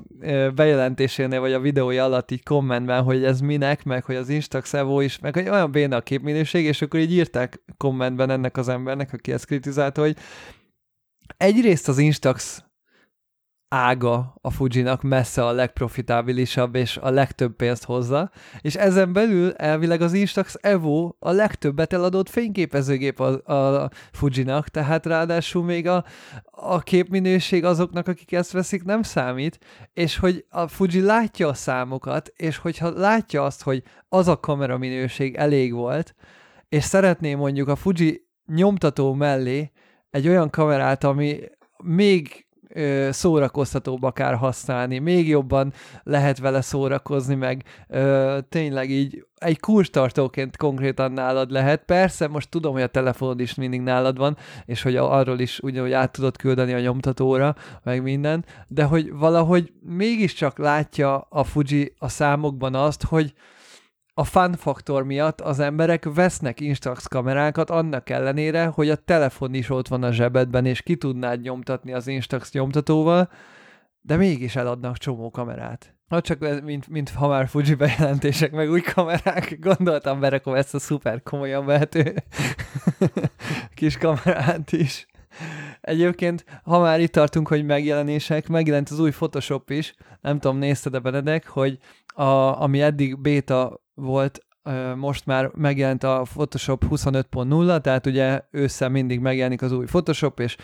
bejelentésénél, 0.56 1.40
vagy 1.40 1.54
a 1.54 1.60
videója 1.60 2.04
alatt 2.04 2.32
így 2.32 2.44
kommentben, 2.44 3.04
hogy 3.04 3.24
ez 3.24 3.40
minek, 3.40 3.84
meg 3.84 4.04
hogy 4.04 4.16
az 4.16 4.30
Instax 4.30 4.74
Evo 4.74 5.02
is, 5.02 5.20
meg 5.20 5.34
hogy 5.34 5.50
olyan 5.50 5.72
béna 5.72 5.96
a 5.96 6.02
képminőség, 6.02 6.66
és 6.66 6.82
akkor 6.82 7.00
így 7.00 7.12
írták 7.12 7.62
kommentben 7.78 8.30
ennek 8.30 8.58
az 8.58 8.68
embernek, 8.68 9.14
aki 9.14 9.32
ezt 9.32 9.46
kritizálta, 9.46 10.02
hogy 10.02 10.18
egyrészt 11.38 11.88
az 11.88 11.98
Instax 11.98 12.65
ága 13.68 14.38
a 14.42 14.50
Fujinak 14.50 15.02
messze 15.02 15.46
a 15.46 15.52
legprofitábilisabb 15.52 16.76
és 16.76 16.98
a 16.98 17.10
legtöbb 17.10 17.56
pénzt 17.56 17.84
hozza, 17.84 18.32
és 18.62 18.76
ezen 18.76 19.14
belül 19.14 19.54
elvileg 19.54 20.02
az 20.02 20.14
Instax 20.14 20.56
Evo 20.62 21.14
a 21.20 21.32
legtöbbet 21.32 21.94
eladott 21.94 22.30
fényképezőgép 22.30 23.20
a, 23.20 23.54
a 23.54 23.90
Fujinak, 24.12 24.68
tehát 24.68 25.06
ráadásul 25.06 25.64
még 25.64 25.88
a, 25.88 26.06
a 26.46 26.80
képminőség 26.80 27.64
azoknak, 27.64 28.08
akik 28.08 28.32
ezt 28.32 28.52
veszik, 28.52 28.84
nem 28.84 29.02
számít, 29.02 29.60
és 29.94 30.18
hogy 30.18 30.46
a 30.50 30.68
Fuji 30.68 31.02
látja 31.02 31.48
a 31.48 31.54
számokat, 31.54 32.34
és 32.36 32.58
hogyha 32.58 32.90
látja 32.90 33.44
azt, 33.44 33.64
hogy 33.64 33.84
az 34.10 34.28
a 34.28 34.40
kamera 34.40 34.78
minőség 34.78 35.36
elég 35.36 35.74
volt, 35.74 36.16
és 36.70 36.84
szeretné 36.84 37.36
mondjuk 37.36 37.68
a 37.68 37.76
Fuji 37.76 38.28
nyomtató 38.46 39.14
mellé 39.14 39.72
egy 40.10 40.28
olyan 40.28 40.50
kamerát, 40.50 41.04
ami 41.04 41.40
még 41.84 42.45
ö, 42.76 43.10
szórakoztatóbb 43.12 44.04
akár 44.04 44.36
használni, 44.36 44.98
még 44.98 45.28
jobban 45.28 45.74
lehet 46.04 46.40
vele 46.40 46.62
szórakozni, 46.62 47.36
meg 47.36 47.64
ö, 47.88 48.38
tényleg 48.50 48.90
így 48.90 49.26
egy 49.36 49.60
kulcstartóként 49.60 50.58
konkrétan 50.58 51.12
nálad 51.12 51.52
lehet. 51.52 51.84
Persze, 51.86 52.28
most 52.28 52.50
tudom, 52.50 52.74
hogy 52.74 52.82
a 52.82 52.88
telefonod 52.88 53.40
is 53.40 53.56
mindig 53.56 53.82
nálad 53.82 54.18
van, 54.18 54.38
és 54.66 54.82
hogy 54.82 54.96
arról 54.96 55.40
is 55.40 55.60
ugyanúgy 55.60 55.92
át 55.92 56.12
tudod 56.12 56.38
küldeni 56.38 56.74
a 56.74 56.80
nyomtatóra, 56.80 57.56
meg 57.84 58.02
minden, 58.02 58.46
de 58.68 58.84
hogy 58.84 59.14
valahogy 59.14 59.74
mégiscsak 59.82 60.58
látja 60.58 61.28
a 61.30 61.44
Fuji 61.44 61.94
a 61.98 62.10
számokban 62.10 62.76
azt, 62.76 63.04
hogy 63.04 63.34
a 64.18 64.24
fun 64.24 64.54
faktor 64.54 65.04
miatt 65.04 65.42
az 65.42 65.60
emberek 65.60 66.14
vesznek 66.14 66.60
Instax 66.60 67.08
kamerákat 67.08 67.70
annak 67.70 68.10
ellenére, 68.10 68.66
hogy 68.66 68.90
a 68.90 68.96
telefon 68.96 69.54
is 69.54 69.70
ott 69.70 69.88
van 69.88 70.04
a 70.04 70.12
zsebedben, 70.12 70.66
és 70.66 70.82
ki 70.82 70.96
tudnád 70.96 71.42
nyomtatni 71.42 71.94
az 71.94 72.08
Instax 72.08 72.52
nyomtatóval, 72.52 73.30
de 74.02 74.16
mégis 74.16 74.56
eladnak 74.56 74.98
csomó 74.98 75.32
kamerát. 75.32 75.96
Ha 76.08 76.22
csak 76.22 76.62
mint, 76.64 76.88
mint 76.88 77.10
ha 77.10 77.28
már 77.28 77.48
Fuji 77.48 77.74
bejelentések, 77.74 78.52
meg 78.52 78.70
új 78.70 78.82
kamerák, 78.82 79.58
gondoltam 79.60 80.20
berakom 80.20 80.54
ezt 80.54 80.74
a 80.74 80.80
szuper 80.80 81.24
komolyan 81.24 81.66
vehető 81.66 82.14
kis 83.76 83.98
kamerát 83.98 84.72
is. 84.72 85.08
Egyébként, 85.82 86.46
ha 86.64 86.80
már 86.80 87.00
itt 87.00 87.12
tartunk, 87.12 87.48
hogy 87.48 87.66
megjelenések, 87.66 88.48
megjelent 88.48 88.90
az 88.90 89.00
új 89.00 89.12
Photoshop 89.12 89.70
is, 89.70 89.94
nem 90.22 90.40
tudom, 90.40 90.58
nézted-e 90.58 91.00
Benedek, 91.00 91.48
hogy 91.48 91.78
a, 92.16 92.62
ami 92.62 92.82
eddig 92.82 93.20
beta 93.22 93.82
volt, 93.94 94.46
most 94.96 95.26
már 95.26 95.52
megjelent 95.54 96.04
a 96.04 96.22
Photoshop 96.34 96.86
25.0, 96.90 97.82
tehát 97.82 98.06
ugye 98.06 98.42
ősszel 98.52 98.90
mindig 98.90 99.20
megjelenik 99.20 99.62
az 99.62 99.72
új 99.72 99.86
Photoshop, 99.86 100.40
és 100.40 100.56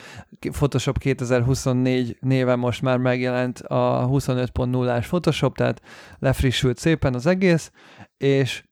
Photoshop 0.52 0.98
2024 0.98 2.18
néven 2.20 2.60
most 2.60 2.82
már 2.82 2.98
megjelent 2.98 3.60
a 3.60 4.08
25.0-ás 4.12 5.08
Photoshop, 5.08 5.58
tehát 5.58 5.82
lefrissült 6.20 6.78
szépen 6.78 7.14
az 7.14 7.26
egész, 7.26 7.72
és 8.18 8.64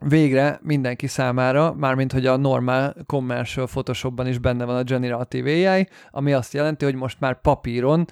végre 0.00 0.60
mindenki 0.62 1.06
számára, 1.06 1.74
mármint 1.74 2.12
hogy 2.12 2.26
a 2.26 2.36
normál 2.36 2.96
commercial 3.06 3.66
Photoshopban 3.66 4.26
is 4.26 4.38
benne 4.38 4.64
van 4.64 4.76
a 4.76 4.82
Generative 4.82 5.72
AI, 5.72 5.88
ami 6.10 6.32
azt 6.32 6.52
jelenti, 6.52 6.84
hogy 6.84 6.94
most 6.94 7.20
már 7.20 7.40
papíron 7.40 8.04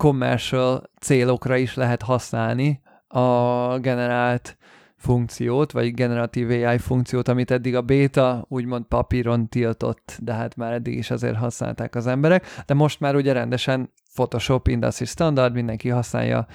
commercial 0.00 0.82
célokra 1.00 1.56
is 1.56 1.74
lehet 1.74 2.02
használni 2.02 2.80
a 3.08 3.78
generált 3.78 4.56
funkciót, 4.96 5.72
vagy 5.72 5.94
generatív 5.94 6.50
AI 6.50 6.78
funkciót, 6.78 7.28
amit 7.28 7.50
eddig 7.50 7.76
a 7.76 7.82
beta 7.82 8.44
úgymond 8.48 8.84
papíron 8.84 9.48
tiltott, 9.48 10.18
de 10.20 10.32
hát 10.32 10.56
már 10.56 10.72
eddig 10.72 10.96
is 10.96 11.10
azért 11.10 11.36
használták 11.36 11.94
az 11.94 12.06
emberek, 12.06 12.46
de 12.66 12.74
most 12.74 13.00
már 13.00 13.14
ugye 13.14 13.32
rendesen 13.32 13.92
Photoshop 14.14 14.68
Industry 14.68 15.04
Standard, 15.04 15.54
mindenki 15.54 15.88
használja 15.88 16.46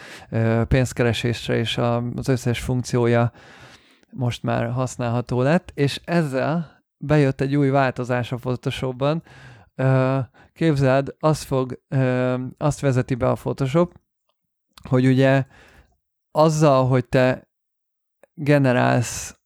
pénzkeresésre, 0.67 1.57
és 1.57 1.77
az 2.15 2.27
összes 2.27 2.59
funkciója 2.59 3.31
most 4.11 4.43
már 4.43 4.71
használható 4.71 5.41
lett, 5.41 5.71
és 5.73 6.01
ezzel 6.05 6.83
bejött 6.97 7.41
egy 7.41 7.55
új 7.55 7.69
változás 7.69 8.31
a 8.31 8.35
Photoshopban. 8.35 9.23
Képzeld, 10.55 11.15
azt 11.19 11.43
fog, 11.43 11.81
azt 12.57 12.79
vezeti 12.79 13.15
be 13.15 13.29
a 13.29 13.33
Photoshop, 13.33 13.93
hogy 14.89 15.05
ugye 15.05 15.45
azzal, 16.31 16.87
hogy 16.87 17.05
te 17.05 17.47
generálsz 18.33 19.39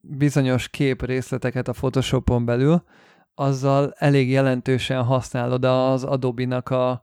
bizonyos 0.00 0.68
képrészleteket 0.68 1.68
a 1.68 1.72
Photoshopon 1.72 2.44
belül, 2.44 2.84
azzal 3.34 3.92
elég 3.96 4.30
jelentősen 4.30 5.02
használod 5.02 5.64
az 5.64 6.04
Adobe-nak 6.04 6.70
a 6.70 7.02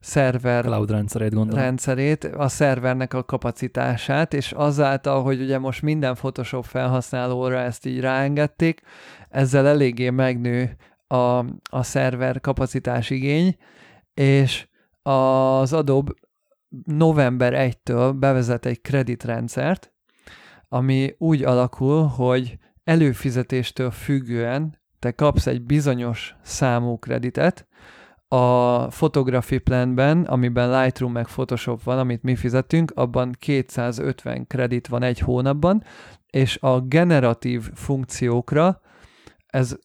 szerver 0.00 0.64
Cloud 0.64 0.90
rendszerét, 0.90 1.34
gondolom. 1.34 1.60
rendszerét, 1.60 2.24
a 2.24 2.48
szervernek 2.48 3.14
a 3.14 3.24
kapacitását, 3.24 4.34
és 4.34 4.52
azáltal, 4.52 5.22
hogy 5.22 5.40
ugye 5.40 5.58
most 5.58 5.82
minden 5.82 6.14
Photoshop 6.14 6.64
felhasználóra 6.64 7.58
ezt 7.58 7.86
így 7.86 8.00
ráengedték, 8.00 8.80
ezzel 9.28 9.66
eléggé 9.66 10.10
megnő 10.10 10.76
a, 11.08 11.38
a 11.70 11.82
szerver 11.82 12.40
kapacitás 12.40 13.10
igény, 13.10 13.56
és 14.14 14.68
az 15.02 15.72
Adobe 15.72 16.12
november 16.84 17.52
1-től 17.56 18.14
bevezet 18.18 18.66
egy 18.66 18.80
kreditrendszert, 18.80 19.92
ami 20.68 21.14
úgy 21.18 21.42
alakul, 21.42 22.06
hogy 22.06 22.58
előfizetéstől 22.84 23.90
függően 23.90 24.80
te 24.98 25.12
kapsz 25.12 25.46
egy 25.46 25.62
bizonyos 25.62 26.36
számú 26.42 26.98
kreditet, 26.98 27.68
a 28.28 28.86
Photography 28.86 29.58
Planben, 29.58 30.22
amiben 30.22 30.80
Lightroom 30.80 31.12
meg 31.12 31.26
Photoshop 31.26 31.82
van, 31.82 31.98
amit 31.98 32.22
mi 32.22 32.36
fizetünk, 32.36 32.92
abban 32.94 33.36
250 33.38 34.46
kredit 34.46 34.86
van 34.86 35.02
egy 35.02 35.18
hónapban, 35.18 35.82
és 36.30 36.58
a 36.60 36.80
generatív 36.80 37.70
funkciókra 37.74 38.80
ez 39.46 39.76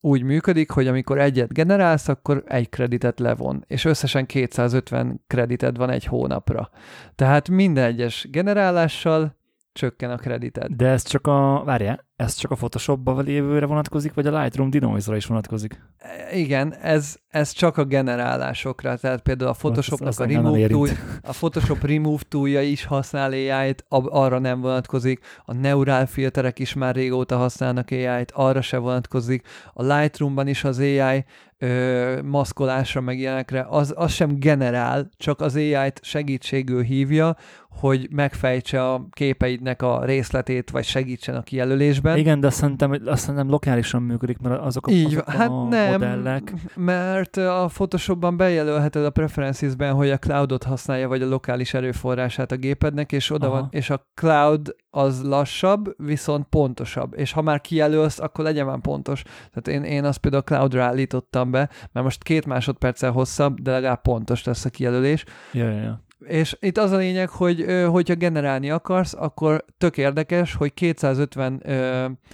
úgy 0.00 0.22
működik, 0.22 0.70
hogy 0.70 0.86
amikor 0.86 1.18
egyet 1.18 1.52
generálsz, 1.52 2.08
akkor 2.08 2.44
egy 2.46 2.68
kreditet 2.68 3.20
levon, 3.20 3.64
és 3.66 3.84
összesen 3.84 4.26
250 4.26 5.24
kredited 5.26 5.76
van 5.76 5.90
egy 5.90 6.04
hónapra. 6.04 6.70
Tehát 7.14 7.48
minden 7.48 7.84
egyes 7.84 8.28
generálással 8.30 9.37
csökken 9.78 10.10
a 10.10 10.16
kredited. 10.16 10.72
De 10.72 10.86
ez 10.86 11.02
csak 11.02 11.26
a, 11.26 11.62
várjál, 11.64 12.06
ez 12.16 12.34
csak 12.34 12.50
a 12.50 12.54
Photoshopba 12.54 13.20
lévőre 13.20 13.66
vonatkozik, 13.66 14.14
vagy 14.14 14.26
a 14.26 14.40
Lightroom 14.40 14.70
Denoise-ra 14.70 15.16
is 15.16 15.26
vonatkozik? 15.26 15.82
E, 15.98 16.36
igen, 16.36 16.74
ez, 16.74 17.16
ez 17.28 17.50
csak 17.50 17.76
a 17.76 17.84
generálásokra, 17.84 18.96
tehát 18.96 19.20
például 19.20 19.50
a 19.50 19.54
Photoshopnak 19.54 20.20
a 20.20 20.24
remove 20.24 20.66
tool, 20.66 20.88
a 21.22 21.32
Photoshop 21.32 21.84
remove 21.84 22.22
toolja 22.28 22.62
is 22.62 22.84
használ 22.84 23.30
AI-t, 23.30 23.84
arra 23.88 24.38
nem 24.38 24.60
vonatkozik, 24.60 25.20
a 25.44 25.52
neurál 25.52 26.06
filterek 26.06 26.58
is 26.58 26.74
már 26.74 26.94
régóta 26.94 27.36
használnak 27.36 27.90
AI-t, 27.90 28.30
arra 28.30 28.60
se 28.60 28.78
vonatkozik, 28.78 29.46
a 29.72 29.82
Lightroomban 29.82 30.46
is 30.46 30.64
az 30.64 30.78
AI 30.78 31.24
ö, 31.58 32.22
maszkolásra 32.22 33.00
meg 33.00 33.18
ilyenekre, 33.18 33.66
az, 33.68 33.92
az 33.96 34.12
sem 34.12 34.38
generál, 34.38 35.08
csak 35.16 35.40
az 35.40 35.56
AI-t 35.56 36.00
segítségül 36.02 36.82
hívja, 36.82 37.36
hogy 37.80 38.08
megfejtse 38.10 38.90
a 38.92 39.06
képeidnek 39.10 39.82
a 39.82 40.04
részletét, 40.04 40.70
vagy 40.70 40.84
segítsen 40.84 41.34
a 41.34 41.42
kijelölésben. 41.42 42.18
Igen, 42.18 42.40
de 42.40 42.50
szerintem, 42.50 42.96
azt 43.06 43.20
szerintem 43.20 43.48
lokálisan 43.48 44.02
működik, 44.02 44.38
mert 44.38 44.60
azok 44.60 44.86
a, 44.86 44.90
Így, 44.90 45.06
azok 45.06 45.30
hát 45.30 45.48
a 45.48 45.64
nem, 45.64 45.90
modellek... 45.90 46.52
mert 46.74 47.36
a 47.36 47.68
Photoshopban 47.72 48.36
bejelölheted 48.36 49.04
a 49.04 49.10
preferencesben, 49.10 49.94
hogy 49.94 50.10
a 50.10 50.18
cloudot 50.18 50.62
használja, 50.62 51.08
vagy 51.08 51.22
a 51.22 51.28
lokális 51.28 51.74
erőforrását 51.74 52.52
a 52.52 52.56
gépednek, 52.56 53.12
és 53.12 53.30
oda 53.30 53.46
Aha. 53.46 53.54
van, 53.54 53.68
és 53.70 53.90
a 53.90 54.06
cloud 54.14 54.74
az 54.90 55.22
lassabb, 55.22 55.94
viszont 55.96 56.46
pontosabb. 56.50 57.14
És 57.16 57.32
ha 57.32 57.42
már 57.42 57.60
kijelölsz, 57.60 58.18
akkor 58.18 58.44
legyen 58.44 58.66
már 58.66 58.80
pontos. 58.80 59.22
Tehát 59.22 59.68
én, 59.68 59.92
én 59.92 60.04
azt 60.04 60.18
például 60.18 60.42
cloudra 60.42 60.82
állítottam 60.82 61.50
be, 61.50 61.68
mert 61.92 62.06
most 62.06 62.22
két 62.22 62.46
másodperccel 62.46 63.10
hosszabb, 63.10 63.60
de 63.60 63.70
legalább 63.70 64.02
pontos 64.02 64.44
lesz 64.44 64.64
a 64.64 64.70
kijelölés. 64.70 65.24
Ja, 65.52 65.70
ja, 65.70 65.80
ja. 65.80 66.06
És 66.18 66.56
itt 66.60 66.78
az 66.78 66.90
a 66.90 66.96
lényeg, 66.96 67.28
hogy 67.28 67.64
hogyha 67.90 68.14
generálni 68.14 68.70
akarsz, 68.70 69.14
akkor 69.14 69.64
tök 69.78 69.96
érdekes, 69.96 70.54
hogy 70.54 70.74
250 70.74 71.62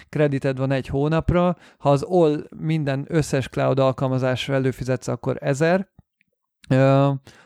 kredited 0.09 0.59
van 0.59 0.71
egy 0.71 0.87
hónapra, 0.87 1.57
ha 1.79 1.91
az 1.91 2.03
all 2.03 2.47
minden 2.57 3.05
összes 3.09 3.49
cloud 3.49 3.79
alkalmazásra 3.79 4.55
előfizetsz, 4.55 5.09
akkor 5.09 5.37
1000, 5.41 5.89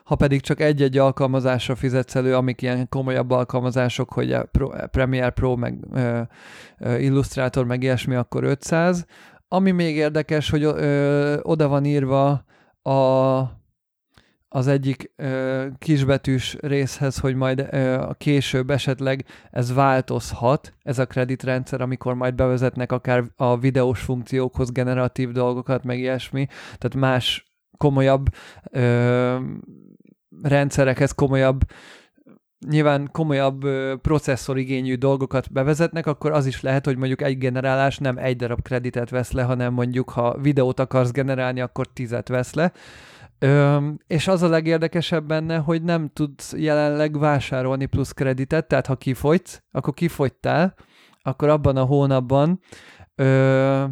ha 0.04 0.14
pedig 0.16 0.40
csak 0.40 0.60
egy-egy 0.60 0.98
alkalmazásra 0.98 1.74
fizetsz 1.74 2.14
elő, 2.14 2.36
amik 2.36 2.62
ilyen 2.62 2.88
komolyabb 2.88 3.30
alkalmazások, 3.30 4.12
hogy 4.12 4.36
Pro, 4.52 4.68
Premiere 4.90 5.30
Pro, 5.30 5.56
meg 5.56 5.78
Illustrator, 6.80 7.64
meg 7.64 7.82
ilyesmi, 7.82 8.14
akkor 8.14 8.44
500. 8.44 9.06
Ami 9.48 9.70
még 9.70 9.96
érdekes, 9.96 10.50
hogy 10.50 10.64
oda 11.42 11.68
van 11.68 11.84
írva 11.84 12.44
a 12.82 13.56
az 14.50 14.66
egyik 14.66 15.14
kisbetűs 15.78 16.56
részhez, 16.60 17.18
hogy 17.18 17.34
majd 17.34 17.60
a 18.00 18.14
később 18.14 18.70
esetleg 18.70 19.24
ez 19.50 19.74
változhat, 19.74 20.74
ez 20.82 20.98
a 20.98 21.06
kreditrendszer, 21.06 21.80
amikor 21.80 22.14
majd 22.14 22.34
bevezetnek 22.34 22.92
akár 22.92 23.24
a 23.36 23.58
videós 23.58 24.00
funkciókhoz 24.00 24.72
generatív 24.72 25.30
dolgokat, 25.30 25.84
meg 25.84 25.98
ilyesmi, 25.98 26.46
tehát 26.78 26.94
más 26.94 27.47
komolyabb 27.78 28.26
ö, 28.70 29.36
rendszerekhez 30.42 31.12
komolyabb 31.12 31.60
nyilván 32.66 33.08
komolyabb 33.12 33.64
ö, 33.64 33.94
processzorigényű 34.02 34.94
dolgokat 34.94 35.52
bevezetnek, 35.52 36.06
akkor 36.06 36.32
az 36.32 36.46
is 36.46 36.60
lehet, 36.60 36.84
hogy 36.84 36.96
mondjuk 36.96 37.22
egy 37.22 37.38
generálás 37.38 37.98
nem 37.98 38.18
egy 38.18 38.36
darab 38.36 38.62
kreditet 38.62 39.10
vesz 39.10 39.32
le, 39.32 39.42
hanem 39.42 39.72
mondjuk 39.72 40.10
ha 40.10 40.38
videót 40.38 40.80
akarsz 40.80 41.10
generálni, 41.10 41.60
akkor 41.60 41.86
tizet 41.86 42.28
vesz 42.28 42.54
le. 42.54 42.72
Ö, 43.38 43.78
és 44.06 44.28
az 44.28 44.42
a 44.42 44.48
legérdekesebb 44.48 45.26
benne, 45.26 45.56
hogy 45.56 45.82
nem 45.82 46.10
tudsz 46.12 46.54
jelenleg 46.56 47.18
vásárolni 47.18 47.86
plusz 47.86 48.12
kreditet, 48.12 48.66
tehát 48.66 48.86
ha 48.86 48.96
kifogysz, 48.96 49.62
akkor 49.70 49.94
kifogytál, 49.94 50.74
akkor 51.22 51.48
abban 51.48 51.76
a 51.76 51.84
hónapban 51.84 52.60
ö, 53.14 53.84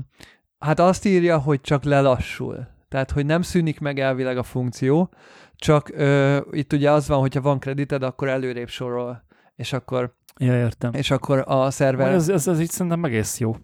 hát 0.58 0.80
azt 0.80 1.04
írja, 1.04 1.38
hogy 1.38 1.60
csak 1.60 1.84
lelassul. 1.84 2.75
Tehát, 2.88 3.10
hogy 3.10 3.26
nem 3.26 3.42
szűnik 3.42 3.80
meg 3.80 3.98
elvileg 3.98 4.38
a 4.38 4.42
funkció, 4.42 5.14
csak 5.56 5.88
ö, 5.94 6.40
itt 6.50 6.72
ugye 6.72 6.90
az 6.90 7.08
van, 7.08 7.18
hogyha 7.18 7.40
van 7.40 7.58
kredited, 7.58 8.02
akkor 8.02 8.28
előrébb 8.28 8.68
sorol, 8.68 9.24
és 9.56 9.72
akkor 9.72 10.14
Ja, 10.38 10.58
értem. 10.58 10.92
És 10.94 11.10
akkor 11.10 11.44
a 11.46 11.70
szerver... 11.70 12.12
Ez, 12.12 12.28
ez, 12.28 12.48
ez 12.48 12.60
így 12.60 12.70
szerintem 12.70 13.04
egész 13.04 13.40
jó. 13.40 13.56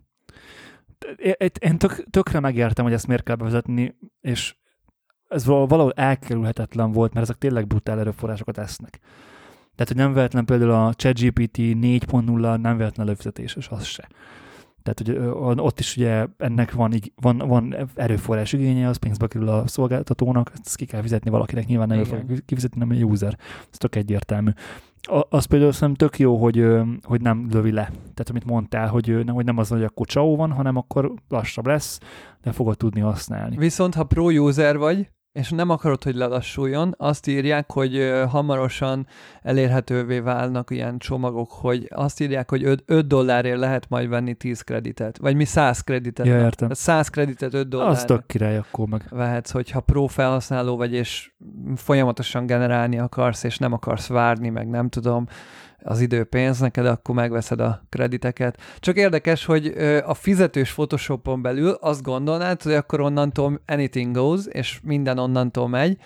Én 1.60 1.78
tök, 1.78 2.04
tökre 2.10 2.40
megértem, 2.40 2.84
hogy 2.84 2.94
ezt 2.94 3.06
miért 3.06 3.22
kell 3.22 3.36
bevezetni, 3.36 3.96
és 4.20 4.56
ez 5.28 5.46
valahol 5.46 5.92
elkerülhetetlen 5.92 6.92
volt, 6.92 7.12
mert 7.12 7.26
ezek 7.26 7.38
tényleg 7.38 7.66
brutál 7.66 7.98
erőforrásokat 7.98 8.58
esznek. 8.58 8.98
Tehát, 9.74 9.92
hogy 9.92 9.96
nem 9.96 10.12
vehetlen 10.12 10.44
például 10.44 10.70
a 10.70 10.94
ChatGPT 10.94 11.56
4.0 11.56 12.60
nem 12.60 12.76
vehetlen 12.76 13.06
előfizetés, 13.06 13.56
és 13.56 13.68
az 13.68 13.84
se. 13.84 14.08
Tehát, 14.82 14.98
hogy 15.34 15.60
ott 15.60 15.78
is 15.78 15.96
ugye 15.96 16.26
ennek 16.38 16.72
van, 16.72 16.92
van, 17.20 17.38
van 17.38 17.76
erőforrás 17.94 18.52
igénye, 18.52 18.88
az 18.88 18.96
pénzbe 18.96 19.26
kerül 19.26 19.48
a 19.48 19.66
szolgáltatónak, 19.66 20.52
ezt 20.64 20.76
ki 20.76 20.84
kell 20.84 21.00
fizetni 21.02 21.30
valakinek, 21.30 21.66
nyilván 21.66 21.88
nem 21.88 22.04
fog 22.04 22.44
kifizetni, 22.44 22.78
nem 22.84 22.90
a 22.90 23.04
user. 23.04 23.38
Ez 23.70 23.78
tök 23.78 23.96
egyértelmű. 23.96 24.50
Az 25.28 25.44
például 25.44 25.72
szerintem 25.72 26.08
tök 26.08 26.18
jó, 26.18 26.36
hogy, 26.36 26.66
hogy 27.02 27.20
nem 27.20 27.48
lövi 27.50 27.72
le. 27.72 27.84
Tehát 27.90 28.30
amit 28.30 28.44
mondtál, 28.44 28.88
hogy 28.88 29.24
nem, 29.24 29.34
hogy 29.34 29.44
nem 29.44 29.58
az, 29.58 29.68
hogy 29.68 29.82
akkor 29.82 30.06
csáó 30.06 30.36
van, 30.36 30.52
hanem 30.52 30.76
akkor 30.76 31.12
lassabb 31.28 31.66
lesz, 31.66 31.98
de 32.42 32.52
fogod 32.52 32.76
tudni 32.76 33.00
használni. 33.00 33.56
Viszont 33.56 33.94
ha 33.94 34.04
pro 34.04 34.30
user 34.30 34.76
vagy, 34.76 35.10
és 35.32 35.50
nem 35.50 35.70
akarod, 35.70 36.02
hogy 36.02 36.14
lelassuljon, 36.14 36.94
azt 36.98 37.26
írják, 37.26 37.72
hogy 37.72 38.12
hamarosan 38.28 39.06
elérhetővé 39.42 40.18
válnak 40.18 40.70
ilyen 40.70 40.98
csomagok, 40.98 41.50
hogy 41.50 41.86
azt 41.94 42.20
írják, 42.20 42.50
hogy 42.50 42.64
5, 42.64 42.82
5 42.86 43.06
dollárért 43.06 43.58
lehet 43.58 43.88
majd 43.88 44.08
venni 44.08 44.34
10 44.34 44.60
kreditet, 44.60 45.18
vagy 45.18 45.36
mi 45.36 45.44
100 45.44 45.80
kreditet. 45.80 46.26
Ja, 46.26 46.40
értem. 46.40 46.68
100 46.72 47.08
kreditet 47.08 47.54
5 47.54 47.68
dollárért. 47.68 47.96
Az 47.96 48.04
tök 48.04 48.26
király, 48.26 48.56
akkor 48.56 48.88
meg. 48.88 49.06
Vehetsz, 49.10 49.50
hogyha 49.50 49.80
pro 49.80 50.06
felhasználó 50.06 50.76
vagy, 50.76 50.92
és 50.92 51.32
folyamatosan 51.76 52.46
generálni 52.46 52.98
akarsz, 52.98 53.42
és 53.42 53.58
nem 53.58 53.72
akarsz 53.72 54.06
várni, 54.06 54.48
meg 54.48 54.68
nem 54.68 54.88
tudom, 54.88 55.26
az 55.84 56.00
idő 56.00 56.24
pénz 56.24 56.60
neked, 56.60 56.86
akkor 56.86 57.14
megveszed 57.14 57.60
a 57.60 57.82
krediteket. 57.88 58.60
Csak 58.78 58.96
érdekes, 58.96 59.44
hogy 59.44 59.66
a 60.04 60.14
fizetős 60.14 60.72
Photoshopon 60.72 61.42
belül 61.42 61.70
azt 61.80 62.02
gondolnád, 62.02 62.62
hogy 62.62 62.74
akkor 62.74 63.00
onnantól 63.00 63.60
anything 63.66 64.14
goes, 64.16 64.46
és 64.46 64.80
minden 64.82 65.18
onnantól 65.18 65.68
megy, 65.68 65.98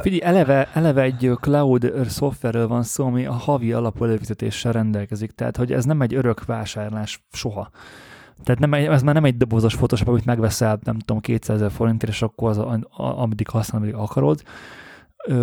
Figyelj, 0.00 0.22
eleve, 0.22 0.68
eleve 0.74 1.02
egy 1.02 1.30
cloud 1.40 1.92
szoftverről 2.08 2.68
van 2.68 2.82
szó, 2.82 3.06
ami 3.06 3.26
a 3.26 3.32
havi 3.32 3.72
alapú 3.72 4.04
előfizetéssel 4.04 4.72
rendelkezik, 4.72 5.30
tehát 5.30 5.56
hogy 5.56 5.72
ez 5.72 5.84
nem 5.84 6.02
egy 6.02 6.14
örök 6.14 6.44
vásárlás 6.44 7.26
soha. 7.32 7.70
Tehát 8.44 8.60
nem, 8.60 8.74
ez 8.74 9.02
már 9.02 9.14
nem 9.14 9.24
egy 9.24 9.36
dobozos 9.36 9.76
Photoshop, 9.76 10.08
amit 10.08 10.24
megveszel, 10.24 10.78
nem 10.82 10.98
tudom, 10.98 11.20
200 11.20 11.56
ezer 11.56 11.70
forintért, 11.70 12.12
és 12.12 12.22
akkor 12.22 12.50
az, 12.50 12.58
ameddig 12.90 13.48
használod, 13.48 13.88
ameddig 13.88 14.08
akarod, 14.08 14.42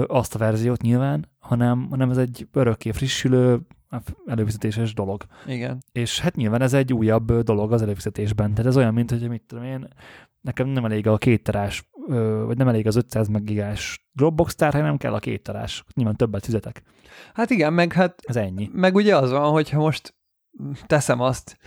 azt 0.08 0.36
a 0.36 0.38
verziót 0.38 0.82
nyilván, 0.82 1.30
hanem, 1.48 1.88
hanem 1.90 2.10
ez 2.10 2.18
egy 2.18 2.48
örökké 2.54 2.92
frissülő, 2.92 3.60
előfizetéses 4.26 4.94
dolog. 4.94 5.24
Igen. 5.46 5.84
És 5.92 6.20
hát 6.20 6.36
nyilván 6.36 6.62
ez 6.62 6.74
egy 6.74 6.94
újabb 6.94 7.34
dolog 7.34 7.74
az 7.74 7.82
előfizetésben. 7.82 8.54
Tehát 8.54 8.66
ez 8.66 8.78
olyan, 8.78 8.94
mint 8.94 9.10
hogy 9.10 9.30
mit 9.30 9.44
tudom 9.48 9.64
én, 9.64 9.88
nekem 10.42 10.68
nem 10.68 10.86
elég 10.86 11.08
a 11.08 11.18
két 11.18 11.44
terás, 11.44 11.90
vagy 12.46 12.58
nem 12.58 12.68
elég 12.68 12.88
az 12.88 12.96
500 12.96 13.28
megigás 13.28 14.08
Dropbox 14.12 14.56
tár, 14.56 14.74
hanem 14.74 14.98
kell 14.98 15.14
a 15.14 15.20
két 15.20 15.44
terás. 15.44 15.84
Nyilván 15.94 16.16
többet 16.16 16.46
fizetek. 16.46 16.84
Hát 17.34 17.50
igen, 17.50 17.74
meg 17.74 17.94
hát... 17.94 18.22
Ez 18.24 18.36
ennyi. 18.36 18.70
Meg 18.74 18.96
ugye 18.96 19.18
az 19.18 19.32
van, 19.32 19.52
hogyha 19.52 19.80
most 19.80 20.16
teszem 20.86 21.20
azt, 21.20 21.58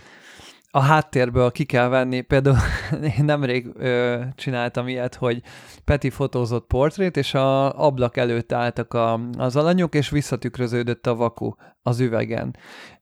a 0.71 0.79
háttérből 0.79 1.51
ki 1.51 1.63
kell 1.63 1.87
venni, 1.87 2.21
például 2.21 2.57
én 3.17 3.25
nemrég 3.25 3.67
ö, 3.75 4.21
csináltam 4.35 4.87
ilyet, 4.87 5.15
hogy 5.15 5.41
Peti 5.85 6.09
fotózott 6.09 6.67
portrét, 6.67 7.17
és 7.17 7.33
a 7.33 7.79
ablak 7.85 8.17
előtt 8.17 8.51
álltak 8.51 8.93
a, 8.93 9.19
az 9.37 9.55
alanyok, 9.55 9.95
és 9.95 10.09
visszatükröződött 10.09 11.07
a 11.07 11.15
vaku 11.15 11.53
az 11.81 11.99
üvegen. 11.99 12.55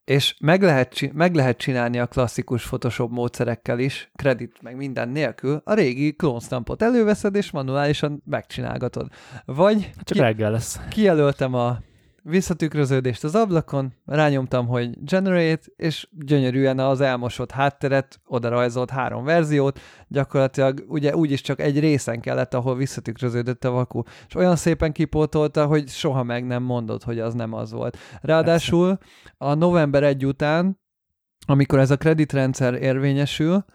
És 0.05 0.35
meg 0.39 0.61
lehet, 0.61 1.13
meg 1.13 1.35
lehet 1.35 1.57
csinálni 1.57 1.99
a 1.99 2.07
klasszikus 2.07 2.67
Photoshop 2.67 3.11
módszerekkel 3.11 3.79
is, 3.79 4.11
kredit 4.15 4.61
meg 4.61 4.75
minden 4.75 5.09
nélkül, 5.09 5.61
a 5.63 5.73
régi 5.73 6.13
klónstampot 6.15 6.81
előveszed, 6.81 7.35
és 7.35 7.51
manuálisan 7.51 8.23
megcsinálgatod. 8.25 9.07
Vagy 9.45 9.91
Csak 9.95 10.17
ki, 10.17 10.19
reggel 10.19 10.51
lesz. 10.51 10.79
kijelöltem 10.89 11.53
a 11.53 11.77
visszatükröződést 12.23 13.23
az 13.23 13.35
ablakon, 13.35 13.93
rányomtam, 14.05 14.67
hogy 14.67 15.03
generate, 15.03 15.67
és 15.75 16.07
gyönyörűen 16.11 16.79
az 16.79 17.01
elmosott 17.01 17.51
hátteret 17.51 18.19
oda 18.25 18.49
rajzolt 18.49 18.89
három 18.89 19.23
verziót, 19.23 19.79
gyakorlatilag 20.07 20.85
ugye 20.87 21.15
úgyis 21.15 21.41
csak 21.41 21.59
egy 21.59 21.79
részen 21.79 22.19
kellett, 22.19 22.53
ahol 22.53 22.75
visszatükröződött 22.75 23.63
a 23.63 23.71
vaku, 23.71 24.01
és 24.27 24.35
olyan 24.35 24.55
szépen 24.55 24.91
kipótolta, 24.91 25.65
hogy 25.65 25.87
soha 25.87 26.23
meg 26.23 26.45
nem 26.45 26.63
mondott, 26.63 27.03
hogy 27.03 27.19
az 27.19 27.33
nem 27.33 27.53
az 27.53 27.71
volt. 27.71 27.97
Ráadásul 28.21 28.97
a 29.37 29.53
november 29.53 30.03
1 30.03 30.25
után, 30.25 30.79
amikor 31.47 31.79
ez 31.79 31.91
a 31.91 31.97
kreditrendszer 31.97 32.73
érvényesül, 32.73 33.65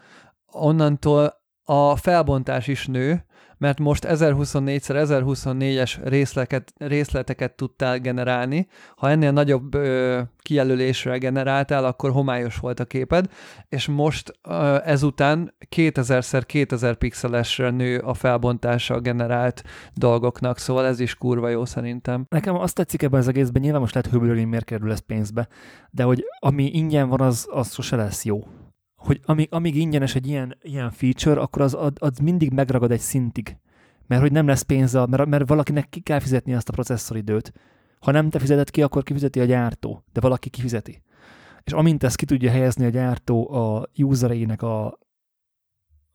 onnantól 0.51 1.43
a 1.63 1.95
felbontás 1.95 2.67
is 2.67 2.85
nő, 2.87 3.25
mert 3.57 3.79
most 3.79 4.05
1024x1024-es 4.09 5.97
részleket, 6.03 6.73
részleteket 6.77 7.55
tudtál 7.55 7.99
generálni. 7.99 8.67
Ha 8.95 9.09
ennél 9.09 9.31
nagyobb 9.31 9.73
ö, 9.73 10.21
kijelölésre 10.41 11.17
generáltál, 11.17 11.85
akkor 11.85 12.11
homályos 12.11 12.57
volt 12.57 12.79
a 12.79 12.85
képed, 12.85 13.29
és 13.69 13.87
most 13.87 14.39
ö, 14.41 14.77
ezután 14.83 15.53
2000x2000 15.75 16.95
pixelesre 16.97 17.69
nő 17.69 17.97
a 17.97 18.13
felbontása 18.13 18.93
a 18.93 18.99
generált 18.99 19.63
dolgoknak, 19.93 20.57
szóval 20.57 20.85
ez 20.85 20.99
is 20.99 21.15
kurva 21.15 21.49
jó 21.49 21.65
szerintem. 21.65 22.25
Nekem 22.29 22.55
azt 22.55 22.75
tetszik 22.75 23.01
ebben 23.01 23.19
az 23.19 23.27
egészben, 23.27 23.61
nyilván 23.61 23.81
most 23.81 23.93
lehet 23.93 24.11
hogy 24.11 24.45
miért 24.47 24.65
kerül 24.65 24.91
ez 24.91 24.99
pénzbe, 24.99 25.47
de 25.91 26.03
hogy 26.03 26.25
ami 26.39 26.69
ingyen 26.73 27.09
van, 27.09 27.21
az, 27.21 27.47
az 27.51 27.73
sose 27.73 27.95
lesz 27.95 28.25
jó 28.25 28.47
hogy 29.05 29.19
amíg, 29.25 29.47
amíg 29.51 29.75
ingyenes 29.75 30.15
egy 30.15 30.27
ilyen, 30.27 30.57
ilyen 30.61 30.91
feature, 30.91 31.41
akkor 31.41 31.61
az, 31.61 31.77
az 31.95 32.17
mindig 32.17 32.51
megragad 32.51 32.91
egy 32.91 32.99
szintig. 32.99 33.57
Mert 34.07 34.21
hogy 34.21 34.31
nem 34.31 34.47
lesz 34.47 34.61
pénz, 34.61 34.93
mert, 34.93 35.25
mert 35.25 35.47
valakinek 35.47 35.89
ki 35.89 35.99
kell 35.99 36.19
fizetni 36.19 36.53
azt 36.53 36.69
a 36.69 36.71
processzoridőt. 36.71 37.53
Ha 37.99 38.11
nem 38.11 38.29
te 38.29 38.39
fizeted 38.39 38.69
ki, 38.69 38.81
akkor 38.81 39.03
kifizeti 39.03 39.39
a 39.39 39.45
gyártó, 39.45 40.03
de 40.13 40.19
valaki 40.19 40.49
kifizeti. 40.49 41.01
És 41.63 41.71
amint 41.71 42.03
ezt 42.03 42.15
ki 42.15 42.25
tudja 42.25 42.51
helyezni 42.51 42.85
a 42.85 42.89
gyártó 42.89 43.53
a 43.53 43.89
usereinek 43.97 44.61
a, 44.61 44.99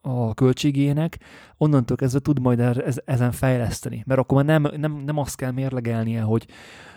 a 0.01 0.35
költségének, 0.35 1.19
onnantól 1.57 1.97
kezdve 1.97 2.21
tud 2.21 2.41
majd 2.41 2.83
ezen 3.05 3.33
fejleszteni. 3.33 4.03
Mert 4.07 4.21
akkor 4.21 4.45
már 4.45 4.61
nem, 4.61 4.81
nem, 4.81 4.93
nem 4.93 5.19
azt 5.19 5.37
kell 5.37 5.51
mérlegelnie, 5.51 6.23
hogy 6.23 6.47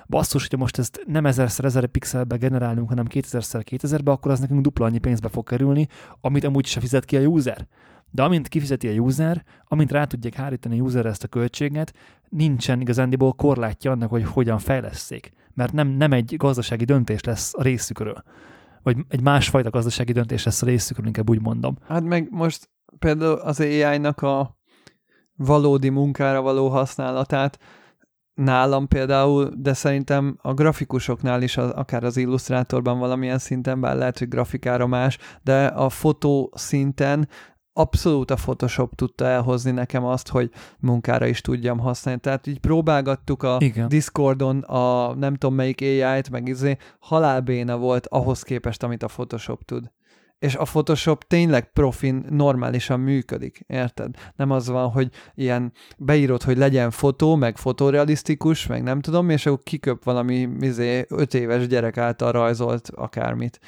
basszus, 0.07 0.41
hogyha 0.41 0.57
most 0.57 0.77
ezt 0.77 1.03
nem 1.07 1.25
ezerszer 1.25 1.65
ezer 1.65 1.87
pixelbe 1.87 2.35
generálunk, 2.35 2.89
hanem 2.89 3.05
2000-szer 3.09 3.63
2000-be, 3.71 4.11
akkor 4.11 4.31
az 4.31 4.39
nekünk 4.39 4.61
dupla 4.61 4.85
annyi 4.85 4.97
pénzbe 4.97 5.27
fog 5.27 5.47
kerülni, 5.47 5.87
amit 6.21 6.43
amúgy 6.43 6.65
se 6.65 6.79
fizet 6.79 7.05
ki 7.05 7.17
a 7.17 7.21
user. 7.21 7.67
De 8.11 8.23
amint 8.23 8.47
kifizeti 8.47 8.87
a 8.87 8.91
user, 8.91 9.43
amint 9.67 9.91
rá 9.91 10.05
tudják 10.05 10.33
hárítani 10.33 10.79
a 10.79 10.83
user 10.83 11.05
ezt 11.05 11.23
a 11.23 11.27
költséget, 11.27 11.93
nincsen 12.29 12.81
igazándiból 12.81 13.33
korlátja 13.33 13.91
annak, 13.91 14.09
hogy 14.09 14.23
hogyan 14.23 14.59
fejleszték. 14.59 15.31
Mert 15.53 15.73
nem, 15.73 15.87
nem 15.87 16.11
egy 16.11 16.35
gazdasági 16.37 16.85
döntés 16.85 17.23
lesz 17.23 17.53
a 17.53 17.61
részükről. 17.61 18.23
Vagy 18.83 18.97
egy 19.07 19.21
másfajta 19.21 19.69
gazdasági 19.69 20.11
döntés 20.11 20.43
lesz 20.43 20.61
a 20.61 20.65
részükről, 20.65 21.05
inkább 21.05 21.29
úgy 21.29 21.41
mondom. 21.41 21.77
Hát 21.87 22.03
meg 22.03 22.27
most 22.31 22.69
például 23.03 23.33
az 23.33 23.59
AI-nak 23.59 24.21
a 24.21 24.57
valódi 25.35 25.89
munkára 25.89 26.41
való 26.41 26.67
használatát 26.69 27.59
nálam 28.33 28.87
például, 28.87 29.51
de 29.55 29.73
szerintem 29.73 30.37
a 30.41 30.53
grafikusoknál 30.53 31.41
is, 31.41 31.57
az, 31.57 31.69
akár 31.69 32.03
az 32.03 32.17
illusztrátorban 32.17 32.99
valamilyen 32.99 33.37
szinten, 33.37 33.81
bár 33.81 33.95
lehet, 33.95 34.19
hogy 34.19 34.27
grafikára 34.27 34.87
más, 34.87 35.17
de 35.41 35.65
a 35.65 35.89
fotó 35.89 36.51
szinten 36.55 37.27
abszolút 37.73 38.31
a 38.31 38.35
Photoshop 38.35 38.95
tudta 38.95 39.25
elhozni 39.25 39.71
nekem 39.71 40.05
azt, 40.05 40.29
hogy 40.29 40.51
munkára 40.79 41.25
is 41.25 41.41
tudjam 41.41 41.79
használni. 41.79 42.19
Tehát 42.19 42.47
így 42.47 42.59
próbálgattuk 42.59 43.43
a 43.43 43.57
Igen. 43.59 43.87
Discordon 43.87 44.59
a 44.59 45.15
nem 45.15 45.35
tudom 45.35 45.55
melyik 45.55 45.81
AI-t, 45.81 46.29
meg 46.29 46.47
izé, 46.47 46.77
halálbéna 46.99 47.77
volt 47.77 48.07
ahhoz 48.07 48.41
képest, 48.41 48.83
amit 48.83 49.03
a 49.03 49.07
Photoshop 49.07 49.63
tud 49.65 49.91
és 50.43 50.55
a 50.55 50.63
Photoshop 50.63 51.23
tényleg 51.23 51.71
profin 51.71 52.25
normálisan 52.29 52.99
működik, 52.99 53.63
érted? 53.67 54.15
Nem 54.35 54.51
az 54.51 54.67
van, 54.67 54.89
hogy 54.89 55.09
ilyen 55.35 55.71
beírod, 55.97 56.43
hogy 56.43 56.57
legyen 56.57 56.91
fotó, 56.91 57.35
meg 57.35 57.57
fotorealisztikus, 57.57 58.67
meg 58.67 58.83
nem 58.83 58.99
tudom, 58.99 59.29
és 59.29 59.45
akkor 59.45 59.63
kiköp 59.63 60.03
valami 60.03 60.49
izé, 60.59 61.05
öt 61.09 61.33
éves 61.33 61.67
gyerek 61.67 61.97
által 61.97 62.31
rajzolt 62.31 62.89
akármit. 62.95 63.59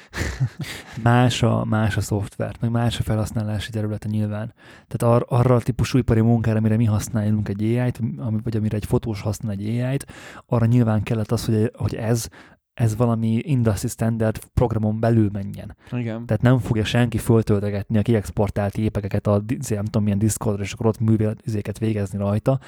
más, 1.02 1.42
a, 1.42 1.64
más 1.64 1.96
a 1.96 2.00
szoftvert, 2.00 2.60
meg 2.60 2.70
más 2.70 2.98
a 2.98 3.02
felhasználási 3.02 3.70
területe 3.70 4.08
nyilván. 4.08 4.54
Tehát 4.88 5.14
ar, 5.14 5.26
arra 5.28 5.54
a 5.54 5.60
típusú 5.60 5.98
ipari 5.98 6.20
munkára, 6.20 6.58
amire 6.58 6.76
mi 6.76 6.84
használunk 6.84 7.48
egy 7.48 7.62
AI-t, 7.62 8.00
vagy 8.42 8.56
amire 8.56 8.76
egy 8.76 8.86
fotós 8.86 9.20
használ 9.20 9.52
egy 9.52 9.80
AI-t, 9.80 10.06
arra 10.46 10.66
nyilván 10.66 11.02
kellett 11.02 11.32
az, 11.32 11.44
hogy, 11.44 11.70
hogy 11.74 11.94
ez 11.94 12.28
ez 12.76 12.96
valami 12.96 13.38
industry 13.42 13.88
standard 13.88 14.38
programon 14.54 15.00
belül 15.00 15.30
menjen. 15.32 15.76
Igen. 15.92 16.26
Tehát 16.26 16.42
nem 16.42 16.58
fogja 16.58 16.84
senki 16.84 17.18
föltöltegetni 17.18 17.98
a 17.98 18.02
kiexportált 18.02 18.76
épekeket 18.76 19.26
a 19.26 19.42
nem 19.68 19.84
tudom 19.84 20.02
milyen 20.02 20.18
Discordra, 20.18 20.62
és 20.62 20.72
akkor 20.72 20.86
ott 20.86 21.00
művelézéket 21.00 21.78
végezni 21.78 22.18
rajta. 22.18 22.58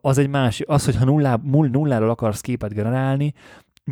Az 0.00 0.18
egy 0.18 0.28
másik, 0.28 0.68
az, 0.68 0.84
hogyha 0.84 1.04
nullá, 1.04 1.40
nulláról 1.42 2.10
akarsz 2.10 2.40
képet 2.40 2.74
generálni, 2.74 3.34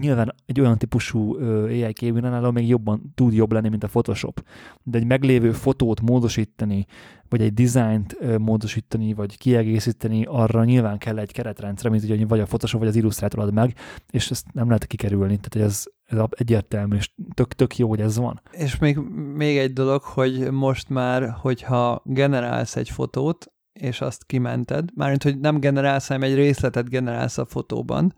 nyilván 0.01 0.35
egy 0.47 0.61
olyan 0.61 0.79
típusú 0.79 1.37
AI 1.67 1.93
képgeneráló 1.93 2.51
még 2.51 2.69
jobban 2.69 3.13
tud 3.15 3.33
jobb 3.33 3.53
lenni, 3.53 3.69
mint 3.69 3.85
a 3.85 3.89
Photoshop. 3.89 4.45
De 4.83 4.99
egy 4.99 5.07
meglévő 5.07 5.53
fotót 5.53 6.01
módosítani, 6.01 6.87
vagy 7.29 7.41
egy 7.41 7.55
dizájnt 7.55 8.39
módosítani, 8.39 9.15
vagy 9.15 9.39
kiegészíteni, 9.39 10.25
arra 10.25 10.65
nyilván 10.65 10.99
kell 10.99 11.19
egy 11.19 11.33
keretrendszer, 11.33 11.91
mint 11.91 12.03
ugye 12.03 12.27
vagy 12.27 12.41
a 12.41 12.45
Photoshop, 12.45 12.81
vagy 12.81 12.89
az 12.89 12.97
Illustrator 12.97 13.41
ad 13.41 13.53
meg, 13.53 13.77
és 14.11 14.31
ezt 14.31 14.47
nem 14.53 14.67
lehet 14.67 14.87
kikerülni. 14.87 15.39
Tehát 15.39 15.69
ez, 15.69 15.85
ez 16.05 16.19
egyértelmű, 16.31 16.97
és 16.97 17.11
tök, 17.35 17.53
tök 17.53 17.79
jó, 17.79 17.89
hogy 17.89 18.01
ez 18.01 18.17
van. 18.17 18.41
És 18.53 18.79
még, 18.79 18.97
még 19.35 19.57
egy 19.59 19.73
dolog, 19.73 20.03
hogy 20.03 20.51
most 20.51 20.89
már, 20.89 21.31
hogyha 21.31 22.03
generálsz 22.05 22.77
egy 22.77 22.91
fotót, 22.91 23.53
és 23.73 24.01
azt 24.01 24.25
kimented, 24.25 24.89
mármint, 24.95 25.23
hogy 25.23 25.39
nem 25.39 25.61
generálsz, 25.61 26.07
hanem 26.07 26.23
egy 26.23 26.35
részletet 26.35 26.89
generálsz 26.89 27.39
a 27.39 27.45
fotóban, 27.45 28.15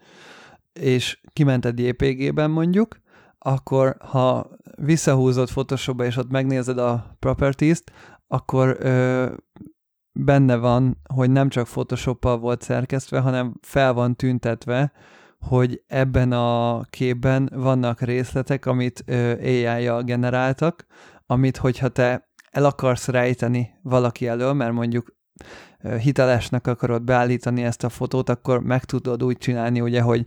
és 0.81 1.21
kimented 1.33 1.79
JPG-ben 1.79 2.51
mondjuk, 2.51 3.01
akkor 3.39 3.97
ha 3.99 4.51
visszahúzod 4.77 5.49
Photoshopba, 5.49 6.05
és 6.05 6.17
ott 6.17 6.31
megnézed 6.31 6.79
a 6.79 7.17
properties-t, 7.19 7.93
akkor 8.27 8.77
ö, 8.81 9.27
benne 10.13 10.57
van, 10.57 10.97
hogy 11.15 11.31
nem 11.31 11.49
csak 11.49 11.67
Photoshoppal 11.67 12.39
volt 12.39 12.63
szerkesztve, 12.63 13.21
hanem 13.21 13.55
fel 13.61 13.93
van 13.93 14.17
tüntetve, 14.17 14.93
hogy 15.41 15.83
ebben 15.87 16.33
a 16.33 16.83
képben 16.91 17.51
vannak 17.55 18.01
részletek, 18.01 18.67
amit 18.67 19.05
AI-jal 19.41 20.03
generáltak, 20.03 20.87
amit 21.27 21.57
hogyha 21.57 21.89
te 21.89 22.29
el 22.51 22.65
akarsz 22.65 23.09
rejteni 23.09 23.71
valaki 23.83 24.27
elől, 24.27 24.53
mert 24.53 24.73
mondjuk 24.73 25.17
hitelesnek 26.01 26.67
akarod 26.67 27.03
beállítani 27.03 27.63
ezt 27.63 27.85
a 27.85 27.89
fotót, 27.89 28.29
akkor 28.29 28.63
meg 28.63 28.85
tudod 28.85 29.25
úgy 29.25 29.39
csinálni, 29.39 29.81
ugye, 29.81 30.01
hogy 30.01 30.27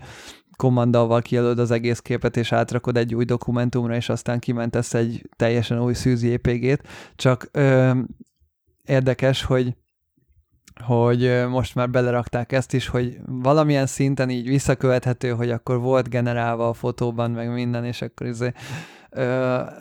kommandalval 0.60 1.22
kijelöld 1.22 1.60
az 1.60 1.72
egész 1.72 2.00
képet, 2.00 2.38
és 2.38 2.52
átrakod 2.52 2.98
egy 2.98 3.16
új 3.16 3.26
dokumentumra, 3.26 3.96
és 3.96 4.10
aztán 4.10 4.40
kimentesz 4.40 4.94
egy 4.94 5.30
teljesen 5.36 5.82
új 5.82 5.94
szűz 5.94 6.24
JPG-t. 6.24 6.88
Csak 7.16 7.50
ö, 7.52 7.92
érdekes, 8.86 9.44
hogy 9.44 9.76
hogy 10.84 11.48
most 11.50 11.76
már 11.76 11.90
belerakták 11.90 12.52
ezt 12.52 12.74
is, 12.74 12.88
hogy 12.88 13.18
valamilyen 13.26 13.86
szinten 13.86 14.30
így 14.30 14.48
visszakövethető, 14.48 15.30
hogy 15.30 15.52
akkor 15.52 15.80
volt 15.80 16.10
generálva 16.10 16.68
a 16.68 16.74
fotóban, 16.74 17.32
meg 17.32 17.54
minden, 17.54 17.86
és 17.86 18.02
akkor 18.02 18.28
izé 18.28 18.52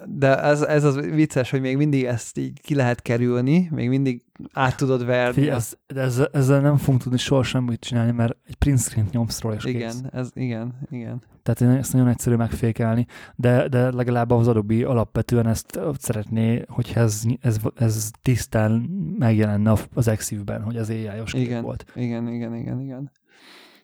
de 0.06 0.42
ez, 0.42 0.62
ez 0.62 0.84
az 0.84 0.94
vicces, 0.96 1.50
hogy 1.50 1.60
még 1.60 1.76
mindig 1.76 2.04
ezt 2.04 2.38
így 2.38 2.60
ki 2.60 2.74
lehet 2.74 3.02
kerülni, 3.02 3.68
még 3.72 3.88
mindig 3.88 4.22
át 4.52 4.76
tudod 4.76 5.04
verni. 5.04 5.32
Figyelj, 5.32 5.56
ez, 5.56 5.72
de 5.86 6.00
ezzel, 6.00 6.28
ezzel 6.32 6.60
nem 6.60 6.76
fogunk 6.76 7.02
tudni 7.02 7.18
soha 7.18 7.42
semmit 7.42 7.80
csinálni, 7.80 8.12
mert 8.12 8.36
egy 8.46 8.54
print 8.54 8.78
screen 8.78 9.08
nyomsz 9.10 9.40
róla, 9.40 9.54
és 9.54 9.64
igen, 9.64 9.90
kész. 9.90 10.02
Ez, 10.12 10.30
igen, 10.34 10.74
igen. 10.90 11.22
Tehát 11.42 11.78
ezt 11.78 11.92
nagyon 11.92 12.08
egyszerű 12.08 12.36
megfékelni, 12.36 13.06
de, 13.36 13.68
de 13.68 13.90
legalább 13.90 14.30
az 14.30 14.48
Adobe 14.48 14.86
alapvetően 14.86 15.46
ezt 15.46 15.80
szeretné, 15.98 16.64
hogyha 16.68 17.00
ez, 17.00 17.22
ez, 17.40 17.58
ez 17.74 18.10
tisztán 18.22 18.72
megjelenne 19.18 19.72
az 19.94 20.08
Exif-ben, 20.08 20.62
hogy 20.62 20.76
az 20.76 20.90
AI-os 20.90 21.32
igen, 21.32 21.62
volt. 21.62 21.84
Igen, 21.94 22.28
igen, 22.28 22.54
igen, 22.54 22.80
igen. 22.80 23.10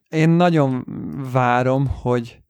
Én 0.08 0.30
nagyon 0.30 0.86
várom, 1.32 1.86
hogy 1.86 2.43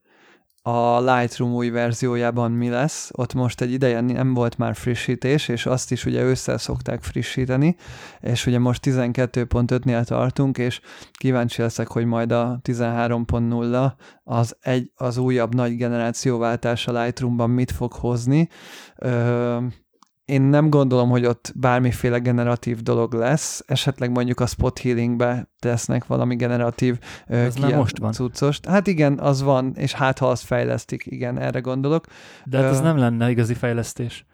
a 0.67 1.01
Lightroom 1.01 1.53
új 1.53 1.71
verziójában 1.71 2.53
mi 2.53 2.69
lesz. 2.69 3.11
Ott 3.13 3.35
most 3.35 3.61
egy 3.61 3.73
ideje 3.73 4.01
nem 4.01 4.35
volt 4.35 4.59
már 4.59 4.75
frissítés, 4.75 5.49
és 5.49 5.67
azt 5.67 5.93
is 5.93 6.05
ugye 6.05 6.23
ősszel 6.23 6.59
szokták 6.59 7.03
frissíteni, 7.03 7.77
és 8.21 8.47
ugye 8.47 8.59
most 8.59 8.87
12.5-nél 8.87 10.05
tartunk, 10.05 10.59
és 10.59 10.81
kíváncsi 11.13 11.63
leszek, 11.63 11.89
hogy 11.89 12.05
majd 12.05 12.33
a 12.33 12.61
13.0 12.63 13.93
az, 14.25 14.57
egy, 14.61 14.91
az 14.95 15.17
újabb 15.17 15.55
nagy 15.55 15.77
generációváltás 15.77 16.87
a 16.87 17.03
Lightroomban 17.03 17.51
mit 17.51 17.71
fog 17.71 17.93
hozni. 17.93 18.49
Ö- 18.97 19.84
én 20.25 20.43
nem 20.43 20.71
gondolom, 20.71 21.09
hogy 21.09 21.27
ott 21.27 21.53
bármiféle 21.57 22.19
generatív 22.19 22.83
dolog 22.83 23.13
lesz, 23.13 23.63
esetleg 23.67 24.11
mondjuk 24.11 24.41
a 24.41 24.47
spot 24.47 24.79
healingbe 24.79 25.51
tesznek 25.59 26.07
valami 26.07 26.37
generatív 26.37 26.99
Ez 27.27 27.55
nem 27.55 27.77
most 27.77 27.99
van. 27.99 28.13
cuccost. 28.13 28.67
Hát 28.67 28.87
igen, 28.87 29.19
az 29.19 29.43
van, 29.43 29.73
és 29.77 29.93
hát 29.93 30.19
ha 30.19 30.29
azt 30.29 30.45
fejlesztik, 30.45 31.07
igen, 31.07 31.39
erre 31.39 31.61
gondolok. 31.61 32.05
De 32.45 32.59
hát 32.59 32.73
ez 32.73 32.81
nem 32.81 32.97
lenne 32.97 33.31
igazi 33.31 33.55
fejlesztés. 33.55 34.27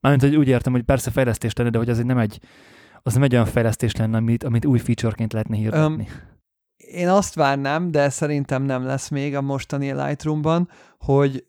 Mármint, 0.00 0.24
hogy 0.24 0.36
úgy 0.36 0.48
értem, 0.48 0.72
hogy 0.72 0.82
persze 0.82 1.10
fejlesztés 1.10 1.52
lenne, 1.52 1.70
de 1.70 1.78
hogy 1.78 1.90
az 1.90 1.98
nem 1.98 2.18
egy, 2.18 2.40
az 3.02 3.14
nem 3.14 3.22
egy 3.22 3.32
olyan 3.32 3.46
fejlesztés 3.46 3.96
lenne, 3.96 4.16
amit, 4.16 4.44
amit 4.44 4.64
új 4.64 4.78
featureként 4.78 5.32
lehetne 5.32 5.56
hirdetni. 5.56 5.84
Um, 5.84 6.06
én 6.76 7.08
azt 7.08 7.34
várnám, 7.34 7.90
de 7.90 8.08
szerintem 8.08 8.62
nem 8.62 8.84
lesz 8.84 9.08
még 9.08 9.36
a 9.36 9.40
mostani 9.40 9.92
Lightroomban, 9.92 10.68
hogy 10.98 11.46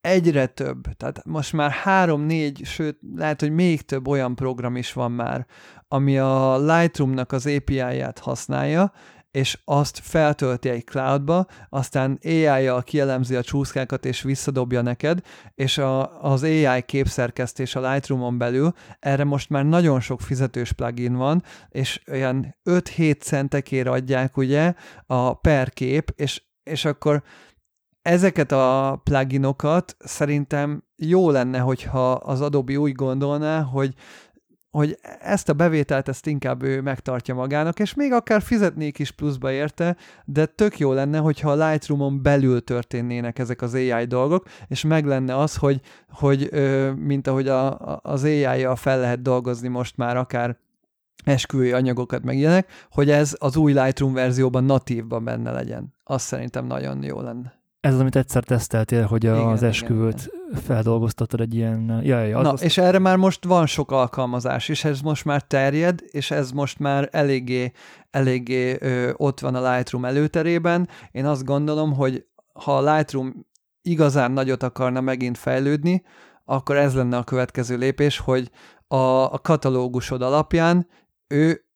egyre 0.00 0.46
több, 0.46 0.82
tehát 0.96 1.24
most 1.24 1.52
már 1.52 1.70
három, 1.70 2.22
négy, 2.22 2.60
sőt, 2.64 2.98
lehet, 3.16 3.40
hogy 3.40 3.52
még 3.52 3.82
több 3.82 4.08
olyan 4.08 4.34
program 4.34 4.76
is 4.76 4.92
van 4.92 5.12
már, 5.12 5.46
ami 5.88 6.18
a 6.18 6.58
Lightroom-nak 6.58 7.32
az 7.32 7.46
API-ját 7.46 8.18
használja, 8.18 8.92
és 9.30 9.58
azt 9.64 9.98
feltölti 10.02 10.68
egy 10.68 10.84
cloudba, 10.84 11.46
aztán 11.68 12.18
AI-jal 12.24 12.82
kielemzi 12.82 13.34
a 13.34 13.42
csúszkákat, 13.42 14.04
és 14.04 14.22
visszadobja 14.22 14.80
neked, 14.80 15.20
és 15.54 15.78
a, 15.78 16.22
az 16.22 16.42
AI 16.42 16.82
képszerkesztés 16.86 17.74
a 17.74 17.90
Lightroom-on 17.90 18.38
belül, 18.38 18.72
erre 18.98 19.24
most 19.24 19.50
már 19.50 19.64
nagyon 19.64 20.00
sok 20.00 20.20
fizetős 20.20 20.72
plugin 20.72 21.14
van, 21.14 21.42
és 21.68 22.02
olyan 22.12 22.56
5-7 22.70 23.20
centekért 23.20 23.88
adják 23.88 24.36
ugye 24.36 24.74
a 25.06 25.34
per 25.34 25.70
kép, 25.70 26.12
és, 26.16 26.42
és 26.62 26.84
akkor 26.84 27.22
ezeket 28.10 28.52
a 28.52 29.00
pluginokat 29.04 29.96
szerintem 29.98 30.84
jó 30.96 31.30
lenne, 31.30 31.58
hogyha 31.58 32.12
az 32.12 32.40
Adobe 32.40 32.76
úgy 32.76 32.92
gondolná, 32.92 33.62
hogy 33.62 33.94
hogy 34.70 34.98
ezt 35.20 35.48
a 35.48 35.52
bevételt 35.52 36.08
ezt 36.08 36.26
inkább 36.26 36.62
ő 36.62 36.80
megtartja 36.80 37.34
magának, 37.34 37.78
és 37.78 37.94
még 37.94 38.12
akár 38.12 38.42
fizetnék 38.42 38.98
is 38.98 39.10
pluszba 39.10 39.50
érte, 39.50 39.96
de 40.24 40.46
tök 40.46 40.78
jó 40.78 40.92
lenne, 40.92 41.18
hogyha 41.18 41.50
a 41.50 41.68
Lightroom-on 41.68 42.22
belül 42.22 42.64
történnének 42.64 43.38
ezek 43.38 43.62
az 43.62 43.74
AI 43.74 44.04
dolgok, 44.04 44.46
és 44.68 44.84
meg 44.84 45.04
lenne 45.04 45.36
az, 45.36 45.56
hogy, 45.56 45.80
hogy 46.08 46.50
mint 46.96 47.26
ahogy 47.26 47.48
a, 47.48 47.78
az 48.02 48.24
AI-jal 48.24 48.76
fel 48.76 49.00
lehet 49.00 49.22
dolgozni 49.22 49.68
most 49.68 49.96
már 49.96 50.16
akár 50.16 50.56
esküvői 51.24 51.72
anyagokat 51.72 52.22
meg 52.22 52.36
ilyenek, 52.36 52.68
hogy 52.90 53.10
ez 53.10 53.36
az 53.38 53.56
új 53.56 53.72
Lightroom 53.72 54.12
verzióban 54.12 54.64
natívban 54.64 55.24
benne 55.24 55.52
legyen. 55.52 55.94
Azt 56.04 56.26
szerintem 56.26 56.66
nagyon 56.66 57.02
jó 57.02 57.20
lenne. 57.20 57.59
Ez 57.80 57.94
az, 57.94 58.00
amit 58.00 58.16
egyszer 58.16 58.44
teszteltél, 58.44 59.04
hogy 59.04 59.24
igen, 59.24 59.36
az 59.36 59.62
esküvőt 59.62 60.30
igen. 60.46 60.62
feldolgoztatod 60.62 61.40
egy 61.40 61.54
ilyen... 61.54 62.00
Ja, 62.02 62.22
ja, 62.22 62.38
az 62.38 62.44
Na, 62.44 62.52
az... 62.52 62.62
és 62.62 62.78
erre 62.78 62.98
már 62.98 63.16
most 63.16 63.44
van 63.44 63.66
sok 63.66 63.90
alkalmazás, 63.90 64.68
és 64.68 64.84
ez 64.84 65.00
most 65.00 65.24
már 65.24 65.42
terjed, 65.42 66.00
és 66.10 66.30
ez 66.30 66.50
most 66.50 66.78
már 66.78 67.08
eléggé, 67.12 67.72
eléggé 68.10 68.76
ö, 68.80 69.12
ott 69.16 69.40
van 69.40 69.54
a 69.54 69.72
Lightroom 69.72 70.04
előterében. 70.04 70.88
Én 71.10 71.26
azt 71.26 71.44
gondolom, 71.44 71.94
hogy 71.94 72.26
ha 72.52 72.76
a 72.76 72.94
Lightroom 72.94 73.46
igazán 73.82 74.32
nagyot 74.32 74.62
akarna 74.62 75.00
megint 75.00 75.38
fejlődni, 75.38 76.02
akkor 76.44 76.76
ez 76.76 76.94
lenne 76.94 77.16
a 77.16 77.24
következő 77.24 77.76
lépés, 77.76 78.18
hogy 78.18 78.50
a, 78.88 79.32
a 79.32 79.38
katalógusod 79.38 80.22
alapján 80.22 80.86
ő 81.28 81.69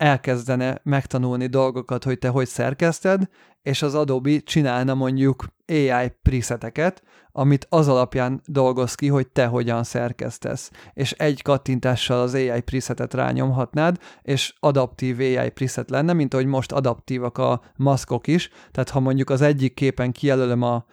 elkezdene 0.00 0.80
megtanulni 0.82 1.46
dolgokat, 1.46 2.04
hogy 2.04 2.18
te 2.18 2.28
hogy 2.28 2.46
szerkeszted, 2.46 3.28
és 3.62 3.82
az 3.82 3.94
Adobe 3.94 4.38
csinálna 4.38 4.94
mondjuk 4.94 5.44
AI 5.66 6.12
preseteket, 6.22 7.02
amit 7.32 7.66
az 7.68 7.88
alapján 7.88 8.40
dolgoz 8.46 8.94
ki, 8.94 9.08
hogy 9.08 9.28
te 9.28 9.46
hogyan 9.46 9.84
szerkesztesz. 9.84 10.70
És 10.92 11.12
egy 11.12 11.42
kattintással 11.42 12.20
az 12.20 12.34
AI 12.34 12.60
presetet 12.60 13.14
rányomhatnád, 13.14 13.98
és 14.22 14.54
adaptív 14.60 15.18
AI 15.18 15.50
preset 15.50 15.90
lenne, 15.90 16.12
mint 16.12 16.34
ahogy 16.34 16.46
most 16.46 16.72
adaptívak 16.72 17.38
a 17.38 17.60
maszkok 17.76 18.26
is. 18.26 18.50
Tehát 18.70 18.90
ha 18.90 19.00
mondjuk 19.00 19.30
az 19.30 19.40
egyik 19.40 19.74
képen 19.74 20.12
kijelölöm 20.12 20.62
a 20.62 20.84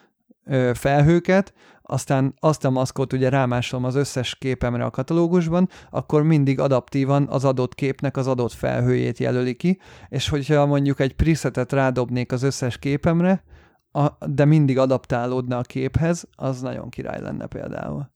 felhőket, 0.73 1.53
aztán 1.87 2.33
azt 2.39 2.65
a 2.65 2.69
maszkot 2.69 3.13
ugye 3.13 3.29
rámásolom 3.29 3.85
az 3.85 3.95
összes 3.95 4.35
képemre 4.35 4.85
a 4.85 4.89
katalógusban, 4.89 5.69
akkor 5.89 6.23
mindig 6.23 6.59
adaptívan 6.59 7.27
az 7.29 7.45
adott 7.45 7.75
képnek 7.75 8.17
az 8.17 8.27
adott 8.27 8.53
felhőjét 8.53 9.17
jelöli 9.17 9.55
ki, 9.55 9.79
és 10.09 10.29
hogyha 10.29 10.65
mondjuk 10.65 10.99
egy 10.99 11.15
presetet 11.15 11.71
rádobnék 11.71 12.31
az 12.31 12.43
összes 12.43 12.77
képemre, 12.77 13.43
a, 13.91 14.07
de 14.25 14.45
mindig 14.45 14.77
adaptálódna 14.77 15.57
a 15.57 15.61
képhez, 15.61 16.27
az 16.35 16.61
nagyon 16.61 16.89
király 16.89 17.21
lenne 17.21 17.45
például. 17.45 18.09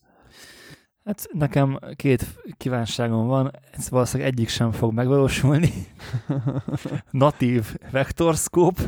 Hát 1.05 1.27
nekem 1.31 1.79
két 1.95 2.25
kívánságom 2.57 3.27
van, 3.27 3.51
ez 3.71 3.89
valószínűleg 3.89 4.31
egyik 4.31 4.49
sem 4.49 4.71
fog 4.71 4.93
megvalósulni. 4.93 5.71
Natív 7.11 7.75
vektorszkóp, 7.91 8.79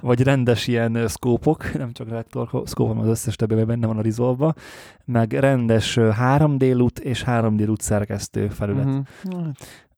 vagy 0.00 0.22
rendes 0.22 0.66
ilyen 0.66 1.08
szkópok, 1.08 1.72
nem 1.72 1.92
csak 1.92 2.08
vektorszkóp, 2.08 2.86
hanem 2.88 3.02
az 3.02 3.08
összes 3.08 3.36
többi 3.36 3.64
benne 3.64 3.86
van 3.86 3.98
a 3.98 4.02
resolve 4.02 4.54
meg 5.04 5.32
rendes 5.32 5.96
3D 6.00 6.76
lut 6.76 6.98
és 6.98 7.24
3D 7.26 7.66
lut 7.66 7.80
szerkesztő 7.80 8.48
felület. 8.48 8.86
Uh-huh. 8.86 9.48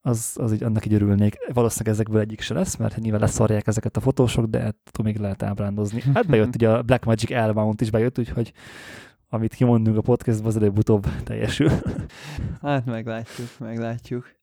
Az, 0.02 0.32
az 0.34 0.52
így, 0.52 0.62
annak 0.62 0.86
így 0.86 0.94
örülnék. 0.94 1.36
Valószínűleg 1.52 1.94
ezekből 1.94 2.20
egyik 2.20 2.40
se 2.40 2.54
lesz, 2.54 2.76
mert 2.76 2.96
nyilván 2.96 3.20
leszarják 3.20 3.66
ezeket 3.66 3.96
a 3.96 4.00
fotósok, 4.00 4.46
de 4.46 4.58
ettől 4.58 5.04
még 5.04 5.16
lehet 5.16 5.42
ábrándozni. 5.42 6.02
Hát 6.14 6.26
bejött 6.26 6.54
ugye 6.54 6.70
a 6.70 6.82
Blackmagic 6.82 7.30
L-mount 7.30 7.80
is 7.80 7.90
bejött, 7.90 8.18
úgyhogy 8.18 8.52
amit 9.28 9.54
kimondunk 9.54 9.96
a 9.96 10.00
podcastban, 10.00 10.46
az 10.46 10.56
előbb-utóbb 10.56 11.06
teljesül. 11.24 11.70
Hát 12.62 12.84
meglátjuk, 12.84 13.48
meglátjuk. 13.58 14.34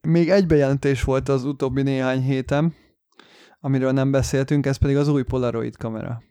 Még 0.00 0.30
egy 0.30 0.46
bejelentés 0.46 1.02
volt 1.02 1.28
az 1.28 1.44
utóbbi 1.44 1.82
néhány 1.82 2.22
héten, 2.22 2.74
amiről 3.60 3.92
nem 3.92 4.10
beszéltünk, 4.10 4.66
ez 4.66 4.76
pedig 4.76 4.96
az 4.96 5.08
új 5.08 5.22
Polaroid 5.22 5.76
kamera. 5.76 6.22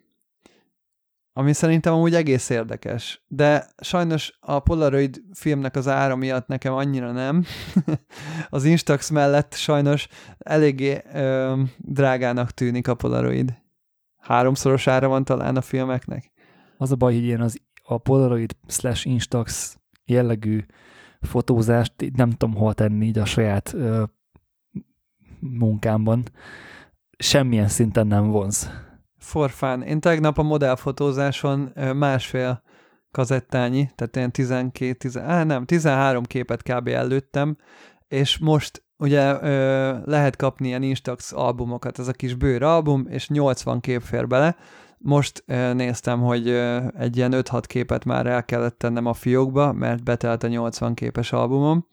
Ami 1.33 1.53
szerintem 1.53 1.93
amúgy 1.93 2.15
egész 2.15 2.49
érdekes, 2.49 3.23
de 3.27 3.67
sajnos 3.77 4.37
a 4.39 4.59
Polaroid 4.59 5.21
filmnek 5.33 5.75
az 5.75 5.87
ára 5.87 6.15
miatt 6.15 6.47
nekem 6.47 6.73
annyira 6.73 7.11
nem. 7.11 7.45
az 8.49 8.63
Instax 8.63 9.09
mellett 9.09 9.53
sajnos 9.53 10.07
eléggé 10.37 11.01
ö, 11.13 11.61
drágának 11.77 12.51
tűnik 12.51 12.87
a 12.87 12.95
Polaroid. 12.95 13.53
Háromszoros 14.17 14.87
ára 14.87 15.07
van 15.07 15.23
talán 15.23 15.55
a 15.55 15.61
filmeknek. 15.61 16.31
Az 16.77 16.91
a 16.91 16.95
baj, 16.95 17.13
hogy 17.13 17.23
ilyen 17.23 17.41
az, 17.41 17.61
a 17.83 17.97
Polaroid 17.97 18.55
slash 18.67 19.07
Instax 19.07 19.77
jellegű 20.05 20.65
fotózást 21.21 21.93
nem 22.15 22.29
tudom 22.31 22.55
hol 22.55 22.73
tenni 22.73 23.05
így 23.05 23.17
a 23.17 23.25
saját 23.25 23.73
ö, 23.73 24.03
munkámban. 25.39 26.23
Semmilyen 27.17 27.67
szinten 27.67 28.07
nem 28.07 28.29
vonz. 28.29 28.69
For 29.17 29.49
fun. 29.49 29.81
Én 29.81 29.99
tegnap 29.99 30.37
a 30.37 30.43
modellfotózáson 30.43 31.71
másfél 31.95 32.63
kazettányi, 33.11 33.89
tehát 33.95 34.15
ilyen 34.15 34.31
12, 34.31 34.93
10, 34.93 35.17
á, 35.17 35.43
nem, 35.43 35.65
13 35.65 36.23
képet 36.23 36.63
kb. 36.63 36.87
előttem, 36.87 37.57
és 38.07 38.37
most 38.37 38.83
ugye 38.97 39.41
ö, 39.41 39.97
lehet 40.05 40.35
kapni 40.35 40.67
ilyen 40.67 40.83
Instax 40.83 41.31
albumokat, 41.31 41.99
ez 41.99 42.07
a 42.07 42.13
kis 42.13 42.35
bőr 42.35 42.63
album, 42.63 43.05
és 43.09 43.29
80 43.29 43.79
kép 43.79 44.01
fér 44.01 44.27
bele, 44.27 44.55
most 44.97 45.43
néztem, 45.73 46.21
hogy 46.21 46.49
egy 46.97 47.17
ilyen 47.17 47.31
5-6 47.35 47.63
képet 47.67 48.05
már 48.05 48.25
el 48.25 48.45
kellett 48.45 48.77
tennem 48.77 49.05
a 49.05 49.13
fiókba, 49.13 49.71
mert 49.71 50.03
betelt 50.03 50.43
a 50.43 50.47
80 50.47 50.93
képes 50.93 51.31
albumom, 51.31 51.87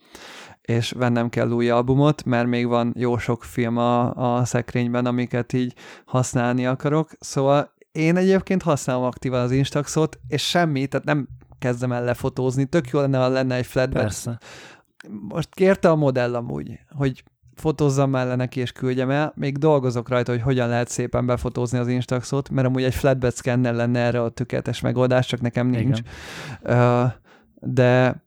és 0.60 0.90
vennem 0.90 1.28
kell 1.28 1.50
új 1.50 1.70
albumot, 1.70 2.24
mert 2.24 2.46
még 2.46 2.66
van 2.66 2.92
jó 2.96 3.18
sok 3.18 3.44
film 3.44 3.76
a, 3.76 4.14
a 4.38 4.44
szekrényben, 4.44 5.06
amiket 5.06 5.52
így 5.52 5.74
használni 6.04 6.66
akarok. 6.66 7.10
Szóval 7.20 7.74
én 7.92 8.16
egyébként 8.16 8.62
használom 8.62 9.04
aktívan 9.04 9.40
az 9.40 9.50
Instaxot, 9.50 10.18
és 10.28 10.48
semmi, 10.48 10.86
tehát 10.86 11.06
nem 11.06 11.28
kezdem 11.58 11.92
el 11.92 12.04
lefotózni. 12.04 12.64
Tök 12.64 12.88
jó 12.88 13.00
lenne, 13.00 13.18
ha 13.18 13.28
lenne 13.28 13.54
egy 13.54 13.66
flatbed. 13.66 14.02
Persze. 14.02 14.38
Most 15.28 15.54
kérte 15.54 15.90
a 15.90 15.96
modell 15.96 16.34
amúgy, 16.34 16.78
hogy 16.88 17.24
fotózzam 17.62 18.10
mellé 18.10 18.34
neki 18.34 18.60
és 18.60 18.72
küldjem 18.72 19.10
el. 19.10 19.32
Még 19.36 19.58
dolgozok 19.58 20.08
rajta, 20.08 20.30
hogy 20.32 20.42
hogyan 20.42 20.68
lehet 20.68 20.88
szépen 20.88 21.26
befotózni 21.26 21.78
az 21.78 21.88
Instaxot, 21.88 22.50
mert 22.50 22.66
amúgy 22.66 22.82
egy 22.82 22.94
flatbed 22.94 23.34
scanner 23.34 23.74
lenne 23.74 23.98
erre 23.98 24.22
a 24.22 24.28
tökéletes 24.28 24.80
megoldás, 24.80 25.26
csak 25.26 25.40
nekem 25.40 25.66
nincs. 25.66 25.98
Igen. 26.62 27.14
De, 27.60 28.22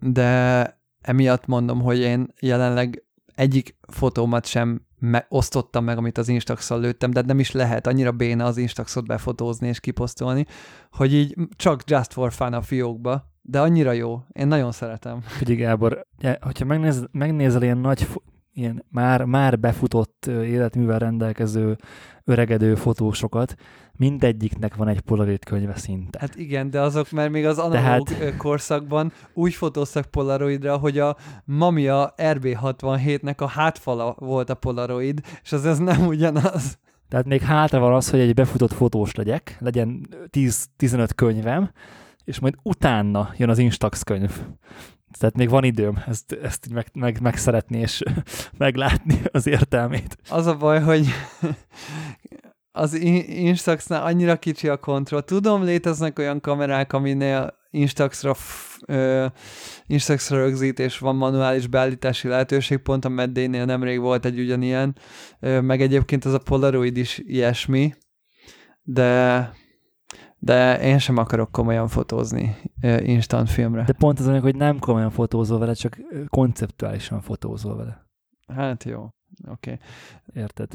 de 0.00 0.78
emiatt 1.00 1.46
mondom, 1.46 1.80
hogy 1.80 1.98
én 1.98 2.26
jelenleg 2.40 3.04
egyik 3.34 3.76
fotómat 3.88 4.46
sem 4.46 4.86
me- 4.98 5.26
osztottam 5.28 5.84
meg, 5.84 5.96
amit 5.98 6.18
az 6.18 6.28
Instaxal 6.28 6.80
lőttem, 6.80 7.10
de 7.10 7.22
nem 7.22 7.38
is 7.38 7.52
lehet 7.52 7.86
annyira 7.86 8.12
béna 8.12 8.44
az 8.44 8.56
Instaxot 8.56 9.06
befotózni 9.06 9.68
és 9.68 9.80
kiposztolni, 9.80 10.46
hogy 10.90 11.14
így 11.14 11.36
csak 11.56 11.82
just 11.86 12.12
for 12.12 12.32
fun 12.32 12.52
a 12.52 12.62
fiókba, 12.62 13.32
de 13.46 13.60
annyira 13.60 13.92
jó. 13.92 14.20
Én 14.32 14.46
nagyon 14.46 14.72
szeretem. 14.72 15.20
Figyelj 15.20 15.58
Gábor, 15.58 16.06
hogyha 16.40 16.64
megnéz, 16.64 17.06
megnézel 17.12 17.62
ilyen 17.62 17.78
nagy, 17.78 18.08
ilyen 18.52 18.84
már, 18.90 19.24
már 19.24 19.58
befutott 19.58 20.26
életművel 20.26 20.98
rendelkező 20.98 21.78
öregedő 22.24 22.74
fotósokat, 22.74 23.54
mindegyiknek 23.96 24.74
van 24.74 24.88
egy 24.88 25.00
Polaroid 25.00 25.44
könyve 25.44 25.76
szinte. 25.76 26.18
Hát 26.18 26.36
igen, 26.36 26.70
de 26.70 26.80
azok 26.80 27.10
már 27.10 27.28
még 27.28 27.46
az 27.46 27.58
analóg 27.58 28.08
Tehát... 28.08 28.36
korszakban 28.36 29.12
úgy 29.34 29.54
fotóztak 29.54 30.04
Polaroidra, 30.04 30.76
hogy 30.76 30.98
a 30.98 31.16
Mamia 31.44 32.14
RB67-nek 32.16 33.36
a 33.36 33.46
hátfala 33.46 34.16
volt 34.18 34.50
a 34.50 34.54
Polaroid, 34.54 35.20
és 35.42 35.52
az 35.52 35.66
ez 35.66 35.78
nem 35.78 36.06
ugyanaz. 36.06 36.78
Tehát 37.08 37.26
még 37.26 37.40
hátra 37.40 37.78
van 37.78 37.94
az, 37.94 38.10
hogy 38.10 38.20
egy 38.20 38.34
befutott 38.34 38.72
fotós 38.72 39.14
legyek, 39.14 39.56
legyen 39.60 40.06
10-15 40.32 41.08
könyvem, 41.14 41.70
és 42.24 42.38
majd 42.38 42.54
utána 42.62 43.34
jön 43.36 43.48
az 43.48 43.58
Instax 43.58 44.02
könyv. 44.02 44.40
Tehát 45.18 45.36
még 45.36 45.48
van 45.48 45.64
időm 45.64 46.02
ezt, 46.06 46.32
ezt 46.32 46.66
így 46.66 46.72
meg, 46.72 46.86
meg, 46.92 47.20
megszeretni 47.20 47.78
és 47.78 48.02
meglátni 48.58 49.20
az 49.32 49.46
értelmét. 49.46 50.16
Az 50.28 50.46
a 50.46 50.56
baj, 50.56 50.80
hogy 50.80 51.06
az 52.72 52.94
Instaxnál 53.28 54.04
annyira 54.04 54.36
kicsi 54.36 54.68
a 54.68 54.76
kontroll. 54.76 55.20
Tudom, 55.20 55.62
léteznek 55.62 56.18
olyan 56.18 56.40
kamerák, 56.40 56.92
aminél 56.92 57.62
Instaxra, 57.70 58.34
uh, 58.88 59.26
Instaxra 59.86 60.36
rögzítés 60.36 60.98
van 60.98 61.16
manuális 61.16 61.66
beállítási 61.66 62.28
lehetőség, 62.28 62.78
pont 62.78 63.04
a 63.04 63.08
Meddénél 63.08 63.64
nemrég 63.64 64.00
volt 64.00 64.24
egy 64.24 64.38
ugyanilyen, 64.38 64.96
uh, 65.40 65.60
meg 65.60 65.80
egyébként 65.80 66.24
az 66.24 66.32
a 66.32 66.38
Polaroid 66.38 66.96
is 66.96 67.18
ilyesmi, 67.18 67.94
de 68.82 69.50
de 70.44 70.80
én 70.80 70.98
sem 70.98 71.16
akarok 71.16 71.52
komolyan 71.52 71.88
fotózni 71.88 72.56
instant 72.98 73.50
filmre. 73.50 73.82
De 73.84 73.92
pont 73.92 74.18
az 74.20 74.40
hogy 74.40 74.56
nem 74.56 74.78
komolyan 74.78 75.10
fotózol 75.10 75.58
vele, 75.58 75.74
csak 75.74 75.98
konceptuálisan 76.28 77.20
fotózol 77.20 77.76
vele. 77.76 78.06
Hát 78.46 78.84
jó. 78.84 79.08
Oké. 79.48 79.72
Okay. 79.72 79.78
Érted? 80.42 80.72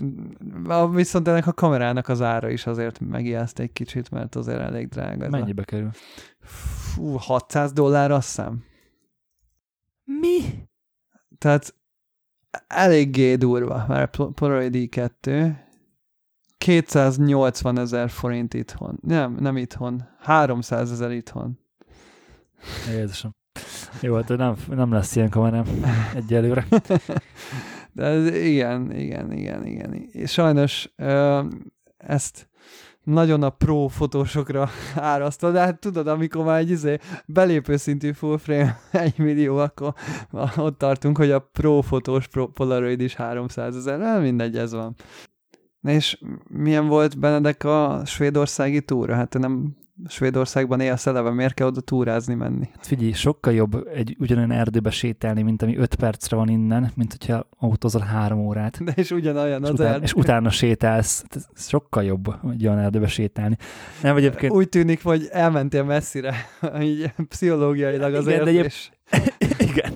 Viszont 0.93 1.27
ennek 1.27 1.47
a 1.47 1.53
kamerának 1.53 2.07
az 2.07 2.21
ára 2.21 2.49
is 2.49 2.65
azért 2.65 2.99
megijeszt 2.99 3.59
egy 3.59 3.73
kicsit, 3.73 4.11
mert 4.11 4.35
azért 4.35 4.59
elég 4.59 4.87
drága. 4.87 5.25
Ez 5.25 5.31
Mennyibe 5.31 5.61
a... 5.61 5.65
kerül? 5.65 5.91
Fú, 6.39 7.15
600 7.17 7.73
dollár 7.73 8.11
azt 8.11 8.27
hiszem. 8.27 8.63
Mi? 10.03 10.39
Tehát 11.37 11.75
eléggé 12.67 13.35
durva, 13.35 13.85
mert 13.87 14.17
Polaroid 14.33 14.73
i2 14.77 15.53
280 16.65 17.79
ezer 17.79 18.09
forint 18.09 18.53
itthon. 18.53 18.99
Nem, 19.01 19.35
nem 19.39 19.57
itthon. 19.57 20.07
300 20.19 20.91
ezer 20.91 21.11
itthon. 21.11 21.59
Jézusom. 22.89 23.35
Jó, 24.01 24.15
hát 24.15 24.27
nem, 24.27 24.55
nem 24.67 24.91
lesz 24.91 25.15
ilyen 25.15 25.29
kamerám 25.29 25.65
egyelőre. 26.15 26.67
De 27.93 28.05
ez, 28.05 28.35
igen, 28.35 28.91
igen, 28.95 29.31
igen, 29.31 29.65
igen. 29.65 29.93
És 30.11 30.31
sajnos 30.31 30.89
ezt 31.97 32.49
nagyon 33.03 33.43
a 33.43 33.49
pro 33.49 33.87
fotósokra 33.87 34.69
árasztva, 34.95 35.51
de 35.51 35.59
hát 35.59 35.79
tudod, 35.79 36.07
amikor 36.07 36.45
már 36.45 36.59
egy 36.59 36.69
izé, 36.69 36.97
belépő 37.25 37.77
szintű 37.77 38.11
full 38.11 38.37
frame 38.37 38.79
egy 38.91 39.17
millió, 39.17 39.57
akkor 39.57 39.93
ott 40.55 40.77
tartunk, 40.77 41.17
hogy 41.17 41.31
a 41.31 41.39
pro 41.39 41.81
fotós 41.81 42.27
pro 42.27 42.47
Polaroid 42.47 43.01
is 43.01 43.15
300 43.15 43.75
ezer, 43.75 44.21
mindegy, 44.21 44.57
ez 44.57 44.73
van. 44.73 44.95
És 45.83 46.19
milyen 46.47 46.87
volt 46.87 47.19
Benedek 47.19 47.63
a 47.63 48.01
svédországi 48.05 48.81
túra? 48.81 49.15
Hát 49.15 49.37
nem 49.37 49.77
Svédországban 50.07 50.79
élsz 50.79 51.05
eleve, 51.05 51.31
miért 51.31 51.53
kell 51.53 51.67
oda 51.67 51.81
túrázni 51.81 52.33
menni? 52.33 52.69
Hát 52.73 52.85
figyelj, 52.85 53.11
sokkal 53.11 53.53
jobb 53.53 53.87
egy 53.93 54.15
ugyanolyan 54.19 54.51
erdőbe 54.51 54.89
sétálni, 54.89 55.41
mint 55.41 55.61
ami 55.61 55.77
öt 55.77 55.95
percre 55.95 56.35
van 56.35 56.49
innen, 56.49 56.91
mint 56.95 57.11
hogyha 57.11 57.47
autózol 57.57 58.01
három 58.01 58.39
órát. 58.39 58.83
De 58.83 58.91
és 58.95 59.11
ugyanolyan 59.11 59.63
az 59.63 59.69
után, 59.69 59.87
erdő. 59.87 60.03
És 60.03 60.13
utána 60.13 60.49
sétálsz. 60.49 61.23
Ez 61.29 61.47
sokkal 61.55 62.03
jobb 62.03 62.35
egy 62.51 62.67
olyan 62.67 62.79
erdőbe 62.79 63.07
sétálni. 63.07 63.57
Nem, 64.01 64.15
egyébként... 64.15 64.53
Úgy 64.53 64.69
tűnik, 64.69 65.03
hogy 65.03 65.27
elmentél 65.31 65.83
messzire, 65.83 66.35
így 66.81 67.11
pszichológiailag 67.27 68.13
azért. 68.13 68.41
Igen, 68.41 68.43
de 68.43 68.49
egyéb... 68.49 68.65
és... 68.65 68.89
Igen. 69.71 69.95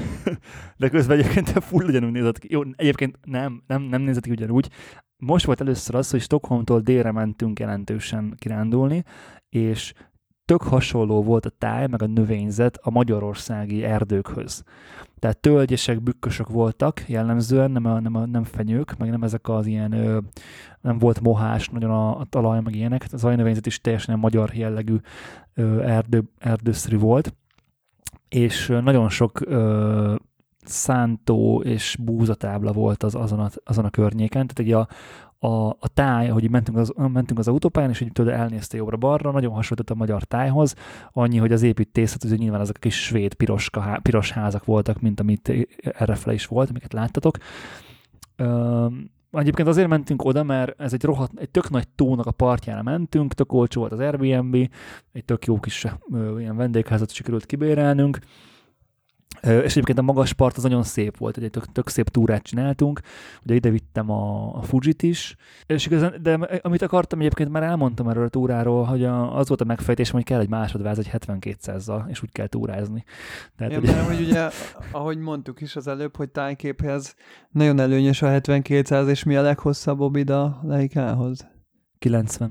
De 0.78 0.88
közben 0.88 1.18
egyébként 1.18 1.48
full 1.48 1.86
ugyanúgy 1.86 2.12
nézett 2.12 2.38
ki. 2.38 2.48
Jó, 2.50 2.60
egyébként 2.76 3.18
nem, 3.24 3.62
nem, 3.66 3.82
nem 3.82 4.02
nézett 4.02 4.24
ki 4.24 4.30
ugyanúgy 4.30 4.70
most 5.18 5.44
volt 5.44 5.60
először 5.60 5.94
az, 5.94 6.10
hogy 6.10 6.20
Stockholmtól 6.20 6.80
délre 6.80 7.12
mentünk 7.12 7.58
jelentősen 7.58 8.34
kirándulni, 8.36 9.04
és 9.48 9.92
tök 10.44 10.62
hasonló 10.62 11.22
volt 11.22 11.46
a 11.46 11.50
táj, 11.58 11.86
meg 11.86 12.02
a 12.02 12.06
növényzet 12.06 12.78
a 12.82 12.90
magyarországi 12.90 13.84
erdőkhöz. 13.84 14.64
Tehát 15.18 15.38
tölgyesek, 15.38 16.02
bükkösök 16.02 16.48
voltak 16.48 17.08
jellemzően, 17.08 17.70
nem, 17.70 17.84
a, 17.84 18.00
nem, 18.00 18.14
a, 18.14 18.26
nem 18.26 18.44
fenyők, 18.44 18.96
meg 18.96 19.10
nem 19.10 19.22
ezek 19.22 19.48
az 19.48 19.66
ilyen, 19.66 19.92
ö, 19.92 20.18
nem 20.80 20.98
volt 20.98 21.20
mohás 21.20 21.68
nagyon 21.68 21.90
a, 21.90 22.18
a 22.18 22.24
talaj, 22.24 22.60
meg 22.60 22.74
ilyenek. 22.74 23.06
Az 23.12 23.24
ajnövényzet 23.24 23.66
is 23.66 23.80
teljesen 23.80 24.18
magyar 24.18 24.54
jellegű 24.54 24.96
ö, 25.54 25.82
erdő, 25.82 26.22
erdőszerű 26.38 26.98
volt. 26.98 27.34
És 28.28 28.66
nagyon 28.82 29.08
sok 29.08 29.40
ö, 29.40 30.14
szántó 30.64 31.62
és 31.62 31.96
búzatábla 32.00 32.72
volt 32.72 33.02
az, 33.02 33.14
azon, 33.14 33.40
a, 33.40 33.48
azon 33.64 33.84
a 33.84 33.90
környéken, 33.90 34.46
tehát 34.46 34.58
ugye 34.58 34.76
a, 34.76 34.88
a, 35.46 35.68
a 35.68 35.88
táj, 35.94 36.28
ahogy 36.28 36.50
mentünk 36.50 36.78
az, 36.78 36.92
mentünk 36.96 37.38
az 37.38 37.48
autópályán, 37.48 37.90
és 37.90 38.00
így 38.00 38.12
tőle 38.12 38.32
elnézte 38.32 38.76
jobbra-balra, 38.76 39.30
nagyon 39.30 39.52
hasonlított 39.52 39.96
a 39.96 39.98
magyar 39.98 40.22
tájhoz, 40.22 40.74
annyi, 41.12 41.38
hogy 41.38 41.52
az 41.52 41.62
építészet, 41.62 42.22
hogy 42.22 42.38
nyilván 42.38 42.60
ezek 42.60 42.76
a 42.76 42.80
kis 42.80 43.04
svéd 43.04 43.34
piros, 43.34 43.70
piros 44.02 44.30
házak 44.30 44.64
voltak, 44.64 45.00
mint 45.00 45.20
amit 45.20 45.52
errefele 45.82 46.34
is 46.34 46.46
volt, 46.46 46.68
amiket 46.68 46.92
láttatok. 46.92 47.36
Üm, 48.36 49.10
Egyébként 49.30 49.68
azért 49.68 49.88
mentünk 49.88 50.24
oda, 50.24 50.42
mert 50.42 50.80
ez 50.80 50.92
egy 50.92 51.04
rohadt, 51.04 51.38
egy 51.38 51.50
tök 51.50 51.70
nagy 51.70 51.88
tónak 51.88 52.26
a 52.26 52.30
partjára 52.30 52.82
mentünk, 52.82 53.34
tök 53.34 53.52
olcsó 53.52 53.80
volt 53.80 53.92
az 53.92 53.98
Airbnb, 53.98 54.54
egy 55.12 55.24
tök 55.24 55.44
jó 55.44 55.60
kis 55.60 55.86
ö, 56.12 56.38
ilyen 56.38 56.56
vendégházat 56.56 57.10
sikerült 57.10 57.46
kibérelnünk, 57.46 58.18
és 59.42 59.70
egyébként 59.70 59.98
a 59.98 60.02
magas 60.02 60.32
part 60.32 60.56
az 60.56 60.62
nagyon 60.62 60.82
szép 60.82 61.16
volt, 61.16 61.36
egy 61.36 61.50
tök, 61.50 61.72
tök 61.72 61.88
szép 61.88 62.08
túrát 62.08 62.42
csináltunk, 62.42 63.00
ugye 63.42 63.54
ide 63.54 63.70
vittem 63.70 64.10
a, 64.10 64.54
a 64.56 64.62
Fujit 64.62 65.02
is, 65.02 65.36
és 65.66 65.86
igazán, 65.86 66.14
de 66.22 66.60
amit 66.62 66.82
akartam 66.82 67.18
egyébként 67.18 67.50
már 67.50 67.62
elmondtam 67.62 68.08
erről 68.08 68.24
a 68.24 68.28
túráról, 68.28 68.84
hogy 68.84 69.04
a, 69.04 69.36
az 69.36 69.48
volt 69.48 69.60
a 69.60 69.64
megfejtés, 69.64 70.10
hogy 70.10 70.24
kell 70.24 70.40
egy 70.40 70.48
másodváz 70.48 70.98
egy 70.98 71.10
7200-zal, 71.12 72.08
és 72.08 72.22
úgy 72.22 72.32
kell 72.32 72.46
túrázni. 72.46 73.04
Tehát, 73.56 73.72
ja, 73.72 73.78
ugye... 73.78 73.92
mert 73.92 74.06
hogy 74.06 74.20
ugye, 74.20 74.48
ahogy 74.92 75.18
mondtuk 75.18 75.60
is 75.60 75.76
az 75.76 75.86
előbb, 75.86 76.16
hogy 76.16 76.28
tájképhez 76.30 77.14
nagyon 77.50 77.80
előnyös 77.80 78.22
a 78.22 78.28
7200, 78.28 79.08
és 79.08 79.24
mi 79.24 79.36
a 79.36 79.42
leghosszabb 79.42 80.00
obid 80.00 80.30
a 80.30 80.60
Leikához? 80.62 81.48
90. 81.98 82.50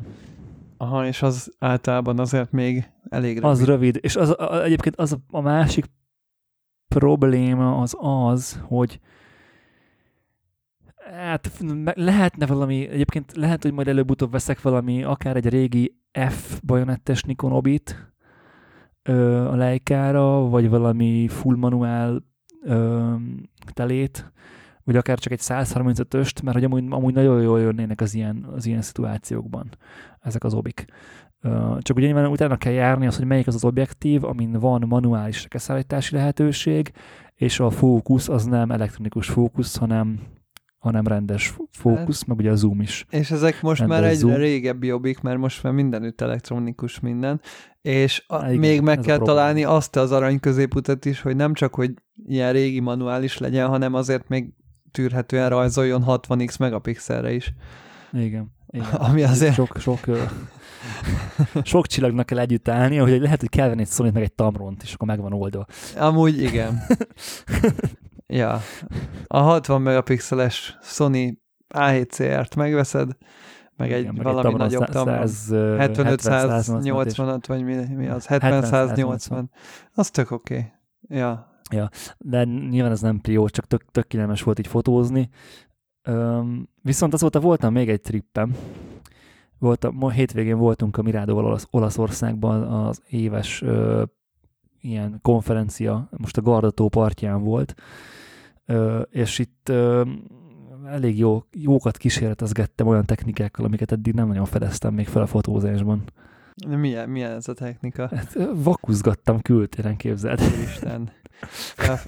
Aha, 0.77 1.05
és 1.05 1.21
az 1.21 1.55
általában 1.59 2.19
azért 2.19 2.51
még 2.51 2.89
elég 3.09 3.39
rövid. 3.39 3.49
Az 3.49 3.65
rövid, 3.65 3.97
és 4.01 4.15
az, 4.15 4.29
a, 4.29 4.63
egyébként 4.63 4.95
az 4.95 5.17
a 5.31 5.41
másik 5.41 5.85
probléma 6.87 7.77
az 7.77 7.95
az, 7.99 8.61
hogy 8.63 8.99
hát 11.11 11.51
lehetne 11.93 12.45
valami, 12.45 12.87
egyébként 12.87 13.35
lehet, 13.35 13.63
hogy 13.63 13.73
majd 13.73 13.87
előbb-utóbb 13.87 14.31
veszek 14.31 14.61
valami, 14.61 15.03
akár 15.03 15.35
egy 15.35 15.49
régi 15.49 15.97
F 16.29 16.59
bajonettes 16.63 17.23
Nikon 17.23 17.51
Obit 17.51 18.13
ö, 19.03 19.47
a 19.47 19.55
Leica-ra, 19.55 20.49
vagy 20.49 20.69
valami 20.69 21.27
full 21.27 21.55
manuál 21.55 22.23
ö, 22.63 23.13
telét, 23.73 24.31
vagy 24.83 24.95
akár 24.95 25.19
csak 25.19 25.31
egy 25.31 25.41
135-öst, 25.43 26.43
mert 26.43 26.55
hogy 26.55 26.63
amúgy, 26.63 26.83
amúgy 26.89 27.13
nagyon 27.13 27.41
jól 27.41 27.59
jönnének 27.59 28.01
az 28.01 28.13
ilyen, 28.13 28.45
az 28.55 28.65
ilyen 28.65 28.81
szituációkban 28.81 29.69
ezek 30.19 30.43
az 30.43 30.53
obik. 30.53 30.85
Csak 31.79 31.97
ugye 31.97 32.05
nyilván 32.05 32.25
utána 32.25 32.57
kell 32.57 32.73
járni 32.73 33.07
az, 33.07 33.17
hogy 33.17 33.25
melyik 33.25 33.47
az 33.47 33.55
az 33.55 33.63
objektív, 33.63 34.23
amin 34.23 34.51
van 34.51 34.83
manuális 34.87 35.43
rekeszállítási 35.43 36.15
lehetőség, 36.15 36.91
és 37.33 37.59
a 37.59 37.69
fókusz 37.69 38.29
az 38.29 38.45
nem 38.45 38.71
elektronikus 38.71 39.29
fókusz, 39.29 39.77
hanem 39.77 40.19
hanem 40.77 41.07
rendes 41.07 41.55
fókusz, 41.71 42.19
hát, 42.19 42.27
meg 42.27 42.37
ugye 42.37 42.51
a 42.51 42.55
zoom 42.55 42.81
is. 42.81 43.05
És 43.09 43.31
ezek 43.31 43.61
most 43.61 43.79
rendes 43.79 43.97
már 43.97 44.07
egyre 44.07 44.19
zoom. 44.19 44.35
régebbi 44.35 44.87
jobbik, 44.87 45.19
mert 45.21 45.37
most 45.37 45.63
már 45.63 45.73
mindenütt 45.73 46.21
elektronikus 46.21 46.99
minden, 46.99 47.41
és 47.81 48.23
a, 48.27 48.45
Igen, 48.45 48.57
még 48.57 48.81
meg 48.81 48.99
kell 48.99 49.17
találni 49.17 49.63
azt 49.63 49.95
az 49.95 50.11
arany 50.11 50.39
középutat 50.39 51.05
is, 51.05 51.21
hogy 51.21 51.35
nem 51.35 51.53
csak, 51.53 51.75
hogy 51.75 51.93
ilyen 52.25 52.51
régi 52.51 52.79
manuális 52.79 53.37
legyen, 53.37 53.67
hanem 53.67 53.93
azért 53.93 54.27
még 54.27 54.53
tűrhetően 54.91 55.49
rajzoljon 55.49 56.03
60x 56.07 56.59
megapixelre 56.59 57.33
is. 57.33 57.53
Igen. 58.11 58.55
Igen. 58.67 58.85
Ami 58.85 59.23
azért... 59.23 59.53
Sok, 59.53 59.77
sok, 59.79 59.99
sok 61.63 61.87
csillagnak 61.87 62.25
kell 62.25 62.39
együtt 62.39 62.67
állni, 62.67 62.97
hogy 62.97 63.21
lehet, 63.21 63.39
hogy 63.39 63.49
kell 63.49 63.67
venni 63.67 63.81
egy 63.81 63.87
sony 63.87 64.11
meg 64.13 64.23
egy 64.23 64.33
Tamront, 64.33 64.83
és 64.83 64.93
akkor 64.93 65.07
megvan 65.07 65.33
oldva. 65.33 65.65
Amúgy 65.97 66.41
igen. 66.41 66.81
ja. 68.27 68.61
A 69.27 69.39
60 69.39 69.81
megapixeles 69.81 70.77
Sony 70.81 71.41
A7CR-t 71.73 72.55
megveszed, 72.55 73.11
meg 73.75 73.91
egy 73.91 74.01
igen, 74.01 74.15
valami 74.15 74.49
meg 74.49 74.57
nagyobb 74.57 74.85
Tamron. 74.85 75.23
75-180-at, 75.25 77.43
vagy 77.47 77.63
mi, 77.63 77.75
mi 77.95 78.07
az? 78.07 78.25
70-180. 78.29 79.43
Az 79.93 80.09
tök 80.09 80.31
oké. 80.31 80.53
Okay. 80.53 80.65
Ja. 81.19 81.55
Ja, 81.71 81.89
de 82.17 82.43
nyilván 82.43 82.91
ez 82.91 83.01
nem 83.01 83.21
prió, 83.21 83.49
csak 83.49 83.67
tök, 83.67 83.85
tök 83.91 84.43
volt 84.43 84.59
így 84.59 84.67
fotózni. 84.67 85.29
Üm, 86.09 86.69
viszont 86.81 87.13
azóta 87.13 87.39
voltam 87.39 87.73
még 87.73 87.89
egy 87.89 88.01
trippem. 88.01 88.55
Voltam, 89.59 89.95
ma 89.95 90.11
hétvégén 90.11 90.57
voltunk 90.57 90.97
a 90.97 91.01
Mirádóval 91.01 91.45
Olasz, 91.45 91.67
Olaszországban 91.71 92.61
az 92.61 93.01
éves 93.09 93.61
ö, 93.61 94.03
ilyen 94.81 95.19
konferencia, 95.21 96.09
most 96.17 96.37
a 96.37 96.41
Gardató 96.41 96.89
partján 96.89 97.43
volt, 97.43 97.75
ö, 98.65 99.01
és 99.09 99.39
itt 99.39 99.69
ö, 99.69 100.03
elég 100.85 101.17
jó, 101.17 101.43
jókat 101.51 101.97
kísérletezgettem 101.97 102.87
olyan 102.87 103.05
technikákkal, 103.05 103.65
amiket 103.65 103.91
eddig 103.91 104.13
nem 104.13 104.27
nagyon 104.27 104.45
fedeztem 104.45 104.93
még 104.93 105.07
fel 105.07 105.21
a 105.21 105.27
fotózásban. 105.27 106.03
Milyen, 106.67 107.09
milyen 107.09 107.31
ez 107.31 107.47
a 107.47 107.53
technika? 107.53 108.07
Hát, 108.15 108.37
vakuzgattam 108.53 109.41
kültéren, 109.41 109.95
képzeld. 109.95 110.39
Isten. 110.63 111.11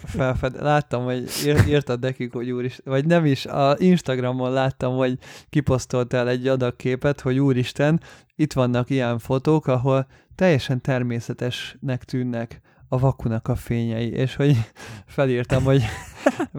Felfed, 0.05 0.61
láttam, 0.61 1.03
hogy 1.03 1.29
írtad 1.67 1.99
nekik, 1.99 2.33
hogy 2.33 2.51
úristen, 2.51 2.93
vagy 2.93 3.05
nem 3.05 3.25
is, 3.25 3.45
a 3.45 3.75
Instagramon 3.77 4.51
láttam, 4.51 4.95
hogy 4.95 5.17
kiposztoltál 5.49 6.29
egy 6.29 6.47
adag 6.47 6.75
képet, 6.75 7.21
hogy 7.21 7.39
úristen, 7.39 8.01
itt 8.35 8.53
vannak 8.53 8.89
ilyen 8.89 9.19
fotók, 9.19 9.67
ahol 9.67 10.07
teljesen 10.35 10.81
természetesnek 10.81 12.03
tűnnek 12.03 12.61
a 12.87 12.99
vakunak 12.99 13.47
a 13.47 13.55
fényei, 13.55 14.11
és 14.11 14.35
hogy 14.35 14.57
felírtam, 15.05 15.63
hogy 15.63 15.83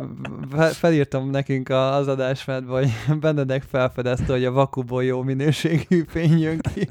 felírtam 0.82 1.30
nekünk 1.30 1.68
az 1.68 2.08
adásmedbe, 2.08 2.72
hogy 2.72 2.90
Benedek 3.20 3.62
felfedezte, 3.62 4.32
hogy 4.32 4.44
a 4.44 4.50
vakuból 4.50 5.04
jó 5.04 5.22
minőségű 5.22 6.04
fény 6.08 6.38
jön 6.38 6.58
ki, 6.58 6.88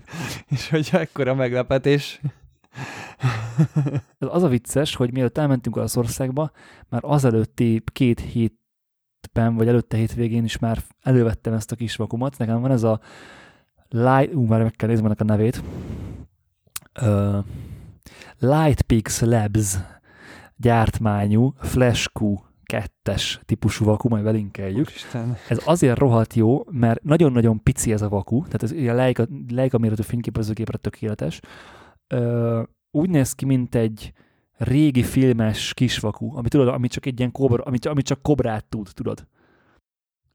és 0.49 0.69
hogy 0.69 0.89
ekkora 0.91 1.35
meglepetés. 1.35 2.21
az 4.19 4.43
a 4.43 4.47
vicces, 4.47 4.95
hogy 4.95 5.11
mielőtt 5.11 5.37
elmentünk 5.37 5.75
országba, 5.75 6.51
már 6.89 7.01
azelőtti 7.03 7.83
két 7.91 8.19
hétben, 8.19 9.55
vagy 9.55 9.67
előtte 9.67 9.97
hétvégén 9.97 10.43
is 10.43 10.59
már 10.59 10.83
elővettem 11.01 11.53
ezt 11.53 11.71
a 11.71 11.75
kis 11.75 11.95
vakumat. 11.95 12.37
Nekem 12.37 12.61
van 12.61 12.71
ez 12.71 12.83
a 12.83 12.99
Light, 13.89 14.33
ú, 14.33 14.45
már 14.45 14.61
meg 14.61 14.71
kell 14.71 14.89
nézni 14.89 15.09
a 15.17 15.23
nevét. 15.23 15.63
Uh, 17.01 17.45
Lightpix 18.39 19.21
Labs 19.21 19.77
gyártmányú 20.55 21.53
FlashQ 21.57 22.37
kettes 22.63 23.39
típusú 23.45 23.85
vaku, 23.85 24.09
majd 24.09 24.23
belinkeljük. 24.23 24.89
Isten. 24.95 25.37
Ez 25.49 25.61
azért 25.65 25.97
rohadt 25.97 26.33
jó, 26.33 26.63
mert 26.71 27.03
nagyon-nagyon 27.03 27.63
pici 27.63 27.91
ez 27.91 28.01
a 28.01 28.09
vaku, 28.09 28.43
tehát 28.43 28.63
ez 28.63 28.71
ilyen 28.71 28.95
Leica, 28.95 29.27
Leica 29.47 29.77
méretű 29.77 30.01
fényképezőgépre 30.01 30.77
tökéletes. 30.77 31.39
Ö, 32.13 32.61
úgy 32.91 33.09
néz 33.09 33.33
ki, 33.33 33.45
mint 33.45 33.75
egy 33.75 34.13
régi 34.57 35.03
filmes 35.03 35.73
kisvaku, 35.73 36.37
ami 36.37 36.47
tudod, 36.47 36.67
ami 36.67 36.87
csak 36.87 37.05
egy 37.05 37.19
ilyen 37.19 37.31
kobra, 37.31 37.63
ami, 37.63 37.77
ami 37.81 38.01
csak 38.01 38.21
kobrát 38.21 38.65
tud, 38.65 38.89
tudod. 38.93 39.27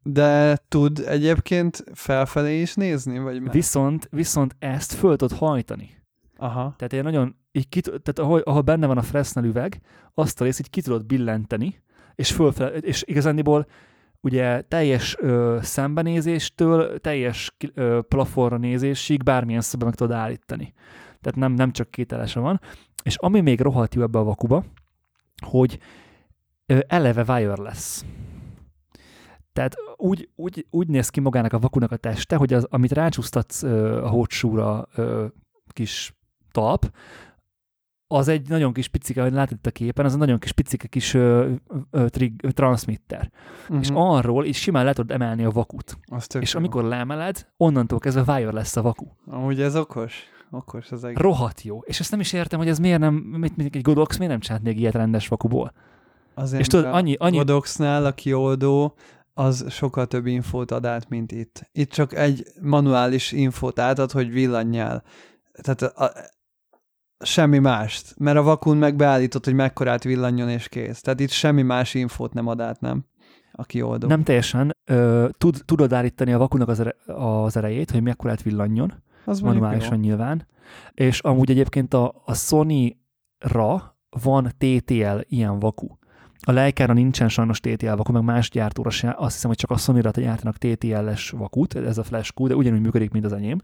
De 0.03 0.57
tud 0.69 1.05
egyébként 1.07 1.85
felfelé 1.93 2.61
is 2.61 2.75
nézni, 2.75 3.19
vagy 3.19 3.41
meg? 3.41 3.53
Viszont, 3.53 4.09
viszont 4.11 4.57
ezt 4.59 4.93
föl 4.93 5.17
tudod 5.17 5.39
hajtani. 5.39 6.03
Aha. 6.37 6.75
Tehát 6.77 6.93
egy 6.93 7.03
nagyon, 7.03 7.37
így 7.53 7.69
ki, 7.69 7.81
tehát 7.81 8.19
ahol, 8.19 8.41
ahol 8.41 8.61
benne 8.61 8.87
van 8.87 8.99
a 8.99 9.03
Fresnel 9.03 9.45
üveg, 9.45 9.81
azt 10.15 10.41
a 10.41 10.45
részt 10.45 10.61
így 10.61 10.71
ki 10.71 10.81
tudod 10.81 11.07
billenteni, 11.07 11.83
és 12.15 12.33
fölfele, 12.33 12.71
és 12.71 13.03
igazániból 13.07 13.67
ugye 14.21 14.61
teljes 14.61 15.17
ö, 15.21 15.59
szembenézéstől 15.63 17.01
teljes 17.01 17.57
ö, 17.75 18.01
plafonra 18.09 18.57
nézésig 18.57 19.23
bármilyen 19.23 19.61
szögbe 19.61 19.85
meg 19.85 19.95
tudod 19.95 20.17
állítani. 20.17 20.73
Tehát 21.25 21.39
nem, 21.39 21.53
nem 21.53 21.73
csak 21.73 21.91
kételese 21.91 22.41
van. 22.41 22.61
És 23.03 23.17
ami 23.17 23.41
még 23.41 23.61
rohadt 23.61 23.95
jó 23.95 24.03
ebbe 24.03 24.19
a 24.19 24.25
vakuba, 24.25 24.65
hogy 25.47 25.79
eleve 26.87 27.23
wireless. 27.29 28.03
Tehát 29.53 29.77
úgy, 29.97 30.29
úgy, 30.35 30.67
úgy 30.71 30.89
néz 30.89 31.09
ki 31.09 31.21
magának 31.21 31.53
a 31.53 31.59
vakunak 31.59 31.93
a 31.93 31.97
teste, 31.97 32.37
hogy 32.37 32.53
az, 32.53 32.67
amit 32.71 32.93
rácsúsztatsz 32.93 33.63
a 33.63 34.09
hócsúra 34.09 34.89
kis 35.69 36.15
talp, 36.51 36.91
az 38.07 38.29
egy 38.29 38.49
nagyon 38.49 38.73
kis 38.73 38.89
picike, 38.89 39.21
ahogy 39.21 39.33
látod 39.33 39.59
a 39.63 39.71
képen, 39.71 40.05
az 40.05 40.13
egy 40.13 40.19
nagyon 40.19 40.39
kis 40.39 40.53
picike 40.53 40.87
kis 40.87 41.15
ö, 41.15 41.53
ö, 41.91 42.09
trig, 42.09 42.41
ö, 42.43 42.51
transmitter. 42.51 43.31
Uh-huh. 43.63 43.79
És 43.81 43.89
arról 43.93 44.45
is 44.45 44.61
simán 44.61 44.85
le 44.85 44.93
tudod 44.93 45.11
emelni 45.11 45.45
a 45.45 45.51
vakut. 45.51 45.99
És 46.41 46.53
jó. 46.53 46.59
amikor 46.59 46.85
leemeled, 46.85 47.49
onnantól 47.57 47.99
kezdve 47.99 48.33
wire 48.33 48.53
lesz 48.53 48.77
a 48.77 48.83
vaku. 48.83 49.07
Amúgy 49.27 49.61
ez 49.61 49.77
okos. 49.77 50.23
Okos 50.51 50.91
az 50.91 51.05
egész. 51.05 51.19
Rohadt 51.19 51.63
jó. 51.63 51.81
És 51.85 52.01
ezt 52.01 52.11
nem 52.11 52.21
is 52.21 52.33
értem, 52.33 52.59
hogy 52.59 52.69
ez 52.69 52.79
miért 52.79 53.01
nem, 53.01 53.15
mit, 53.15 53.57
mit, 53.57 53.75
egy 53.75 53.83
Godox 53.83 54.17
miért 54.17 54.33
nem 54.33 54.41
csinált 54.41 54.63
még 54.63 54.79
ilyet 54.79 54.95
rendes 54.95 55.29
vakuból. 55.29 55.73
Azért, 56.35 56.61
és 56.61 56.67
tudod, 56.67 56.95
annyi, 56.95 57.15
annyi... 57.19 57.37
Godoxnál 57.37 58.05
a 58.05 58.13
kioldó 58.13 58.95
az 59.35 59.67
sokkal 59.71 60.07
több 60.07 60.27
infót 60.27 60.71
ad 60.71 60.87
át, 60.87 61.09
mint 61.09 61.33
itt. 61.33 61.69
Itt 61.73 61.91
csak 61.91 62.15
egy 62.15 62.47
manuális 62.61 63.33
infót 63.33 63.79
átad, 63.79 64.11
hogy 64.11 64.33
villanjál. 64.33 65.03
Tehát 65.63 65.83
a, 65.83 66.13
semmi 67.25 67.59
mást, 67.59 68.15
mert 68.19 68.37
a 68.37 68.43
vakun 68.43 68.77
meg 68.77 68.97
beállított, 68.97 69.45
hogy 69.45 69.55
mekkorát 69.55 70.05
villanjon 70.05 70.49
és 70.49 70.69
kész. 70.69 71.01
Tehát 71.01 71.21
itt 71.21 71.31
semmi 71.31 71.63
más 71.63 71.95
infót 71.95 72.33
nem 72.33 72.47
ad 72.47 72.61
át, 72.61 72.81
nem? 72.81 73.05
Aki 73.53 73.83
oldó. 73.83 74.09
Nem 74.09 74.23
teljesen. 74.23 74.77
Ö, 74.85 75.29
tud, 75.39 75.63
tudod 75.65 75.93
állítani 75.93 76.33
a 76.33 76.39
vakunak 76.39 76.69
az, 76.69 76.81
ere, 76.81 76.95
az 77.07 77.57
erejét, 77.57 77.91
hogy 77.91 78.03
mekkorát 78.03 78.43
villanjon. 78.43 79.03
Az 79.25 79.41
manuálisan 79.41 79.99
nyilván. 79.99 80.47
És 80.95 81.21
amúgy 81.21 81.51
egyébként 81.51 81.95
a, 81.95 82.23
a 82.25 82.35
Sony-ra 82.35 83.99
van 84.23 84.53
TTL 84.59 85.19
ilyen 85.29 85.59
vaku. 85.59 85.87
A 86.47 86.53
Leica-ra 86.53 86.93
nincsen 86.93 87.29
sajnos 87.29 87.61
TTL 87.61 87.95
vaku, 87.95 88.13
meg 88.13 88.23
más 88.23 88.51
gyártóra 88.51 88.91
sem. 88.91 89.15
Azt 89.17 89.35
hiszem, 89.35 89.51
hogy 89.51 89.59
csak 89.59 89.71
a 89.71 89.77
Sony-ra 89.77 90.11
gyártanak 90.11 90.57
TTL-es 90.57 91.31
vakut, 91.31 91.75
ez 91.75 91.99
a 91.99 92.03
flash 92.03 92.33
de 92.43 92.57
ugyanúgy 92.57 92.81
működik, 92.81 93.11
mint 93.11 93.25
az 93.25 93.33
enyém. 93.33 93.59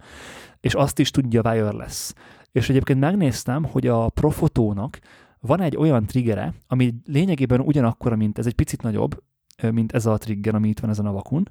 És 0.60 0.74
azt 0.74 0.98
is 0.98 1.10
tudja 1.10 1.42
wireless. 1.42 2.12
És 2.52 2.68
egyébként 2.68 3.00
megnéztem, 3.00 3.64
hogy 3.64 3.86
a 3.86 4.08
Profotónak 4.08 4.98
van 5.40 5.60
egy 5.60 5.76
olyan 5.76 6.06
triggere, 6.06 6.54
ami 6.66 6.94
lényegében 7.04 7.60
ugyanakkora, 7.60 8.16
mint 8.16 8.38
ez 8.38 8.46
egy 8.46 8.54
picit 8.54 8.82
nagyobb, 8.82 9.22
mint 9.70 9.92
ez 9.92 10.06
a 10.06 10.18
trigger, 10.18 10.54
ami 10.54 10.68
itt 10.68 10.80
van 10.80 10.90
ezen 10.90 11.06
a 11.06 11.12
vakun, 11.12 11.48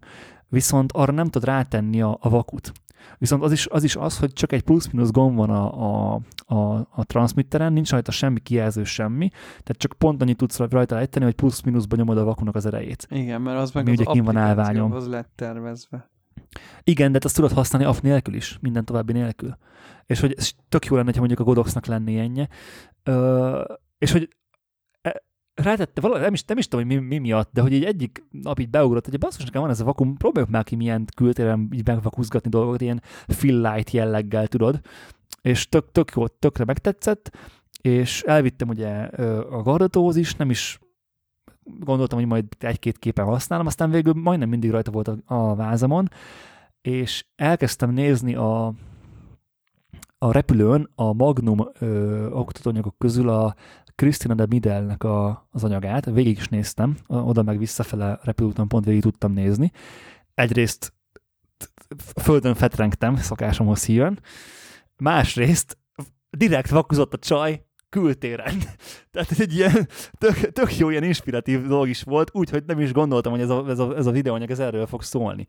viszont 0.48 0.92
arra 0.92 1.12
nem 1.12 1.28
tud 1.28 1.44
rátenni 1.44 2.02
a, 2.02 2.18
a 2.22 2.30
vakut. 2.30 2.72
Viszont 3.18 3.44
az 3.44 3.52
is, 3.52 3.68
az 3.68 3.84
is 3.84 3.96
az, 3.96 4.20
hogy 4.20 4.34
csak 4.34 4.52
egy 4.52 4.62
plusz-minusz 4.62 5.12
gomb 5.12 5.36
van 5.36 5.50
a, 5.50 6.14
a, 6.14 6.20
a, 6.46 6.88
a 6.92 7.04
transmitteren, 7.06 7.74
nincs 7.74 7.92
rajta 7.92 8.12
semmi 8.12 8.40
kijelző, 8.40 8.84
semmi, 8.84 9.28
tehát 9.50 9.78
csak 9.78 9.94
pont 9.98 10.22
annyit 10.22 10.38
tudsz 10.38 10.58
rajta 10.58 10.98
ejteni, 10.98 11.26
hogy 11.26 11.36
plusz-minuszba 11.36 11.96
nyomod 11.96 12.18
a 12.18 12.24
vakunak 12.24 12.56
az 12.56 12.66
erejét. 12.66 13.08
Igen, 13.10 13.42
mert 13.42 13.60
az 13.60 13.72
meg 13.72 13.84
Mi 13.86 13.92
az 13.92 14.00
ugye 14.08 14.22
van 14.22 14.38
állványom. 14.38 14.92
az 14.92 15.08
lett 15.08 15.32
tervezve. 15.36 16.10
Igen, 16.84 17.12
de 17.12 17.20
ezt 17.24 17.36
tudod 17.36 17.52
használni 17.52 17.88
aff 17.88 18.00
nélkül 18.00 18.34
is, 18.34 18.58
minden 18.62 18.86
további 18.86 19.14
nélkül. 19.14 19.58
És 20.06 20.20
hogy 20.20 20.34
ez 20.38 20.52
tök 20.70 20.86
jó 20.86 20.96
lenne, 20.96 21.12
ha 21.12 21.18
mondjuk 21.18 21.40
a 21.40 21.44
Godoxnak 21.44 21.86
lenné 21.86 22.20
ennyi. 22.20 22.48
Ö, 23.04 23.64
és 23.98 24.12
hogy 24.12 24.30
rátette, 25.64 26.02
valami, 26.02 26.22
nem 26.22 26.34
is, 26.34 26.44
nem 26.44 26.58
is 26.58 26.68
tudom, 26.68 26.88
hogy 26.88 26.96
mi, 27.00 27.06
mi 27.06 27.18
miatt, 27.18 27.50
de 27.54 27.62
hogy 27.62 27.74
egy 27.74 27.84
egyik 27.84 28.24
nap 28.32 28.60
így 28.60 28.70
beugrott, 28.70 29.06
hogy 29.06 29.18
basszus, 29.18 29.44
nekem 29.44 29.62
van 29.62 29.70
ez 29.70 29.80
a 29.80 29.84
vakum, 29.84 30.18
próbáljuk 30.18 30.52
már 30.52 30.64
ki 30.64 30.76
milyen 30.76 31.06
kültéren 31.16 31.70
így 31.74 31.88
megvakuzgatni 31.88 32.50
dolgokat, 32.50 32.82
ilyen 32.82 33.02
fill 33.28 33.62
light 33.62 33.92
jelleggel, 33.92 34.48
tudod. 34.48 34.80
És 35.42 35.70
tök, 35.70 35.92
tök 35.92 36.12
jó, 36.16 36.28
tökre 36.28 36.66
megtetszett, 36.66 37.38
és 37.82 38.22
elvittem 38.22 38.68
ugye 38.68 38.90
a 39.50 39.62
gardatóhoz 39.62 40.16
is, 40.16 40.36
nem 40.36 40.50
is 40.50 40.80
gondoltam, 41.80 42.20
hogy 42.20 42.28
majd 42.28 42.46
egy-két 42.60 42.98
képen 42.98 43.26
használom, 43.26 43.66
aztán 43.66 43.92
végül 43.92 44.14
majdnem 44.14 44.50
mindig 44.50 44.72
rajta 44.72 44.92
volt 44.92 45.08
a, 45.08 45.18
a 45.26 45.56
vázamon, 45.56 46.10
és 46.82 47.26
elkezdtem 47.36 47.92
nézni 47.92 48.36
a, 48.36 48.74
a 50.18 50.32
repülőn 50.32 50.90
a 50.96 51.14
Magnum 51.14 51.70
ö, 51.80 52.30
oktatóanyagok 52.30 52.98
közül 52.98 53.30
a 53.30 53.56
Christina 54.00 54.34
de 54.34 54.46
Midelnek 54.50 55.04
a, 55.04 55.48
az 55.52 55.64
anyagát, 55.64 56.06
végig 56.06 56.38
is 56.38 56.48
néztem, 56.48 56.98
oda 57.08 57.44
meg 57.44 57.58
visszafele 57.58 58.20
repülőúton 58.24 58.68
pont 58.68 58.86
végig 58.86 59.02
tudtam 59.02 59.34
nézni. 59.34 59.72
Egyrészt 60.34 60.94
földön 62.22 62.56
fetrengtem, 62.56 63.16
szokásomhoz 63.16 63.86
híven, 63.86 64.20
másrészt 64.98 65.78
direkt 66.30 66.70
vakuzott 66.70 67.14
a 67.14 67.18
csaj, 67.18 67.66
kültéren. 67.90 68.54
Tehát 69.12 69.32
egy 69.40 69.56
ilyen 69.56 69.88
tök, 70.18 70.52
tök 70.52 70.78
jó, 70.78 70.90
ilyen 70.90 71.04
inspiratív 71.04 71.66
dolog 71.66 71.90
is 71.90 72.04
volt, 72.04 72.30
úgyhogy 72.34 72.64
nem 72.66 72.80
is 72.80 72.92
gondoltam, 72.92 73.32
hogy 73.32 73.42
ez 73.42 73.50
a, 73.50 73.66
ez 73.70 73.80
a, 73.80 73.96
ez 73.98 74.06
a 74.06 74.12
videóanyag 74.12 74.52
ez 74.52 74.60
erről 74.60 74.86
fog 74.86 75.04
szólni. 75.04 75.46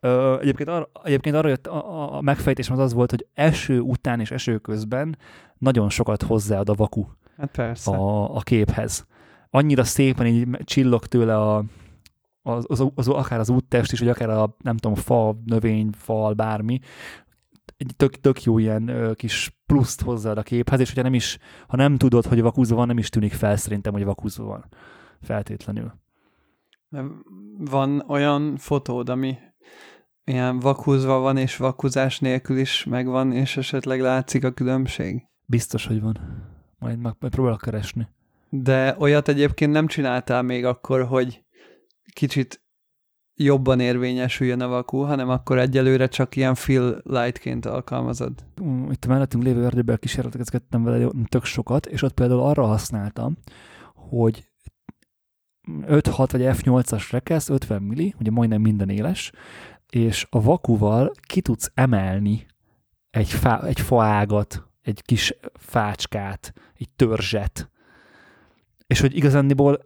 Ö, 0.00 0.38
egyébként, 0.40 0.68
ar, 0.68 0.90
egyébként 1.02 1.36
arra 1.36 1.48
jött 1.48 1.66
a, 1.66 2.16
a 2.16 2.20
megfejtésem 2.20 2.74
az 2.74 2.82
az 2.82 2.92
volt, 2.92 3.10
hogy 3.10 3.26
eső 3.34 3.80
után 3.80 4.20
és 4.20 4.30
eső 4.30 4.58
közben 4.58 5.18
nagyon 5.58 5.90
sokat 5.90 6.22
hozzáad 6.22 6.68
a 6.68 6.74
vaku 6.74 7.04
hát 7.36 7.50
persze. 7.50 7.90
A, 7.90 8.34
a 8.36 8.40
képhez. 8.40 9.06
Annyira 9.50 9.84
szépen 9.84 10.26
így 10.26 10.48
csillog 10.64 11.06
tőle 11.06 11.36
a, 11.36 11.64
az, 12.42 12.64
az, 12.68 12.90
az, 12.94 13.08
akár 13.08 13.38
az 13.38 13.48
úttest 13.48 13.92
is, 13.92 13.98
vagy 13.98 14.08
akár 14.08 14.28
a, 14.28 14.56
nem 14.58 14.76
tudom, 14.76 14.96
fa, 14.96 15.36
növény, 15.44 15.90
fal, 15.92 16.32
bármi, 16.32 16.80
egy 17.76 17.96
tök, 17.96 18.20
tök 18.20 18.42
jó 18.42 18.58
ilyen 18.58 18.88
ö, 18.88 19.14
kis 19.14 19.58
pluszt 19.66 20.02
hozzáad 20.02 20.38
a 20.38 20.42
képhez, 20.42 20.80
és 20.80 20.88
hogyha 20.88 21.02
nem 21.02 21.14
is, 21.14 21.38
ha 21.66 21.76
nem 21.76 21.96
tudod, 21.96 22.26
hogy 22.26 22.40
vakúzva 22.40 22.76
van, 22.76 22.86
nem 22.86 22.98
is 22.98 23.08
tűnik 23.08 23.32
fel 23.32 23.56
szerintem, 23.56 23.92
hogy 23.92 24.04
vakúzva 24.04 24.44
van. 24.44 24.68
Feltétlenül. 25.20 25.92
Van 27.58 28.04
olyan 28.08 28.56
fotód, 28.56 29.08
ami 29.08 29.36
ilyen 30.24 30.58
vakúzva 30.58 31.18
van, 31.18 31.36
és 31.36 31.56
vakuzás 31.56 32.18
nélkül 32.18 32.58
is 32.58 32.84
megvan, 32.84 33.32
és 33.32 33.56
esetleg 33.56 34.00
látszik 34.00 34.44
a 34.44 34.52
különbség? 34.52 35.26
Biztos, 35.46 35.86
hogy 35.86 36.00
van. 36.00 36.18
Majd, 36.84 36.98
majd 36.98 37.32
próbálok 37.32 37.60
keresni. 37.60 38.08
De 38.48 38.96
olyat 38.98 39.28
egyébként 39.28 39.72
nem 39.72 39.86
csináltál 39.86 40.42
még 40.42 40.64
akkor, 40.64 41.04
hogy 41.04 41.44
kicsit 42.12 42.62
jobban 43.36 43.80
érvényesüljön 43.80 44.60
a 44.60 44.68
vakú, 44.68 44.98
hanem 44.98 45.28
akkor 45.28 45.58
egyelőre 45.58 46.06
csak 46.06 46.36
ilyen 46.36 46.54
fill 46.54 47.00
lightként 47.04 47.66
alkalmazod. 47.66 48.32
Mm, 48.62 48.90
itt 48.90 49.04
a 49.04 49.08
mellettünk 49.08 49.44
lévő 49.44 49.64
erdőben 49.64 49.98
kísérletezgettem 50.00 50.84
vele 50.84 51.08
tök 51.28 51.44
sokat, 51.44 51.86
és 51.86 52.02
ott 52.02 52.14
például 52.14 52.40
arra 52.40 52.66
használtam, 52.66 53.36
hogy 53.94 54.48
5-6 55.68 56.28
vagy 56.30 56.42
F8-as 56.44 57.08
rekesz, 57.10 57.48
50 57.48 57.82
milli, 57.82 58.14
ugye 58.20 58.30
majdnem 58.30 58.60
minden 58.60 58.88
éles, 58.88 59.32
és 59.90 60.26
a 60.30 60.42
vakuval 60.42 61.12
ki 61.20 61.40
tudsz 61.40 61.70
emelni 61.74 62.46
egy, 63.10 63.28
fá, 63.28 63.62
egy 63.62 63.80
faágat, 63.80 64.68
egy 64.82 65.02
kis 65.02 65.34
fácskát, 65.54 66.52
egy 66.78 66.90
törzset, 66.96 67.70
és 68.86 69.00
hogy 69.00 69.16
igazándiból 69.16 69.82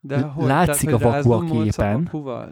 de 0.00 0.20
hogy, 0.20 0.46
látszik 0.46 0.90
tehát, 0.90 1.24
a 1.24 1.28
vaku 1.28 1.56
a 1.56 1.62
képen. 1.62 2.06
A 2.06 2.48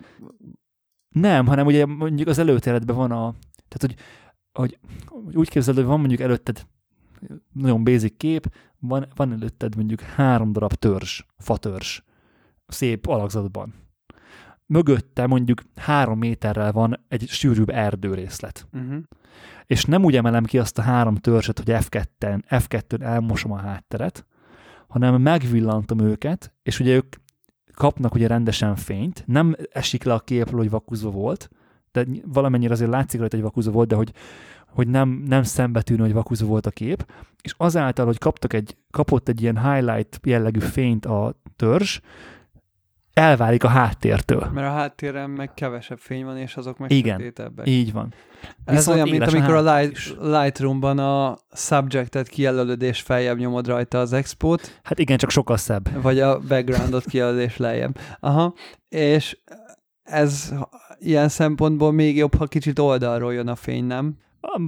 nem, 1.08 1.46
hanem 1.46 1.66
ugye 1.66 1.86
mondjuk 1.86 2.28
az 2.28 2.38
előtéredben 2.38 2.96
van 2.96 3.10
a, 3.10 3.34
tehát 3.68 3.80
hogy, 3.80 3.94
hogy, 4.52 4.78
hogy 5.06 5.36
úgy 5.36 5.48
képzeld, 5.48 5.76
hogy 5.76 5.86
van 5.86 5.98
mondjuk 5.98 6.20
előtted 6.20 6.66
nagyon 7.52 7.84
basic 7.84 8.16
kép, 8.16 8.52
van, 8.78 9.06
van 9.14 9.32
előtted 9.32 9.76
mondjuk 9.76 10.00
három 10.00 10.52
darab 10.52 10.72
törzs, 10.72 11.22
fatörzs, 11.38 12.02
szép 12.66 13.06
alakzatban. 13.06 13.74
Mögötte 14.66 15.26
mondjuk 15.26 15.62
három 15.76 16.18
méterrel 16.18 16.72
van 16.72 17.04
egy 17.08 17.28
sűrűbb 17.28 17.70
erdőrészlet. 17.70 18.66
Uh-huh. 18.72 19.02
És 19.66 19.84
nem 19.84 20.04
úgy 20.04 20.16
emelem 20.16 20.44
ki 20.44 20.58
azt 20.58 20.78
a 20.78 20.82
három 20.82 21.14
törzset, 21.14 21.58
hogy 21.58 21.76
F2-en, 21.78 22.42
F2-en 22.48 23.02
elmosom 23.02 23.52
a 23.52 23.58
hátteret, 23.58 24.26
hanem 24.88 25.20
megvillantom 25.22 25.98
őket, 25.98 26.52
és 26.62 26.80
ugye 26.80 26.94
ők 26.94 27.16
kapnak 27.74 28.14
ugye 28.14 28.26
rendesen 28.26 28.76
fényt, 28.76 29.22
nem 29.26 29.56
esik 29.72 30.04
le 30.04 30.12
a 30.12 30.18
képről, 30.18 30.58
hogy 30.58 30.70
vakuzva 30.70 31.10
volt, 31.10 31.50
de 31.92 32.06
valamennyire 32.24 32.72
azért 32.72 32.90
látszik 32.90 33.20
rajta, 33.20 33.36
hogy 33.36 33.44
vakuzva 33.44 33.72
volt, 33.72 33.88
de 33.88 33.94
hogy, 33.94 34.12
hogy 34.66 34.88
nem, 34.88 35.08
nem 35.26 35.42
szembetűnő, 35.42 36.02
hogy 36.02 36.12
vakuzva 36.12 36.46
volt 36.46 36.66
a 36.66 36.70
kép, 36.70 37.06
és 37.42 37.54
azáltal, 37.56 38.06
hogy 38.06 38.18
kaptak 38.18 38.52
egy, 38.52 38.76
kapott 38.90 39.28
egy 39.28 39.42
ilyen 39.42 39.72
highlight 39.72 40.20
jellegű 40.22 40.58
fényt 40.58 41.06
a 41.06 41.40
törzs, 41.56 42.00
elválik 43.20 43.64
a 43.64 43.68
háttértől. 43.68 44.50
Mert 44.54 44.66
a 44.66 44.70
háttéren 44.70 45.30
meg 45.30 45.54
kevesebb 45.54 45.98
fény 45.98 46.24
van, 46.24 46.36
és 46.36 46.56
azok 46.56 46.78
meg 46.78 46.90
Igen, 46.90 47.18
sötétebbek. 47.18 47.68
így 47.68 47.92
van. 47.92 48.14
Ez 48.64 48.74
Viszont 48.74 48.96
olyan, 48.96 49.08
mint 49.08 49.32
amikor 49.32 49.54
a, 49.54 49.76
Light, 49.76 50.16
Lightroom-ban 50.20 50.98
a 50.98 51.38
subjectet 51.52 52.28
kijelölöd, 52.28 52.82
és 52.82 53.00
feljebb 53.00 53.38
nyomod 53.38 53.66
rajta 53.66 53.98
az 53.98 54.12
expót. 54.12 54.80
Hát 54.82 54.98
igen, 54.98 55.18
csak 55.18 55.30
sokkal 55.30 55.56
szebb. 55.56 56.02
Vagy 56.02 56.20
a 56.20 56.38
backgroundot 56.38 57.04
kijelölöd, 57.04 57.40
és 57.40 57.56
lejjebb. 57.56 57.98
Aha, 58.20 58.54
és 58.88 59.38
ez 60.02 60.54
ilyen 60.98 61.28
szempontból 61.28 61.92
még 61.92 62.16
jobb, 62.16 62.34
ha 62.34 62.46
kicsit 62.46 62.78
oldalról 62.78 63.34
jön 63.34 63.48
a 63.48 63.56
fény, 63.56 63.84
nem? 63.84 64.16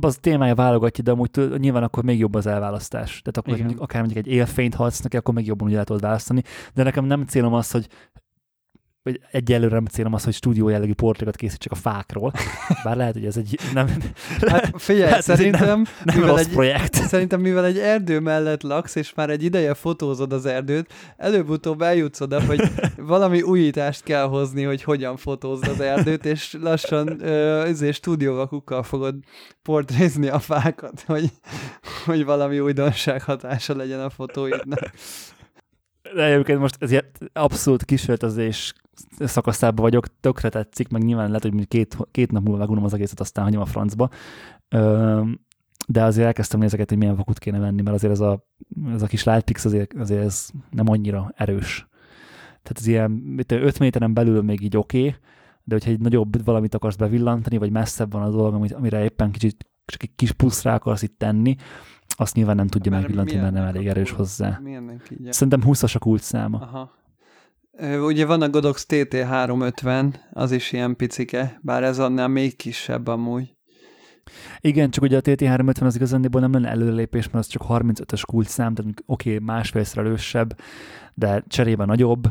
az 0.00 0.16
témája 0.20 0.54
válogatja, 0.54 1.04
de 1.04 1.10
amúgy 1.10 1.30
nyilván 1.56 1.82
akkor 1.82 2.04
még 2.04 2.18
jobb 2.18 2.34
az 2.34 2.46
elválasztás. 2.46 3.22
Tehát 3.22 3.36
akkor 3.36 3.58
mondjuk, 3.58 3.80
akár 3.80 4.02
mondjuk 4.02 4.26
egy 4.26 4.32
élfényt 4.32 4.74
hadsz 4.74 5.00
neki, 5.00 5.16
akkor 5.16 5.34
még 5.34 5.46
jobban 5.46 5.68
úgy 5.68 5.74
el 5.74 5.84
tudod 5.84 6.02
választani. 6.02 6.42
De 6.74 6.82
nekem 6.82 7.04
nem 7.04 7.26
célom 7.26 7.54
az, 7.54 7.70
hogy 7.70 7.86
vagy 9.02 9.20
egyelőre 9.30 9.74
nem 9.74 9.84
célom 9.84 10.14
az, 10.14 10.24
hogy 10.24 10.34
stúdió 10.34 10.68
jellegű 10.68 10.92
portrékat 10.92 11.36
készítsek 11.36 11.72
a 11.72 11.74
fákról, 11.74 12.32
bár 12.84 12.96
lehet, 12.96 13.12
hogy 13.12 13.24
ez 13.24 13.36
egy 13.36 13.58
nem... 13.74 13.88
Hát 14.40 14.72
figyelj, 14.76 15.08
lehet, 15.08 15.22
szerintem, 15.22 15.66
nem, 15.66 15.84
nem 16.04 16.18
mivel 16.18 16.38
egy, 16.38 16.48
projekt. 16.48 16.94
Szerintem 16.94 17.40
mivel 17.40 17.64
egy 17.64 17.78
erdő 17.78 18.20
mellett 18.20 18.62
laksz, 18.62 18.94
és 18.94 19.14
már 19.14 19.30
egy 19.30 19.42
ideje 19.42 19.74
fotózod 19.74 20.32
az 20.32 20.46
erdőt, 20.46 20.92
előbb-utóbb 21.16 21.82
eljutsz 21.82 22.20
oda, 22.20 22.44
hogy 22.44 22.62
valami 22.96 23.42
újítást 23.42 24.02
kell 24.02 24.26
hozni, 24.26 24.62
hogy 24.62 24.82
hogyan 24.82 25.16
fotózd 25.16 25.68
az 25.68 25.80
erdőt, 25.80 26.24
és 26.24 26.56
lassan 26.60 27.22
ezért 27.64 27.96
stúdióvakukkal 27.96 28.82
fogod 28.82 29.14
portrézni 29.62 30.28
a 30.28 30.38
fákat, 30.38 31.04
hogy, 31.06 31.30
hogy 32.04 32.24
valami 32.24 32.60
újdonság 32.60 33.22
hatása 33.22 33.76
legyen 33.76 34.00
a 34.00 34.10
fotóidnak. 34.10 34.90
De 36.14 36.24
egyébként 36.24 36.58
most 36.58 36.76
ez 36.78 36.98
abszolút 37.32 37.84
kísérletezés 37.84 38.74
szakaszában 39.18 39.84
vagyok, 39.84 40.20
tökre 40.20 40.48
tetszik, 40.48 40.88
meg 40.88 41.04
nyilván 41.04 41.26
lehet, 41.26 41.42
hogy 41.42 41.68
két, 41.68 41.96
két 42.10 42.32
nap 42.32 42.42
múlva 42.42 42.58
megunom 42.58 42.84
az 42.84 42.94
egészet, 42.94 43.20
aztán 43.20 43.44
hagyom 43.44 43.60
a 43.60 43.66
francba. 43.66 44.08
de 45.86 46.02
azért 46.02 46.26
elkezdtem 46.26 46.60
nézeket, 46.60 46.88
hogy 46.88 46.98
milyen 46.98 47.16
vakut 47.16 47.38
kéne 47.38 47.58
venni, 47.58 47.82
mert 47.82 47.96
azért 47.96 48.12
ez 48.12 48.20
a, 48.20 48.46
ez 48.92 49.02
a 49.02 49.06
kis 49.06 49.24
Lightpix 49.24 49.64
azért, 49.64 49.94
azért 49.94 50.24
ez 50.24 50.48
nem 50.70 50.88
annyira 50.88 51.32
erős. 51.36 51.86
Tehát 52.62 52.78
ez 52.78 52.86
ilyen 52.86 53.40
5 53.48 53.78
méteren 53.78 54.14
belül 54.14 54.42
még 54.42 54.60
így 54.60 54.76
oké, 54.76 54.98
okay, 54.98 55.14
de 55.64 55.74
hogyha 55.74 55.90
egy 55.90 56.00
nagyobb 56.00 56.44
valamit 56.44 56.74
akarsz 56.74 56.96
bevillantani, 56.96 57.58
vagy 57.58 57.70
messzebb 57.70 58.12
van 58.12 58.22
a 58.22 58.30
dolog, 58.30 58.72
amire 58.72 59.02
éppen 59.02 59.30
kicsit 59.30 59.66
csak 59.84 60.02
egy 60.02 60.14
kis 60.14 60.32
pluszra 60.32 60.74
akarsz 60.74 61.02
itt 61.02 61.18
tenni, 61.18 61.56
azt 62.18 62.34
nyilván 62.34 62.56
nem 62.56 62.66
tudja 62.66 62.90
megvillantani, 62.90 63.40
mert 63.40 63.52
nem 63.52 63.64
elég 63.64 63.86
erős 63.86 64.10
hozzá. 64.10 64.60
Szerintem 65.28 65.62
20-as 65.66 65.94
a 65.94 65.98
kult 65.98 66.22
száma. 66.22 66.58
Aha. 66.58 67.00
Ugye 68.04 68.26
van 68.26 68.42
a 68.42 68.50
Godox 68.50 68.86
TT350, 68.88 70.14
az 70.32 70.52
is 70.52 70.72
ilyen 70.72 70.96
picike, 70.96 71.58
bár 71.62 71.82
ez 71.82 71.98
annál 71.98 72.28
még 72.28 72.56
kisebb 72.56 73.06
amúgy. 73.06 73.56
Igen, 74.60 74.90
csak 74.90 75.04
ugye 75.04 75.16
a 75.16 75.20
TT350 75.20 75.82
az 75.82 75.94
igazándiból 75.94 76.40
nem 76.40 76.52
lenne 76.52 76.68
előrelépés, 76.68 77.24
mert 77.24 77.44
az 77.44 77.46
csak 77.46 77.62
35-ös 77.68 78.22
kult 78.26 78.48
szám, 78.48 78.74
tehát 78.74 79.02
oké, 79.06 79.34
okay, 79.34 79.46
másfélszer 79.46 80.04
elősebb, 80.04 80.58
de 81.14 81.44
cserébe 81.46 81.84
nagyobb, 81.84 82.26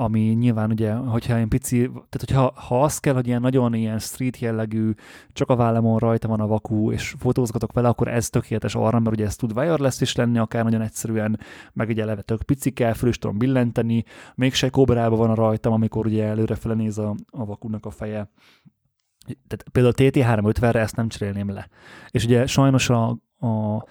ami 0.00 0.20
nyilván 0.20 0.70
ugye, 0.70 0.92
hogyha 0.92 1.36
ilyen 1.36 1.48
pici, 1.48 1.78
tehát 1.86 2.18
hogyha 2.18 2.52
ha 2.54 2.82
az 2.82 2.98
kell, 2.98 3.14
hogy 3.14 3.26
ilyen 3.26 3.40
nagyon 3.40 3.74
ilyen 3.74 3.98
street 3.98 4.38
jellegű, 4.38 4.90
csak 5.32 5.50
a 5.50 5.56
vállamon 5.56 5.98
rajta 5.98 6.28
van 6.28 6.40
a 6.40 6.46
vakú, 6.46 6.92
és 6.92 7.14
fotózgatok 7.18 7.72
vele, 7.72 7.88
akkor 7.88 8.08
ez 8.08 8.30
tökéletes 8.30 8.74
arra, 8.74 8.98
mert 8.98 9.16
ugye 9.16 9.24
ez 9.24 9.36
tud 9.36 9.52
wireless 9.56 10.00
is 10.00 10.14
lenni, 10.14 10.38
akár 10.38 10.64
nagyon 10.64 10.80
egyszerűen, 10.80 11.40
meg 11.72 11.88
ugye 11.88 12.02
eleve 12.02 12.22
tök 12.22 12.42
picike, 12.42 12.94
föl 12.94 13.08
is 13.08 13.18
tudom 13.18 13.38
billenteni, 13.38 14.04
mégse 14.34 14.68
kobrába 14.68 15.16
van 15.16 15.30
a 15.30 15.34
rajtam, 15.34 15.72
amikor 15.72 16.06
ugye 16.06 16.24
előrefele 16.24 16.74
néz 16.74 16.98
a, 16.98 17.14
a 17.30 17.44
vakúnak 17.44 17.86
a 17.86 17.90
feje. 17.90 18.30
Tehát 19.48 19.64
például 19.72 19.94
a 19.98 20.02
TT350-re 20.02 20.80
ezt 20.80 20.96
nem 20.96 21.08
cserélném 21.08 21.50
le. 21.50 21.68
És 22.10 22.24
ugye 22.24 22.46
sajnos 22.46 22.90
a, 22.90 23.08
a 23.38 23.84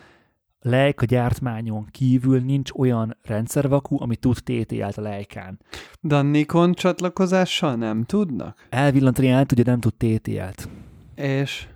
Leica 0.61 1.05
gyártmányon 1.05 1.87
kívül 1.91 2.39
nincs 2.39 2.71
olyan 2.71 3.17
rendszervakú, 3.21 4.01
ami 4.01 4.15
tud 4.15 4.37
TT-át 4.43 4.97
a 4.97 5.01
Leicán. 5.01 5.59
De 6.01 6.15
a 6.15 6.21
Nikon 6.21 6.73
csatlakozással 6.73 7.75
nem 7.75 8.03
tudnak? 8.03 8.67
Elvillantani 8.69 9.29
el 9.29 9.45
tudja, 9.45 9.63
nem 9.63 9.79
tud 9.79 9.93
TT-át. 9.93 10.69
És 11.15 11.67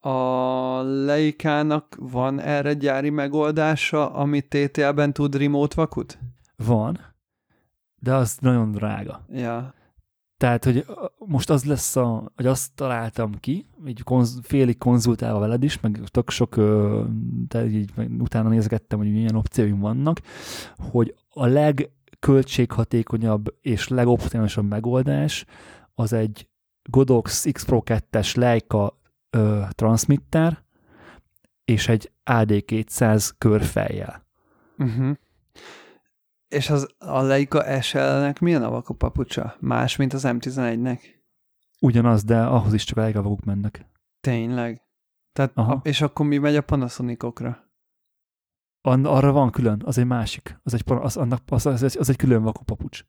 a 0.00 0.82
Leica-nak 0.82 1.96
van 1.98 2.40
erre 2.40 2.74
gyári 2.74 3.10
megoldása, 3.10 4.10
ami 4.12 4.40
TTL-ben 4.40 5.12
tud 5.12 5.36
remote 5.36 5.74
vakut? 5.76 6.18
Van, 6.56 6.98
de 7.96 8.14
az 8.14 8.36
nagyon 8.40 8.72
drága. 8.72 9.24
Ja. 9.32 9.74
Tehát, 10.38 10.64
hogy 10.64 10.86
most 11.18 11.50
az 11.50 11.64
lesz, 11.64 11.96
a, 11.96 12.32
hogy 12.36 12.46
azt 12.46 12.74
találtam 12.74 13.34
ki, 13.40 13.66
így 13.86 14.02
konz, 14.02 14.38
félig 14.42 14.78
konzultálva 14.78 15.38
veled 15.38 15.62
is, 15.62 15.80
meg 15.80 16.00
tök 16.04 16.30
sok, 16.30 16.54
tehát 17.48 17.66
így 17.66 17.92
utána 18.18 18.48
nézgettem, 18.48 18.98
hogy 18.98 19.12
milyen 19.12 19.34
opcióim 19.34 19.78
vannak, 19.78 20.20
hogy 20.76 21.14
a 21.28 21.46
legköltséghatékonyabb 21.46 23.54
és 23.60 23.88
legoptimálisabb 23.88 24.68
megoldás 24.68 25.44
az 25.94 26.12
egy 26.12 26.48
Godox 26.90 27.46
X 27.52 27.64
Pro 27.64 27.82
2-es 27.84 28.36
Leica 28.36 29.00
ö, 29.30 29.62
transmitter 29.70 30.64
és 31.64 31.88
egy 31.88 32.12
AD200 32.30 33.30
körfejjel. 33.38 34.26
Uh-huh. 34.76 35.16
És 36.48 36.70
az 36.70 36.94
a 36.98 37.20
Leica 37.20 37.80
SL-nek 37.80 38.40
milyen 38.40 38.62
a 38.62 38.70
vakupapucsa? 38.70 39.56
Más, 39.60 39.96
mint 39.96 40.12
az 40.12 40.22
M11-nek? 40.26 41.00
Ugyanaz, 41.80 42.24
de 42.24 42.42
ahhoz 42.42 42.72
is 42.72 42.84
csak 42.84 42.96
a 42.96 43.00
Leica 43.00 43.22
vakuk 43.22 43.44
mennek. 43.44 43.86
Tényleg? 44.20 44.82
Tehát, 45.32 45.56
a, 45.56 45.80
és 45.82 46.00
akkor 46.00 46.26
mi 46.26 46.38
megy 46.38 46.56
a 46.56 46.62
Panasonicokra? 46.62 47.66
An, 48.80 49.04
arra 49.04 49.32
van 49.32 49.50
külön, 49.50 49.82
az 49.84 49.98
egy 49.98 50.06
másik. 50.06 50.60
Az 50.62 50.74
egy, 50.74 50.82
az, 50.86 51.16
annak, 51.16 51.42
az, 51.46 51.66
az, 51.66 51.82
egy, 51.82 51.96
az 51.98 52.08
egy 52.08 52.16
külön 52.16 52.42
vakupapucs. 52.42 53.04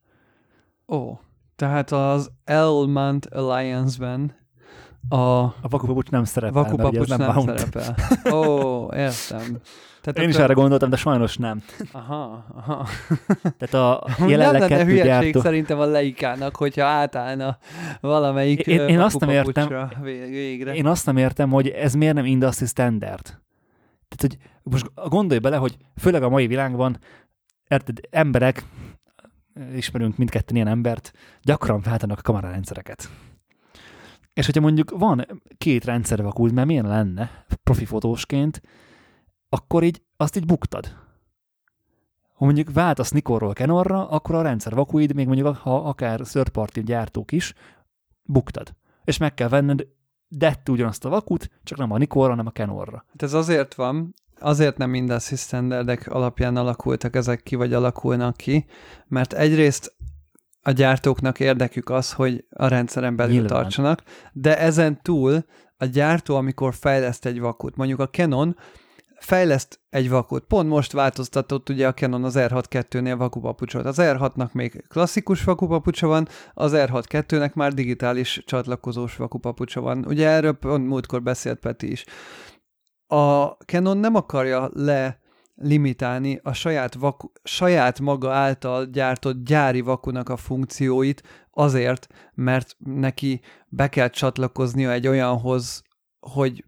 Ó, 0.88 1.20
tehát 1.56 1.92
az 1.92 2.32
Elmont 2.44 3.26
Alliance-ben 3.26 4.36
a... 5.10 5.44
A 5.44 5.68
vakupapucs 5.70 6.10
nem 6.10 6.24
szerepel, 6.24 6.64
vakupapucs 6.64 7.08
nem, 7.08 7.20
nem 7.20 7.56
szerepel. 7.56 7.96
Ó, 8.34 8.84
értem. 8.94 9.60
Tehát 10.02 10.20
Én 10.20 10.30
is 10.30 10.36
erre 10.36 10.54
gondoltam, 10.54 10.90
de 10.90 10.96
sajnos 10.96 11.38
nem. 11.38 11.62
Aha, 11.92 12.46
aha. 12.56 12.88
Tehát 13.58 13.74
a 13.74 14.08
jelenleg 14.28 14.70
nem 14.70 14.88
lenne 14.88 15.04
gyártó... 15.04 15.40
szerintem 15.40 15.80
a 15.80 15.86
leikának, 15.86 16.56
hogyha 16.56 16.86
átállna 16.86 17.58
valamelyik 18.02 18.60
én, 18.68 18.80
én 18.80 19.00
azt 19.00 19.20
nem 19.20 19.30
értem, 19.30 19.90
végre. 20.02 20.74
Én 20.74 20.86
azt 20.86 21.06
nem 21.06 21.18
értem, 21.18 21.50
hogy 21.50 21.68
ez 21.68 21.94
miért 21.94 22.14
nem 22.14 22.26
industry 22.26 22.66
standard. 22.66 23.24
Tehát, 24.08 24.20
hogy 24.20 24.38
most 24.64 24.92
gondolj 25.10 25.40
bele, 25.40 25.58
hogy 25.58 25.78
főleg 25.98 26.24
a 26.24 26.30
mai 26.30 26.48
világban 26.48 27.00
érted, 27.68 28.00
emberek, 28.10 28.64
ismerünk 29.76 30.18
mindketten 30.18 30.56
ilyen 30.56 30.68
embert, 30.68 31.12
gyakran 31.42 31.82
váltanak 31.82 32.22
kamerarendszereket. 32.22 33.10
És 34.40 34.46
hogyha 34.46 34.62
mondjuk 34.62 34.92
van 34.92 35.26
két 35.58 35.86
rendszer 35.86 36.24
vakult, 36.24 36.54
mert 36.54 36.68
milyen 36.68 36.88
lenne 36.88 37.46
profi 37.64 37.86
fotósként, 37.86 38.62
akkor 39.50 39.84
így 39.84 40.02
azt 40.18 40.36
így 40.36 40.46
buktad. 40.46 40.86
Ha 42.34 42.46
mondjuk 42.46 42.74
váltasz 42.74 43.12
Nikonról 43.12 43.54
Canorra, 43.54 44.10
akkor 44.10 44.36
a 44.36 44.42
rendszer 44.42 44.74
vakuid, 44.74 45.14
még 45.14 45.26
mondjuk 45.26 45.56
ha 45.56 45.88
akár 45.88 46.20
third 46.20 46.80
gyártók 46.80 47.32
is, 47.32 47.54
buktad. 48.24 48.76
És 49.04 49.18
meg 49.18 49.34
kell 49.34 49.48
venned 49.48 49.88
dettő 50.28 50.72
ugyanazt 50.72 51.06
a 51.06 51.10
vakut, 51.10 51.50
csak 51.64 51.78
nem 51.78 51.92
a 51.92 51.98
Nikonra, 51.98 52.30
hanem 52.30 52.48
a 52.48 52.52
Canorra. 52.52 53.06
Hát 53.08 53.22
ez 53.22 53.34
azért 53.34 53.74
van, 53.74 54.14
azért 54.40 54.78
nem 54.78 54.94
industry 54.94 55.36
standardek 55.36 56.08
alapján 56.08 56.56
alakultak 56.56 57.16
ezek 57.16 57.44
ki, 57.44 57.56
vagy 57.56 57.74
alakulnak 57.74 58.38
ki, 58.38 58.66
mert 59.08 59.34
egyrészt 59.34 59.98
a 60.70 60.72
gyártóknak 60.72 61.40
érdekük 61.40 61.90
az, 61.90 62.14
hogy 62.14 62.46
a 62.50 62.68
rendszeren 62.68 63.16
belül 63.16 63.34
Nyilván. 63.34 63.50
tartsanak, 63.50 64.04
de 64.34 64.58
ezen 64.58 65.02
túl 65.02 65.46
a 65.78 65.86
gyártó, 65.86 66.36
amikor 66.36 66.74
fejleszt 66.74 67.26
egy 67.26 67.40
vakut, 67.40 67.76
mondjuk 67.76 68.00
a 68.00 68.10
Canon 68.10 68.58
fejleszt 69.20 69.80
egy 69.90 70.10
vakut. 70.10 70.44
Pont 70.44 70.70
most 70.70 70.92
változtatott 70.92 71.70
ugye 71.70 71.88
a 71.88 71.94
Canon 71.94 72.24
az 72.24 72.36
R6-2-nél 72.38 73.16
vakupapucsot. 73.18 73.86
Az 73.86 73.98
R6-nak 74.00 74.52
még 74.52 74.84
klasszikus 74.88 75.44
vakupapucsa 75.44 76.08
van, 76.08 76.28
az 76.54 76.72
R6-2-nek 76.76 77.54
már 77.54 77.74
digitális 77.74 78.44
csatlakozós 78.46 79.16
vakupapucsa 79.16 79.82
van. 79.82 80.06
Ugye 80.08 80.28
erről 80.28 80.54
pont 80.54 80.88
múltkor 80.88 81.22
beszélt 81.22 81.60
Peti 81.60 81.92
is. 81.92 82.06
A 83.08 83.46
Canon 83.46 83.98
nem 83.98 84.16
akarja 84.16 84.70
le 84.74 85.20
limitálni 85.62 86.40
a 86.44 86.54
saját, 86.54 86.94
vaku, 86.94 87.28
saját 87.44 88.00
maga 88.00 88.32
által 88.32 88.86
gyártott 88.86 89.44
gyári 89.44 89.82
vakunak 89.82 90.30
a 90.30 90.38
funkcióit 90.38 91.24
azért, 91.52 92.08
mert 92.34 92.76
neki 92.78 93.42
be 93.68 93.88
kell 93.88 94.10
csatlakoznia 94.10 94.92
egy 94.92 95.08
olyanhoz, 95.08 95.82
hogy 96.20 96.64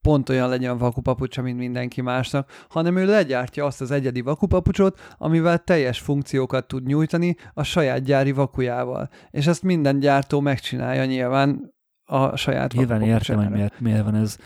pont 0.00 0.28
olyan 0.28 0.48
legyen 0.48 0.70
a 0.70 0.76
vakupapucsa, 0.76 1.42
mint 1.42 1.58
mindenki 1.58 2.00
másnak, 2.00 2.50
hanem 2.68 2.96
ő 2.96 3.06
legyártja 3.06 3.64
azt 3.64 3.80
az 3.80 3.90
egyedi 3.90 4.20
vakupapucsot, 4.20 5.00
amivel 5.18 5.58
teljes 5.58 5.98
funkciókat 5.98 6.66
tud 6.66 6.86
nyújtani 6.86 7.36
a 7.54 7.62
saját 7.62 8.02
gyári 8.02 8.32
vakujával. 8.32 9.08
És 9.30 9.46
ezt 9.46 9.62
minden 9.62 9.98
gyártó 9.98 10.40
megcsinálja 10.40 11.04
nyilván 11.04 11.74
a 12.04 12.36
saját 12.36 12.72
Nyilván 12.72 13.02
értem, 13.02 13.36
hogy 13.36 13.50
miért, 13.50 13.80
miért 13.80 14.04
van 14.04 14.14
ez. 14.14 14.36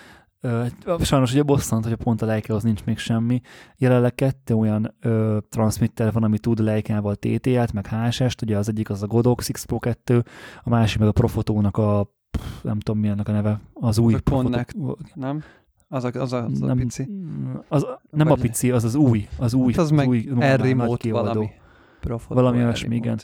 Sajnos 1.00 1.32
ugye 1.32 1.42
bosszant, 1.42 1.84
hogy 1.84 1.92
a 1.92 1.96
pont 1.96 2.22
a 2.22 2.26
Leica-hoz 2.26 2.62
nincs 2.62 2.84
még 2.84 2.98
semmi. 2.98 3.40
Jelenleg 3.76 4.14
kettő 4.14 4.54
olyan 4.54 4.94
ö, 5.00 5.38
transmitter 5.48 6.12
van, 6.12 6.22
ami 6.22 6.38
tud 6.38 6.58
Leica-val 6.58 7.14
TT-t, 7.14 7.72
meg 7.72 7.86
HSS-t, 7.86 8.42
ugye 8.42 8.56
az 8.56 8.68
egyik 8.68 8.90
az 8.90 9.02
a 9.02 9.06
Godox 9.06 9.48
X 9.50 9.64
Pro 9.64 9.78
2, 9.78 10.24
a 10.62 10.68
másik 10.68 10.98
meg 10.98 11.08
a 11.08 11.12
Profotónak 11.12 11.76
a 11.76 12.16
nem 12.62 12.80
tudom 12.80 13.00
mi 13.00 13.08
ennek 13.08 13.28
a 13.28 13.32
neve, 13.32 13.60
az 13.72 13.98
új. 13.98 14.14
Ponnek, 14.24 14.74
nem? 15.14 15.42
Az 15.88 16.04
a, 16.04 16.10
az 16.14 16.32
a, 16.32 16.44
az 16.44 16.58
nem, 16.58 16.70
a 16.70 16.74
pici. 16.74 17.08
Az, 17.68 17.86
nem 18.10 18.26
Vagy 18.26 18.38
a 18.38 18.42
pici, 18.42 18.70
az 18.70 18.84
az 18.84 18.94
új. 18.94 19.28
Az 19.38 19.54
új. 19.54 19.72
Hát 19.72 19.80
az, 19.80 19.84
az 19.84 19.96
meg 19.96 20.08
új, 20.08 20.28
R-remote 20.40 21.10
valami. 21.10 21.50
Profotó, 22.00 22.34
valami 22.34 22.58
olyasmi, 22.58 22.96
igen. 22.96 23.20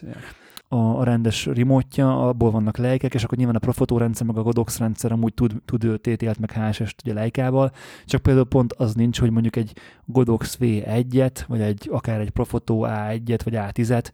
A, 0.74 0.98
a 0.98 1.04
rendes 1.04 1.46
remote 1.46 2.04
abból 2.04 2.50
vannak 2.50 2.76
lejkek, 2.76 3.14
és 3.14 3.24
akkor 3.24 3.38
nyilván 3.38 3.56
a 3.56 3.58
Profotó 3.58 3.98
rendszer, 3.98 4.26
meg 4.26 4.36
a 4.36 4.42
Godox 4.42 4.78
rendszer 4.78 5.12
amúgy 5.12 5.34
tud, 5.34 5.52
tud 5.64 6.00
TTL-t, 6.00 6.38
meg 6.38 6.52
HSS-t 6.52 7.02
ugye 7.04 7.14
lejkával, 7.14 7.72
csak 8.04 8.22
például 8.22 8.46
pont 8.46 8.72
az 8.72 8.94
nincs, 8.94 9.20
hogy 9.20 9.30
mondjuk 9.30 9.56
egy 9.56 9.72
Godox 10.04 10.58
V1-et, 10.60 11.44
vagy 11.46 11.60
egy, 11.60 11.88
akár 11.92 12.20
egy 12.20 12.30
Profotó 12.30 12.86
A1-et, 12.88 13.40
vagy 13.44 13.54
A10-et, 13.56 14.10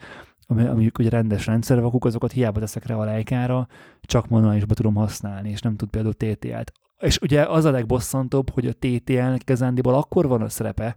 ami, 0.46 0.64
ami 0.66 0.90
ugye 0.98 1.08
rendes 1.08 1.46
rendszervakuk, 1.46 2.04
azokat 2.04 2.32
hiába 2.32 2.60
teszek 2.60 2.86
rá 2.86 2.94
a 2.94 3.04
lejkára, 3.04 3.68
csak 4.02 4.28
manuálisba 4.28 4.74
tudom 4.74 4.94
használni, 4.94 5.50
és 5.50 5.60
nem 5.60 5.76
tud 5.76 5.88
például 5.88 6.14
TTL-t. 6.14 6.72
És 6.98 7.18
ugye 7.18 7.42
az 7.42 7.64
a 7.64 7.70
legbosszantóbb, 7.70 8.50
hogy 8.50 8.66
a 8.66 8.72
TTL-nek 8.72 9.42
igazándiból 9.42 9.94
akkor 9.94 10.28
van 10.28 10.42
a 10.42 10.48
szerepe, 10.48 10.96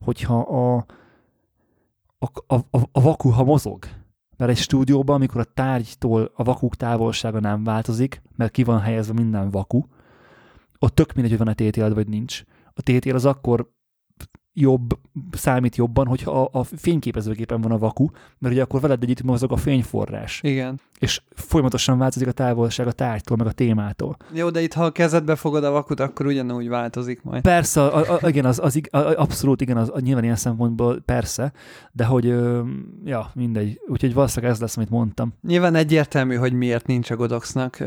hogyha 0.00 0.38
a, 0.38 0.84
a, 2.18 2.54
a, 2.54 2.78
a 2.92 3.00
vaku, 3.00 3.28
ha 3.28 3.44
mozog. 3.44 3.78
Mert 4.36 4.50
egy 4.50 4.56
stúdióban, 4.56 5.16
amikor 5.16 5.40
a 5.40 5.52
tárgytól 5.54 6.30
a 6.34 6.42
vakuk 6.42 6.76
távolsága 6.76 7.40
nem 7.40 7.64
változik, 7.64 8.22
mert 8.36 8.50
ki 8.52 8.64
van 8.64 8.80
helyezve 8.80 9.12
minden 9.12 9.50
vaku, 9.50 9.82
ott 10.78 10.94
tök 10.94 11.12
mindegy, 11.12 11.36
hogy 11.36 11.46
van 11.46 11.54
a 11.58 11.70
TTL 11.70 11.94
vagy 11.94 12.08
nincs. 12.08 12.42
A 12.74 12.82
TTL 12.82 13.14
az 13.14 13.24
akkor 13.24 13.70
jobb, 14.54 14.98
számít 15.32 15.76
jobban, 15.76 16.06
hogyha 16.06 16.42
a, 16.42 16.48
a 16.52 16.64
fényképezőgépen 16.64 17.60
van 17.60 17.70
a 17.70 17.78
vaku, 17.78 18.06
mert 18.38 18.54
ugye 18.54 18.62
akkor 18.62 18.80
veled 18.80 19.02
együtt 19.02 19.22
mozog 19.22 19.52
a 19.52 19.56
fényforrás. 19.56 20.40
Igen. 20.42 20.80
És 20.98 21.22
folyamatosan 21.34 21.98
változik 21.98 22.28
a 22.28 22.32
távolság 22.32 22.86
a 22.86 22.92
tárgytól, 22.92 23.36
meg 23.36 23.46
a 23.46 23.52
témától. 23.52 24.16
Jó, 24.32 24.50
de 24.50 24.60
itt 24.62 24.72
ha 24.72 24.84
a 24.84 24.90
kezedbe 24.90 25.36
fogod 25.36 25.64
a 25.64 25.70
vakut, 25.70 26.00
akkor 26.00 26.26
ugyanúgy 26.26 26.68
változik 26.68 27.22
majd. 27.22 27.42
Persze, 27.42 27.82
a, 27.82 28.18
a, 28.20 28.28
igen, 28.28 28.44
az, 28.44 28.58
az, 28.58 28.80
az, 28.90 29.14
abszolút 29.14 29.60
igen, 29.60 29.76
az, 29.76 29.92
nyilván 30.00 30.24
ilyen 30.24 30.36
szempontból 30.36 31.00
persze, 31.04 31.52
de 31.92 32.04
hogy, 32.04 32.26
ö, 32.26 32.62
ja, 33.04 33.30
mindegy. 33.34 33.80
Úgyhogy 33.86 34.14
valószínűleg 34.14 34.54
ez 34.54 34.60
lesz, 34.60 34.76
amit 34.76 34.90
mondtam. 34.90 35.32
Nyilván 35.42 35.74
egyértelmű, 35.74 36.34
hogy 36.34 36.52
miért 36.52 36.86
nincs 36.86 37.10
a 37.10 37.16
Godoxnak 37.16 37.82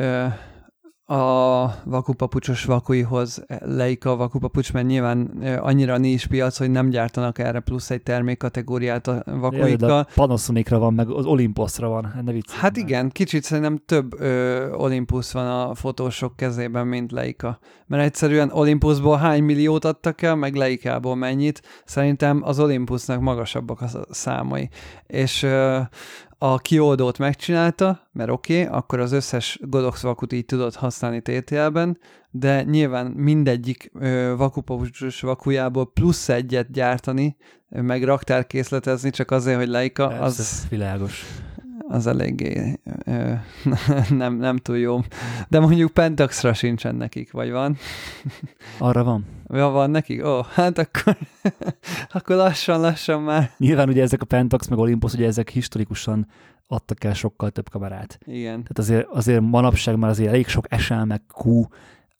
a 1.08 1.66
vakupapucsos 1.84 2.64
vakuihoz 2.66 3.44
leik 3.60 4.06
a 4.06 4.16
vakupapucs, 4.16 4.74
mert 4.74 4.88
nyilván 4.88 5.20
annyira 5.62 5.98
nincs 5.98 6.28
piac, 6.28 6.58
hogy 6.58 6.72
nem 6.72 6.90
gyártanak 6.90 7.40
erre 7.40 7.60
plusz 7.60 7.90
egy 7.90 8.04
termékkategóriát 8.04 9.08
a 9.08 9.24
vakuikkal. 9.26 9.90
Ja, 9.90 10.08
Panasonicra 10.16 10.80
van, 10.80 10.94
meg 10.94 11.10
az 11.10 11.26
Olympusra 11.26 11.88
van, 11.88 12.14
ne 12.26 12.32
vicc. 12.32 12.52
Hát 12.52 12.78
igen, 12.78 13.10
kicsit 13.10 13.44
szerintem 13.44 13.82
több 13.86 14.20
ö, 14.20 14.72
Olympus 14.72 15.32
van 15.32 15.48
a 15.48 15.76
fotósok 15.76 16.36
kezében, 16.36 16.88
mint 16.88 17.12
Leica. 17.12 17.60
Mert 17.88 18.04
egyszerűen 18.04 18.52
Olympusból 18.52 19.18
hány 19.18 19.44
milliót 19.44 19.86
adtak 19.86 20.22
el, 20.22 20.36
meg 20.36 20.56
Leica-ból 20.56 21.16
mennyit. 21.16 21.62
Szerintem 21.86 22.42
az 22.44 22.60
Olympusnak 22.60 23.20
magasabbak 23.20 23.82
a 23.82 23.88
számai. 24.10 24.70
És 25.08 25.44
ö, 25.44 25.80
a 26.38 26.58
kioldót 26.58 27.18
megcsinálta, 27.18 28.10
mert 28.12 28.30
oké, 28.30 28.64
okay, 28.64 28.78
akkor 28.78 29.00
az 29.00 29.12
összes 29.12 29.60
Godox 29.62 30.02
vakut 30.02 30.34
így 30.34 30.46
tudod 30.46 30.76
használni 30.76 31.22
TTL-ben, 31.22 31.98
de 32.32 32.64
nyilván 32.64 33.06
mindegyik 33.06 33.92
vakupapucsos 34.38 35.22
vakujából 35.22 35.92
plusz 35.92 36.30
egyet 36.30 36.72
gyártani, 36.72 37.36
meg 37.70 38.04
raktárkészletezni 38.04 39.10
csak 39.10 39.32
azért, 39.32 39.58
hogy 39.58 39.68
Leica, 39.68 40.08
Persze, 40.08 40.24
az... 40.24 40.68
világos 40.70 41.24
az 41.88 42.08
eléggé 42.08 42.80
ö, 43.06 43.34
nem, 44.10 44.36
nem 44.36 44.58
túl 44.58 44.78
jó. 44.78 45.00
De 45.48 45.60
mondjuk 45.60 45.92
Pentaxra 45.92 46.54
sincsen 46.54 46.96
nekik, 46.96 47.32
vagy 47.32 47.52
van? 47.52 47.78
Arra 48.78 49.04
van. 49.04 49.26
Ja, 49.50 49.68
van 49.68 49.90
nekik? 49.90 50.26
Ó, 50.26 50.42
hát 50.42 50.78
akkor, 50.78 51.18
akkor 52.14 52.36
lassan-lassan 52.36 53.22
már. 53.22 53.52
Nyilván 53.58 53.90
ugye 53.90 54.02
ezek 54.02 54.22
a 54.22 54.26
Pentax 54.26 54.68
meg 54.68 54.80
Olympus, 54.80 55.14
ugye 55.14 55.26
ezek 55.26 55.50
historikusan 55.50 56.28
adtak 56.68 57.04
el 57.04 57.14
sokkal 57.14 57.50
több 57.50 57.70
kamerát. 57.70 58.18
Igen. 58.26 58.52
Tehát 58.52 58.78
azért, 58.80 59.08
azért 59.08 59.42
manapság 59.42 59.98
már 59.98 60.10
azért 60.10 60.30
elég 60.30 60.48
sok 60.48 60.66
SL 60.78 60.94
meg 60.94 61.22
Q, 61.44 61.68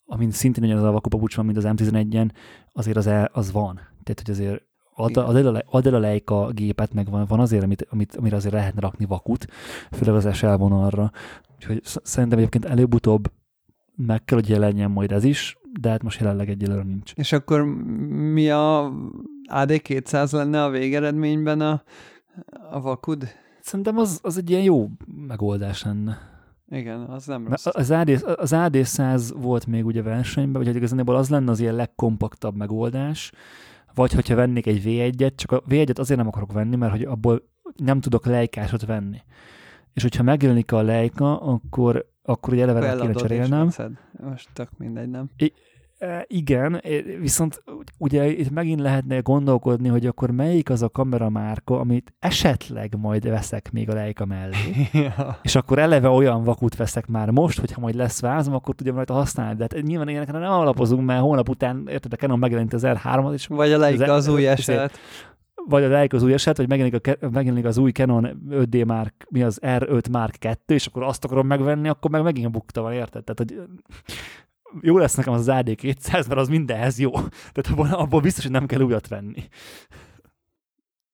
amint 0.06 0.32
szintén 0.32 0.64
ugyanaz 0.64 0.84
a 0.84 0.90
vakupapucs 0.90 1.36
van, 1.36 1.44
mint 1.44 1.56
az 1.56 1.64
M11-en, 1.66 2.30
azért 2.72 2.96
az, 2.96 3.06
el, 3.06 3.30
az 3.32 3.52
van. 3.52 3.74
Tehát, 3.74 4.22
hogy 4.24 4.30
azért 4.30 4.62
ad, 4.98 5.16
ad, 5.16 5.36
el 5.36 5.54
a, 5.54 5.62
ad 5.66 5.86
el 5.86 6.22
a 6.24 6.50
gépet, 6.50 6.92
meg 6.92 7.10
van, 7.10 7.24
van 7.26 7.40
azért, 7.40 7.62
amit, 7.62 7.86
amit, 7.90 8.16
amire 8.16 8.36
azért 8.36 8.54
lehetne 8.54 8.80
rakni 8.80 9.04
vakut, 9.04 9.46
főleg 9.90 10.14
az 10.14 10.36
SL 10.36 10.54
vonalra. 10.54 11.10
Úgyhogy 11.54 11.80
szerintem 11.82 12.38
egyébként 12.38 12.64
előbb-utóbb 12.64 13.30
meg 13.96 14.24
kell, 14.24 14.38
hogy 14.38 14.48
jelenjen 14.48 14.90
majd 14.90 15.12
ez 15.12 15.24
is, 15.24 15.58
de 15.80 15.90
hát 15.90 16.02
most 16.02 16.20
jelenleg 16.20 16.48
egyelőre 16.48 16.82
nincs. 16.82 17.12
És 17.14 17.32
akkor 17.32 17.64
mi 18.32 18.50
a 18.50 18.92
AD200 19.52 20.32
lenne 20.32 20.64
a 20.64 20.70
végeredményben 20.70 21.60
a, 21.60 21.82
a 22.70 22.80
vakud? 22.80 23.28
Szerintem 23.60 23.98
az, 23.98 24.20
az 24.22 24.36
egy 24.38 24.50
ilyen 24.50 24.62
jó 24.62 24.88
megoldás 25.26 25.82
lenne. 25.82 26.18
Igen, 26.68 27.00
az 27.00 27.26
nem 27.26 27.48
rossz. 27.48 27.66
Az, 27.66 27.90
AD, 27.90 28.08
az 28.36 28.50
AD100 28.54 29.30
volt 29.36 29.66
még 29.66 29.86
ugye 29.86 30.02
versenyben, 30.02 30.62
vagy 30.62 30.76
igazából 30.76 31.16
az 31.16 31.28
lenne 31.28 31.50
az 31.50 31.60
ilyen 31.60 31.74
legkompaktabb 31.74 32.56
megoldás, 32.56 33.32
vagy 33.96 34.12
hogyha 34.12 34.34
vennék 34.34 34.66
egy 34.66 34.82
V1-et, 34.84 35.34
csak 35.34 35.52
a 35.52 35.62
V1-et 35.62 35.98
azért 35.98 36.18
nem 36.18 36.28
akarok 36.28 36.52
venni, 36.52 36.76
mert 36.76 36.92
hogy 36.92 37.02
abból 37.02 37.42
nem 37.76 38.00
tudok 38.00 38.26
lejkásot 38.26 38.84
venni. 38.84 39.18
És 39.92 40.02
hogyha 40.02 40.22
megjelenik 40.22 40.72
a 40.72 40.82
lejka, 40.82 41.40
akkor, 41.40 42.10
akkor 42.22 42.52
ugye 42.52 42.62
eleve 42.62 42.80
le 42.94 43.00
kéne 43.00 43.12
cserélnem. 43.12 43.70
Most 44.22 44.48
tök 44.52 44.68
mindegy, 44.78 45.08
nem? 45.08 45.30
I- 45.36 45.52
igen, 46.26 46.82
viszont 47.20 47.62
ugye 47.98 48.26
itt 48.26 48.50
megint 48.50 48.80
lehetne 48.80 49.18
gondolkodni, 49.18 49.88
hogy 49.88 50.06
akkor 50.06 50.30
melyik 50.30 50.70
az 50.70 50.82
a 50.82 50.88
kameramárka, 50.88 51.80
amit 51.80 52.14
esetleg 52.18 52.96
majd 52.98 53.28
veszek 53.28 53.72
még 53.72 53.90
a 53.90 53.94
Leica 53.94 54.24
mellé. 54.24 54.56
ja. 54.92 55.38
És 55.42 55.54
akkor 55.54 55.78
eleve 55.78 56.08
olyan 56.08 56.44
vakut 56.44 56.76
veszek 56.76 57.06
már 57.06 57.30
most, 57.30 57.60
hogyha 57.60 57.80
majd 57.80 57.94
lesz 57.94 58.20
vázom, 58.20 58.54
akkor 58.54 58.74
tudjam 58.74 58.96
rajta 58.96 59.14
használni. 59.14 59.56
De 59.56 59.66
hát 59.70 59.82
nyilván 59.82 60.08
ilyenekre 60.08 60.38
nem 60.38 60.50
alapozunk, 60.50 61.06
mert 61.06 61.20
hónap 61.20 61.48
után, 61.48 61.86
érted, 61.90 62.12
a 62.12 62.16
Canon 62.16 62.38
megjelent 62.38 62.72
az 62.72 62.82
R3-at, 62.84 63.32
és 63.32 63.46
vagy 63.46 63.72
a 63.72 63.78
Leica 63.78 64.12
az, 64.12 64.26
az 64.26 64.34
új 64.34 64.48
eset. 64.48 64.98
Vagy 65.68 65.82
a 65.84 65.88
Leica 65.88 66.16
az 66.16 66.22
új 66.22 66.32
eset, 66.32 66.56
vagy 66.56 66.68
megjelenik, 66.68 67.06
a, 67.06 67.28
megjelenik 67.30 67.64
az 67.64 67.78
új 67.78 67.90
Canon 67.90 68.42
5D 68.50 68.86
Mark, 68.86 69.26
mi 69.30 69.42
az 69.42 69.58
R5 69.62 70.10
Mark 70.10 70.34
2, 70.38 70.74
és 70.74 70.86
akkor 70.86 71.02
azt 71.02 71.24
akarom 71.24 71.46
megvenni, 71.46 71.88
akkor 71.88 72.10
meg 72.10 72.22
megint 72.22 72.50
bukta 72.50 72.82
van, 72.82 72.92
érted? 72.92 73.24
Tehát, 73.24 73.38
hogy 73.38 73.68
jó 74.80 74.98
lesz 74.98 75.14
nekem 75.14 75.32
az, 75.32 75.48
az 75.48 75.56
AD200, 75.58 76.12
mert 76.12 76.40
az 76.40 76.48
mindenhez 76.48 76.98
jó. 76.98 77.10
Tehát 77.52 77.66
abból, 77.70 77.88
abból 77.92 78.20
biztos, 78.20 78.42
hogy 78.42 78.52
nem 78.52 78.66
kell 78.66 78.80
újat 78.80 79.08
venni. 79.08 79.48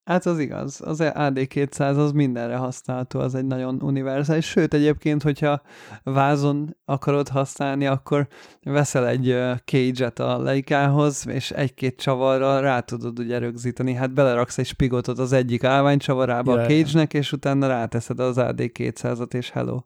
Hát 0.04 0.26
az 0.26 0.38
igaz, 0.38 0.80
az 0.84 0.98
AD200 1.02 1.96
az 1.96 2.12
mindenre 2.12 2.56
használható, 2.56 3.20
az 3.20 3.34
egy 3.34 3.44
nagyon 3.44 3.82
univerzális, 3.82 4.46
sőt 4.46 4.74
egyébként, 4.74 5.22
hogyha 5.22 5.62
vázon 6.02 6.76
akarod 6.84 7.28
használni, 7.28 7.86
akkor 7.86 8.28
veszel 8.62 9.06
egy 9.08 9.36
cage-et 9.64 10.18
a 10.18 10.38
leikához, 10.38 11.26
és 11.28 11.50
egy-két 11.50 12.00
csavarral 12.00 12.60
rá 12.60 12.80
tudod 12.80 13.18
ugye 13.18 13.38
rögzíteni, 13.38 13.94
hát 13.94 14.12
beleraksz 14.12 14.58
egy 14.58 14.66
spigotot 14.66 15.18
az 15.18 15.32
egyik 15.32 15.64
állványcsavarába 15.64 16.52
yeah. 16.52 16.64
a 16.64 16.68
cage-nek, 16.68 17.14
és 17.14 17.32
utána 17.32 17.66
ráteszed 17.66 18.20
az 18.20 18.36
AD200-at, 18.38 19.34
és 19.34 19.50
hello. 19.50 19.78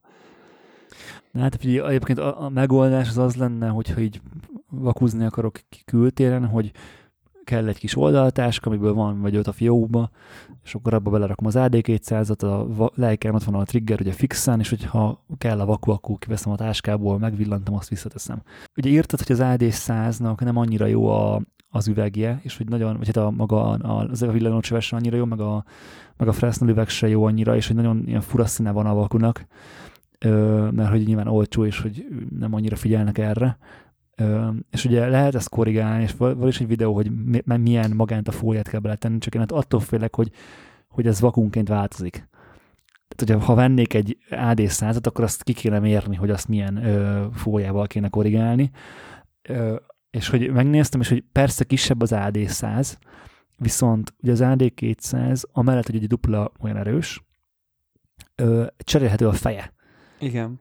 Hát 1.39 1.65
ugye 1.65 1.87
egyébként 1.87 2.19
a, 2.19 2.43
a 2.45 2.49
megoldás 2.49 3.09
az 3.09 3.19
az 3.19 3.37
lenne, 3.37 3.69
hogyha 3.69 4.01
így 4.01 4.21
vakuzni 4.71 5.25
akarok 5.25 5.61
kültéren, 5.85 6.47
hogy 6.47 6.73
kell 7.45 7.69
egy 7.69 7.79
kis 7.79 7.97
oldaltáska, 7.97 8.71
amiből 8.71 8.95
van 8.95 9.21
vagy 9.21 9.37
öt 9.37 9.47
a 9.47 9.53
fiókba, 9.53 10.11
és 10.65 10.75
akkor 10.75 10.95
abba 10.95 11.11
belerakom 11.11 11.47
az 11.47 11.55
AD200-at, 11.59 12.79
a 12.79 12.91
lejkán 12.95 13.35
ott 13.35 13.43
van 13.43 13.55
a 13.55 13.65
trigger 13.65 14.01
ugye 14.01 14.13
fixen, 14.13 14.61
és 14.61 14.69
hogyha 14.69 15.25
kell 15.39 15.61
a 15.61 15.67
vaku, 15.67 15.91
akkor 15.91 16.19
kiveszem 16.19 16.53
a 16.53 16.57
táskából, 16.57 17.19
megvillantem, 17.19 17.75
azt 17.75 17.89
visszateszem. 17.89 18.43
Ugye 18.77 18.91
írtad, 18.91 19.23
hogy 19.23 19.41
az 19.41 19.43
AD100-nak 19.43 20.41
nem 20.41 20.57
annyira 20.57 20.87
jó 20.87 21.09
a, 21.09 21.43
az 21.69 21.89
üvegje, 21.89 22.41
és 22.43 22.57
hogy 22.57 22.69
nagyon, 22.69 22.97
vagy 22.97 23.07
hát 23.07 23.17
a 23.17 23.31
maga 23.31 23.71
az 23.71 24.23
a 24.23 24.31
villanócsöves 24.31 24.93
annyira 24.93 25.17
jó, 25.17 25.25
meg 25.25 25.41
a, 25.41 25.65
meg 26.17 26.29
a 26.29 26.33
Fresnel 26.33 26.69
üveg 26.69 26.89
se 26.89 27.09
jó 27.09 27.25
annyira, 27.25 27.57
és 27.57 27.67
hogy 27.67 27.77
nagyon 27.77 28.03
ilyen 28.07 28.21
fura 28.21 28.47
színe 28.47 28.71
van 28.71 28.87
a 28.87 28.95
vakunak, 28.95 29.47
mert 30.71 30.91
hogy 30.91 31.07
nyilván 31.07 31.29
olcsó, 31.29 31.65
és 31.65 31.81
hogy 31.81 32.07
nem 32.39 32.55
annyira 32.55 32.77
figyelnek 32.77 33.19
erre. 33.19 33.59
És 34.71 34.85
ugye 34.85 35.09
lehet 35.09 35.35
ezt 35.35 35.49
korrigálni, 35.49 36.03
és 36.03 36.15
van 36.17 36.47
is 36.47 36.61
egy 36.61 36.67
videó, 36.67 36.95
hogy 36.95 37.11
milyen 37.45 37.91
magánt 37.91 38.29
a 38.29 38.33
fóliát 38.33 38.69
kell 38.69 38.81
beletenni, 38.81 39.19
csak 39.19 39.35
én 39.35 39.41
hát 39.41 39.53
attól 39.53 39.81
félek, 39.81 40.15
hogy, 40.15 40.31
hogy 40.89 41.07
ez 41.07 41.21
vakunként 41.21 41.69
változik. 41.69 42.29
Tehát, 43.09 43.35
hogyha 43.35 43.53
ha 43.53 43.55
vennék 43.55 43.95
egy 43.95 44.19
AD 44.31 44.67
100 44.67 44.99
akkor 45.03 45.25
azt 45.25 45.43
ki 45.43 45.53
kéne 45.53 45.79
mérni, 45.79 46.17
hogy 46.17 46.31
azt 46.31 46.49
milyen 46.49 46.85
ö, 46.85 47.27
fóliával 47.33 47.87
kéne 47.87 48.09
korrigálni. 48.09 48.71
Ö, 49.43 49.77
és 50.11 50.29
hogy 50.29 50.51
megnéztem, 50.51 51.01
és 51.01 51.09
hogy 51.09 51.25
persze 51.33 51.65
kisebb 51.65 52.03
az 52.03 52.13
AD 52.13 52.39
100, 52.47 52.99
viszont 53.57 54.15
ugye 54.23 54.33
az 54.33 54.41
AD 54.41 54.75
200, 54.75 55.45
amellett, 55.53 55.87
hogy 55.87 55.95
egy 55.95 56.07
dupla 56.07 56.53
olyan 56.61 56.77
erős, 56.77 57.25
ö, 58.35 58.67
cserélhető 58.77 59.29
a 59.29 59.33
feje. 59.33 59.73
Igen. 60.19 60.61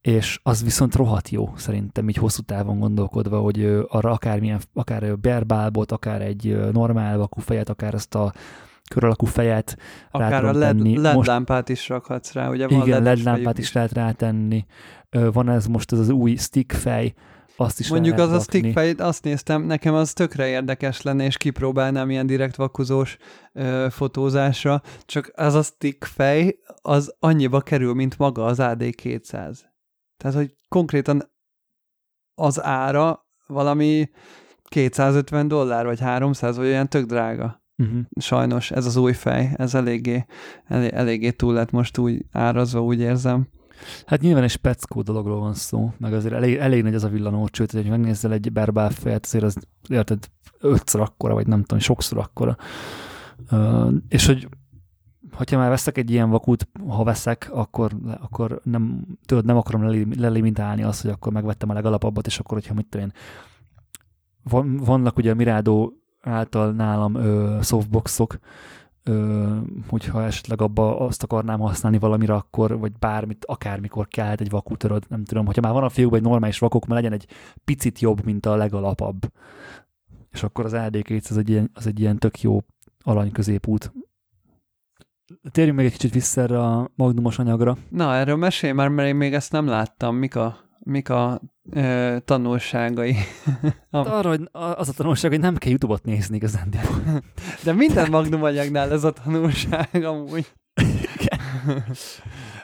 És 0.00 0.40
az 0.42 0.64
viszont 0.64 0.94
rohadt 0.94 1.28
jó 1.28 1.52
szerintem 1.56 2.08
így 2.08 2.16
hosszú 2.16 2.42
távon 2.42 2.78
gondolkodva, 2.78 3.40
hogy 3.40 3.84
arra 3.88 4.10
akármilyen, 4.10 4.60
akár 4.72 5.18
berbálbot, 5.18 5.92
akár 5.92 6.22
egy 6.22 6.58
normál 6.72 7.18
vakú 7.18 7.40
fejet, 7.40 7.68
akár 7.68 7.94
ezt 7.94 8.14
a 8.14 8.32
kör 8.90 9.04
alakú 9.04 9.26
fejet 9.26 9.76
Akár 10.10 10.44
a 10.44 10.52
LED, 10.52 10.76
tenni. 10.76 10.98
LED 10.98 11.14
most, 11.14 11.28
lámpát 11.28 11.68
is 11.68 11.88
rakhatsz 11.88 12.32
rá, 12.32 12.48
ugye 12.48 12.68
van 12.68 12.86
Igen, 12.86 13.02
LED 13.02 13.22
lámpát 13.22 13.58
is 13.58 13.72
lehet 13.72 13.92
rátenni. 13.92 14.66
Van 15.10 15.48
ez 15.48 15.66
most 15.66 15.92
ez 15.92 15.98
az 15.98 16.08
új 16.08 16.34
stick 16.36 16.72
fej, 16.72 17.14
azt 17.60 17.80
is 17.80 17.88
Mondjuk 17.88 18.18
az 18.18 18.32
a 18.32 18.38
stick 18.38 18.72
fejt, 18.72 19.00
azt 19.00 19.24
néztem, 19.24 19.62
nekem 19.62 19.94
az 19.94 20.12
tökre 20.12 20.48
érdekes 20.48 21.02
lenne, 21.02 21.24
és 21.24 21.36
kipróbálnám 21.36 22.10
ilyen 22.10 22.26
direkt 22.26 22.56
vakuzós 22.56 23.16
ö, 23.52 23.86
fotózásra, 23.90 24.82
csak 25.06 25.32
az 25.34 25.54
a 25.54 25.62
stick 25.62 26.04
fej, 26.04 26.58
az 26.82 27.14
annyiba 27.18 27.60
kerül, 27.60 27.94
mint 27.94 28.18
maga 28.18 28.44
az 28.44 28.58
AD200. 28.60 29.58
Tehát, 30.16 30.36
hogy 30.36 30.56
konkrétan 30.68 31.32
az 32.34 32.62
ára 32.62 33.26
valami 33.46 34.10
250 34.64 35.48
dollár, 35.48 35.84
vagy 35.84 36.00
300, 36.00 36.56
vagy 36.56 36.66
olyan 36.66 36.88
tök 36.88 37.06
drága. 37.06 37.62
Uh-huh. 37.76 38.00
Sajnos 38.20 38.70
ez 38.70 38.86
az 38.86 38.96
új 38.96 39.12
fej, 39.12 39.54
ez 39.56 39.74
eléggé, 39.74 40.24
elég, 40.64 40.90
eléggé 40.92 41.30
túl 41.30 41.54
lett 41.54 41.70
most 41.70 41.98
úgy 41.98 42.24
árazva, 42.32 42.82
úgy 42.82 43.00
érzem. 43.00 43.48
Hát 44.06 44.20
nyilván 44.20 44.42
egy 44.42 44.50
speckó 44.50 45.02
dologról 45.02 45.40
van 45.40 45.54
szó, 45.54 45.92
meg 45.98 46.12
azért 46.12 46.34
elég, 46.34 46.56
elég 46.56 46.82
nagy 46.82 46.94
ez 46.94 47.04
a 47.04 47.08
villanó, 47.08 47.48
sőt, 47.52 47.72
hogy 47.72 47.88
megnézzel 47.88 48.32
egy 48.32 48.52
berbál 48.52 48.90
fejet, 48.90 49.24
azért 49.24 49.44
az 49.44 49.56
érted 49.88 50.18
ötször 50.60 51.00
akkora, 51.00 51.34
vagy 51.34 51.46
nem 51.46 51.60
tudom, 51.60 51.78
sokszor 51.78 52.18
akkora. 52.18 52.56
Uh, 53.50 53.92
és 54.08 54.26
hogy 54.26 54.48
hogyha 55.32 55.58
már 55.58 55.68
veszek 55.68 55.98
egy 55.98 56.10
ilyen 56.10 56.30
vakut, 56.30 56.68
ha 56.88 57.04
veszek, 57.04 57.48
akkor, 57.52 57.92
akkor 58.20 58.60
nem, 58.64 59.06
tudod, 59.26 59.44
nem 59.44 59.56
akarom 59.56 60.10
lelimitálni 60.18 60.82
azt, 60.82 61.02
hogy 61.02 61.10
akkor 61.10 61.32
megvettem 61.32 61.70
a 61.70 61.72
legalapabbat, 61.72 62.26
és 62.26 62.38
akkor, 62.38 62.56
hogyha 62.56 62.74
mit 62.74 62.86
tudom 62.86 63.06
én, 63.06 63.12
van, 64.42 64.76
vannak 64.76 65.16
ugye 65.16 65.30
a 65.30 65.34
Mirado 65.34 65.90
által 66.20 66.72
nálam 66.72 67.14
ö, 67.14 67.58
softboxok, 67.62 68.38
hogyha 69.88 70.22
esetleg 70.22 70.60
abba 70.62 70.98
azt 70.98 71.22
akarnám 71.22 71.60
használni 71.60 71.98
valamire, 71.98 72.34
akkor, 72.34 72.78
vagy 72.78 72.92
bármit, 72.92 73.44
akármikor 73.44 74.08
kell 74.08 74.34
egy 74.36 74.50
vakútöröd, 74.50 75.04
nem 75.08 75.24
tudom, 75.24 75.46
hogyha 75.46 75.60
már 75.60 75.72
van 75.72 75.84
a 75.84 75.88
fiúkban 75.88 76.18
egy 76.18 76.24
normális 76.24 76.58
vakok, 76.58 76.86
mert 76.86 77.02
legyen 77.02 77.18
egy 77.18 77.26
picit 77.64 77.98
jobb, 77.98 78.24
mint 78.24 78.46
a 78.46 78.56
legalapabb. 78.56 79.32
És 80.32 80.42
akkor 80.42 80.64
az 80.64 80.72
AD200 80.74 81.30
az 81.30 81.36
egy 81.36 81.48
ilyen, 81.48 81.70
az 81.74 81.86
egy 81.86 82.00
ilyen 82.00 82.18
tök 82.18 82.40
jó 82.40 82.60
alany 83.04 83.32
középút. 83.32 83.92
Térjünk 85.50 85.76
meg 85.76 85.86
egy 85.86 85.92
kicsit 85.92 86.12
vissza 86.12 86.40
erre 86.40 86.62
a 86.62 86.90
magnumos 86.94 87.38
anyagra. 87.38 87.76
Na, 87.88 88.14
erről 88.14 88.36
mesélj 88.36 88.72
már, 88.72 88.88
mert 88.88 89.08
én 89.08 89.16
még 89.16 89.34
ezt 89.34 89.52
nem 89.52 89.66
láttam. 89.66 90.16
Mik 90.16 90.36
a, 90.36 90.56
mik 90.78 91.08
a 91.08 91.40
ö, 91.70 92.16
tanulságai? 92.24 93.16
Arra, 93.90 94.28
hogy 94.28 94.48
az 94.52 94.88
a 94.88 94.92
tanulság, 94.92 95.30
hogy 95.30 95.40
nem 95.40 95.56
kell 95.56 95.70
YouTube-ot 95.70 96.04
nézni 96.04 96.36
igazán. 96.36 96.68
De 97.64 97.72
minden 97.72 98.10
magnum 98.10 98.42
anyagnál 98.42 98.92
ez 98.92 99.04
a 99.04 99.12
tanulság 99.12 100.04
amúgy. 100.04 100.46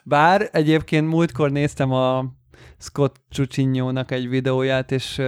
Bár 0.04 0.48
egyébként 0.52 1.08
múltkor 1.08 1.50
néztem 1.50 1.92
a 1.92 2.24
Scott 2.78 3.20
Csucsinyónak 3.28 4.10
egy 4.10 4.28
videóját, 4.28 4.92
és 4.92 5.22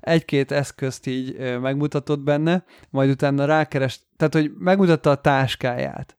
egy-két 0.00 0.52
eszközt 0.52 1.06
így 1.06 1.58
megmutatott 1.60 2.20
benne, 2.20 2.64
majd 2.90 3.10
utána 3.10 3.44
rákeres, 3.44 4.00
tehát 4.16 4.34
hogy 4.34 4.50
megmutatta 4.58 5.10
a 5.10 5.14
táskáját. 5.14 6.16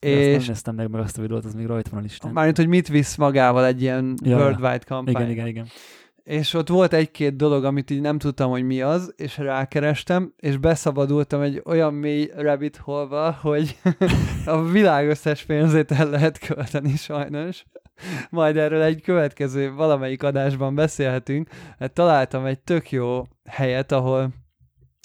De 0.00 0.08
és 0.08 0.36
azt 0.36 0.38
nem 0.38 0.46
néztem 0.46 0.74
meg, 0.74 0.90
meg 0.90 1.00
azt 1.00 1.18
a 1.18 1.20
videót, 1.20 1.44
az 1.44 1.54
még 1.54 1.66
rajta 1.66 1.90
van 1.90 1.98
a 1.98 2.02
listán. 2.02 2.32
Mármint, 2.32 2.56
hogy 2.56 2.66
mit 2.66 2.88
visz 2.88 3.16
magával 3.16 3.66
egy 3.66 3.82
ilyen 3.82 4.14
ja, 4.22 4.36
worldwide 4.36 4.80
kampány. 4.86 5.14
Igen, 5.14 5.30
igen, 5.30 5.46
igen. 5.46 5.66
És 6.28 6.54
ott 6.54 6.68
volt 6.68 6.92
egy-két 6.92 7.36
dolog, 7.36 7.64
amit 7.64 7.90
így 7.90 8.00
nem 8.00 8.18
tudtam, 8.18 8.50
hogy 8.50 8.62
mi 8.62 8.80
az, 8.80 9.12
és 9.16 9.38
rákerestem, 9.38 10.32
és 10.36 10.56
beszabadultam 10.56 11.40
egy 11.40 11.62
olyan 11.64 11.94
mély 11.94 12.30
rabbit 12.36 12.76
hole 12.76 13.38
hogy 13.40 13.76
a 14.44 14.62
világ 14.62 15.08
összes 15.08 15.44
pénzét 15.44 15.92
el 15.92 16.10
lehet 16.10 16.38
költeni 16.38 16.96
sajnos. 16.96 17.64
Majd 18.30 18.56
erről 18.56 18.82
egy 18.82 19.02
következő 19.02 19.72
valamelyik 19.72 20.22
adásban 20.22 20.74
beszélhetünk, 20.74 21.48
mert 21.78 21.92
találtam 21.92 22.44
egy 22.44 22.58
tök 22.58 22.90
jó 22.90 23.22
helyet, 23.44 23.92
ahol 23.92 24.32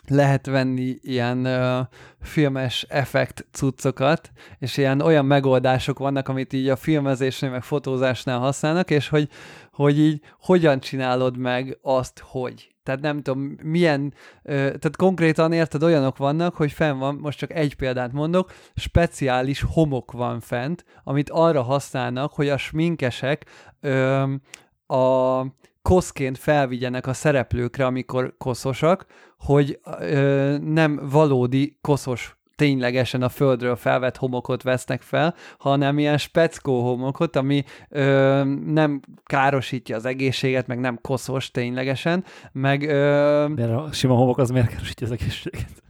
lehet 0.08 0.46
venni 0.46 0.98
ilyen 1.02 1.46
uh, 1.46 1.88
filmes 2.22 2.86
effekt 2.90 3.46
cuccokat, 3.52 4.32
és 4.60 4.78
ilyen 4.78 5.02
olyan 5.02 5.26
megoldások 5.26 6.00
vannak, 6.00 6.28
amit 6.28 6.54
így 6.54 6.70
a 6.70 6.76
filmezésnél, 6.76 7.50
meg 7.50 7.64
fotózásnál 7.64 8.40
használnak, 8.40 8.90
és 8.90 9.10
hogy, 9.10 9.30
hogy 9.74 10.00
így 10.00 10.22
hogyan 10.40 10.80
csinálod 10.80 11.38
meg 11.38 11.78
azt, 11.82 12.20
hogy. 12.26 12.72
Tehát 12.84 13.02
nem 13.02 13.22
tudom, 13.22 13.58
milyen, 13.64 14.14
tehát 14.44 14.96
konkrétan 14.96 15.52
érted, 15.52 15.84
olyanok 15.84 16.18
vannak, 16.18 16.56
hogy 16.56 16.72
fenn 16.72 16.98
van, 16.98 17.16
most 17.16 17.38
csak 17.38 17.54
egy 17.54 17.76
példát 17.76 18.12
mondok, 18.12 18.54
speciális 18.76 19.62
homok 19.62 20.12
van 20.12 20.40
fent, 20.40 20.86
amit 21.04 21.30
arra 21.30 21.62
használnak, 21.62 22.34
hogy 22.34 22.50
a 22.50 22.58
sminkesek 22.58 23.46
a 24.88 25.42
koszként 25.82 26.38
felvigyenek 26.38 27.08
a 27.08 27.14
szereplőkre, 27.14 27.86
amikor 27.86 28.36
koszosak, 28.38 29.06
hogy 29.38 29.80
nem 30.62 31.00
valódi 31.12 31.78
koszos 31.82 32.38
ténylegesen 32.56 33.22
a 33.22 33.30
földről 33.30 33.76
felvett 33.76 34.18
homokot 34.18 34.64
vesznek 34.64 35.02
fel, 35.02 35.36
hanem 35.58 36.00
ilyen 36.00 36.18
speckó 36.18 36.82
homokot, 36.82 37.36
ami 37.36 37.64
ö, 37.90 38.44
nem 38.66 39.02
károsítja 39.24 39.96
az 39.96 40.06
egészséget, 40.06 40.68
meg 40.68 40.80
nem 40.80 41.00
koszos 41.02 41.52
ténylegesen, 41.52 42.24
meg... 42.52 42.84
Ö, 42.84 43.48
Mert 43.48 43.72
a 43.72 43.90
sima 43.92 44.16
homok 44.16 44.38
az 44.38 44.50
miért 44.50 44.68
károsítja 44.68 45.08
az 45.08 45.14
egészséget? 45.14 45.83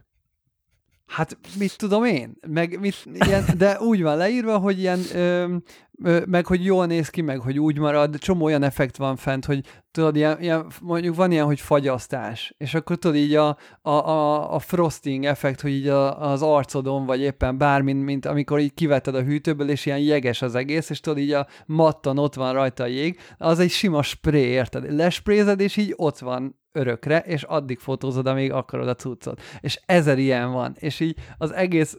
Hát 1.14 1.38
mit 1.58 1.78
tudom 1.78 2.04
én, 2.04 2.34
meg 2.48 2.80
mit, 2.80 2.96
ilyen, 3.14 3.46
de 3.58 3.80
úgy 3.80 4.02
van 4.02 4.18
leírva, 4.18 4.58
hogy 4.58 4.80
ilyen, 4.80 5.00
ö, 5.14 5.56
ö, 6.04 6.22
meg 6.26 6.46
hogy 6.46 6.66
jól 6.66 6.86
néz 6.86 7.10
ki, 7.10 7.22
meg 7.22 7.40
hogy 7.40 7.60
úgy 7.60 7.78
marad, 7.80 8.18
csomó 8.18 8.46
olyan 8.46 8.64
effekt 8.64 8.98
van 8.98 9.16
fent, 9.16 9.46
hogy 9.46 9.66
tudod, 9.92 10.16
ilyen, 10.16 10.42
ilyen, 10.42 10.66
mondjuk 10.82 11.16
van 11.16 11.32
ilyen, 11.32 11.46
hogy 11.46 11.60
fagyasztás, 11.60 12.54
és 12.58 12.74
akkor 12.74 12.96
tudod 12.96 13.18
így 13.18 13.36
a, 13.36 13.58
a, 13.82 13.90
a, 13.90 14.54
a 14.54 14.60
frosting 14.60 15.26
effekt, 15.26 15.62
hogy 15.62 15.72
így 15.72 15.88
a, 15.88 16.32
az 16.32 16.42
arcodon, 16.42 17.06
vagy 17.06 17.20
éppen 17.20 17.58
bármin, 17.58 17.96
mint 17.96 18.26
amikor 18.26 18.60
így 18.60 18.74
kivetted 18.74 19.16
a 19.16 19.24
hűtőből, 19.24 19.70
és 19.70 19.86
ilyen 19.86 20.00
jeges 20.00 20.42
az 20.42 20.56
egész, 20.56 20.90
és 20.90 21.00
tudod, 21.00 21.20
így 21.20 21.32
a 21.32 21.48
mattan 21.66 22.18
ott 22.18 22.34
van 22.34 22.54
rajta 22.54 22.84
a 22.84 22.88
jég, 22.88 23.20
az 23.38 23.60
egy 23.60 23.72
sima 23.72 24.02
spray, 24.02 24.42
érted? 24.42 24.94
Lesprézed, 24.94 25.60
és 25.60 25.78
így 25.78 25.94
ott 25.96 26.20
van 26.20 26.62
örökre, 26.74 27.20
és 27.20 27.44
addig 27.44 27.80
fotózod, 27.80 28.28
amíg 28.28 28.52
akarod 28.52 28.88
a 28.88 28.96
cuccot. 28.96 29.42
És 29.60 29.80
ezer 29.86 30.18
ilyen 30.18 30.52
van, 30.52 30.76
és 30.80 31.00
így 31.00 31.18
az 31.38 31.54
egész, 31.54 31.98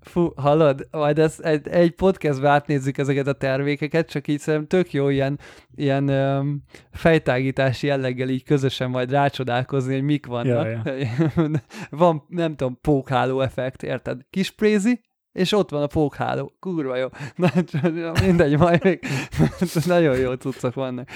fú, 0.00 0.32
hallod, 0.36 0.88
majd 0.90 1.18
ezt 1.18 1.40
egy, 1.40 1.68
egy 1.68 1.90
podcastbe 1.90 2.48
átnézzük 2.48 2.98
ezeket 2.98 3.26
a 3.26 3.32
termékeket, 3.32 4.10
csak 4.10 4.28
így 4.28 4.38
szerintem 4.38 4.78
tök 4.78 4.92
jó 4.92 5.08
ilyen, 5.08 5.38
ilyen 5.74 6.08
um, 6.08 6.62
fejtágítási 6.90 7.86
jelleggel 7.86 8.28
így 8.28 8.44
közösen 8.44 8.90
majd 8.90 9.10
rácsodálkozni, 9.10 9.92
hogy 9.92 10.02
mik 10.02 10.26
vannak. 10.26 10.66
Ja, 10.84 10.94
ja. 10.94 11.08
van, 11.90 12.24
nem 12.28 12.56
tudom, 12.56 12.78
pókháló 12.80 13.40
effekt, 13.40 13.82
érted? 13.82 14.20
Kisprézi, 14.30 15.00
és 15.32 15.52
ott 15.52 15.70
van 15.70 15.82
a 15.82 15.86
pókháló. 15.86 16.52
Kurva 16.60 16.96
jó. 16.96 17.08
Na, 17.36 18.12
mindegy, 18.22 18.58
majd 18.58 18.84
még 18.84 19.00
nagyon 19.84 20.16
jó 20.16 20.32
cuccok 20.32 20.74
vannak. 20.74 21.08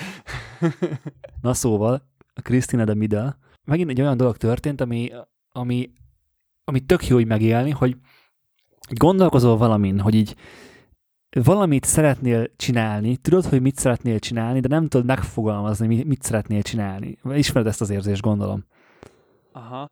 Na 1.43 1.55
szóval, 1.55 2.03
a 2.37 2.41
Christina 2.43 2.85
de 2.85 2.95
Middle, 2.95 3.39
megint 3.65 3.91
egy 3.91 4.01
olyan 4.01 4.17
dolog 4.17 4.37
történt, 4.37 4.81
ami, 4.81 5.13
ami, 5.53 5.91
ami 6.65 6.81
tök 6.81 7.07
jó 7.07 7.17
hogy 7.17 7.27
megélni, 7.27 7.71
hogy 7.71 7.97
gondolkozol 8.89 9.57
valamin, 9.57 10.01
hogy 10.01 10.15
így 10.15 10.37
valamit 11.45 11.85
szeretnél 11.85 12.57
csinálni, 12.57 13.17
tudod, 13.17 13.45
hogy 13.45 13.61
mit 13.61 13.77
szeretnél 13.77 14.19
csinálni, 14.19 14.61
de 14.61 14.69
nem 14.69 14.89
tudod 14.89 15.07
megfogalmazni, 15.07 16.03
mit 16.03 16.23
szeretnél 16.23 16.63
csinálni. 16.63 17.19
Ismered 17.25 17.69
ezt 17.69 17.81
az 17.81 17.91
érzést, 17.91 18.23
gondolom. 18.23 18.65
Aha. 19.53 19.91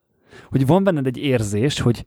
Hogy 0.49 0.67
van 0.67 0.85
benned 0.85 1.07
egy 1.07 1.17
érzés, 1.17 1.81
hogy 1.81 2.05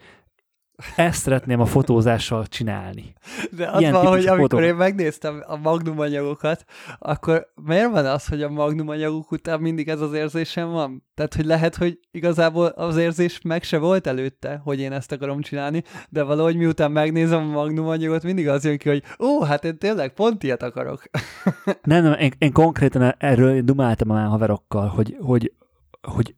ezt 0.95 1.21
szeretném 1.21 1.59
a 1.59 1.65
fotózással 1.65 2.45
csinálni. 2.45 3.13
De 3.51 3.69
az 3.69 3.79
Ilyen 3.79 3.93
van, 3.93 4.07
hogy 4.07 4.25
amikor 4.25 4.63
én 4.63 4.75
megnéztem 4.75 5.43
a 5.47 5.55
magnum 5.55 5.99
anyagokat, 5.99 6.65
akkor 6.99 7.51
miért 7.65 7.91
van 7.91 8.05
az, 8.05 8.27
hogy 8.27 8.41
a 8.41 8.49
magnum 8.49 8.89
anyagok 8.89 9.31
után 9.31 9.59
mindig 9.59 9.87
ez 9.87 10.01
az 10.01 10.13
érzésem 10.13 10.69
van? 10.69 11.03
Tehát, 11.13 11.35
hogy 11.35 11.45
lehet, 11.45 11.75
hogy 11.75 11.99
igazából 12.11 12.65
az 12.65 12.97
érzés 12.97 13.41
meg 13.41 13.63
se 13.63 13.77
volt 13.77 14.07
előtte, 14.07 14.61
hogy 14.63 14.79
én 14.79 14.91
ezt 14.91 15.11
akarom 15.11 15.41
csinálni, 15.41 15.83
de 16.09 16.23
valahogy 16.23 16.55
miután 16.55 16.91
megnézem 16.91 17.39
a 17.39 17.51
magnum 17.51 17.87
anyagot, 17.87 18.23
mindig 18.23 18.47
az 18.47 18.65
jön 18.65 18.77
ki, 18.77 18.89
hogy 18.89 19.03
ó, 19.19 19.43
hát 19.43 19.63
én 19.65 19.77
tényleg 19.77 20.13
pont 20.13 20.43
ilyet 20.43 20.63
akarok. 20.63 21.03
nem, 21.83 22.03
nem, 22.03 22.13
én, 22.19 22.31
én 22.37 22.51
konkrétan 22.51 23.15
erről 23.17 23.61
dumáltam 23.61 24.09
a 24.09 24.19
haverokkal, 24.19 24.87
hogy, 24.87 25.17
hogy, 25.19 25.53
hogy 26.01 26.35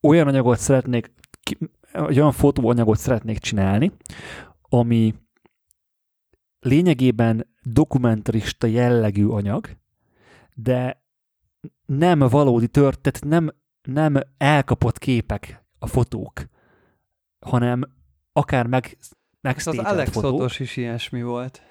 olyan 0.00 0.26
anyagot 0.26 0.58
szeretnék 0.58 1.12
egy 1.96 2.18
olyan 2.18 2.32
fotóanyagot 2.32 2.98
szeretnék 2.98 3.38
csinálni, 3.38 3.92
ami 4.60 5.14
lényegében 6.60 7.54
dokumentarista 7.62 8.66
jellegű 8.66 9.26
anyag, 9.26 9.68
de 10.54 11.04
nem 11.86 12.18
valódi 12.18 12.68
tört, 12.68 13.00
tehát 13.00 13.24
nem, 13.24 13.54
nem 13.82 14.20
elkapott 14.36 14.98
képek 14.98 15.64
a 15.78 15.86
fotók, 15.86 16.44
hanem 17.46 17.82
akár 18.32 18.66
meg, 18.66 18.98
megstételt 19.40 19.86
Az 19.86 19.92
Alex 19.92 20.10
fotók. 20.10 20.58
is 20.58 20.76
ilyesmi 20.76 21.22
volt. 21.22 21.62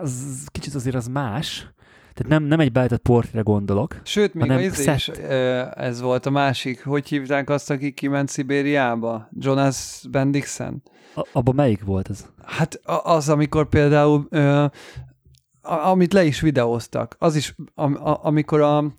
Az, 0.00 0.46
kicsit 0.50 0.74
azért 0.74 0.96
az 0.96 1.06
más, 1.06 1.70
tehát 2.14 2.32
nem, 2.32 2.42
nem 2.42 2.60
egy 2.60 2.72
beállított 2.72 3.02
portrére 3.02 3.42
gondolok. 3.42 4.00
Sőt, 4.04 4.34
még 4.34 4.50
az 4.50 4.78
is, 4.78 5.08
ez 5.74 6.00
volt 6.00 6.26
a 6.26 6.30
másik. 6.30 6.84
Hogy 6.84 7.08
hívták 7.08 7.50
azt, 7.50 7.70
aki 7.70 7.92
kiment 7.92 8.28
Szibériába? 8.28 9.28
Jonas 9.38 10.02
Bendixen? 10.10 10.82
A, 11.14 11.26
abban 11.32 11.54
melyik 11.54 11.84
volt 11.84 12.10
ez? 12.10 12.26
Hát 12.44 12.80
az, 13.02 13.28
amikor 13.28 13.68
például 13.68 14.26
ö, 14.30 14.64
amit 15.62 16.12
le 16.12 16.24
is 16.24 16.40
videóztak, 16.40 17.16
az 17.18 17.36
is, 17.36 17.54
am, 17.74 17.94
a, 17.94 18.24
amikor 18.24 18.60
a, 18.60 18.94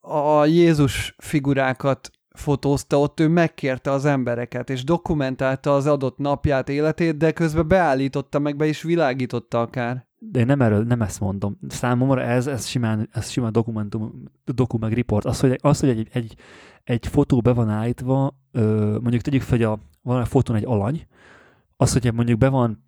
a 0.00 0.44
Jézus 0.44 1.14
figurákat 1.18 2.10
fotózta, 2.34 3.00
ott 3.00 3.20
ő 3.20 3.28
megkérte 3.28 3.90
az 3.90 4.04
embereket, 4.04 4.70
és 4.70 4.84
dokumentálta 4.84 5.74
az 5.74 5.86
adott 5.86 6.18
napját, 6.18 6.68
életét, 6.68 7.16
de 7.16 7.32
közben 7.32 7.68
beállította, 7.68 8.38
meg 8.38 8.56
be 8.56 8.66
is 8.66 8.82
világította 8.82 9.60
akár 9.60 10.08
de 10.22 10.40
én 10.40 10.46
nem 10.46 10.60
erről, 10.60 10.82
nem 10.82 11.02
ezt 11.02 11.20
mondom. 11.20 11.58
Számomra 11.68 12.22
ez, 12.22 12.46
ez 12.46 12.66
simán, 12.66 13.08
ez 13.12 13.30
simán 13.30 13.52
dokumentum, 13.52 14.22
doku 14.44 14.78
meg 14.78 14.92
report. 14.92 15.24
Az, 15.24 15.40
hogy, 15.40 15.58
az, 15.62 15.80
hogy 15.80 15.88
egy, 15.88 16.08
egy, 16.12 16.36
egy 16.84 17.06
fotó 17.06 17.40
be 17.40 17.52
van 17.52 17.68
állítva, 17.68 18.38
ö, 18.52 18.96
mondjuk 19.00 19.22
tegyük 19.22 19.42
fel, 19.42 19.58
hogy 19.58 19.66
a, 19.66 19.78
van 20.02 20.20
a 20.20 20.24
fotón 20.24 20.56
egy 20.56 20.64
alany, 20.64 21.06
az, 21.76 21.92
hogy 21.92 22.12
mondjuk 22.14 22.38
be 22.38 22.48
van 22.48 22.84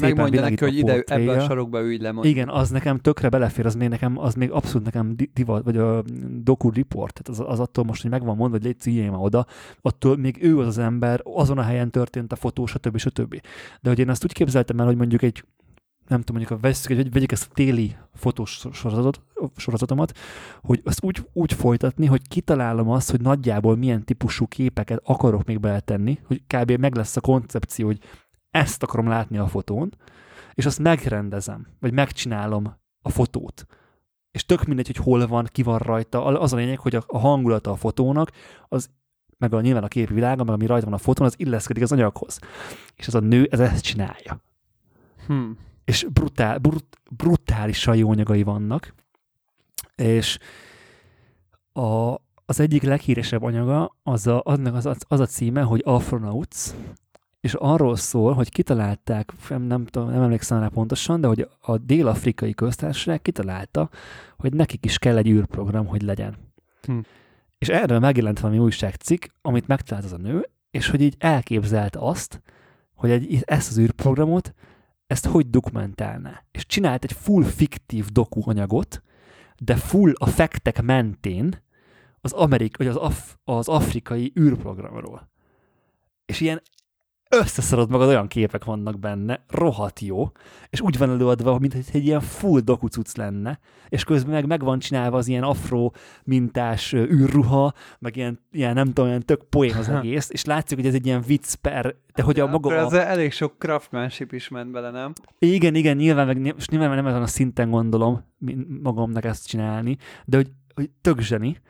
Megmondja 0.00 0.40
neki, 0.40 0.64
hogy 0.64 0.76
ide 0.76 1.02
ebben 1.06 1.38
a 1.38 1.40
sarokba 1.40 1.80
ülj 1.80 1.98
le. 1.98 2.12
Mondjuk. 2.12 2.34
Igen, 2.34 2.48
az 2.48 2.70
nekem 2.70 2.98
tökre 2.98 3.28
belefér, 3.28 3.66
az 3.66 3.74
még 3.74 3.88
nekem, 3.88 4.18
az 4.18 4.34
még 4.34 4.50
abszolút 4.50 4.84
nekem 4.84 5.16
divat, 5.32 5.64
vagy 5.64 5.76
a 5.76 6.02
doku 6.42 6.70
report, 6.70 7.22
tehát 7.22 7.40
az, 7.40 7.52
az 7.52 7.60
attól 7.60 7.84
most, 7.84 8.02
hogy 8.02 8.10
megvan 8.10 8.36
mondva, 8.36 8.58
hogy 8.62 8.76
légy 8.84 9.10
ma 9.10 9.18
oda, 9.18 9.46
attól 9.80 10.16
még 10.16 10.38
ő 10.42 10.58
az 10.58 10.66
az 10.66 10.78
ember, 10.78 11.20
azon 11.24 11.58
a 11.58 11.62
helyen 11.62 11.90
történt 11.90 12.32
a 12.32 12.36
fotó, 12.36 12.66
stb. 12.66 12.96
stb. 12.96 13.40
De 13.80 13.88
hogy 13.88 13.98
én 13.98 14.08
azt 14.08 14.24
úgy 14.24 14.32
képzeltem 14.32 14.80
el, 14.80 14.86
hogy 14.86 14.96
mondjuk 14.96 15.22
egy 15.22 15.44
nem 16.06 16.20
tudom, 16.20 16.36
mondjuk, 16.36 16.60
ha 16.60 16.68
veszük, 16.68 16.96
hogy 16.96 17.12
vegyük 17.12 17.32
ezt 17.32 17.48
a 17.50 17.54
téli 17.54 17.96
fotós 18.14 18.66
sorozatot, 18.72 19.22
sorozatomat, 19.56 20.18
hogy 20.62 20.80
azt 20.84 21.04
úgy, 21.04 21.28
úgy 21.32 21.52
folytatni, 21.52 22.06
hogy 22.06 22.28
kitalálom 22.28 22.90
azt, 22.90 23.10
hogy 23.10 23.20
nagyjából 23.20 23.76
milyen 23.76 24.04
típusú 24.04 24.46
képeket 24.46 25.00
akarok 25.04 25.44
még 25.44 25.60
beletenni, 25.60 26.18
hogy 26.26 26.42
kb. 26.46 26.70
meg 26.70 26.94
lesz 26.94 27.16
a 27.16 27.20
koncepció, 27.20 27.86
hogy 27.86 27.98
ezt 28.50 28.82
akarom 28.82 29.08
látni 29.08 29.38
a 29.38 29.46
fotón, 29.46 29.94
és 30.54 30.66
azt 30.66 30.78
megrendezem, 30.78 31.66
vagy 31.80 31.92
megcsinálom 31.92 32.76
a 33.02 33.08
fotót. 33.08 33.66
És 34.30 34.46
tök 34.46 34.64
mindegy, 34.64 34.86
hogy 34.86 34.96
hol 34.96 35.26
van, 35.26 35.48
ki 35.52 35.62
van 35.62 35.78
rajta. 35.78 36.24
Az 36.24 36.52
a 36.52 36.56
lényeg, 36.56 36.78
hogy 36.78 36.94
a, 36.94 37.04
a 37.06 37.18
hangulata 37.18 37.70
a 37.70 37.76
fotónak, 37.76 38.30
az 38.68 38.90
meg 39.38 39.54
a, 39.54 39.60
nyilván 39.60 39.82
a 39.82 39.88
képvilága, 39.88 40.44
meg 40.44 40.54
ami 40.54 40.66
rajta 40.66 40.84
van 40.84 40.94
a 40.94 40.98
fotón, 40.98 41.26
az 41.26 41.34
illeszkedik 41.36 41.82
az 41.82 41.92
anyaghoz. 41.92 42.38
És 42.96 43.06
ez 43.06 43.14
a 43.14 43.20
nő 43.20 43.48
ez 43.50 43.60
ezt 43.60 43.84
csinálja. 43.84 44.42
Hmm 45.26 45.58
és 45.84 46.06
brutál, 46.12 46.58
brut, 46.58 46.98
brutálisan 47.10 47.96
jó 47.96 48.10
anyagai 48.10 48.42
vannak, 48.42 48.94
és 49.96 50.38
a, 51.72 52.14
az 52.44 52.60
egyik 52.60 52.82
leghíresebb 52.82 53.42
anyaga, 53.42 53.96
az 54.02 54.26
a, 54.26 54.40
annak 54.44 54.74
az, 54.74 54.88
az 55.08 55.20
a 55.20 55.26
címe, 55.26 55.62
hogy 55.62 55.82
Afronauts, 55.84 56.70
és 57.40 57.54
arról 57.54 57.96
szól, 57.96 58.32
hogy 58.32 58.50
kitalálták, 58.50 59.32
nem, 59.48 59.62
nem, 59.62 59.86
tudom, 59.86 60.10
nem 60.10 60.22
emlékszem 60.22 60.58
rá 60.58 60.68
pontosan, 60.68 61.20
de 61.20 61.26
hogy 61.26 61.48
a 61.60 61.78
dél-afrikai 61.78 62.54
köztársaság 62.54 63.22
kitalálta, 63.22 63.88
hogy 64.36 64.52
nekik 64.52 64.84
is 64.84 64.98
kell 64.98 65.16
egy 65.16 65.28
űrprogram, 65.28 65.86
hogy 65.86 66.02
legyen. 66.02 66.36
Hm. 66.82 66.98
És 67.58 67.68
erről 67.68 67.98
megjelent 67.98 68.40
valami 68.40 68.58
újságcikk, 68.58 69.24
amit 69.42 69.66
megtalált 69.66 70.04
az 70.04 70.12
a 70.12 70.16
nő, 70.16 70.48
és 70.70 70.88
hogy 70.88 71.00
így 71.00 71.14
elképzelte 71.18 71.98
azt, 71.98 72.42
hogy 72.94 73.10
egy, 73.10 73.42
ezt 73.44 73.70
az 73.70 73.78
űrprogramot, 73.78 74.54
ezt 75.06 75.26
hogy 75.26 75.50
dokumentálná. 75.50 76.44
És 76.50 76.66
csinált 76.66 77.04
egy 77.04 77.12
full 77.12 77.44
fiktív 77.44 78.06
dokuanyagot, 78.06 79.02
de 79.58 79.76
full 79.76 80.12
a 80.14 80.26
fektek 80.26 80.82
mentén 80.82 81.62
az, 82.20 82.32
amerik, 82.32 82.76
vagy 82.76 82.86
az, 82.86 82.96
af, 82.96 83.36
az 83.44 83.68
afrikai 83.68 84.32
űrprogramról. 84.40 85.30
És 86.26 86.40
ilyen 86.40 86.62
összeszarod 87.34 87.90
magad, 87.90 88.08
olyan 88.08 88.26
képek 88.26 88.64
vannak 88.64 88.98
benne, 88.98 89.44
rohadt 89.48 90.00
jó, 90.00 90.30
és 90.70 90.80
úgy 90.80 90.98
van 90.98 91.10
előadva, 91.10 91.58
mint 91.58 91.72
hogy 91.72 91.84
egy 91.92 92.06
ilyen 92.06 92.20
full 92.20 92.60
dokucuc 92.60 93.16
lenne, 93.16 93.58
és 93.88 94.04
közben 94.04 94.32
meg 94.32 94.46
meg 94.46 94.64
van 94.64 94.78
csinálva 94.78 95.16
az 95.16 95.28
ilyen 95.28 95.42
afro 95.42 95.90
mintás 96.24 96.92
űrruha, 96.92 97.72
meg 97.98 98.16
ilyen, 98.16 98.40
ilyen 98.52 98.74
nem 98.74 98.86
tudom, 98.86 99.06
ilyen 99.06 99.24
tök 99.24 99.42
poén 99.42 99.74
az 99.74 99.88
egész, 99.88 100.28
és 100.30 100.44
látszik, 100.44 100.76
hogy 100.76 100.86
ez 100.86 100.94
egy 100.94 101.06
ilyen 101.06 101.22
vicc 101.26 101.54
per, 101.54 101.94
de 102.14 102.22
hogy 102.22 102.40
a 102.40 102.46
maga... 102.46 102.74
Ez 102.74 102.92
a... 102.92 103.06
elég 103.06 103.32
sok 103.32 103.54
craftmanship 103.58 104.32
is 104.32 104.48
ment 104.48 104.70
bele, 104.70 104.90
nem? 104.90 105.12
Igen, 105.38 105.74
igen, 105.74 105.96
nyilván, 105.96 106.26
meg, 106.26 106.54
és 106.56 106.68
nyilván 106.68 106.94
nem 106.94 107.06
ezen 107.06 107.22
a 107.22 107.26
szinten 107.26 107.70
gondolom 107.70 108.24
magamnak 108.82 109.24
ezt 109.24 109.46
csinálni, 109.46 109.96
de 110.24 110.36
hogy, 110.36 110.50
hogy 110.74 110.90
tök 111.00 111.20
zseni. 111.20 111.60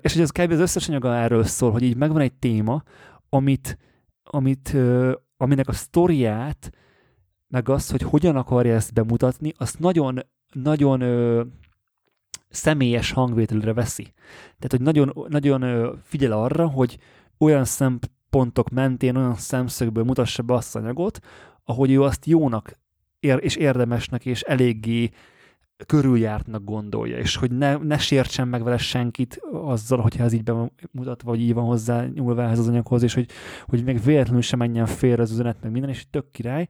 És 0.00 0.12
hogy 0.12 0.22
ez 0.22 0.30
kb. 0.30 0.52
az 0.52 0.58
összes 0.60 0.88
anyaga 0.88 1.14
erről 1.14 1.44
szól, 1.44 1.70
hogy 1.70 1.82
így 1.82 1.96
megvan 1.96 2.20
egy 2.20 2.32
téma, 2.32 2.82
amit 3.28 3.78
amit, 4.30 4.76
aminek 5.36 5.68
a 5.68 5.72
sztoriát, 5.72 6.70
meg 7.48 7.68
az, 7.68 7.90
hogy 7.90 8.02
hogyan 8.02 8.36
akarja 8.36 8.74
ezt 8.74 8.92
bemutatni, 8.92 9.52
azt 9.56 9.78
nagyon, 9.78 10.20
nagyon 10.52 11.00
ö, 11.00 11.42
személyes 12.48 13.10
hangvételre 13.10 13.72
veszi. 13.72 14.02
Tehát, 14.58 14.70
hogy 14.70 14.80
nagyon, 14.80 15.26
nagyon 15.28 15.62
ö, 15.62 15.92
figyel 16.02 16.32
arra, 16.32 16.68
hogy 16.68 16.98
olyan 17.38 17.64
szempontok 17.64 18.70
mentén, 18.70 19.16
olyan 19.16 19.34
szemszögből 19.34 20.04
mutassa 20.04 20.42
be 20.42 20.54
azt 20.54 20.76
az 20.76 20.82
anyagot, 20.82 21.18
ahogy 21.64 21.90
ő 21.90 22.02
azt 22.02 22.26
jónak 22.26 22.78
ér, 23.20 23.38
és 23.42 23.56
érdemesnek, 23.56 24.26
és 24.26 24.42
eléggé 24.42 25.10
körüljártnak 25.86 26.64
gondolja, 26.64 27.18
és 27.18 27.36
hogy 27.36 27.50
ne, 27.50 27.76
ne 27.76 27.98
sértsen 27.98 28.48
meg 28.48 28.62
vele 28.62 28.78
senkit 28.78 29.40
azzal, 29.52 30.00
hogyha 30.00 30.24
ez 30.24 30.32
így 30.32 30.42
bemutatva, 30.42 31.30
vagy 31.30 31.40
így 31.40 31.54
van 31.54 31.64
hozzá 31.64 32.06
nyúlva 32.06 32.42
ehhez 32.42 32.58
az 32.58 32.68
anyaghoz, 32.68 33.02
és 33.02 33.14
hogy, 33.14 33.28
hogy 33.66 33.84
még 33.84 34.02
véletlenül 34.02 34.40
sem 34.40 34.58
menjen 34.58 34.86
félre 34.86 35.22
az 35.22 35.30
üzenet, 35.30 35.56
meg 35.62 35.70
minden, 35.70 35.90
és 35.90 36.06
tök 36.10 36.30
király. 36.30 36.66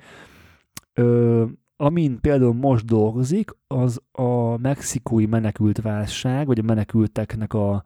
Ö, 0.95 1.45
amin 1.77 2.21
például 2.21 2.55
most 2.55 2.85
dolgozik, 2.85 3.51
az 3.67 4.01
a 4.13 4.59
mexikói 4.59 5.27
menekült 5.27 5.81
válság, 5.81 6.47
vagy 6.47 6.59
a 6.59 6.63
menekülteknek 6.63 7.55
a, 7.55 7.85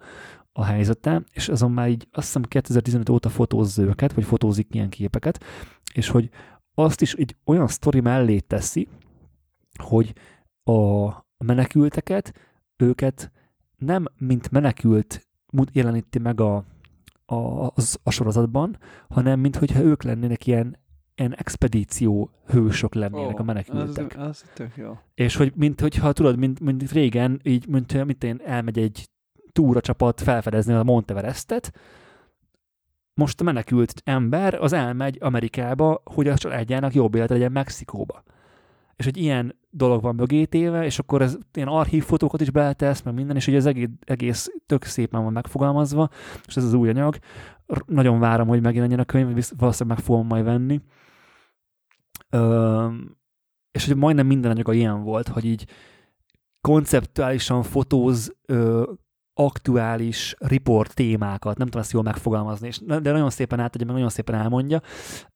a 0.53 0.65
helyzete, 0.65 1.23
és 1.33 1.49
azon 1.49 1.73
már 1.73 1.89
így 1.89 2.09
azt 2.13 2.27
hiszem 2.27 2.43
2015 2.43 3.09
óta 3.09 3.29
fotózza 3.29 3.83
őket, 3.83 4.13
vagy 4.13 4.25
fotózik 4.25 4.75
ilyen 4.75 4.89
képeket, 4.89 5.45
és 5.95 6.09
hogy 6.09 6.31
azt 6.75 7.01
is 7.01 7.15
egy 7.15 7.37
olyan 7.45 7.67
sztori 7.67 8.01
mellé 8.01 8.39
teszi, 8.39 8.89
hogy 9.83 10.13
a 10.65 11.45
menekülteket, 11.45 12.33
őket 12.77 13.33
nem 13.77 14.07
mint 14.19 14.51
menekült 14.51 15.27
jeleníti 15.73 16.19
meg 16.19 16.41
a, 16.41 16.65
a, 17.27 17.67
az, 17.75 17.99
a 18.03 18.11
sorozatban, 18.11 18.79
hanem 19.09 19.41
mint 19.41 19.57
hogyha 19.57 19.83
ők 19.83 20.03
lennének 20.03 20.47
ilyen, 20.47 20.79
ilyen 21.15 21.35
expedíció 21.35 22.31
hősök 22.47 22.95
lennének 22.95 23.35
oh, 23.35 23.41
a 23.41 23.43
menekültek. 23.43 24.19
Az, 24.19 24.27
az 24.27 24.45
tök 24.55 24.77
jó. 24.77 24.99
És 25.15 25.37
hogy 25.37 25.53
mint 25.57 25.81
hogyha 25.81 26.13
tudod, 26.13 26.39
mint, 26.39 26.61
mint 26.61 26.93
régen, 26.93 27.41
így, 27.43 27.69
mint, 27.69 28.05
mint 28.05 28.25
én 28.25 28.41
elmegy 28.45 28.79
egy 28.79 29.09
túra 29.53 29.81
csapat 29.81 30.21
felfedezni 30.21 30.73
a 30.73 30.83
Monteverestet, 30.83 31.73
most 33.15 33.41
a 33.41 33.45
menekült 33.45 34.03
ember 34.05 34.55
az 34.55 34.73
elmegy 34.73 35.19
Amerikába, 35.21 36.03
hogy 36.05 36.29
a 36.29 36.39
családjának 36.39 36.95
jobb 36.95 37.15
élet 37.15 37.31
legyen 37.31 37.53
Mexikóba 37.53 38.23
és 39.01 39.07
hogy 39.07 39.17
ilyen 39.17 39.59
dolog 39.71 40.03
van 40.03 40.15
mögé 40.15 40.45
téve, 40.45 40.85
és 40.85 40.99
akkor 40.99 41.23
ez 41.23 41.39
ilyen 41.53 41.69
archívfotókat 41.69 42.41
is 42.41 42.51
beletesz, 42.51 43.03
meg 43.03 43.15
minden, 43.15 43.37
és 43.37 43.45
hogy 43.45 43.57
az 43.57 43.67
egész, 43.67 43.89
egész 44.05 44.51
tök 44.67 44.85
szépen 44.85 45.23
van 45.23 45.33
megfogalmazva, 45.33 46.09
és 46.47 46.57
ez 46.57 46.65
az 46.65 46.73
új 46.73 46.89
anyag. 46.89 47.19
Nagyon 47.87 48.19
várom, 48.19 48.49
hogy 48.49 48.61
megjelenjen 48.63 48.99
a 48.99 49.05
könyv, 49.05 49.49
valószínűleg 49.57 49.97
meg 49.99 50.07
fogom 50.07 50.27
majd 50.27 50.45
venni. 50.45 50.81
Ö, 52.31 52.89
és 53.73 53.87
hogy 53.87 53.97
majdnem 53.97 54.27
minden 54.27 54.51
anyaga 54.51 54.73
ilyen 54.73 55.03
volt, 55.03 55.29
hogy 55.29 55.45
így 55.45 55.67
konceptuálisan 56.61 57.63
fotóz 57.63 58.37
ö, 58.47 58.93
aktuális 59.35 60.35
report 60.39 60.95
témákat, 60.95 61.59
nem 61.59 61.67
tudom 61.67 61.83
ezt 61.83 61.93
jól 61.93 62.03
megfogalmazni, 62.03 62.67
és, 62.67 62.79
de 62.79 63.13
nagyon 63.13 63.31
szépen 63.31 63.61
átadja, 63.61 63.87
meg 63.87 63.95
nagyon 63.95 64.11
szépen 64.11 64.35
elmondja, 64.35 64.81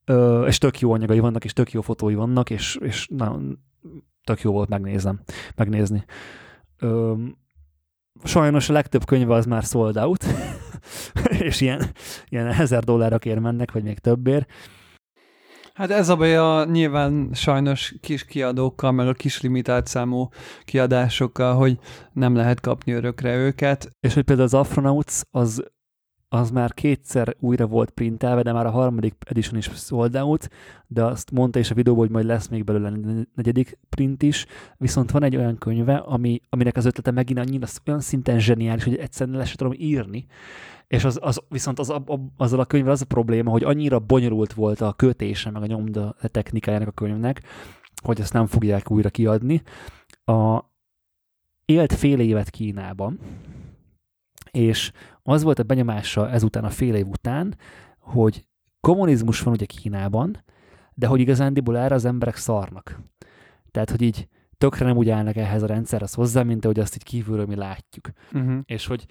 ö, 0.04 0.46
és 0.46 0.58
tök 0.58 0.80
jó 0.80 0.92
anyagai 0.92 1.18
vannak, 1.18 1.44
és 1.44 1.52
tök 1.52 1.72
jó 1.72 1.80
fotói 1.80 2.14
vannak, 2.14 2.50
és, 2.50 2.78
és 2.80 3.06
nagyon 3.10 3.58
tök 4.24 4.40
jó 4.40 4.52
volt 4.52 4.68
megnézem, 4.68 5.20
megnézni. 5.56 6.04
Ö, 6.78 7.14
sajnos 8.24 8.68
a 8.68 8.72
legtöbb 8.72 9.04
könyve 9.04 9.34
az 9.34 9.46
már 9.46 9.62
sold 9.62 9.96
out, 9.96 10.24
és 11.48 11.60
ilyen, 11.60 11.90
ilyen 12.28 12.46
ezer 12.46 12.84
dollárra 12.84 13.18
kér 13.18 13.38
mennek, 13.38 13.72
vagy 13.72 13.82
még 13.82 13.98
többért, 13.98 14.50
Hát 15.74 15.90
ez 15.90 16.08
a 16.08 16.16
baj 16.16 16.36
a 16.36 16.64
nyilván 16.64 17.30
sajnos 17.32 17.94
kis 18.00 18.24
kiadókkal, 18.24 18.92
meg 18.92 19.08
a 19.08 19.12
kis 19.12 19.40
limitált 19.40 19.86
számú 19.86 20.28
kiadásokkal, 20.64 21.54
hogy 21.54 21.78
nem 22.12 22.34
lehet 22.34 22.60
kapni 22.60 22.92
örökre 22.92 23.36
őket. 23.36 23.90
És 24.00 24.14
hogy 24.14 24.22
például 24.22 24.46
az 24.46 24.54
Afronauts 24.54 25.20
az, 25.30 25.64
az 26.34 26.50
már 26.50 26.74
kétszer 26.74 27.36
újra 27.40 27.66
volt 27.66 27.90
printelve, 27.90 28.42
de 28.42 28.52
már 28.52 28.66
a 28.66 28.70
harmadik 28.70 29.14
edition 29.26 29.56
is 29.56 29.70
sold 29.74 30.16
out, 30.16 30.48
de 30.86 31.04
azt 31.04 31.30
mondta 31.30 31.58
is 31.58 31.70
a 31.70 31.74
videóban, 31.74 32.04
hogy 32.04 32.14
majd 32.14 32.24
lesz 32.24 32.48
még 32.48 32.64
belőle 32.64 32.92
negyedik 33.34 33.78
print 33.88 34.22
is, 34.22 34.46
viszont 34.76 35.10
van 35.10 35.22
egy 35.22 35.36
olyan 35.36 35.58
könyve, 35.58 35.96
ami, 35.96 36.40
aminek 36.48 36.76
az 36.76 36.84
ötlete 36.84 37.10
megint 37.10 37.38
annyira 37.38 37.66
olyan 37.86 38.00
szinten 38.00 38.38
zseniális, 38.38 38.84
hogy 38.84 38.96
egyszerűen 38.96 39.36
le 39.36 39.44
sem 39.44 39.56
tudom 39.56 39.72
írni, 39.76 40.26
és 40.86 41.04
az, 41.04 41.18
az, 41.22 41.40
viszont 41.48 41.78
az, 41.78 41.90
a, 41.90 42.04
azzal 42.36 42.60
a 42.60 42.64
könyvvel 42.64 42.92
az 42.92 43.02
a 43.02 43.06
probléma, 43.06 43.50
hogy 43.50 43.64
annyira 43.64 43.98
bonyolult 43.98 44.52
volt 44.52 44.80
a 44.80 44.92
kötése, 44.92 45.50
meg 45.50 45.62
a 45.62 45.66
nyomda 45.66 46.16
technikájának 46.20 46.88
a 46.88 46.92
könyvnek, 46.92 47.42
hogy 48.02 48.20
ezt 48.20 48.32
nem 48.32 48.46
fogják 48.46 48.90
újra 48.90 49.10
kiadni. 49.10 49.62
A, 50.24 50.64
élt 51.64 51.92
fél 51.92 52.20
évet 52.20 52.50
Kínában, 52.50 53.18
és 54.54 54.92
az 55.22 55.42
volt 55.42 55.58
a 55.58 55.62
benyomása 55.62 56.30
ezután 56.30 56.64
a 56.64 56.70
fél 56.70 56.94
év 56.94 57.06
után, 57.06 57.56
hogy 57.98 58.46
kommunizmus 58.80 59.40
van 59.40 59.54
ugye 59.54 59.64
Kínában, 59.64 60.42
de 60.94 61.06
hogy 61.06 61.20
igazándiból 61.20 61.78
erre 61.78 61.94
az 61.94 62.04
emberek 62.04 62.36
szarnak. 62.36 63.00
Tehát, 63.70 63.90
hogy 63.90 64.02
így 64.02 64.28
tökre 64.58 64.86
nem 64.86 64.96
úgy 64.96 65.08
állnak 65.08 65.36
ehhez 65.36 65.62
a 65.62 65.66
rendszerhez 65.66 66.14
hozzá, 66.14 66.42
mint 66.42 66.64
ahogy 66.64 66.80
azt 66.80 66.94
így 66.94 67.02
kívülről 67.02 67.46
mi 67.46 67.54
látjuk. 67.54 68.10
Uh-huh. 68.32 68.58
És 68.64 68.86
hogy 68.86 69.06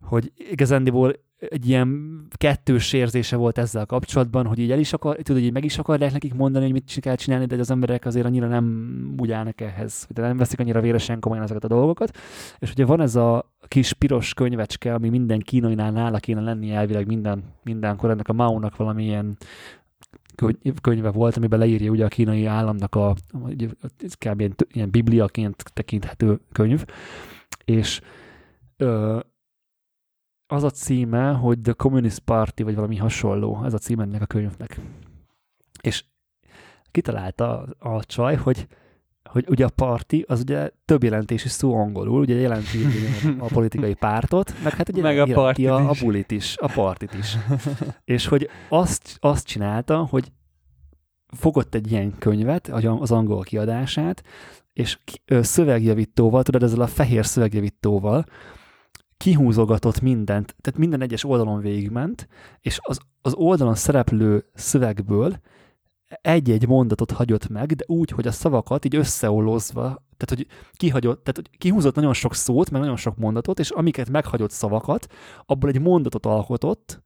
hogy 0.00 0.32
igazándiból 0.36 1.12
egy 1.38 1.68
ilyen 1.68 2.20
kettős 2.36 2.92
érzése 2.92 3.36
volt 3.36 3.58
ezzel 3.58 3.86
kapcsolatban, 3.86 4.46
hogy 4.46 4.58
így 4.58 4.70
el 4.70 4.78
is 4.78 4.92
akar, 4.92 5.16
tudod, 5.16 5.42
hogy 5.42 5.52
meg 5.52 5.64
is 5.64 5.78
akarják 5.78 6.12
nekik 6.12 6.34
mondani, 6.34 6.64
hogy 6.64 6.72
mit 6.72 7.00
kell 7.00 7.14
csinálni, 7.14 7.46
de 7.46 7.56
az 7.56 7.70
emberek 7.70 8.04
azért 8.04 8.26
annyira 8.26 8.48
nem 8.48 9.14
úgy 9.18 9.30
állnak 9.30 9.60
ehhez, 9.60 10.06
de 10.10 10.22
nem 10.22 10.36
veszik 10.36 10.60
annyira 10.60 10.80
véresen 10.80 11.20
komolyan 11.20 11.44
ezeket 11.44 11.64
a 11.64 11.68
dolgokat. 11.68 12.18
És 12.58 12.70
ugye 12.70 12.84
van 12.84 13.00
ez 13.00 13.16
a 13.16 13.55
kis 13.68 13.92
piros 13.92 14.34
könyvecske, 14.34 14.94
ami 14.94 15.08
minden 15.08 15.40
kínainál 15.40 15.90
nála 15.90 16.18
kéne 16.18 16.40
lenni 16.40 16.70
elvileg 16.70 17.06
minden, 17.06 17.44
mindenkor, 17.62 18.10
ennek 18.10 18.28
a 18.28 18.32
Mao-nak 18.32 18.76
valamilyen 18.76 19.36
könyve 20.80 21.10
volt, 21.10 21.36
amiben 21.36 21.58
leírja 21.58 21.90
ugye 21.90 22.04
a 22.04 22.08
kínai 22.08 22.46
államnak 22.46 22.94
a, 22.94 23.14
ez 23.98 24.14
kb. 24.14 24.40
ilyen, 24.40 24.54
ilyen 24.72 24.90
bibliaként 24.90 25.62
tekinthető 25.72 26.40
könyv, 26.52 26.84
és 27.64 28.00
ö, 28.76 29.18
az 30.46 30.62
a 30.62 30.70
címe, 30.70 31.32
hogy 31.32 31.60
The 31.60 31.72
Communist 31.72 32.18
Party, 32.18 32.62
vagy 32.62 32.74
valami 32.74 32.96
hasonló, 32.96 33.64
ez 33.64 33.74
a 33.74 33.78
címe 33.78 34.02
ennek 34.02 34.22
a 34.22 34.26
könyvnek. 34.26 34.80
És 35.80 36.04
kitalálta 36.90 37.62
a, 37.78 37.94
a 37.94 38.04
csaj, 38.04 38.36
hogy 38.36 38.66
hogy 39.26 39.44
ugye 39.48 39.64
a 39.64 39.70
parti 39.74 40.24
az 40.28 40.40
ugye 40.40 40.70
több 40.84 41.02
jelentési 41.02 41.48
szó 41.48 41.74
angolul, 41.74 42.20
ugye 42.20 42.34
jelenti 42.34 42.78
a 43.38 43.46
politikai 43.46 43.94
pártot, 43.94 44.54
meg 44.62 44.72
hát 44.72 44.88
ugye 44.88 45.02
meg 45.02 45.18
a, 45.18 45.26
partit 45.26 45.66
a, 45.66 45.88
a 45.88 45.94
bulit 46.00 46.30
is, 46.30 46.56
a 46.56 46.72
partit 46.72 47.14
is. 47.14 47.36
és 48.04 48.26
hogy 48.26 48.48
azt, 48.68 49.16
azt 49.20 49.46
csinálta, 49.46 50.04
hogy 50.10 50.32
fogott 51.26 51.74
egy 51.74 51.92
ilyen 51.92 52.18
könyvet, 52.18 52.68
az 52.68 53.10
angol 53.10 53.42
kiadását, 53.42 54.22
és 54.72 54.98
szövegjavítóval, 55.28 56.42
tudod, 56.42 56.62
ezzel 56.62 56.80
a 56.80 56.86
fehér 56.86 57.26
szövegjavítóval 57.26 58.24
kihúzogatott 59.16 60.00
mindent, 60.00 60.56
tehát 60.60 60.78
minden 60.78 61.00
egyes 61.00 61.24
oldalon 61.24 61.60
végigment, 61.60 62.28
és 62.60 62.78
az, 62.82 62.98
az 63.22 63.34
oldalon 63.34 63.74
szereplő 63.74 64.44
szövegből 64.54 65.40
egy-egy 66.08 66.66
mondatot 66.66 67.10
hagyott 67.10 67.48
meg, 67.48 67.72
de 67.72 67.84
úgy, 67.86 68.10
hogy 68.10 68.26
a 68.26 68.32
szavakat 68.32 68.84
így 68.84 68.96
összeollozva, 68.96 69.82
tehát 70.16 70.28
hogy 70.28 70.46
kihagyott, 70.72 71.24
tehát 71.24 71.36
hogy 71.36 71.58
kihúzott 71.58 71.94
nagyon 71.94 72.12
sok 72.12 72.34
szót, 72.34 72.70
meg 72.70 72.80
nagyon 72.80 72.96
sok 72.96 73.16
mondatot, 73.16 73.58
és 73.58 73.70
amiket 73.70 74.10
meghagyott 74.10 74.50
szavakat, 74.50 75.06
abból 75.46 75.70
egy 75.70 75.80
mondatot 75.80 76.26
alkotott, 76.26 77.02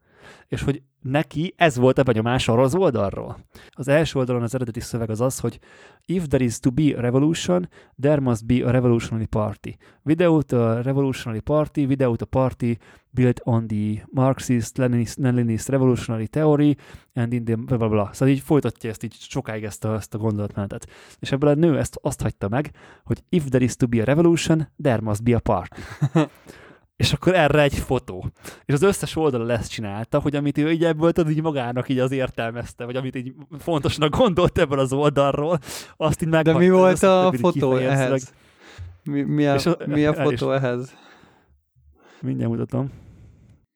és 0.49 0.63
hogy 0.63 0.83
neki 1.01 1.55
ez 1.57 1.77
volt 1.77 1.99
a 1.99 2.03
benyomás 2.03 2.49
arra 2.49 2.63
az 2.63 2.75
oldalról. 2.75 3.39
Az 3.71 3.89
első 3.89 4.19
oldalon 4.19 4.43
az 4.43 4.55
eredeti 4.55 4.81
szöveg 4.81 5.11
az 5.11 5.21
az, 5.21 5.39
hogy 5.39 5.59
if 6.07 6.27
there 6.27 6.45
is 6.45 6.59
to 6.59 6.71
be 6.71 6.97
a 6.97 7.01
revolution, 7.01 7.69
there 8.01 8.21
must 8.21 8.47
be 8.47 8.67
a 8.67 8.71
revolutionary 8.71 9.27
party. 9.27 9.77
Without 10.03 10.53
a 10.53 10.83
revolutionary 10.83 11.41
party, 11.41 11.85
without 11.85 12.23
a 12.23 12.27
party 12.27 12.77
built 13.11 13.41
on 13.45 13.67
the 13.67 14.07
Marxist, 14.13 14.77
Leninist, 14.77 15.17
Leninist 15.19 15.69
revolutionary 15.69 16.27
theory, 16.27 16.77
and 17.15 17.33
in 17.33 17.45
the 17.45 17.55
bla 17.55 17.77
bla 17.77 17.89
bla. 17.89 18.11
Szóval 18.13 18.35
így 18.35 18.41
folytatja 18.41 18.91
ezt 18.91 19.03
így 19.03 19.17
sokáig 19.19 19.65
ezt 19.65 19.85
a, 19.85 19.95
ezt 19.95 20.15
a 20.15 20.19
gondolatmenetet. 20.19 20.87
És 21.19 21.33
ebből 21.33 21.51
a 21.51 21.55
nő 21.55 21.79
ezt 21.79 21.99
azt 22.03 22.23
hagyta 22.23 22.49
meg, 22.49 22.71
hogy 23.05 23.23
if 23.29 23.45
there 23.49 23.65
is 23.65 23.77
to 23.77 23.87
be 23.87 24.01
a 24.01 24.05
revolution, 24.05 24.69
there 24.83 25.01
must 25.01 25.23
be 25.23 25.35
a 25.35 25.41
party. 25.41 25.81
és 27.01 27.13
akkor 27.13 27.35
erre 27.35 27.63
egy 27.63 27.75
fotó. 27.75 28.31
És 28.65 28.75
az 28.75 28.83
összes 28.83 29.17
oldala 29.17 29.45
lesz 29.45 29.69
csinálta, 29.69 30.19
hogy 30.19 30.37
amit 30.37 30.59
ő 30.59 30.71
így 30.71 30.85
ebből 30.85 31.13
tudod, 31.13 31.31
így 31.31 31.43
magának 31.43 31.89
így 31.89 31.99
az 31.99 32.13
értelmezte, 32.13 32.85
vagy 32.85 32.97
amit 32.97 33.17
így 33.17 33.35
fontosnak 33.59 34.17
gondolt 34.17 34.59
ebből 34.59 34.79
az 34.79 34.93
oldalról, 34.93 35.59
azt 35.97 36.23
így 36.23 36.29
meg. 36.29 36.45
De 36.45 36.53
mi 36.53 36.71
volt 36.71 37.03
a 37.03 37.33
fotó 37.39 37.77
ehhez? 37.77 38.33
Mi, 39.05 39.23
mi, 39.23 39.47
a, 39.47 39.55
a, 39.55 39.77
mi 39.87 40.05
a 40.05 40.15
fotó 40.15 40.53
is. 40.53 40.61
ehhez? 40.61 40.95
Mindjárt 42.21 42.51
mutatom. 42.51 42.91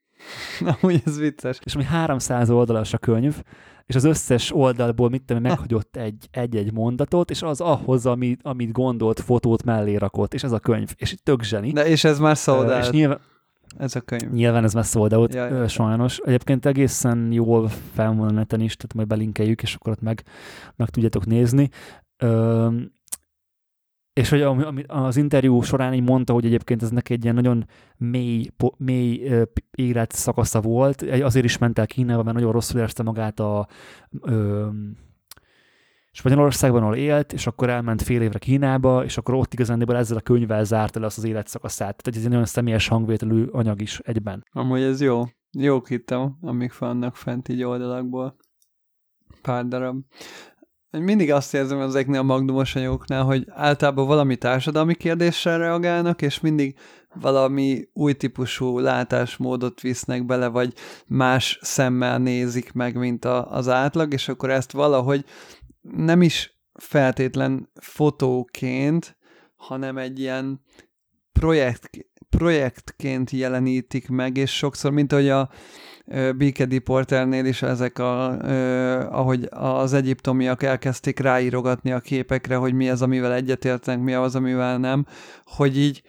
Na, 0.61 0.77
úgy 0.81 1.03
ez 1.07 1.19
vicces. 1.19 1.59
És 1.65 1.75
ami 1.75 1.85
300 1.85 2.51
oldalas 2.51 2.93
a 2.93 2.99
könyv, 2.99 3.43
és 3.87 3.95
az 3.95 4.05
összes 4.05 4.55
oldalból 4.55 5.09
mit 5.09 5.23
tudom, 5.23 5.43
meghagyott 5.43 5.97
egy, 5.97 6.29
egy-egy 6.31 6.73
mondatot, 6.73 7.31
és 7.31 7.43
az 7.43 7.61
ahhoz, 7.61 8.07
amit, 8.07 8.41
amit 8.43 8.73
gondolt, 8.73 9.21
fotót 9.21 9.65
mellé 9.65 9.97
rakott, 9.97 10.35
és 10.35 10.43
ez 10.43 10.53
a 10.53 10.59
könyv, 10.59 10.93
és 10.97 11.15
tök 11.23 11.43
zseni. 11.43 11.73
De 11.73 11.87
és 11.87 12.05
ez 12.05 12.19
már 12.19 12.37
sold 12.37 12.79
És 12.79 12.91
nyilván, 12.91 13.21
ez 13.79 13.97
a 13.97 14.01
könyv. 14.01 14.31
Nyilván 14.31 14.65
ez 14.65 14.75
már 14.75 14.85
sold 14.85 15.13
out, 15.13 15.35
ja, 15.35 15.47
ja. 15.47 15.69
sajnos. 15.69 16.19
Egyébként 16.19 16.67
egészen 16.67 17.33
jól 17.33 17.69
fel 17.93 18.15
van 18.15 18.29
a 18.29 18.33
neten 18.33 18.61
is, 18.61 18.77
tehát 18.77 18.95
majd 18.95 19.09
belinkeljük, 19.09 19.63
és 19.63 19.75
akkor 19.75 19.93
ott 19.93 20.01
meg, 20.01 20.23
meg 20.77 20.89
tudjátok 20.89 21.27
nézni. 21.27 21.69
Ö, 22.17 22.69
és 24.15 24.29
hogy 24.29 24.43
az 24.87 25.17
interjú 25.17 25.61
során 25.61 25.95
így 25.95 26.03
mondta, 26.03 26.33
hogy 26.33 26.45
egyébként 26.45 26.83
ez 26.83 26.91
neki 26.91 27.13
egy 27.13 27.23
ilyen 27.23 27.35
nagyon 27.35 27.67
mély, 27.97 28.51
mély 28.77 29.31
élet 29.71 30.13
szakasza 30.13 30.61
volt, 30.61 31.03
azért 31.03 31.45
is 31.45 31.59
ment 31.59 31.79
el 31.79 31.87
Kínába, 31.87 32.23
mert 32.23 32.37
nagyon 32.37 32.53
rosszul 32.53 32.79
érezte 32.79 33.03
magát 33.03 33.41
a 33.41 33.69
ö, 34.21 34.69
Spanyolországban, 36.13 36.83
ahol 36.83 36.97
élt, 36.97 37.33
és 37.33 37.47
akkor 37.47 37.71
elment 37.71 38.03
fél 38.03 38.23
évre 38.23 38.39
Kínába, 38.39 39.05
és 39.05 39.19
akkor 39.19 39.35
ott 39.35 39.53
igazán 39.53 39.95
ezzel 39.95 40.17
a 40.17 40.21
könyvvel 40.21 40.65
zárta 40.65 41.01
le 41.01 41.07
azt 41.07 41.19
az 41.19 41.25
életszakaszát. 41.25 42.03
Tehát 42.03 42.19
ez 42.19 42.25
egy 42.25 42.31
nagyon 42.31 42.45
személyes 42.45 42.89
hangvételű 42.89 43.45
anyag 43.45 43.81
is 43.81 43.99
egyben. 43.99 44.45
Amúgy 44.53 44.83
ez 44.83 45.01
jó. 45.01 45.23
Jó 45.51 45.85
hittem, 45.85 46.37
amik 46.41 46.79
vannak 46.79 47.17
fent 47.17 47.49
így 47.49 47.63
oldalakból. 47.63 48.37
Pár 49.43 49.67
darab 49.67 50.05
mindig 51.03 51.33
azt 51.33 51.55
érzem 51.55 51.81
ezeknél 51.81 52.19
a 52.19 52.23
magnumos 52.23 52.75
anyagoknál, 52.75 53.23
hogy 53.23 53.47
általában 53.51 54.07
valami 54.07 54.37
társadalmi 54.37 54.95
kérdéssel 54.95 55.59
reagálnak, 55.59 56.23
és 56.23 56.41
mindig 56.41 56.77
valami 57.21 57.89
új 57.93 58.13
típusú 58.13 58.79
látásmódot 58.79 59.81
visznek 59.81 60.27
bele, 60.27 60.47
vagy 60.49 60.75
más 61.07 61.59
szemmel 61.63 62.19
nézik 62.19 62.73
meg, 62.73 62.97
mint 62.97 63.25
a, 63.25 63.53
az 63.53 63.69
átlag, 63.69 64.13
és 64.13 64.29
akkor 64.29 64.51
ezt 64.51 64.73
valahogy 64.73 65.25
nem 65.81 66.23
is 66.23 66.59
feltétlen 66.75 67.71
fotóként, 67.75 69.17
hanem 69.57 69.99
egy 69.99 70.21
ilyen 70.21 70.61
projekt, 71.33 71.91
projektként 72.37 73.31
jelenítik 73.31 74.09
meg, 74.09 74.37
és 74.37 74.57
sokszor, 74.57 74.91
mint 74.91 75.13
ahogy 75.13 75.29
a, 75.29 75.51
Békedi 76.37 76.79
Porternél 76.79 77.45
is 77.45 77.63
ezek, 77.63 77.99
a, 77.99 78.39
ahogy 79.03 79.49
az 79.51 79.93
egyiptomiak 79.93 80.63
elkezdték 80.63 81.19
ráírogatni 81.19 81.93
a 81.93 82.01
képekre, 82.01 82.57
hogy 82.57 82.75
mi 82.75 82.91
az, 82.91 83.03
amivel 83.03 83.35
egyetértenek, 83.35 84.01
mi 84.01 84.15
az, 84.15 84.35
amivel 84.35 84.79
nem, 84.79 85.07
hogy 85.45 85.79
így 85.79 86.03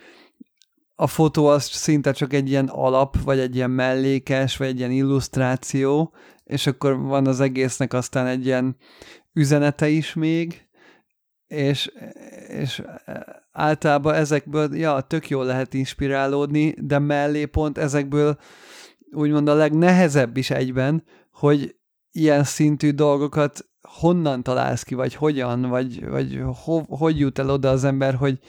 a 0.96 1.08
fotó 1.08 1.46
az 1.46 1.64
szinte 1.64 2.12
csak 2.12 2.34
egy 2.34 2.50
ilyen 2.50 2.68
alap, 2.68 3.22
vagy 3.24 3.40
egy 3.40 3.56
ilyen 3.56 3.72
mellékes, 3.72 4.58
vagy 4.58 4.68
egy 4.68 4.78
ilyen 4.78 4.92
illusztráció, 4.92 6.14
és 6.44 6.68
akkor 6.68 6.98
van 7.00 7.28
az 7.28 7.40
egésznek 7.40 7.94
aztán 7.94 8.28
egy 8.28 8.46
ilyen 8.46 8.78
üzenete 9.34 9.88
is 9.88 10.14
még, 10.14 10.65
és, 11.48 11.92
és 12.48 12.84
általában 13.52 14.14
ezekből, 14.14 14.76
ja, 14.76 15.02
tök 15.02 15.30
jól 15.30 15.46
lehet 15.46 15.74
inspirálódni, 15.74 16.74
de 16.78 17.00
mellé 17.00 17.46
pont 17.46 17.78
ezekből 17.78 18.38
úgymond 19.12 19.48
a 19.48 19.54
legnehezebb 19.54 20.38
is 20.38 20.50
egyben, 20.50 21.04
hogy 21.32 21.76
ilyen 22.12 22.44
szintű 22.44 22.92
dolgokat 22.92 23.66
honnan 23.82 24.44
találsz 24.44 24.84
ki, 24.84 24.96
vagy 24.96 25.16
hogyan, 25.16 25.62
vagy, 25.62 26.08
vagy 26.08 26.42
ho, 26.64 26.82
hogy 26.88 27.20
jut 27.20 27.40
el 27.40 27.50
oda 27.50 27.70
az 27.70 27.84
ember, 27.84 28.14
hogy, 28.14 28.40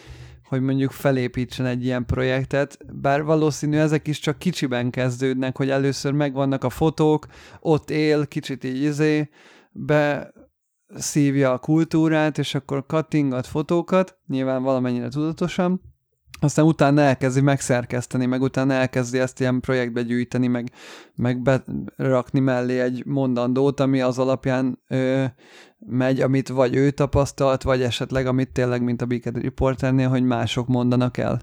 hogy 0.48 0.60
mondjuk 0.60 0.90
felépítsen 0.90 1.66
egy 1.66 1.84
ilyen 1.84 2.06
projektet, 2.06 2.78
bár 2.92 3.22
valószínű 3.22 3.76
ezek 3.76 4.08
is 4.08 4.18
csak 4.18 4.38
kicsiben 4.38 4.90
kezdődnek, 4.90 5.56
hogy 5.56 5.70
először 5.70 6.12
megvannak 6.12 6.64
a 6.64 6.70
fotók, 6.70 7.26
ott 7.60 7.90
él, 7.90 8.26
kicsit 8.26 8.64
így 8.64 8.82
izé, 8.82 9.30
be 9.72 10.32
szívja 10.94 11.52
a 11.52 11.58
kultúrát, 11.58 12.38
és 12.38 12.54
akkor 12.54 12.86
kattingat 12.86 13.46
fotókat, 13.46 14.18
nyilván 14.26 14.62
valamennyire 14.62 15.08
tudatosan, 15.08 15.80
aztán 16.40 16.64
utána 16.64 17.00
elkezdi 17.00 17.40
megszerkeszteni, 17.40 18.26
meg 18.26 18.42
utána 18.42 18.72
elkezdi 18.72 19.18
ezt 19.18 19.40
ilyen 19.40 19.60
projektbe 19.60 20.02
gyűjteni, 20.02 20.46
meg, 20.46 20.70
meg 21.14 21.42
berakni 21.42 22.40
mellé 22.40 22.80
egy 22.80 23.02
mondandót, 23.06 23.80
ami 23.80 24.00
az 24.00 24.18
alapján 24.18 24.82
ö, 24.88 25.24
megy, 25.78 26.20
amit 26.20 26.48
vagy 26.48 26.76
ő 26.76 26.90
tapasztalt, 26.90 27.62
vagy 27.62 27.82
esetleg 27.82 28.26
amit 28.26 28.52
tényleg, 28.52 28.82
mint 28.82 29.02
a 29.02 29.06
Beacon 29.06 29.32
Reporternél, 29.32 30.08
hogy 30.08 30.22
mások 30.22 30.66
mondanak 30.66 31.16
el. 31.16 31.40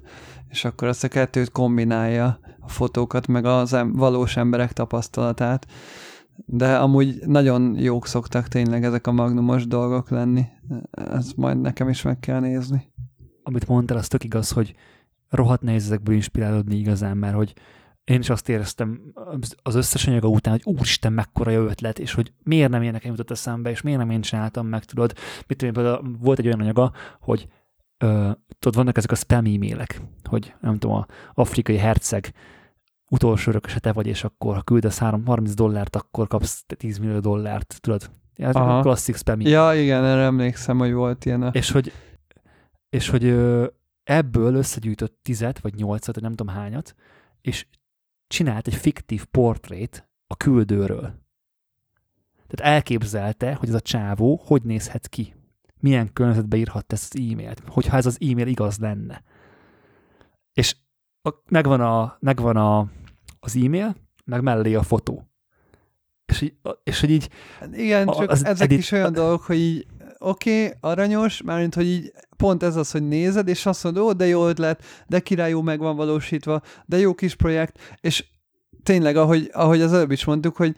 És 0.47 0.65
akkor 0.65 0.87
azt 0.87 1.03
a 1.03 1.07
kettőt 1.07 1.51
kombinálja, 1.51 2.39
a 2.59 2.69
fotókat, 2.69 3.27
meg 3.27 3.45
az 3.45 3.73
em- 3.73 3.95
valós 3.95 4.37
emberek 4.37 4.73
tapasztalatát. 4.73 5.65
De 6.35 6.77
amúgy 6.77 7.19
nagyon 7.25 7.75
jók 7.79 8.07
szoktak 8.07 8.47
tényleg 8.47 8.83
ezek 8.83 9.07
a 9.07 9.11
magnumos 9.11 9.67
dolgok 9.67 10.09
lenni. 10.09 10.45
Ezt 10.91 11.37
majd 11.37 11.61
nekem 11.61 11.89
is 11.89 12.01
meg 12.01 12.19
kell 12.19 12.39
nézni 12.39 12.93
amit 13.43 13.67
mondtál, 13.67 13.97
az 13.97 14.07
tök 14.07 14.23
igaz, 14.23 14.51
hogy 14.51 14.75
rohadt 15.29 15.61
nehéz 15.61 15.83
ezekből 15.83 16.15
inspirálódni 16.15 16.75
igazán, 16.75 17.17
mert 17.17 17.35
hogy 17.35 17.53
én 18.03 18.19
is 18.19 18.29
azt 18.29 18.49
éreztem 18.49 19.01
az 19.63 19.75
összes 19.75 20.07
anyaga 20.07 20.27
után, 20.27 20.53
hogy 20.53 20.75
úristen, 20.75 21.13
mekkora 21.13 21.51
jó 21.51 21.65
ötlet, 21.65 21.99
és 21.99 22.13
hogy 22.13 22.33
miért 22.43 22.69
nem 22.69 22.81
én 22.81 22.91
nekem 22.91 23.11
jutott 23.11 23.31
eszembe, 23.31 23.69
és 23.69 23.81
miért 23.81 23.99
nem 23.99 24.09
én 24.09 24.21
csináltam 24.21 24.67
meg, 24.67 24.83
tudod. 24.83 25.13
Mit 25.47 25.57
tudom, 25.57 26.17
volt 26.19 26.39
egy 26.39 26.45
olyan 26.45 26.59
anyaga, 26.59 26.91
hogy 27.19 27.47
ö, 27.97 28.31
tudod, 28.59 28.75
vannak 28.75 28.97
ezek 28.97 29.11
a 29.11 29.15
spam 29.15 29.45
e-mailek, 29.45 30.01
hogy 30.23 30.53
nem 30.61 30.77
tudom, 30.77 30.95
a 30.95 31.07
afrikai 31.33 31.77
herceg 31.77 32.33
utolsó 33.13 33.49
örököse 33.49 33.79
te 33.79 33.91
vagy, 33.91 34.07
és 34.07 34.23
akkor 34.23 34.55
ha 34.55 34.61
küldesz 34.61 34.97
3, 34.97 35.25
30 35.25 35.53
dollárt, 35.53 35.95
akkor 35.95 36.27
kapsz 36.27 36.63
10 36.77 36.97
millió 36.97 37.19
dollárt, 37.19 37.77
tudod. 37.81 38.11
Ez 38.35 38.55
a 38.55 38.79
klasszik 38.81 39.15
spam 39.15 39.33
e-mail. 39.33 39.49
Ja, 39.49 39.81
igen, 39.81 40.03
erre 40.03 40.21
emlékszem, 40.21 40.77
hogy 40.77 40.93
volt 40.93 41.25
ilyen. 41.25 41.41
A... 41.41 41.49
És 41.49 41.71
hogy 41.71 41.91
és 42.89 43.09
hogy 43.09 43.23
ebből 44.03 44.55
összegyűjtött 44.55 45.19
tizet, 45.21 45.59
vagy 45.59 45.75
nyolcat, 45.75 46.21
nem 46.21 46.33
tudom 46.33 46.55
hányat, 46.55 46.95
és 47.41 47.67
csinált 48.27 48.67
egy 48.67 48.75
fiktív 48.75 49.25
portrét 49.25 50.09
a 50.27 50.35
küldőről. 50.35 51.01
Tehát 52.47 52.73
elképzelte, 52.73 53.53
hogy 53.53 53.69
ez 53.69 53.75
a 53.75 53.79
csávó 53.79 54.41
hogy 54.45 54.63
nézhet 54.63 55.07
ki. 55.07 55.33
Milyen 55.79 56.13
környezetbe 56.13 56.57
írhat 56.57 56.93
ezt 56.93 57.13
az 57.13 57.19
e-mailt, 57.19 57.61
hogyha 57.67 57.97
ez 57.97 58.05
az 58.05 58.17
e-mail 58.21 58.47
igaz 58.47 58.77
lenne. 58.77 59.23
És 60.53 60.75
a, 61.21 61.29
megvan, 61.49 61.81
a, 61.81 62.17
megvan 62.19 62.57
a, 62.57 62.87
az 63.43 63.55
e-mail, 63.55 63.95
meg 64.25 64.41
mellé 64.41 64.73
a 64.73 64.83
fotó. 64.83 65.27
És, 66.25 66.41
így, 66.41 66.53
és 66.83 66.99
hogy 66.99 67.09
így... 67.09 67.29
Igen, 67.73 68.07
csak 68.07 68.29
az 68.29 68.45
ezek 68.45 68.61
edit... 68.61 68.79
is 68.79 68.91
olyan 68.91 69.13
dolgok, 69.13 69.41
hogy 69.41 69.57
így 69.57 69.85
oké, 70.17 70.65
okay, 70.65 70.77
aranyos, 70.81 71.41
mármint, 71.41 71.75
hogy 71.75 71.85
így 71.85 72.11
pont 72.37 72.63
ez 72.63 72.75
az, 72.75 72.91
hogy 72.91 73.07
nézed, 73.07 73.47
és 73.47 73.65
azt 73.65 73.83
mondod, 73.83 74.03
ó, 74.03 74.11
de 74.11 74.25
jó 74.25 74.47
ötlet, 74.47 74.83
de 75.07 75.19
királyú 75.19 75.61
meg 75.61 75.79
van 75.79 75.95
valósítva, 75.95 76.61
de 76.85 76.97
jó 76.97 77.13
kis 77.13 77.35
projekt, 77.35 77.97
és 78.01 78.25
tényleg, 78.83 79.15
ahogy, 79.15 79.49
ahogy 79.53 79.81
az 79.81 79.93
előbb 79.93 80.11
is 80.11 80.25
mondtuk, 80.25 80.55
hogy, 80.55 80.75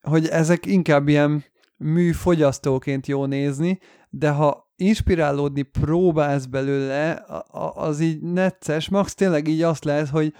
hogy 0.00 0.26
ezek 0.26 0.66
inkább 0.66 1.08
ilyen 1.08 1.44
műfogyasztóként 1.76 3.06
jó 3.06 3.24
nézni, 3.24 3.78
de 4.10 4.30
ha 4.30 4.72
inspirálódni 4.76 5.62
próbálsz 5.62 6.44
belőle, 6.44 7.24
az 7.74 8.00
így 8.00 8.20
necces, 8.20 8.88
max 8.88 9.14
tényleg 9.14 9.48
így 9.48 9.62
azt 9.62 9.84
lehet, 9.84 10.08
hogy 10.08 10.32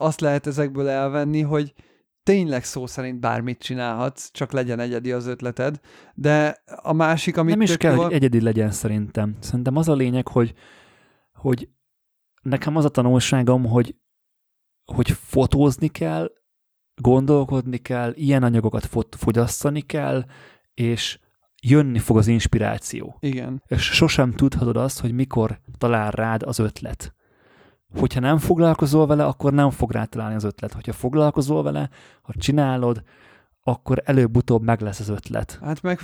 azt 0.00 0.20
lehet 0.20 0.46
ezekből 0.46 0.88
elvenni, 0.88 1.40
hogy 1.40 1.74
tényleg 2.22 2.64
szó 2.64 2.86
szerint 2.86 3.20
bármit 3.20 3.58
csinálhatsz, 3.58 4.30
csak 4.32 4.52
legyen 4.52 4.80
egyedi 4.80 5.12
az 5.12 5.26
ötleted, 5.26 5.80
de 6.14 6.62
a 6.82 6.92
másik, 6.92 7.36
amit... 7.36 7.50
Nem 7.50 7.60
is 7.60 7.76
kell, 7.76 7.94
jól... 7.94 8.04
hogy 8.04 8.12
egyedi 8.12 8.40
legyen 8.40 8.70
szerintem. 8.70 9.36
Szerintem 9.40 9.76
az 9.76 9.88
a 9.88 9.94
lényeg, 9.94 10.28
hogy, 10.28 10.54
hogy 11.32 11.68
nekem 12.42 12.76
az 12.76 12.84
a 12.84 12.88
tanulságom, 12.88 13.64
hogy, 13.64 13.96
hogy 14.84 15.10
fotózni 15.10 15.88
kell, 15.88 16.30
gondolkodni 17.00 17.78
kell, 17.78 18.12
ilyen 18.14 18.42
anyagokat 18.42 18.88
fogyasztani 19.10 19.80
kell, 19.80 20.24
és 20.74 21.18
jönni 21.62 21.98
fog 21.98 22.16
az 22.16 22.26
inspiráció. 22.26 23.16
Igen. 23.20 23.62
És 23.66 23.82
sosem 23.82 24.32
tudhatod 24.32 24.76
azt, 24.76 25.00
hogy 25.00 25.12
mikor 25.12 25.60
talál 25.78 26.10
rád 26.10 26.42
az 26.42 26.58
ötlet. 26.58 27.14
Hogyha 27.98 28.20
nem 28.20 28.38
foglalkozol 28.38 29.06
vele, 29.06 29.24
akkor 29.24 29.52
nem 29.52 29.70
fog 29.70 29.92
rá 29.92 30.04
találni 30.04 30.34
az 30.34 30.44
ötlet. 30.44 30.72
Hogyha 30.72 30.92
foglalkozol 30.92 31.62
vele, 31.62 31.90
ha 32.22 32.32
csinálod, 32.38 33.02
akkor 33.62 34.02
előbb-utóbb 34.04 34.62
meg 34.62 34.80
lesz 34.80 35.00
az 35.00 35.08
ötlet. 35.08 35.58
Hát 35.62 35.82
meg 35.82 36.00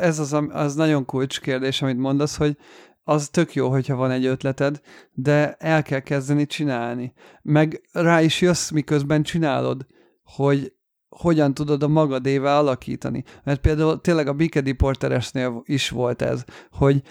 ez 0.00 0.18
az, 0.18 0.36
az 0.48 0.74
nagyon 0.74 1.04
kulcskérdés, 1.04 1.82
amit 1.82 1.98
mondasz, 1.98 2.36
hogy 2.36 2.56
az 3.04 3.28
tök 3.28 3.54
jó, 3.54 3.70
hogyha 3.70 3.96
van 3.96 4.10
egy 4.10 4.26
ötleted, 4.26 4.80
de 5.12 5.52
el 5.52 5.82
kell 5.82 6.00
kezdeni 6.00 6.46
csinálni. 6.46 7.12
Meg 7.42 7.88
rá 7.92 8.22
is 8.22 8.40
jössz, 8.40 8.70
miközben 8.70 9.22
csinálod, 9.22 9.86
hogy 10.22 10.72
hogyan 11.08 11.54
tudod 11.54 11.82
a 11.82 11.88
magadével 11.88 12.56
alakítani. 12.56 13.24
Mert 13.44 13.60
például 13.60 14.00
tényleg 14.00 14.28
a 14.28 14.32
Bikedi 14.32 14.72
Porteresnél 14.72 15.62
is 15.64 15.88
volt 15.88 16.22
ez, 16.22 16.44
hogy 16.70 17.02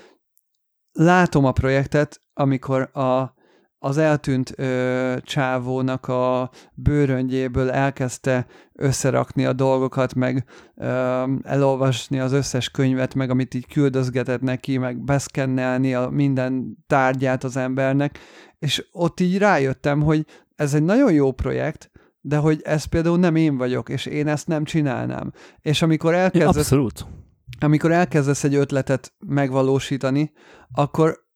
látom 0.91 1.45
a 1.45 1.51
projektet, 1.51 2.21
amikor 2.34 2.97
a, 2.97 3.35
az 3.79 3.97
eltűnt 3.97 4.53
ö, 4.55 5.15
csávónak 5.21 6.07
a 6.07 6.49
bőröngyéből 6.73 7.71
elkezdte 7.71 8.45
összerakni 8.73 9.45
a 9.45 9.53
dolgokat, 9.53 10.13
meg 10.13 10.45
ö, 10.75 11.23
elolvasni 11.43 12.19
az 12.19 12.31
összes 12.31 12.69
könyvet, 12.69 13.15
meg 13.15 13.29
amit 13.29 13.53
így 13.53 13.67
küldözgetett 13.67 14.41
neki, 14.41 14.77
meg 14.77 15.03
beszkennelni 15.03 15.93
a 15.93 16.09
minden 16.09 16.77
tárgyát 16.87 17.43
az 17.43 17.57
embernek, 17.57 18.19
és 18.59 18.87
ott 18.91 19.19
így 19.19 19.37
rájöttem, 19.37 20.01
hogy 20.01 20.25
ez 20.55 20.73
egy 20.73 20.83
nagyon 20.83 21.13
jó 21.13 21.31
projekt, 21.31 21.91
de 22.21 22.37
hogy 22.37 22.61
ez 22.63 22.83
például 22.83 23.17
nem 23.17 23.35
én 23.35 23.57
vagyok, 23.57 23.89
és 23.89 24.05
én 24.05 24.27
ezt 24.27 24.47
nem 24.47 24.63
csinálnám. 24.63 25.31
És 25.61 25.81
amikor 25.81 26.13
elkezdesz, 26.13 26.53
ja, 26.53 26.59
abszolút. 26.61 27.05
amikor 27.59 27.91
elkezdesz 27.91 28.43
egy 28.43 28.55
ötletet 28.55 29.13
megvalósítani, 29.25 30.31
akkor 30.71 31.26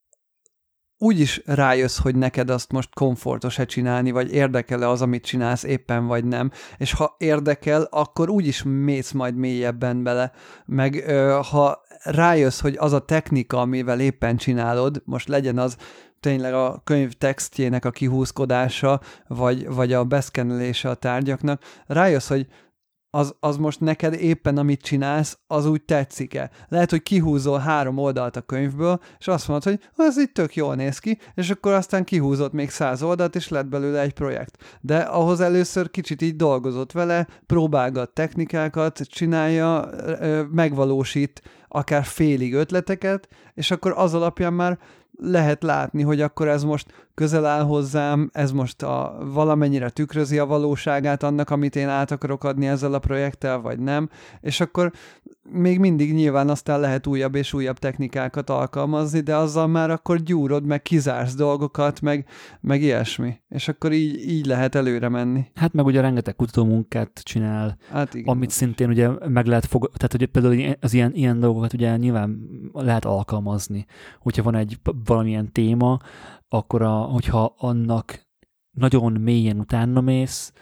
úgy 1.02 1.20
is 1.20 1.42
rájössz, 1.46 1.98
hogy 1.98 2.16
neked 2.16 2.50
azt 2.50 2.72
most 2.72 2.94
komfortos-e 2.94 3.66
csinálni, 3.66 4.12
vagy 4.12 4.34
érdekel-e 4.34 4.90
az, 4.90 5.02
amit 5.02 5.26
csinálsz 5.26 5.64
éppen, 5.64 6.06
vagy 6.08 6.26
nem. 6.26 6.52
És 6.78 6.94
ha 6.94 7.16
érdekel, 7.18 7.88
akkor 7.90 8.30
úgy 8.30 8.48
is 8.48 8.64
mész 8.64 9.12
majd 9.12 9.36
mélyebben 9.36 10.04
bele. 10.04 10.32
Meg 10.66 11.04
ö, 11.08 11.40
ha 11.52 11.82
rájössz, 12.04 12.60
hogy 12.60 12.76
az 12.80 12.94
a 12.94 13.06
technika, 13.06 13.62
amivel 13.62 14.00
éppen 14.00 14.38
csinálod, 14.38 15.02
most 15.06 15.28
legyen 15.28 15.58
az 15.58 15.78
tényleg 16.20 16.54
a 16.54 16.82
könyv 16.84 17.12
textjének 17.12 17.86
a 17.86 17.92
kihúzkodása, 17.92 19.02
vagy, 19.28 19.68
vagy 19.68 19.94
a 19.94 20.04
beszkenelése 20.04 20.90
a 20.90 20.94
tárgyaknak, 20.94 21.62
rájössz, 21.88 22.28
hogy 22.28 22.48
az, 23.12 23.36
az 23.40 23.58
most 23.58 23.80
neked 23.80 24.14
éppen 24.14 24.58
amit 24.58 24.82
csinálsz, 24.82 25.40
az 25.48 25.66
úgy 25.66 25.82
tetszik-e. 25.82 26.50
Lehet, 26.68 26.90
hogy 26.90 27.04
kihúzol 27.04 27.60
három 27.60 27.98
oldalt 27.98 28.36
a 28.36 28.42
könyvből, 28.42 29.00
és 29.20 29.28
azt 29.28 29.48
mondod, 29.48 29.80
hogy 29.96 30.06
ez 30.08 30.18
itt 30.18 30.34
tök 30.34 30.56
jól 30.56 30.76
néz 30.76 31.00
ki, 31.00 31.18
és 31.36 31.50
akkor 31.50 31.74
aztán 31.74 32.04
kihúzott 32.04 32.52
még 32.52 32.70
száz 32.70 33.04
oldalt, 33.04 33.36
és 33.36 33.48
lett 33.48 33.68
belőle 33.68 34.00
egy 34.00 34.14
projekt. 34.14 34.64
De 34.82 34.98
ahhoz 34.98 35.42
először 35.42 35.92
kicsit 35.92 36.22
így 36.22 36.36
dolgozott 36.36 36.92
vele, 36.92 37.28
próbálgat 37.46 38.14
technikákat, 38.14 39.00
csinálja, 39.00 39.90
megvalósít 40.52 41.42
akár 41.68 42.04
félig 42.04 42.54
ötleteket, 42.54 43.28
és 43.54 43.72
akkor 43.72 43.94
az 43.96 44.14
alapján 44.14 44.54
már 44.54 44.80
lehet 45.18 45.64
látni, 45.64 46.02
hogy 46.02 46.22
akkor 46.22 46.48
ez 46.48 46.64
most 46.64 47.10
közel 47.22 47.46
áll 47.46 47.64
hozzám, 47.64 48.30
ez 48.34 48.52
most 48.52 48.82
a, 48.82 49.18
valamennyire 49.34 49.90
tükrözi 49.90 50.38
a 50.38 50.46
valóságát 50.46 51.24
annak, 51.24 51.50
amit 51.50 51.76
én 51.76 51.88
át 51.88 52.12
akarok 52.12 52.44
adni 52.44 52.68
ezzel 52.68 52.94
a 52.94 53.00
projekttel, 53.00 53.60
vagy 53.60 53.80
nem, 53.80 54.10
és 54.40 54.60
akkor 54.60 54.92
még 55.52 55.80
mindig 55.80 56.14
nyilván 56.14 56.50
aztán 56.50 56.80
lehet 56.80 57.08
újabb 57.08 57.36
és 57.36 57.54
újabb 57.54 57.78
technikákat 57.78 58.50
alkalmazni, 58.50 59.20
de 59.20 59.36
azzal 59.36 59.68
már 59.68 59.90
akkor 59.90 60.18
gyúrod, 60.18 60.66
meg 60.66 60.82
kizársz 60.82 61.36
dolgokat, 61.36 62.02
meg, 62.02 62.26
meg 62.62 62.82
ilyesmi. 62.82 63.40
És 63.50 63.68
akkor 63.68 63.92
így, 63.92 64.30
így 64.30 64.46
lehet 64.46 64.76
előre 64.76 65.10
menni. 65.10 65.46
Hát 65.56 65.74
meg 65.74 65.86
ugye 65.86 66.02
rengeteg 66.02 66.36
kutatómunkát 66.36 67.22
csinál, 67.24 67.78
hát 67.92 68.14
igen, 68.14 68.34
amit 68.34 68.50
szintén 68.50 68.90
ugye 68.90 69.10
meg 69.28 69.46
lehet 69.46 69.66
fog, 69.66 69.92
tehát 69.94 70.14
ugye 70.14 70.26
például 70.26 70.76
az 70.80 70.94
ilyen, 70.94 71.12
ilyen 71.14 71.40
dolgokat 71.40 71.74
ugye 71.74 71.98
nyilván 71.98 72.40
lehet 72.74 73.06
alkalmazni. 73.06 73.86
Hogyha 74.20 74.44
van 74.44 74.56
egy 74.56 74.80
valamilyen 75.06 75.52
téma, 75.52 76.00
akkor 76.54 76.82
a, 76.82 76.96
hogyha 76.96 77.56
annak 77.58 78.28
nagyon 78.72 79.12
mélyen 79.12 79.60
utána 79.60 80.02
mész, 80.02 80.54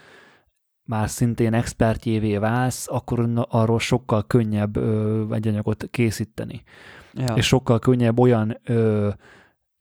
már 0.84 1.10
szintén 1.10 1.54
expertjévé 1.54 2.38
válsz, 2.38 2.88
akkor 2.90 3.30
arról 3.50 3.80
sokkal 3.80 4.28
könnyebb 4.28 4.76
ö, 4.76 5.26
egy 5.34 5.48
anyagot 5.48 5.88
készíteni. 5.92 6.64
Ja. 7.14 7.34
És 7.36 7.46
sokkal 7.46 7.80
könnyebb 7.80 8.20
olyan, 8.20 8.58
ö, 8.64 9.10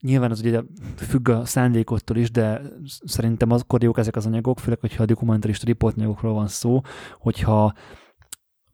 nyilván 0.01 0.31
az 0.31 0.39
ugye 0.39 0.61
függ 0.95 1.29
a 1.29 1.45
szándékottól 1.45 2.17
is, 2.17 2.31
de 2.31 2.61
szerintem 3.05 3.51
akkor 3.51 3.83
jók 3.83 3.97
ezek 3.97 4.15
az 4.15 4.25
anyagok, 4.25 4.59
főleg, 4.59 4.79
hogyha 4.79 5.03
a 5.03 5.05
dokumentarista 5.05 5.65
riportanyagokról 5.65 6.33
van 6.33 6.47
szó, 6.47 6.81
hogyha 7.19 7.73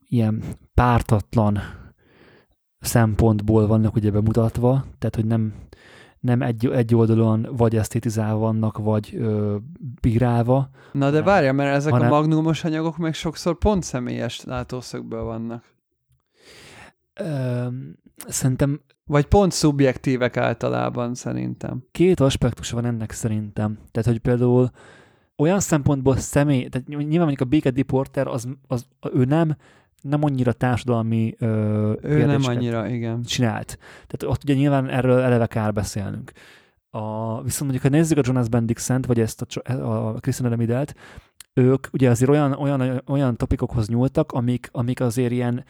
ilyen 0.07 0.43
pártatlan 0.73 1.59
szempontból 2.79 3.67
vannak 3.67 3.95
ugye 3.95 4.11
bemutatva, 4.11 4.85
tehát 4.97 5.15
hogy 5.15 5.25
nem 5.25 5.53
nem 6.25 6.41
egy, 6.41 6.65
egy 6.65 6.95
oldalon 6.95 7.47
vagy 7.51 7.75
esztétizálva 7.75 8.39
vannak, 8.39 8.77
vagy 8.77 9.15
ö, 9.15 9.55
bírálva. 10.01 10.69
Na 10.91 11.11
de 11.11 11.21
várja, 11.21 11.53
mert 11.53 11.75
ezek 11.75 11.91
hanem... 11.91 12.11
a 12.11 12.15
magnumos 12.15 12.63
anyagok 12.63 12.97
meg 12.97 13.13
sokszor 13.13 13.57
pont 13.57 13.83
személyes 13.83 14.43
látószögből 14.43 15.23
vannak. 15.23 15.63
Ö, 17.13 17.67
szerintem... 18.27 18.81
Vagy 19.07 19.25
pont 19.25 19.51
szubjektívek 19.51 20.37
általában 20.37 21.13
szerintem. 21.15 21.83
Két 21.91 22.19
aspektus 22.19 22.71
van 22.71 22.85
ennek 22.85 23.11
szerintem. 23.11 23.77
Tehát, 23.91 24.09
hogy 24.09 24.19
például 24.19 24.69
olyan 25.37 25.59
szempontból 25.59 26.17
személy, 26.17 26.67
tehát 26.67 26.87
nyilván 26.87 27.17
mondjuk 27.17 27.41
a 27.41 27.45
Béke 27.45 27.69
Deporter, 27.69 28.27
az, 28.27 28.47
az, 28.67 28.85
ő 29.13 29.23
nem 29.23 29.55
nem 30.09 30.23
annyira 30.23 30.53
társadalmi 30.53 31.35
ö, 31.39 31.93
Ő 32.01 32.25
nem 32.25 32.41
annyira, 32.43 32.87
igen. 32.87 33.23
csinált. 33.23 33.77
Tehát 34.07 34.35
ott 34.35 34.43
ugye 34.43 34.53
nyilván 34.53 34.89
erről 34.89 35.19
eleve 35.19 35.47
kár 35.47 35.73
beszélnünk. 35.73 36.31
A, 36.89 37.41
viszont 37.41 37.71
mondjuk, 37.71 37.81
ha 37.81 37.97
nézzük 37.97 38.17
a 38.17 38.21
Jonas 38.23 38.49
Bendixent, 38.49 39.05
vagy 39.05 39.19
ezt 39.19 39.41
a, 39.41 39.71
a 39.71 40.13
Christian 40.13 40.49
Remidelt, 40.49 40.95
ők 41.53 41.87
ugye 41.91 42.09
azért 42.09 42.29
olyan, 42.29 42.53
olyan, 42.53 43.01
olyan 43.07 43.35
topikokhoz 43.35 43.87
nyúltak, 43.87 44.31
amik, 44.31 44.69
amik 44.71 44.99
azért 44.99 45.31
ilyen 45.31 45.65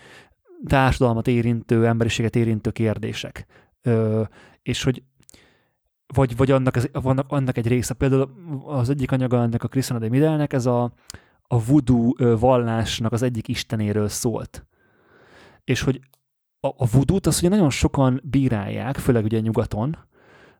társadalmat 0.65 1.27
érintő, 1.27 1.85
emberiséget 1.85 2.35
érintő 2.35 2.71
kérdések. 2.71 3.45
Ö, 3.81 4.21
és 4.61 4.83
hogy 4.83 5.03
vagy, 6.13 6.35
vagy 6.35 6.51
annak, 6.51 6.75
az, 6.75 6.89
vannak, 6.91 7.25
annak 7.31 7.57
egy 7.57 7.67
része, 7.67 7.93
például 7.93 8.29
az 8.65 8.89
egyik 8.89 9.11
anyaga 9.11 9.41
ennek 9.41 9.63
a 9.63 9.67
Christian 9.67 9.99
de 9.99 10.09
Midelnek, 10.09 10.53
ez 10.53 10.65
a, 10.65 10.91
a 11.47 11.63
voodoo 11.63 12.37
vallásnak 12.37 13.11
az 13.11 13.21
egyik 13.21 13.47
istenéről 13.47 14.07
szólt. 14.07 14.65
És 15.63 15.81
hogy 15.81 15.99
a, 16.59 16.67
a 16.67 16.85
vudút 16.91 17.27
azt 17.27 17.39
ugye 17.39 17.49
nagyon 17.49 17.69
sokan 17.69 18.21
bírálják, 18.23 18.97
főleg 18.97 19.23
ugye 19.23 19.39
nyugaton, 19.39 19.97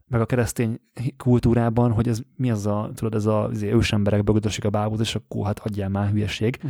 meg 0.07 0.21
a 0.21 0.25
keresztény 0.25 0.79
kultúrában, 1.17 1.91
hogy 1.91 2.07
ez 2.07 2.21
mi 2.35 2.51
az 2.51 2.65
a, 2.65 2.91
tudod, 2.95 3.15
ez 3.15 3.25
a 3.25 3.43
azért 3.43 3.73
ősemberek 3.73 4.23
bögödösik 4.23 4.65
a 4.65 4.69
bábút, 4.69 4.99
és 4.99 5.15
akkor 5.15 5.45
hát 5.45 5.59
hagyjál 5.59 5.89
már 5.89 6.09
hülyeség. 6.09 6.59
Mm. 6.65 6.69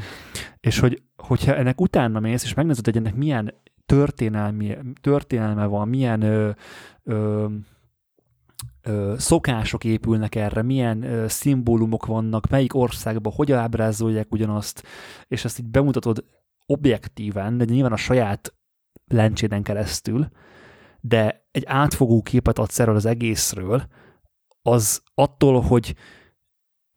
és 0.59 0.79
hogy, 0.79 1.01
hogyha 1.17 1.55
ennek 1.55 1.81
utána 1.81 2.19
mész, 2.19 2.43
és 2.43 2.53
megnézed, 2.53 2.85
hogy 2.85 2.97
ennek 2.97 3.15
milyen 3.15 3.53
történelmi, 3.85 4.77
történelme 5.01 5.65
van, 5.65 5.87
milyen 5.87 6.21
ö, 6.21 6.49
ö, 7.03 7.45
szokások 9.17 9.83
épülnek 9.83 10.35
erre, 10.35 10.61
milyen 10.61 11.27
szimbólumok 11.27 12.05
vannak, 12.05 12.49
melyik 12.49 12.75
országban, 12.75 13.33
hogy 13.33 13.51
ábrázolják 13.51 14.31
ugyanazt, 14.31 14.83
és 15.27 15.45
ezt 15.45 15.59
így 15.59 15.65
bemutatod 15.65 16.25
objektíven, 16.65 17.57
de 17.57 17.63
nyilván 17.63 17.91
a 17.91 17.97
saját 17.97 18.53
lencséden 19.07 19.63
keresztül, 19.63 20.27
de 21.01 21.47
egy 21.51 21.65
átfogó 21.65 22.21
képet 22.21 22.59
adsz 22.59 22.79
erről 22.79 22.95
az 22.95 23.05
egészről, 23.05 23.87
az 24.61 25.01
attól, 25.13 25.61
hogy 25.61 25.95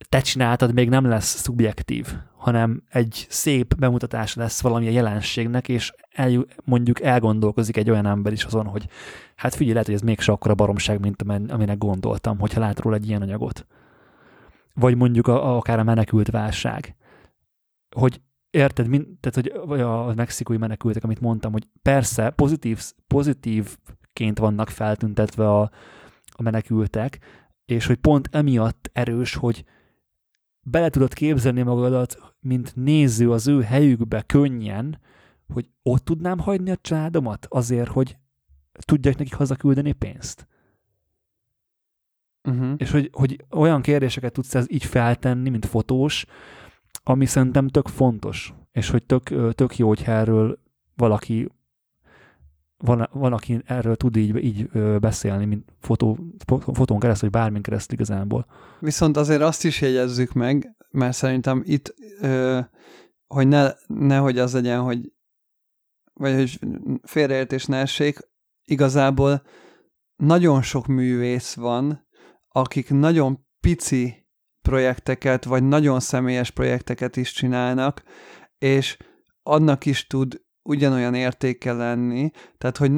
te 0.09 0.21
csináltad, 0.21 0.73
még 0.73 0.89
nem 0.89 1.05
lesz 1.05 1.35
szubjektív, 1.35 2.17
hanem 2.39 2.83
egy 2.89 3.25
szép 3.29 3.75
bemutatás 3.75 4.35
lesz 4.35 4.61
valamilyen 4.61 4.93
jelenségnek, 4.93 5.67
és 5.67 5.93
el, 6.11 6.45
mondjuk 6.63 7.01
elgondolkozik 7.01 7.77
egy 7.77 7.89
olyan 7.89 8.05
ember 8.05 8.31
is 8.31 8.43
azon, 8.43 8.65
hogy 8.65 8.87
hát 9.35 9.51
figyelj, 9.53 9.71
lehet, 9.71 9.85
hogy 9.85 9.95
ez 9.95 10.01
mégse 10.01 10.31
akkora 10.31 10.55
baromság, 10.55 10.99
mint 10.99 11.21
aminek 11.21 11.77
gondoltam, 11.77 12.39
hogyha 12.39 12.59
lát 12.59 12.79
róla 12.79 12.95
egy 12.95 13.07
ilyen 13.07 13.21
anyagot. 13.21 13.65
vagy 14.73 14.95
mondjuk 14.95 15.27
a, 15.27 15.55
akár 15.57 15.79
a 15.79 15.83
menekült 15.83 16.29
válság. 16.29 16.95
Hogy 17.95 18.21
érted, 18.49 18.87
mind, 18.87 19.05
tehát 19.19 19.35
hogy 19.35 19.67
vagy 19.67 19.81
a 19.81 20.13
mexikói 20.15 20.57
menekültek, 20.57 21.03
amit 21.03 21.19
mondtam, 21.19 21.51
hogy 21.51 21.67
persze 21.81 22.29
pozitív, 22.29 22.81
pozitívként 23.07 24.39
vannak 24.39 24.69
feltüntetve 24.69 25.49
a, 25.49 25.61
a 26.25 26.41
menekültek, 26.41 27.19
és 27.65 27.85
hogy 27.85 27.97
pont 27.97 28.29
emiatt 28.31 28.89
erős, 28.93 29.35
hogy 29.35 29.63
bele 30.61 30.89
tudod 30.89 31.13
képzelni 31.13 31.61
magadat, 31.61 32.35
mint 32.39 32.75
néző 32.75 33.31
az 33.31 33.47
ő 33.47 33.61
helyükbe 33.61 34.21
könnyen, 34.21 34.99
hogy 35.53 35.69
ott 35.83 36.05
tudnám 36.05 36.39
hagyni 36.39 36.71
a 36.71 36.77
családomat 36.81 37.47
azért, 37.49 37.89
hogy 37.89 38.17
tudjak 38.71 39.17
nekik 39.17 39.33
hazaküldeni 39.33 39.91
pénzt. 39.91 40.47
Uh-huh. 42.43 42.73
És 42.77 42.91
hogy, 42.91 43.09
hogy 43.13 43.45
olyan 43.51 43.81
kérdéseket 43.81 44.33
tudsz 44.33 44.55
ez 44.55 44.71
így 44.71 44.85
feltenni, 44.85 45.49
mint 45.49 45.65
fotós, 45.65 46.25
ami 47.03 47.25
szerintem 47.25 47.67
tök 47.67 47.87
fontos, 47.87 48.53
és 48.71 48.89
hogy 48.89 49.05
tök, 49.05 49.53
tök 49.55 49.77
jó, 49.77 49.87
hogy 49.87 50.03
erről 50.05 50.59
valaki 50.95 51.49
van, 52.83 53.09
van, 53.11 53.33
aki 53.33 53.61
erről 53.65 53.95
tud 53.95 54.15
így, 54.15 54.43
így 54.43 54.69
beszélni, 54.99 55.45
mint 55.45 55.73
fotó, 55.79 56.17
fotón 56.73 56.99
keresztül, 56.99 57.29
vagy 57.29 57.41
bármin 57.41 57.61
keresztül 57.61 57.95
igazából. 57.95 58.45
Viszont 58.79 59.17
azért 59.17 59.41
azt 59.41 59.65
is 59.65 59.81
jegyezzük 59.81 60.33
meg, 60.33 60.75
mert 60.91 61.13
szerintem 61.13 61.61
itt, 61.65 61.95
ö, 62.21 62.59
hogy 63.27 63.47
ne, 63.47 63.71
nehogy 63.87 64.37
az 64.37 64.53
legyen, 64.53 64.81
hogy 64.81 65.11
vagy 66.13 66.33
hogy 66.33 66.59
félreértés 67.03 67.65
ne 67.65 67.77
essék, 67.77 68.19
igazából 68.63 69.43
nagyon 70.15 70.61
sok 70.61 70.87
művész 70.87 71.53
van, 71.53 72.07
akik 72.47 72.89
nagyon 72.89 73.45
pici 73.59 74.27
projekteket, 74.61 75.45
vagy 75.45 75.63
nagyon 75.63 75.99
személyes 75.99 76.51
projekteket 76.51 77.15
is 77.15 77.31
csinálnak, 77.31 78.03
és 78.57 78.97
annak 79.43 79.85
is 79.85 80.07
tud 80.07 80.41
ugyanolyan 80.69 81.13
értéke 81.13 81.73
lenni, 81.73 82.31
tehát 82.57 82.77
hogy 82.77 82.91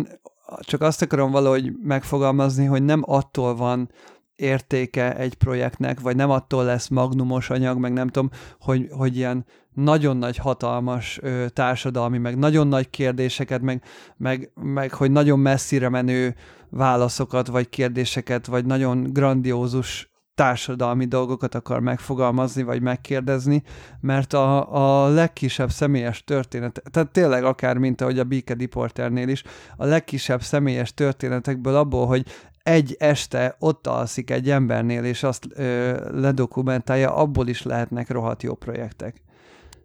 csak 0.60 0.82
azt 0.82 1.02
akarom 1.02 1.32
valahogy 1.32 1.72
megfogalmazni, 1.84 2.66
hogy 2.66 2.84
nem 2.84 3.02
attól 3.06 3.56
van 3.56 3.90
értéke 4.36 5.16
egy 5.16 5.34
projektnek, 5.34 6.00
vagy 6.00 6.16
nem 6.16 6.30
attól 6.30 6.64
lesz 6.64 6.88
magnumos 6.88 7.50
anyag, 7.50 7.78
meg 7.78 7.94
nem 7.94 8.08
tudom, 8.08 8.30
hogy, 8.60 8.88
hogy 8.92 9.18
ilyen 9.18 9.46
nagyon 9.74 10.18
nagy, 10.18 10.38
hatalmas 10.38 11.20
ö, 11.22 11.46
társadalmi, 11.50 12.18
meg 12.18 12.38
nagyon 12.38 12.68
nagy 12.68 12.90
kérdéseket, 12.90 13.62
meg, 13.62 13.84
meg, 14.18 14.52
meg 14.56 14.94
hogy 14.94 15.12
nagyon 15.12 15.40
messzire 15.40 15.90
menő 15.90 16.36
válaszokat, 16.70 17.48
vagy 17.48 17.70
kérdéseket, 17.70 18.46
vagy 18.46 18.66
nagyon 18.66 19.14
grandiózus 19.14 20.11
társadalmi 20.42 21.06
dolgokat 21.06 21.56
akar 21.56 21.80
megfogalmazni, 21.80 22.64
vagy 22.64 22.82
megkérdezni, 22.82 23.64
mert 24.00 24.34
a, 24.34 25.04
a 25.04 25.08
legkisebb 25.08 25.70
személyes 25.70 26.24
történet, 26.24 26.82
tehát 26.92 27.12
tényleg 27.12 27.44
akár, 27.44 27.78
mint 27.78 28.02
ahogy 28.02 28.20
a 28.20 28.24
Bike 28.24 28.54
Deporternél 28.54 29.28
is, 29.28 29.44
a 29.78 29.86
legkisebb 29.86 30.42
személyes 30.42 30.94
történetekből 30.94 31.76
abból, 31.76 32.08
hogy 32.08 32.26
egy 32.64 32.96
este 33.00 33.56
ott 33.60 33.88
alszik 33.88 34.30
egy 34.30 34.50
embernél, 34.50 35.04
és 35.04 35.24
azt 35.24 35.48
ö, 35.50 35.96
ledokumentálja, 36.20 37.16
abból 37.16 37.48
is 37.48 37.64
lehetnek 37.64 38.10
rohadt 38.10 38.44
jó 38.44 38.56
projektek. 38.56 39.22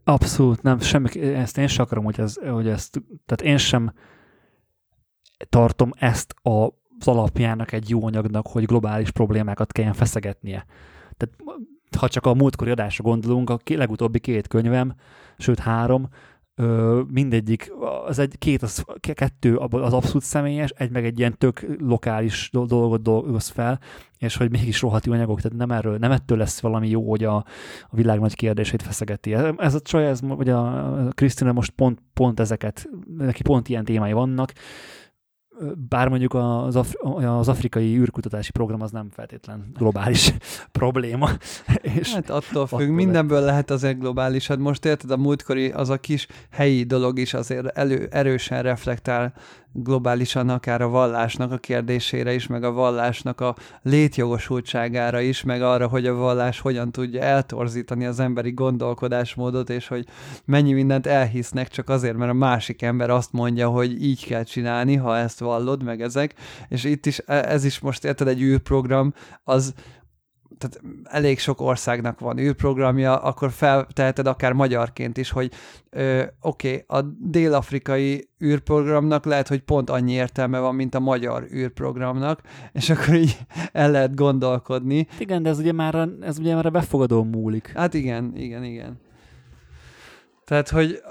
Abszolút 0.05 0.63
nem, 0.63 0.79
semmi, 0.79 1.21
ezt 1.21 1.59
én 1.59 1.67
sem 1.67 1.85
akarom, 1.85 2.05
hogy, 2.05 2.21
ez, 2.21 2.35
hogy 2.51 2.69
ezt, 2.69 3.03
tehát 3.27 3.53
én 3.53 3.59
sem 3.59 3.93
tartom 5.49 5.91
ezt 5.99 6.35
a, 6.43 6.69
az 6.99 7.09
alapjának 7.09 7.73
egy 7.73 7.89
jó 7.91 8.07
anyagnak, 8.07 8.47
hogy 8.47 8.65
globális 8.65 9.11
problémákat 9.11 9.73
kelljen 9.73 9.95
feszegetnie. 9.95 10.67
Tehát 11.17 11.37
ha 11.97 12.09
csak 12.09 12.27
a 12.27 12.35
múltkori 12.35 12.71
adásra 12.71 13.05
gondolunk, 13.05 13.51
a 13.51 13.59
legutóbbi 13.65 14.19
két 14.19 14.49
könyvem, 14.49 14.95
sőt 15.39 15.59
három, 15.59 16.09
ö, 16.55 17.03
mindegyik, 17.09 17.73
az 18.07 18.19
egy, 18.19 18.39
két, 18.39 18.63
az, 18.63 18.85
kettő 19.01 19.57
az 19.57 19.93
abszolút 19.93 20.23
személyes, 20.23 20.71
egy 20.71 20.91
meg 20.91 21.05
egy 21.05 21.19
ilyen 21.19 21.39
tök 21.39 21.67
lokális 21.79 22.51
dolgot 22.53 23.03
dolgoz 23.03 23.49
fel, 23.49 23.81
és 24.19 24.37
hogy 24.37 24.51
mégis 24.51 24.81
rohadt 24.81 25.07
anyagok, 25.07 25.41
tehát 25.41 25.59
nem 25.59 25.71
erről, 25.71 25.97
nem 25.99 26.11
ettől 26.11 26.39
lesz 26.39 26.61
valami 26.61 26.89
jó, 26.89 27.11
hogy 27.11 27.25
a, 27.25 27.37
a 27.89 27.97
világ 27.97 28.21
nagy 28.21 28.35
kérdését 28.35 28.83
feszegeti. 28.83 29.35
Ez 29.57 29.75
a 29.75 29.81
csaj, 29.81 30.07
ez, 30.07 30.21
vagy 30.21 30.49
a 30.49 30.89
Krisztina 31.11 31.53
most 31.53 31.71
pont, 31.71 31.99
pont 32.13 32.41
ezeket, 32.41 32.89
neki 33.17 33.43
pont 33.43 33.69
ilyen 33.69 33.85
témái 33.85 34.13
vannak, 34.13 34.53
bár 35.89 36.09
mondjuk 36.09 36.35
az, 36.35 36.77
Af- 36.77 37.03
az 37.25 37.49
afrikai 37.49 37.97
űrkutatási 37.97 38.51
program 38.51 38.81
az 38.83 38.91
nem 38.91 39.09
feltétlen 39.11 39.71
globális 39.75 40.33
probléma. 40.79 41.29
És 41.81 42.15
hát 42.15 42.31
attól 42.31 42.67
függ, 42.67 42.79
attól 42.79 42.95
mindenből 42.95 43.41
lehet 43.41 43.71
azért 43.71 43.99
globális. 43.99 44.47
Hát 44.47 44.59
most 44.59 44.85
érted, 44.85 45.11
a 45.11 45.17
múltkori 45.17 45.71
az 45.71 45.91
a 45.91 45.97
kis 45.97 46.27
helyi 46.51 46.83
dolog 46.83 47.19
is 47.19 47.35
azért 47.35 47.67
elő, 47.67 48.09
erősen 48.11 48.63
reflektál 48.63 49.33
globálisan 49.83 50.49
akár 50.49 50.81
a 50.81 50.89
vallásnak 50.89 51.53
a 51.53 51.57
kérdésére 51.57 52.35
is, 52.35 52.47
meg 52.47 52.65
a 52.65 52.73
vallásnak 52.73 53.41
a 53.41 53.55
létjogosultságára 53.83 55.21
is, 55.21 55.43
meg 55.43 55.63
arra, 55.63 55.89
hogy 55.89 56.07
a 56.07 56.15
vallás 56.15 56.61
hogyan 56.61 56.93
tudja 56.93 57.23
eltorzítani 57.23 58.07
az 58.07 58.21
emberi 58.21 58.51
gondolkodásmódot, 58.51 59.71
és 59.71 59.89
hogy 59.89 60.07
mennyi 60.45 60.73
mindent 60.73 61.07
elhisznek 61.07 61.69
csak 61.69 61.89
azért, 61.89 62.17
mert 62.17 62.31
a 62.31 62.35
másik 62.35 62.83
ember 62.83 63.11
azt 63.11 63.33
mondja, 63.33 63.69
hogy 63.69 64.03
így 64.03 64.27
kell 64.27 64.43
csinálni, 64.43 64.97
ha 64.97 65.17
ezt 65.17 65.39
vallod, 65.39 65.83
meg 65.83 66.01
ezek. 66.01 66.35
És 66.69 66.85
itt 66.85 67.07
is, 67.07 67.21
e, 67.27 67.35
ez 67.35 67.65
is 67.65 67.79
most 67.79 68.05
érted 68.05 68.29
egy 68.29 68.41
űrprogram, 68.41 69.15
az 69.45 69.75
tehát 70.59 70.81
elég 71.05 71.39
sok 71.39 71.61
országnak 71.61 72.21
van 72.21 72.39
űrprogramja, 72.39 73.17
akkor 73.17 73.51
felteheted 73.51 74.27
akár 74.27 74.53
magyarként 74.53 75.17
is, 75.17 75.31
hogy 75.31 75.53
oké, 76.41 76.85
okay, 76.85 76.85
a 76.87 77.03
dél-afrikai 77.19 78.29
űrprogramnak 78.45 79.25
lehet, 79.25 79.49
hogy 79.49 79.63
pont 79.63 79.91
annyi 79.91 80.13
értelme 80.13 80.59
van, 80.59 80.75
mint 80.75 80.95
a 80.95 81.01
magyar 81.01 81.47
űrprogramnak, 81.53 82.41
és 82.73 82.91
akkor 82.91 83.15
így 83.15 83.39
el 83.73 83.91
lehet 83.91 84.15
gondolkodni. 84.15 85.07
Igen, 85.19 85.43
de 85.43 85.49
ez 85.49 85.59
ugye 85.59 85.73
már, 85.73 86.09
ez 86.21 86.39
ugye 86.39 86.55
már 86.55 86.67
a 86.67 86.71
befogadó 86.71 87.25
múlik. 87.25 87.73
Hát 87.75 87.95
igen, 87.95 88.33
igen, 88.37 88.65
igen. 88.65 89.01
Tehát, 90.45 90.69
hogy 90.69 91.03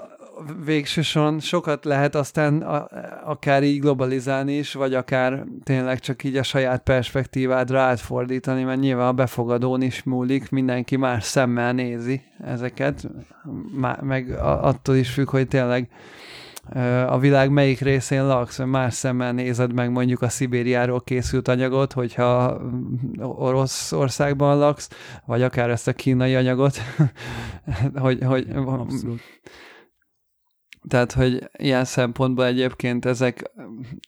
végsősorban 0.64 1.40
sokat 1.40 1.84
lehet 1.84 2.14
aztán 2.14 2.62
a, 2.62 2.88
akár 3.24 3.62
így 3.62 3.80
globalizálni 3.80 4.56
is, 4.56 4.72
vagy 4.72 4.94
akár 4.94 5.44
tényleg 5.62 6.00
csak 6.00 6.24
így 6.24 6.36
a 6.36 6.42
saját 6.42 6.82
perspektívádra 6.82 7.80
átfordítani, 7.80 8.62
mert 8.62 8.80
nyilván 8.80 9.06
a 9.08 9.12
befogadón 9.12 9.82
is 9.82 10.02
múlik, 10.02 10.50
mindenki 10.50 10.96
más 10.96 11.24
szemmel 11.24 11.72
nézi 11.72 12.22
ezeket, 12.44 13.08
meg 14.00 14.30
attól 14.40 14.96
is 14.96 15.10
függ, 15.10 15.30
hogy 15.30 15.48
tényleg 15.48 15.88
a 17.06 17.18
világ 17.18 17.50
melyik 17.50 17.80
részén 17.80 18.26
laksz, 18.26 18.58
más 18.58 18.94
szemmel 18.94 19.32
nézed 19.32 19.72
meg 19.72 19.90
mondjuk 19.90 20.22
a 20.22 20.28
Szibériáról 20.28 21.00
készült 21.00 21.48
anyagot, 21.48 21.92
hogyha 21.92 22.60
Oroszországban 23.18 24.58
laksz, 24.58 24.88
vagy 25.24 25.42
akár 25.42 25.70
ezt 25.70 25.88
a 25.88 25.92
kínai 25.92 26.34
anyagot, 26.34 26.76
hogy, 27.94 28.18
hogy 28.24 28.46
Abszolút. 28.54 29.20
Tehát, 30.88 31.12
hogy 31.12 31.50
ilyen 31.52 31.84
szempontból 31.84 32.44
egyébként 32.44 33.04
ezek 33.04 33.50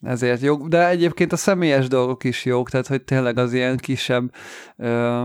ezért 0.00 0.40
jók, 0.40 0.68
de 0.68 0.88
egyébként 0.88 1.32
a 1.32 1.36
személyes 1.36 1.88
dolgok 1.88 2.24
is 2.24 2.44
jók, 2.44 2.70
tehát, 2.70 2.86
hogy 2.86 3.02
tényleg 3.02 3.38
az 3.38 3.52
ilyen 3.52 3.76
kisebb 3.76 4.32
ö, 4.76 5.24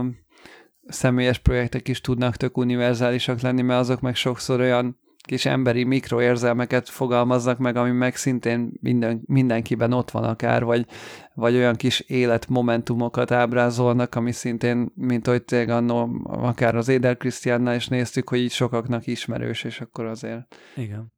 személyes 0.86 1.38
projektek 1.38 1.88
is 1.88 2.00
tudnak 2.00 2.36
tök 2.36 2.56
univerzálisak 2.56 3.40
lenni, 3.40 3.62
mert 3.62 3.80
azok 3.80 4.00
meg 4.00 4.14
sokszor 4.14 4.60
olyan 4.60 4.98
kis 5.26 5.46
emberi 5.46 5.84
mikroérzelmeket 5.84 6.88
fogalmaznak 6.88 7.58
meg, 7.58 7.76
ami 7.76 7.90
meg 7.90 8.16
szintén 8.16 8.72
minden, 8.80 9.22
mindenkiben 9.26 9.92
ott 9.92 10.10
van 10.10 10.24
akár, 10.24 10.64
vagy, 10.64 10.86
vagy 11.34 11.54
olyan 11.54 11.74
kis 11.74 12.00
életmomentumokat 12.00 13.30
ábrázolnak, 13.30 14.14
ami 14.14 14.32
szintén, 14.32 14.92
mint 14.94 15.26
hogy 15.26 15.44
tényleg 15.44 15.68
annó, 15.68 16.20
akár 16.24 16.76
az 16.76 16.88
Éder 16.88 17.16
Krisztiánnál 17.16 17.74
is 17.74 17.88
néztük, 17.88 18.28
hogy 18.28 18.38
így 18.38 18.52
sokaknak 18.52 19.06
ismerős, 19.06 19.64
és 19.64 19.80
akkor 19.80 20.04
azért. 20.04 20.56
Igen. 20.76 21.13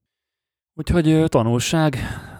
Úgyhogy 0.79 1.25
tanulság, 1.29 1.97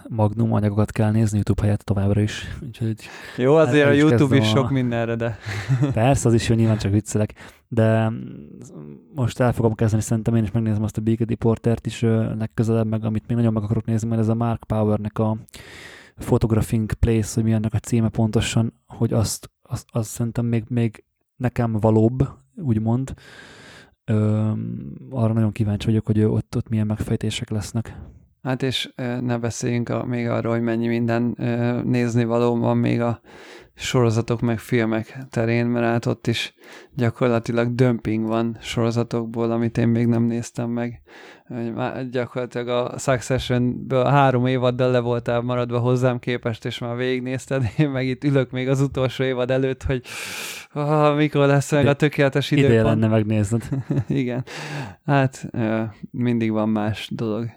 magnum 0.09 0.53
anyagokat 0.53 0.91
kell 0.91 1.11
nézni 1.11 1.35
YouTube 1.35 1.61
helyett 1.61 1.81
továbbra 1.81 2.21
is. 2.21 2.57
Úgyhogy 2.61 2.95
jó, 3.37 3.55
azért 3.55 3.87
a 3.87 3.91
YouTube 3.91 4.35
is 4.35 4.41
a... 4.41 4.55
sok 4.55 4.69
mindenre, 4.69 5.15
de... 5.15 5.37
Persze, 5.93 6.27
az 6.27 6.33
is 6.33 6.49
jó, 6.49 6.55
nyilván 6.55 6.77
csak 6.77 6.91
viccelek. 6.91 7.33
De 7.67 8.11
most 9.15 9.39
el 9.39 9.53
fogom 9.53 9.73
kezdeni, 9.73 10.01
szerintem 10.01 10.35
én 10.35 10.43
is 10.43 10.51
megnézem 10.51 10.83
azt 10.83 10.97
a 10.97 11.01
Beacon 11.01 11.37
Portert 11.37 11.85
is 11.85 12.01
legközelebb, 12.37 12.87
meg 12.87 13.05
amit 13.05 13.27
még 13.27 13.37
nagyon 13.37 13.53
meg 13.53 13.63
akarok 13.63 13.85
nézni, 13.85 14.07
mert 14.07 14.21
ez 14.21 14.27
a 14.27 14.35
Mark 14.35 14.63
Powernek 14.63 15.19
a 15.19 15.37
Photographing 16.15 16.93
Place, 16.93 17.31
hogy 17.33 17.43
mi 17.43 17.53
annak 17.53 17.73
a 17.73 17.79
címe 17.79 18.09
pontosan, 18.09 18.73
hogy 18.87 19.13
azt, 19.13 19.51
azt, 19.61 19.85
azt 19.91 20.09
szerintem 20.09 20.45
még, 20.45 20.63
még 20.67 21.03
nekem 21.35 21.71
valóbb, 21.73 22.29
úgymond. 22.55 23.13
Ö, 24.05 24.51
arra 25.09 25.33
nagyon 25.33 25.51
kíváncsi 25.51 25.85
vagyok, 25.85 26.05
hogy 26.05 26.21
ott, 26.21 26.55
ott 26.55 26.69
milyen 26.69 26.87
megfejtések 26.87 27.49
lesznek. 27.49 27.97
Hát 28.43 28.63
és 28.63 28.89
ne 29.21 29.37
beszéljünk 29.37 29.89
a, 29.89 30.05
még 30.05 30.27
arról, 30.27 30.53
hogy 30.53 30.61
mennyi 30.61 30.87
minden 30.87 31.37
nézni 31.85 32.23
való 32.23 32.55
van 32.55 32.77
még 32.77 33.01
a 33.01 33.21
sorozatok 33.79 34.41
meg 34.41 34.59
filmek 34.59 35.17
terén, 35.29 35.65
mert 35.65 35.85
hát 35.85 36.05
ott 36.05 36.27
is 36.27 36.53
gyakorlatilag 36.95 37.75
dömping 37.75 38.27
van 38.27 38.57
sorozatokból, 38.61 39.51
amit 39.51 39.77
én 39.77 39.87
még 39.87 40.07
nem 40.07 40.23
néztem 40.23 40.69
meg. 40.69 41.01
Már 41.75 42.09
gyakorlatilag 42.09 42.67
a 42.67 42.97
Succession-ből 42.97 44.05
három 44.05 44.45
évaddal 44.45 44.91
le 44.91 44.99
voltál 44.99 45.41
maradva 45.41 45.79
hozzám 45.79 46.19
képest, 46.19 46.65
és 46.65 46.77
már 46.77 46.95
végignézted, 46.95 47.63
én 47.77 47.89
meg 47.89 48.07
itt 48.07 48.23
ülök 48.23 48.51
még 48.51 48.69
az 48.69 48.81
utolsó 48.81 49.23
évad 49.23 49.51
előtt, 49.51 49.83
hogy 49.83 50.03
oh, 50.73 51.15
mikor 51.15 51.47
lesz 51.47 51.71
meg 51.71 51.87
a 51.87 51.93
tökéletes 51.93 52.51
időpont. 52.51 52.73
Ideje 52.73 52.87
lenne 52.89 53.07
megnézned. 53.07 53.63
Igen. 54.07 54.45
Hát 55.05 55.49
mindig 56.11 56.51
van 56.51 56.69
más 56.69 57.09
dolog. 57.11 57.49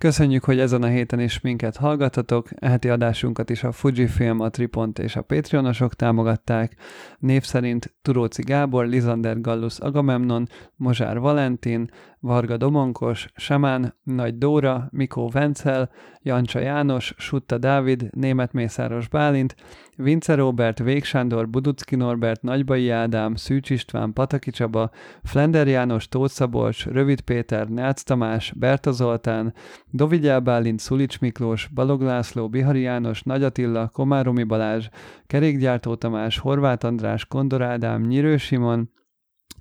Köszönjük, 0.00 0.44
hogy 0.44 0.58
ezen 0.58 0.82
a 0.82 0.86
héten 0.86 1.20
is 1.20 1.40
minket 1.40 1.76
hallgatatok. 1.76 2.48
Eheti 2.54 2.88
adásunkat 2.88 3.50
is 3.50 3.64
a 3.64 3.72
Fujifilm, 3.72 4.40
a 4.40 4.48
Tripont 4.48 4.98
és 4.98 5.16
a 5.16 5.22
Patreonosok 5.22 5.94
támogatták. 5.94 6.76
Név 7.18 7.42
szerint 7.42 7.94
Turóci 8.02 8.42
Gábor, 8.42 8.86
Lizander 8.86 9.40
Gallus 9.40 9.78
Agamemnon, 9.78 10.48
Mozsár 10.76 11.18
Valentin, 11.18 11.90
Varga 12.20 12.56
Domonkos, 12.56 13.28
Semán, 13.36 13.94
Nagy 14.02 14.38
Dóra, 14.38 14.88
Mikó 14.90 15.28
Vencel, 15.28 15.90
Jancsa 16.22 16.58
János, 16.58 17.14
Sutta 17.16 17.58
Dávid, 17.58 18.10
Német 18.12 18.52
Mészáros 18.52 19.08
Bálint, 19.08 19.54
Vince 19.96 20.34
Robert, 20.34 20.78
Végsándor, 20.78 21.48
Buducki 21.48 21.96
Norbert, 21.96 22.42
Nagybai 22.42 22.90
Ádám, 22.90 23.34
Szűcs 23.34 23.70
István, 23.70 24.12
Pataki 24.12 24.50
Csaba, 24.50 24.90
Flender 25.22 25.68
János, 25.68 26.08
Tóth 26.08 26.32
Szabolcs, 26.32 26.86
Rövid 26.86 27.20
Péter, 27.20 27.68
Nác 27.68 28.02
Tamás, 28.02 28.52
Berta 28.56 28.92
Zoltán, 28.92 29.54
Dovigyel 29.90 30.40
Bálint, 30.40 30.78
Szulics 30.80 31.20
Miklós, 31.20 31.68
Balog 31.74 32.02
László, 32.02 32.48
Bihari 32.48 32.80
János, 32.80 33.22
Nagy 33.22 33.42
Attila, 33.42 33.88
Komáromi 33.88 34.42
Balázs, 34.42 34.88
Kerékgyártó 35.26 35.94
Tamás, 35.94 36.38
Horváth 36.38 36.84
András, 36.84 37.26
Kondor 37.26 37.62
Ádám, 37.62 38.02
Nyirő 38.02 38.36
Simon, 38.36 38.90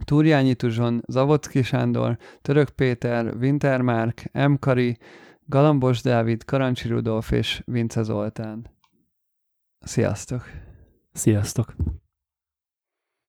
Túrjányi 0.04 0.56
Tuzson, 0.56 1.02
Zavocki 1.08 1.62
Sándor, 1.62 2.18
Török 2.42 2.70
Péter, 2.70 3.36
Wintermark, 3.36 4.30
M. 4.32 4.56
Kari, 4.60 4.98
Galambos 5.46 6.02
Dávid, 6.02 6.44
Karancsi 6.44 6.88
Rudolf 6.88 7.32
és 7.32 7.62
Vince 7.66 8.04
Zoltán. 8.04 8.70
Sziasztok! 9.80 10.44
Sziasztok! 11.14 11.76